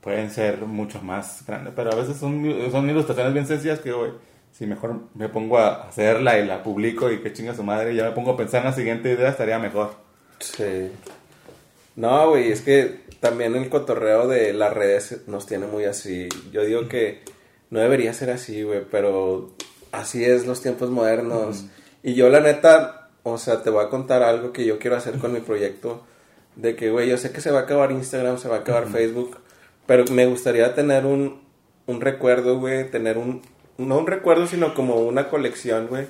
Pueden 0.00 0.30
ser 0.30 0.58
mucho 0.58 1.00
más 1.00 1.44
grandes, 1.46 1.72
pero 1.74 1.90
a 1.90 1.94
veces 1.96 2.18
son, 2.18 2.44
son 2.70 2.90
ilustraciones 2.90 3.32
bien 3.32 3.46
sencillas 3.46 3.78
que, 3.80 3.90
güey, 3.90 4.10
si 4.52 4.66
mejor 4.66 5.00
me 5.14 5.30
pongo 5.30 5.56
a 5.58 5.88
hacerla 5.88 6.38
y 6.38 6.46
la 6.46 6.62
publico 6.62 7.10
y 7.10 7.20
que 7.20 7.32
chinga 7.32 7.54
su 7.54 7.62
madre 7.64 7.94
y 7.94 7.96
ya 7.96 8.04
me 8.04 8.10
pongo 8.12 8.32
a 8.32 8.36
pensar 8.36 8.60
en 8.60 8.66
la 8.66 8.72
siguiente 8.74 9.10
idea, 9.10 9.30
estaría 9.30 9.58
mejor. 9.58 9.94
Sí. 10.40 10.92
No, 11.96 12.30
güey, 12.30 12.50
es 12.50 12.60
que 12.62 13.00
también 13.20 13.54
el 13.54 13.68
cotorreo 13.68 14.26
de 14.26 14.52
las 14.52 14.72
redes 14.72 15.22
nos 15.26 15.46
tiene 15.46 15.66
muy 15.66 15.84
así. 15.84 16.28
Yo 16.52 16.64
digo 16.64 16.88
que 16.88 17.22
no 17.70 17.80
debería 17.80 18.12
ser 18.12 18.30
así, 18.30 18.62
güey, 18.62 18.82
pero 18.90 19.52
así 19.92 20.24
es 20.24 20.46
los 20.46 20.60
tiempos 20.60 20.90
modernos. 20.90 21.66
Y 22.02 22.14
yo 22.14 22.28
la 22.28 22.40
neta, 22.40 23.10
o 23.22 23.38
sea, 23.38 23.62
te 23.62 23.70
voy 23.70 23.84
a 23.84 23.88
contar 23.88 24.22
algo 24.22 24.52
que 24.52 24.64
yo 24.64 24.78
quiero 24.78 24.96
hacer 24.96 25.18
con 25.18 25.32
mi 25.32 25.40
proyecto. 25.40 26.04
De 26.56 26.76
que, 26.76 26.90
güey, 26.90 27.08
yo 27.08 27.16
sé 27.18 27.32
que 27.32 27.40
se 27.40 27.50
va 27.50 27.60
a 27.60 27.62
acabar 27.62 27.90
Instagram, 27.92 28.38
se 28.38 28.48
va 28.48 28.56
a 28.56 28.60
acabar 28.60 28.86
Facebook, 28.86 29.38
pero 29.86 30.04
me 30.12 30.26
gustaría 30.26 30.74
tener 30.74 31.06
un, 31.06 31.40
un 31.86 32.00
recuerdo, 32.00 32.58
güey, 32.58 32.90
tener 32.90 33.18
un, 33.18 33.42
no 33.78 33.98
un 33.98 34.06
recuerdo, 34.06 34.46
sino 34.46 34.74
como 34.74 34.96
una 34.96 35.28
colección, 35.28 35.88
güey, 35.88 36.06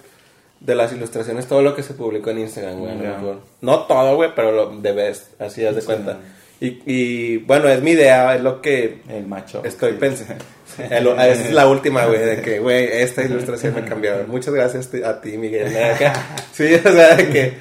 de 0.64 0.74
las 0.74 0.92
ilustraciones, 0.92 1.46
todo 1.46 1.62
lo 1.62 1.74
que 1.76 1.82
se 1.82 1.94
publicó 1.94 2.30
en 2.30 2.38
Instagram, 2.40 2.78
güey, 2.80 2.96
mejor. 2.96 3.40
No 3.60 3.80
todo, 3.84 4.16
güey, 4.16 4.30
pero 4.34 4.50
lo 4.52 4.76
de 4.80 4.92
best, 4.92 5.40
así 5.40 5.64
haz 5.64 5.76
de 5.76 5.82
cuenta. 5.82 6.18
Y, 6.60 6.80
y 6.86 7.36
bueno, 7.38 7.68
es 7.68 7.82
mi 7.82 7.90
idea, 7.90 8.34
es 8.34 8.40
lo 8.40 8.62
que 8.62 9.00
El 9.08 9.26
macho. 9.26 9.62
estoy 9.64 9.92
Sí. 9.92 9.98
pensando. 10.00 10.44
El- 10.90 11.06
es 11.20 11.52
la 11.52 11.68
última, 11.68 12.06
güey, 12.06 12.20
de 12.20 12.40
que, 12.40 12.58
güey, 12.60 12.84
esta 12.90 13.22
ilustración 13.22 13.74
me 13.74 13.84
cambió. 13.88 14.12
Muchas 14.26 14.54
gracias 14.54 14.88
a 15.04 15.20
ti, 15.20 15.36
Miguel. 15.36 15.70
Sí, 16.52 16.74
o 16.74 16.90
sea, 16.92 17.16
de 17.16 17.28
que, 17.28 17.52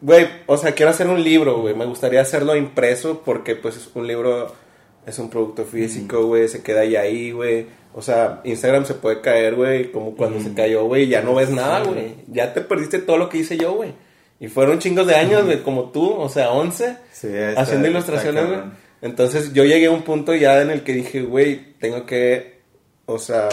güey, 0.00 0.26
o 0.46 0.56
sea, 0.56 0.72
quiero 0.72 0.90
hacer 0.90 1.08
un 1.08 1.22
libro, 1.22 1.58
güey. 1.60 1.74
Me 1.74 1.84
gustaría 1.84 2.20
hacerlo 2.22 2.56
impreso 2.56 3.22
porque, 3.24 3.56
pues, 3.56 3.76
es 3.76 3.90
un 3.94 4.06
libro 4.06 4.54
es 5.08 5.18
un 5.18 5.30
producto 5.30 5.64
físico, 5.64 6.26
güey. 6.26 6.48
Se 6.48 6.62
queda 6.62 6.80
ahí, 6.80 6.96
ahí, 6.96 7.30
güey. 7.32 7.66
O 7.94 8.02
sea, 8.02 8.40
Instagram 8.44 8.84
se 8.84 8.94
puede 8.94 9.20
caer, 9.20 9.54
güey, 9.54 9.90
como 9.90 10.14
cuando 10.14 10.40
se 10.40 10.52
cayó, 10.54 10.84
güey. 10.84 11.08
Ya 11.08 11.22
no 11.22 11.34
ves 11.34 11.50
nada, 11.50 11.82
güey. 11.82 12.14
Ya 12.28 12.52
te 12.52 12.60
perdiste 12.60 12.98
todo 12.98 13.16
lo 13.18 13.28
que 13.28 13.38
hice 13.38 13.56
yo, 13.56 13.72
güey. 13.72 13.92
Y 14.40 14.48
fueron 14.48 14.78
chingos 14.78 15.06
de 15.06 15.16
años, 15.16 15.44
güey, 15.46 15.62
como 15.62 15.90
tú, 15.90 16.12
o 16.12 16.28
sea, 16.28 16.50
11 16.52 16.96
Sí, 17.12 17.26
está- 17.28 17.60
haciendo 17.62 17.88
ilustraciones, 17.88 18.46
güey. 18.46 18.60
Entonces 19.02 19.52
yo 19.52 19.64
llegué 19.64 19.86
a 19.86 19.90
un 19.90 20.02
punto 20.02 20.34
ya 20.34 20.60
en 20.62 20.70
el 20.70 20.82
que 20.84 20.92
dije, 20.92 21.22
güey, 21.22 21.74
tengo 21.80 22.04
que, 22.06 22.60
o 23.06 23.18
sea, 23.18 23.48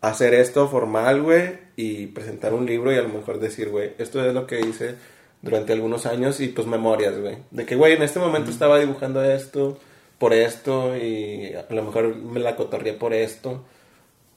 hacer 0.00 0.34
esto 0.34 0.68
formal, 0.68 1.22
güey, 1.22 1.58
y 1.76 2.06
presentar 2.08 2.52
un 2.54 2.66
libro 2.66 2.92
y 2.92 2.96
a 2.96 3.02
lo 3.02 3.08
mejor 3.08 3.40
decir, 3.40 3.70
güey, 3.70 3.92
esto 3.98 4.24
es 4.24 4.32
lo 4.34 4.46
que 4.46 4.60
hice 4.60 4.94
durante 5.42 5.72
algunos 5.72 6.06
años 6.06 6.40
y 6.40 6.48
pues 6.48 6.66
memorias, 6.66 7.18
güey. 7.18 7.36
De 7.50 7.64
que, 7.64 7.74
güey, 7.76 7.94
en 7.94 8.02
este 8.02 8.18
momento 8.20 8.50
estaba 8.50 8.78
dibujando 8.78 9.22
esto, 9.24 9.78
por 10.18 10.32
esto, 10.32 10.96
y 10.96 11.54
a 11.54 11.66
lo 11.72 11.82
mejor 11.82 12.16
me 12.16 12.40
la 12.40 12.56
cotorría 12.56 12.98
por 12.98 13.12
esto. 13.12 13.64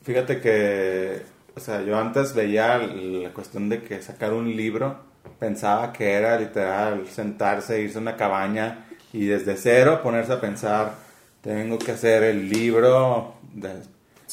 Fíjate 0.03 0.39
que, 0.39 1.21
o 1.55 1.59
sea, 1.59 1.81
yo 1.81 1.97
antes 1.97 2.33
veía 2.33 2.77
la 2.77 3.33
cuestión 3.33 3.69
de 3.69 3.81
que 3.81 4.01
sacar 4.01 4.33
un 4.33 4.55
libro, 4.55 4.97
pensaba 5.39 5.93
que 5.93 6.13
era 6.13 6.39
literal 6.39 7.07
sentarse, 7.07 7.81
irse 7.81 7.97
a 7.97 8.01
una 8.01 8.15
cabaña 8.15 8.85
y 9.13 9.25
desde 9.25 9.57
cero 9.57 10.01
ponerse 10.03 10.33
a 10.33 10.41
pensar, 10.41 10.95
tengo 11.41 11.77
que 11.77 11.91
hacer 11.91 12.23
el 12.23 12.49
libro. 12.49 13.35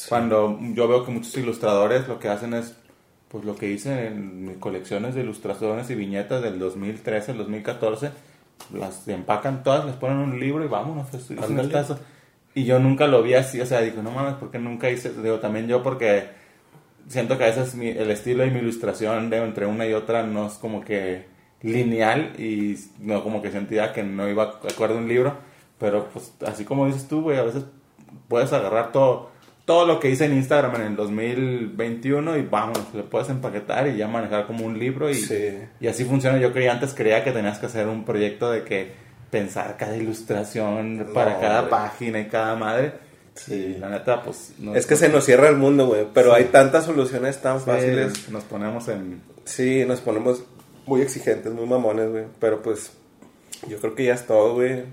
Cuando 0.09 0.59
yo 0.73 0.87
veo 0.87 1.05
que 1.05 1.11
muchos 1.11 1.35
ilustradores 1.37 2.07
lo 2.07 2.19
que 2.19 2.29
hacen 2.29 2.53
es, 2.53 2.75
pues 3.29 3.43
lo 3.43 3.55
que 3.55 3.69
hice 3.69 4.07
en 4.07 4.45
mis 4.45 4.57
colecciones 4.57 5.15
de 5.15 5.21
ilustraciones 5.21 5.89
y 5.89 5.95
viñetas 5.95 6.41
del 6.41 6.59
2013, 6.59 7.31
el 7.31 7.37
2014, 7.39 8.11
las 8.73 9.07
empacan 9.07 9.63
todas, 9.63 9.85
les 9.85 9.95
ponen 9.95 10.17
un 10.17 10.39
libro 10.39 10.63
y 10.63 10.67
vámonos, 10.67 11.13
es, 11.13 11.31
es 11.31 11.49
un 11.49 11.59
estazo. 11.59 11.99
Y 12.53 12.63
yo 12.63 12.79
nunca 12.79 13.07
lo 13.07 13.21
vi 13.21 13.33
así, 13.33 13.59
o 13.59 13.65
sea, 13.65 13.81
digo, 13.81 14.01
no 14.01 14.11
mames, 14.11 14.35
porque 14.35 14.59
nunca 14.59 14.89
hice, 14.89 15.11
digo, 15.21 15.39
también 15.39 15.67
yo 15.67 15.83
porque 15.83 16.29
siento 17.07 17.37
que 17.37 17.43
a 17.43 17.47
veces 17.47 17.75
mi, 17.75 17.89
el 17.89 18.09
estilo 18.11 18.45
y 18.45 18.51
mi 18.51 18.59
ilustración 18.59 19.29
de 19.29 19.37
entre 19.37 19.65
una 19.65 19.85
y 19.85 19.93
otra 19.93 20.23
no 20.23 20.47
es 20.47 20.53
como 20.53 20.81
que 20.81 21.25
lineal 21.61 22.39
y 22.39 22.77
no 22.99 23.23
como 23.23 23.41
que 23.41 23.51
sentía 23.51 23.91
que 23.93 24.03
no 24.03 24.29
iba 24.29 24.45
de 24.61 24.71
acuerdo 24.71 24.97
un 24.97 25.07
libro, 25.07 25.35
pero 25.79 26.09
pues 26.09 26.33
así 26.45 26.63
como 26.63 26.85
dices 26.85 27.07
tú, 27.07 27.21
güey, 27.21 27.37
a 27.37 27.43
veces 27.43 27.65
puedes 28.27 28.53
agarrar 28.53 28.91
todo, 28.91 29.31
todo 29.65 29.87
lo 29.87 29.99
que 29.99 30.11
hice 30.11 30.25
en 30.25 30.33
Instagram 30.33 30.75
en 30.75 30.81
el 30.83 30.95
2021 30.95 32.37
y 32.37 32.43
vamos, 32.43 32.79
le 32.93 33.01
puedes 33.03 33.29
empaquetar 33.29 33.87
y 33.87 33.97
ya 33.97 34.07
manejar 34.07 34.45
como 34.45 34.65
un 34.65 34.77
libro 34.77 35.09
y, 35.09 35.17
y 35.79 35.87
así 35.87 36.05
funciona. 36.05 36.37
Yo 36.39 36.53
creía 36.53 36.71
antes 36.71 36.93
creía 36.93 37.23
que 37.23 37.31
tenías 37.31 37.57
que 37.57 37.65
hacer 37.65 37.87
un 37.87 38.05
proyecto 38.05 38.51
de 38.51 38.63
que 38.63 38.93
pensar 39.31 39.75
cada 39.77 39.97
ilustración 39.97 41.09
para 41.13 41.39
cada 41.39 41.67
página 41.67 42.19
y 42.19 42.27
cada 42.27 42.55
madre. 42.55 42.93
Sí, 43.33 43.75
la 43.79 43.89
neta, 43.89 44.23
pues... 44.23 44.53
es 44.75 44.85
que 44.85 44.95
se 44.95 45.09
nos 45.09 45.25
cierra 45.25 45.49
el 45.49 45.57
mundo, 45.57 45.87
güey, 45.87 46.07
pero 46.13 46.33
hay 46.33 46.45
tantas 46.45 46.85
soluciones 46.85 47.41
tan 47.41 47.59
fáciles. 47.59 48.29
Nos 48.29 48.43
ponemos 48.45 48.87
en... 48.87 49.21
Sí, 49.43 49.83
nos 49.85 49.99
ponemos 49.99 50.43
muy 50.85 51.01
exigentes, 51.01 51.51
muy 51.51 51.65
mamones, 51.65 52.11
güey, 52.11 52.23
pero 52.39 52.61
pues 52.61 52.93
yo 53.67 53.77
creo 53.79 53.95
que 53.95 54.05
ya 54.05 54.13
es 54.13 54.25
todo, 54.25 54.53
güey. 54.53 54.83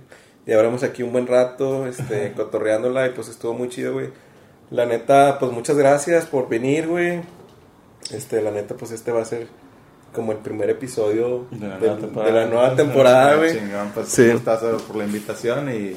Hablamos 0.48 0.82
aquí 0.82 1.04
un 1.04 1.12
buen 1.12 1.28
rato, 1.28 1.86
este, 1.86 2.32
cotorreándola 2.36 3.06
y 3.06 3.10
pues 3.10 3.28
estuvo 3.28 3.54
muy 3.54 3.68
chido, 3.68 3.92
güey. 3.92 4.08
La 4.72 4.86
neta, 4.86 5.38
pues 5.38 5.52
muchas 5.52 5.76
gracias 5.76 6.24
por 6.24 6.48
venir, 6.48 6.88
güey. 6.88 7.20
Este, 8.10 8.40
la 8.40 8.50
neta, 8.50 8.74
pues 8.74 8.90
este 8.90 9.12
va 9.12 9.20
a 9.20 9.26
ser 9.26 9.46
como 10.14 10.32
el 10.32 10.38
primer 10.38 10.70
episodio 10.70 11.46
de 11.50 11.68
la 12.32 12.46
nueva 12.46 12.74
temporada, 12.74 13.36
güey. 13.36 13.58
Pues, 13.92 14.08
sí. 14.08 14.30
por 14.86 14.96
la 14.96 15.04
invitación 15.04 15.70
y 15.70 15.94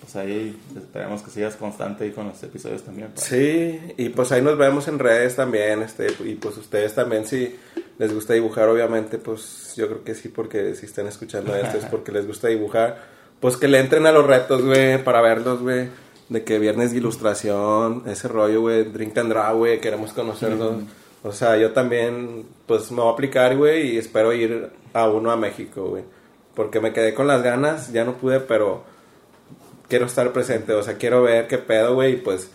pues 0.00 0.14
ahí 0.14 0.56
esperemos 0.76 1.22
que 1.22 1.32
sigas 1.32 1.56
constante 1.56 2.04
ahí 2.04 2.12
con 2.12 2.28
los 2.28 2.40
episodios 2.44 2.84
también. 2.84 3.08
Sí, 3.16 3.80
y 3.96 4.08
pues 4.10 4.30
ahí 4.30 4.40
nos 4.40 4.56
vemos 4.56 4.86
en 4.86 5.00
redes 5.00 5.34
también, 5.34 5.82
este, 5.82 6.06
y 6.24 6.36
pues 6.36 6.56
ustedes 6.58 6.94
también 6.94 7.24
si 7.26 7.56
les 7.98 8.14
gusta 8.14 8.34
dibujar, 8.34 8.68
obviamente, 8.68 9.18
pues 9.18 9.74
yo 9.76 9.88
creo 9.88 10.04
que 10.04 10.14
sí, 10.14 10.28
porque 10.28 10.76
si 10.76 10.86
están 10.86 11.08
escuchando 11.08 11.56
esto 11.56 11.78
es 11.78 11.84
porque 11.90 12.12
les 12.12 12.24
gusta 12.24 12.46
dibujar, 12.46 12.98
pues 13.40 13.56
que 13.56 13.66
le 13.66 13.80
entren 13.80 14.06
a 14.06 14.12
los 14.12 14.24
retos, 14.24 14.64
güey, 14.64 15.02
para 15.02 15.20
verlos, 15.20 15.60
güey, 15.60 15.88
de 16.28 16.44
que 16.44 16.58
viernes 16.58 16.90
de 16.92 16.98
ilustración, 16.98 18.02
ese 18.06 18.28
rollo, 18.28 18.62
güey, 18.62 18.84
Drink 18.84 19.16
and 19.18 19.30
Draw, 19.30 19.56
güey, 19.56 19.80
queremos 19.80 20.12
conocerlos. 20.12 20.82
O 21.22 21.32
sea, 21.32 21.56
yo 21.56 21.72
también, 21.72 22.46
pues 22.66 22.90
me 22.90 23.00
voy 23.00 23.10
a 23.10 23.12
aplicar, 23.12 23.56
güey, 23.56 23.94
y 23.94 23.98
espero 23.98 24.32
ir 24.32 24.70
a 24.92 25.08
uno 25.08 25.30
a 25.30 25.36
México, 25.36 25.88
güey. 25.88 26.04
Porque 26.54 26.80
me 26.80 26.92
quedé 26.92 27.14
con 27.14 27.26
las 27.26 27.42
ganas, 27.42 27.92
ya 27.92 28.04
no 28.04 28.14
pude, 28.14 28.40
pero 28.40 28.84
quiero 29.88 30.06
estar 30.06 30.32
presente, 30.32 30.72
o 30.72 30.82
sea, 30.82 30.96
quiero 30.96 31.22
ver 31.22 31.46
qué 31.46 31.58
pedo, 31.58 31.94
güey, 31.94 32.14
y 32.14 32.16
pues 32.16 32.50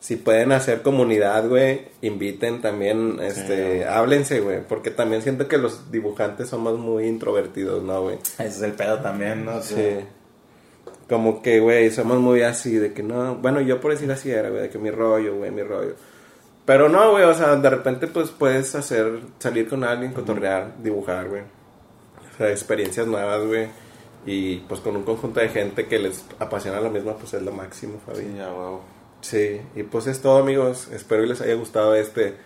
si 0.00 0.16
pueden 0.16 0.52
hacer 0.52 0.82
comunidad, 0.82 1.48
güey, 1.48 1.88
inviten 2.00 2.60
también, 2.60 3.18
este, 3.22 3.84
háblense, 3.84 4.40
güey, 4.40 4.60
porque 4.66 4.90
también 4.90 5.22
siento 5.22 5.48
que 5.48 5.58
los 5.58 5.92
dibujantes 5.92 6.48
somos 6.48 6.78
muy 6.78 7.06
introvertidos, 7.06 7.82
¿no, 7.82 8.02
güey? 8.02 8.16
Ese 8.38 8.46
es 8.46 8.62
el 8.62 8.72
pedo 8.72 8.98
también, 8.98 9.44
¿no? 9.44 9.62
Sí. 9.62 10.00
Como 11.12 11.42
que, 11.42 11.60
güey, 11.60 11.90
somos 11.90 12.20
muy 12.20 12.40
así, 12.40 12.76
de 12.76 12.94
que 12.94 13.02
no, 13.02 13.34
bueno, 13.34 13.60
yo 13.60 13.82
por 13.82 13.90
decir 13.90 14.10
así 14.10 14.30
era, 14.30 14.48
güey, 14.48 14.62
de 14.62 14.70
que 14.70 14.78
mi 14.78 14.90
rollo, 14.90 15.36
güey, 15.36 15.50
mi 15.50 15.62
rollo. 15.62 15.94
Pero 16.64 16.88
no, 16.88 17.10
güey, 17.10 17.24
o 17.24 17.34
sea, 17.34 17.54
de 17.54 17.68
repente 17.68 18.06
pues 18.06 18.30
puedes 18.30 18.74
hacer, 18.74 19.20
salir 19.38 19.68
con 19.68 19.84
alguien, 19.84 20.14
cotorrear, 20.14 20.72
dibujar, 20.82 21.28
güey. 21.28 21.42
O 21.42 22.38
sea, 22.38 22.48
experiencias 22.48 23.06
nuevas, 23.06 23.44
güey. 23.44 23.68
Y 24.24 24.60
pues 24.60 24.80
con 24.80 24.96
un 24.96 25.02
conjunto 25.02 25.40
de 25.40 25.50
gente 25.50 25.86
que 25.86 25.98
les 25.98 26.24
apasiona 26.38 26.80
lo 26.80 26.88
mismo, 26.88 27.14
pues 27.18 27.34
es 27.34 27.42
lo 27.42 27.52
máximo, 27.52 28.00
Fabi. 28.06 28.20
Sí, 28.20 28.34
ya, 28.34 28.50
wow. 28.50 28.80
Sí, 29.20 29.60
y 29.76 29.82
pues 29.82 30.06
es 30.06 30.22
todo, 30.22 30.38
amigos. 30.38 30.88
Espero 30.92 31.24
que 31.24 31.28
les 31.28 31.42
haya 31.42 31.56
gustado 31.56 31.94
este 31.94 32.36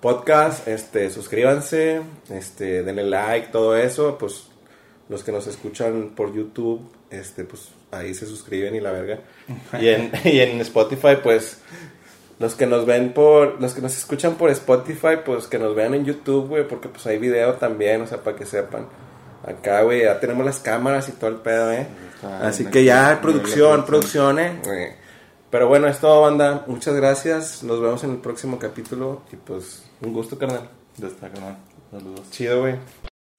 podcast. 0.00 0.68
Este, 0.68 1.10
suscríbanse, 1.10 2.02
este, 2.30 2.84
denle 2.84 3.02
like, 3.02 3.48
todo 3.48 3.76
eso. 3.76 4.16
Pues 4.16 4.46
los 5.08 5.24
que 5.24 5.32
nos 5.32 5.48
escuchan 5.48 6.12
por 6.14 6.32
YouTube, 6.32 6.88
este, 7.10 7.42
pues 7.42 7.70
ahí 7.92 8.14
se 8.14 8.26
suscriben 8.26 8.74
y 8.74 8.80
la 8.80 8.90
verga. 8.90 9.20
y, 9.80 9.88
en, 9.88 10.10
y 10.24 10.40
en 10.40 10.60
Spotify, 10.60 11.18
pues 11.22 11.58
los 12.38 12.56
que 12.56 12.66
nos 12.66 12.84
ven 12.84 13.12
por, 13.12 13.60
los 13.60 13.72
que 13.72 13.80
nos 13.80 13.96
escuchan 13.96 14.34
por 14.34 14.50
Spotify, 14.50 15.18
pues 15.24 15.46
que 15.46 15.58
nos 15.58 15.76
vean 15.76 15.94
en 15.94 16.04
YouTube, 16.04 16.48
güey, 16.48 16.66
porque 16.66 16.88
pues 16.88 17.06
hay 17.06 17.18
video 17.18 17.54
también, 17.54 18.02
o 18.02 18.06
sea, 18.06 18.18
para 18.22 18.36
que 18.36 18.46
sepan. 18.46 18.88
Acá, 19.46 19.82
güey, 19.82 20.02
ya 20.02 20.18
tenemos 20.18 20.44
las 20.44 20.58
cámaras 20.58 21.08
y 21.08 21.12
todo 21.12 21.30
el 21.30 21.36
pedo, 21.36 21.72
eh. 21.72 21.86
Así 22.42 22.64
que 22.66 22.84
ya, 22.84 23.20
producción, 23.20 23.84
producción, 23.84 24.38
eh. 24.38 24.96
Pero 25.50 25.68
bueno, 25.68 25.86
es 25.86 25.98
todo, 25.98 26.22
banda. 26.22 26.64
Muchas 26.66 26.94
gracias. 26.94 27.62
Nos 27.62 27.80
vemos 27.80 28.02
en 28.04 28.12
el 28.12 28.18
próximo 28.18 28.58
capítulo. 28.58 29.22
Y 29.30 29.36
pues, 29.36 29.82
un 30.00 30.12
gusto, 30.12 30.38
carnal. 30.38 30.70
Ya 30.96 31.08
está, 31.08 31.28
carnal. 31.28 31.58
Saludos. 31.90 32.30
Chido, 32.30 32.62
güey. 32.62 32.76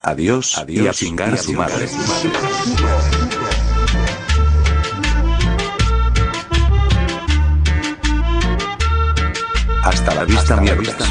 Adiós, 0.00 0.58
Adiós. 0.58 0.84
Y 0.84 0.88
a 0.88 0.92
chingar 0.92 1.34
a 1.34 1.36
su 1.36 1.52
madre. 1.54 1.88
vista, 10.26 10.56
mi 10.56 10.70
vista, 10.72 11.04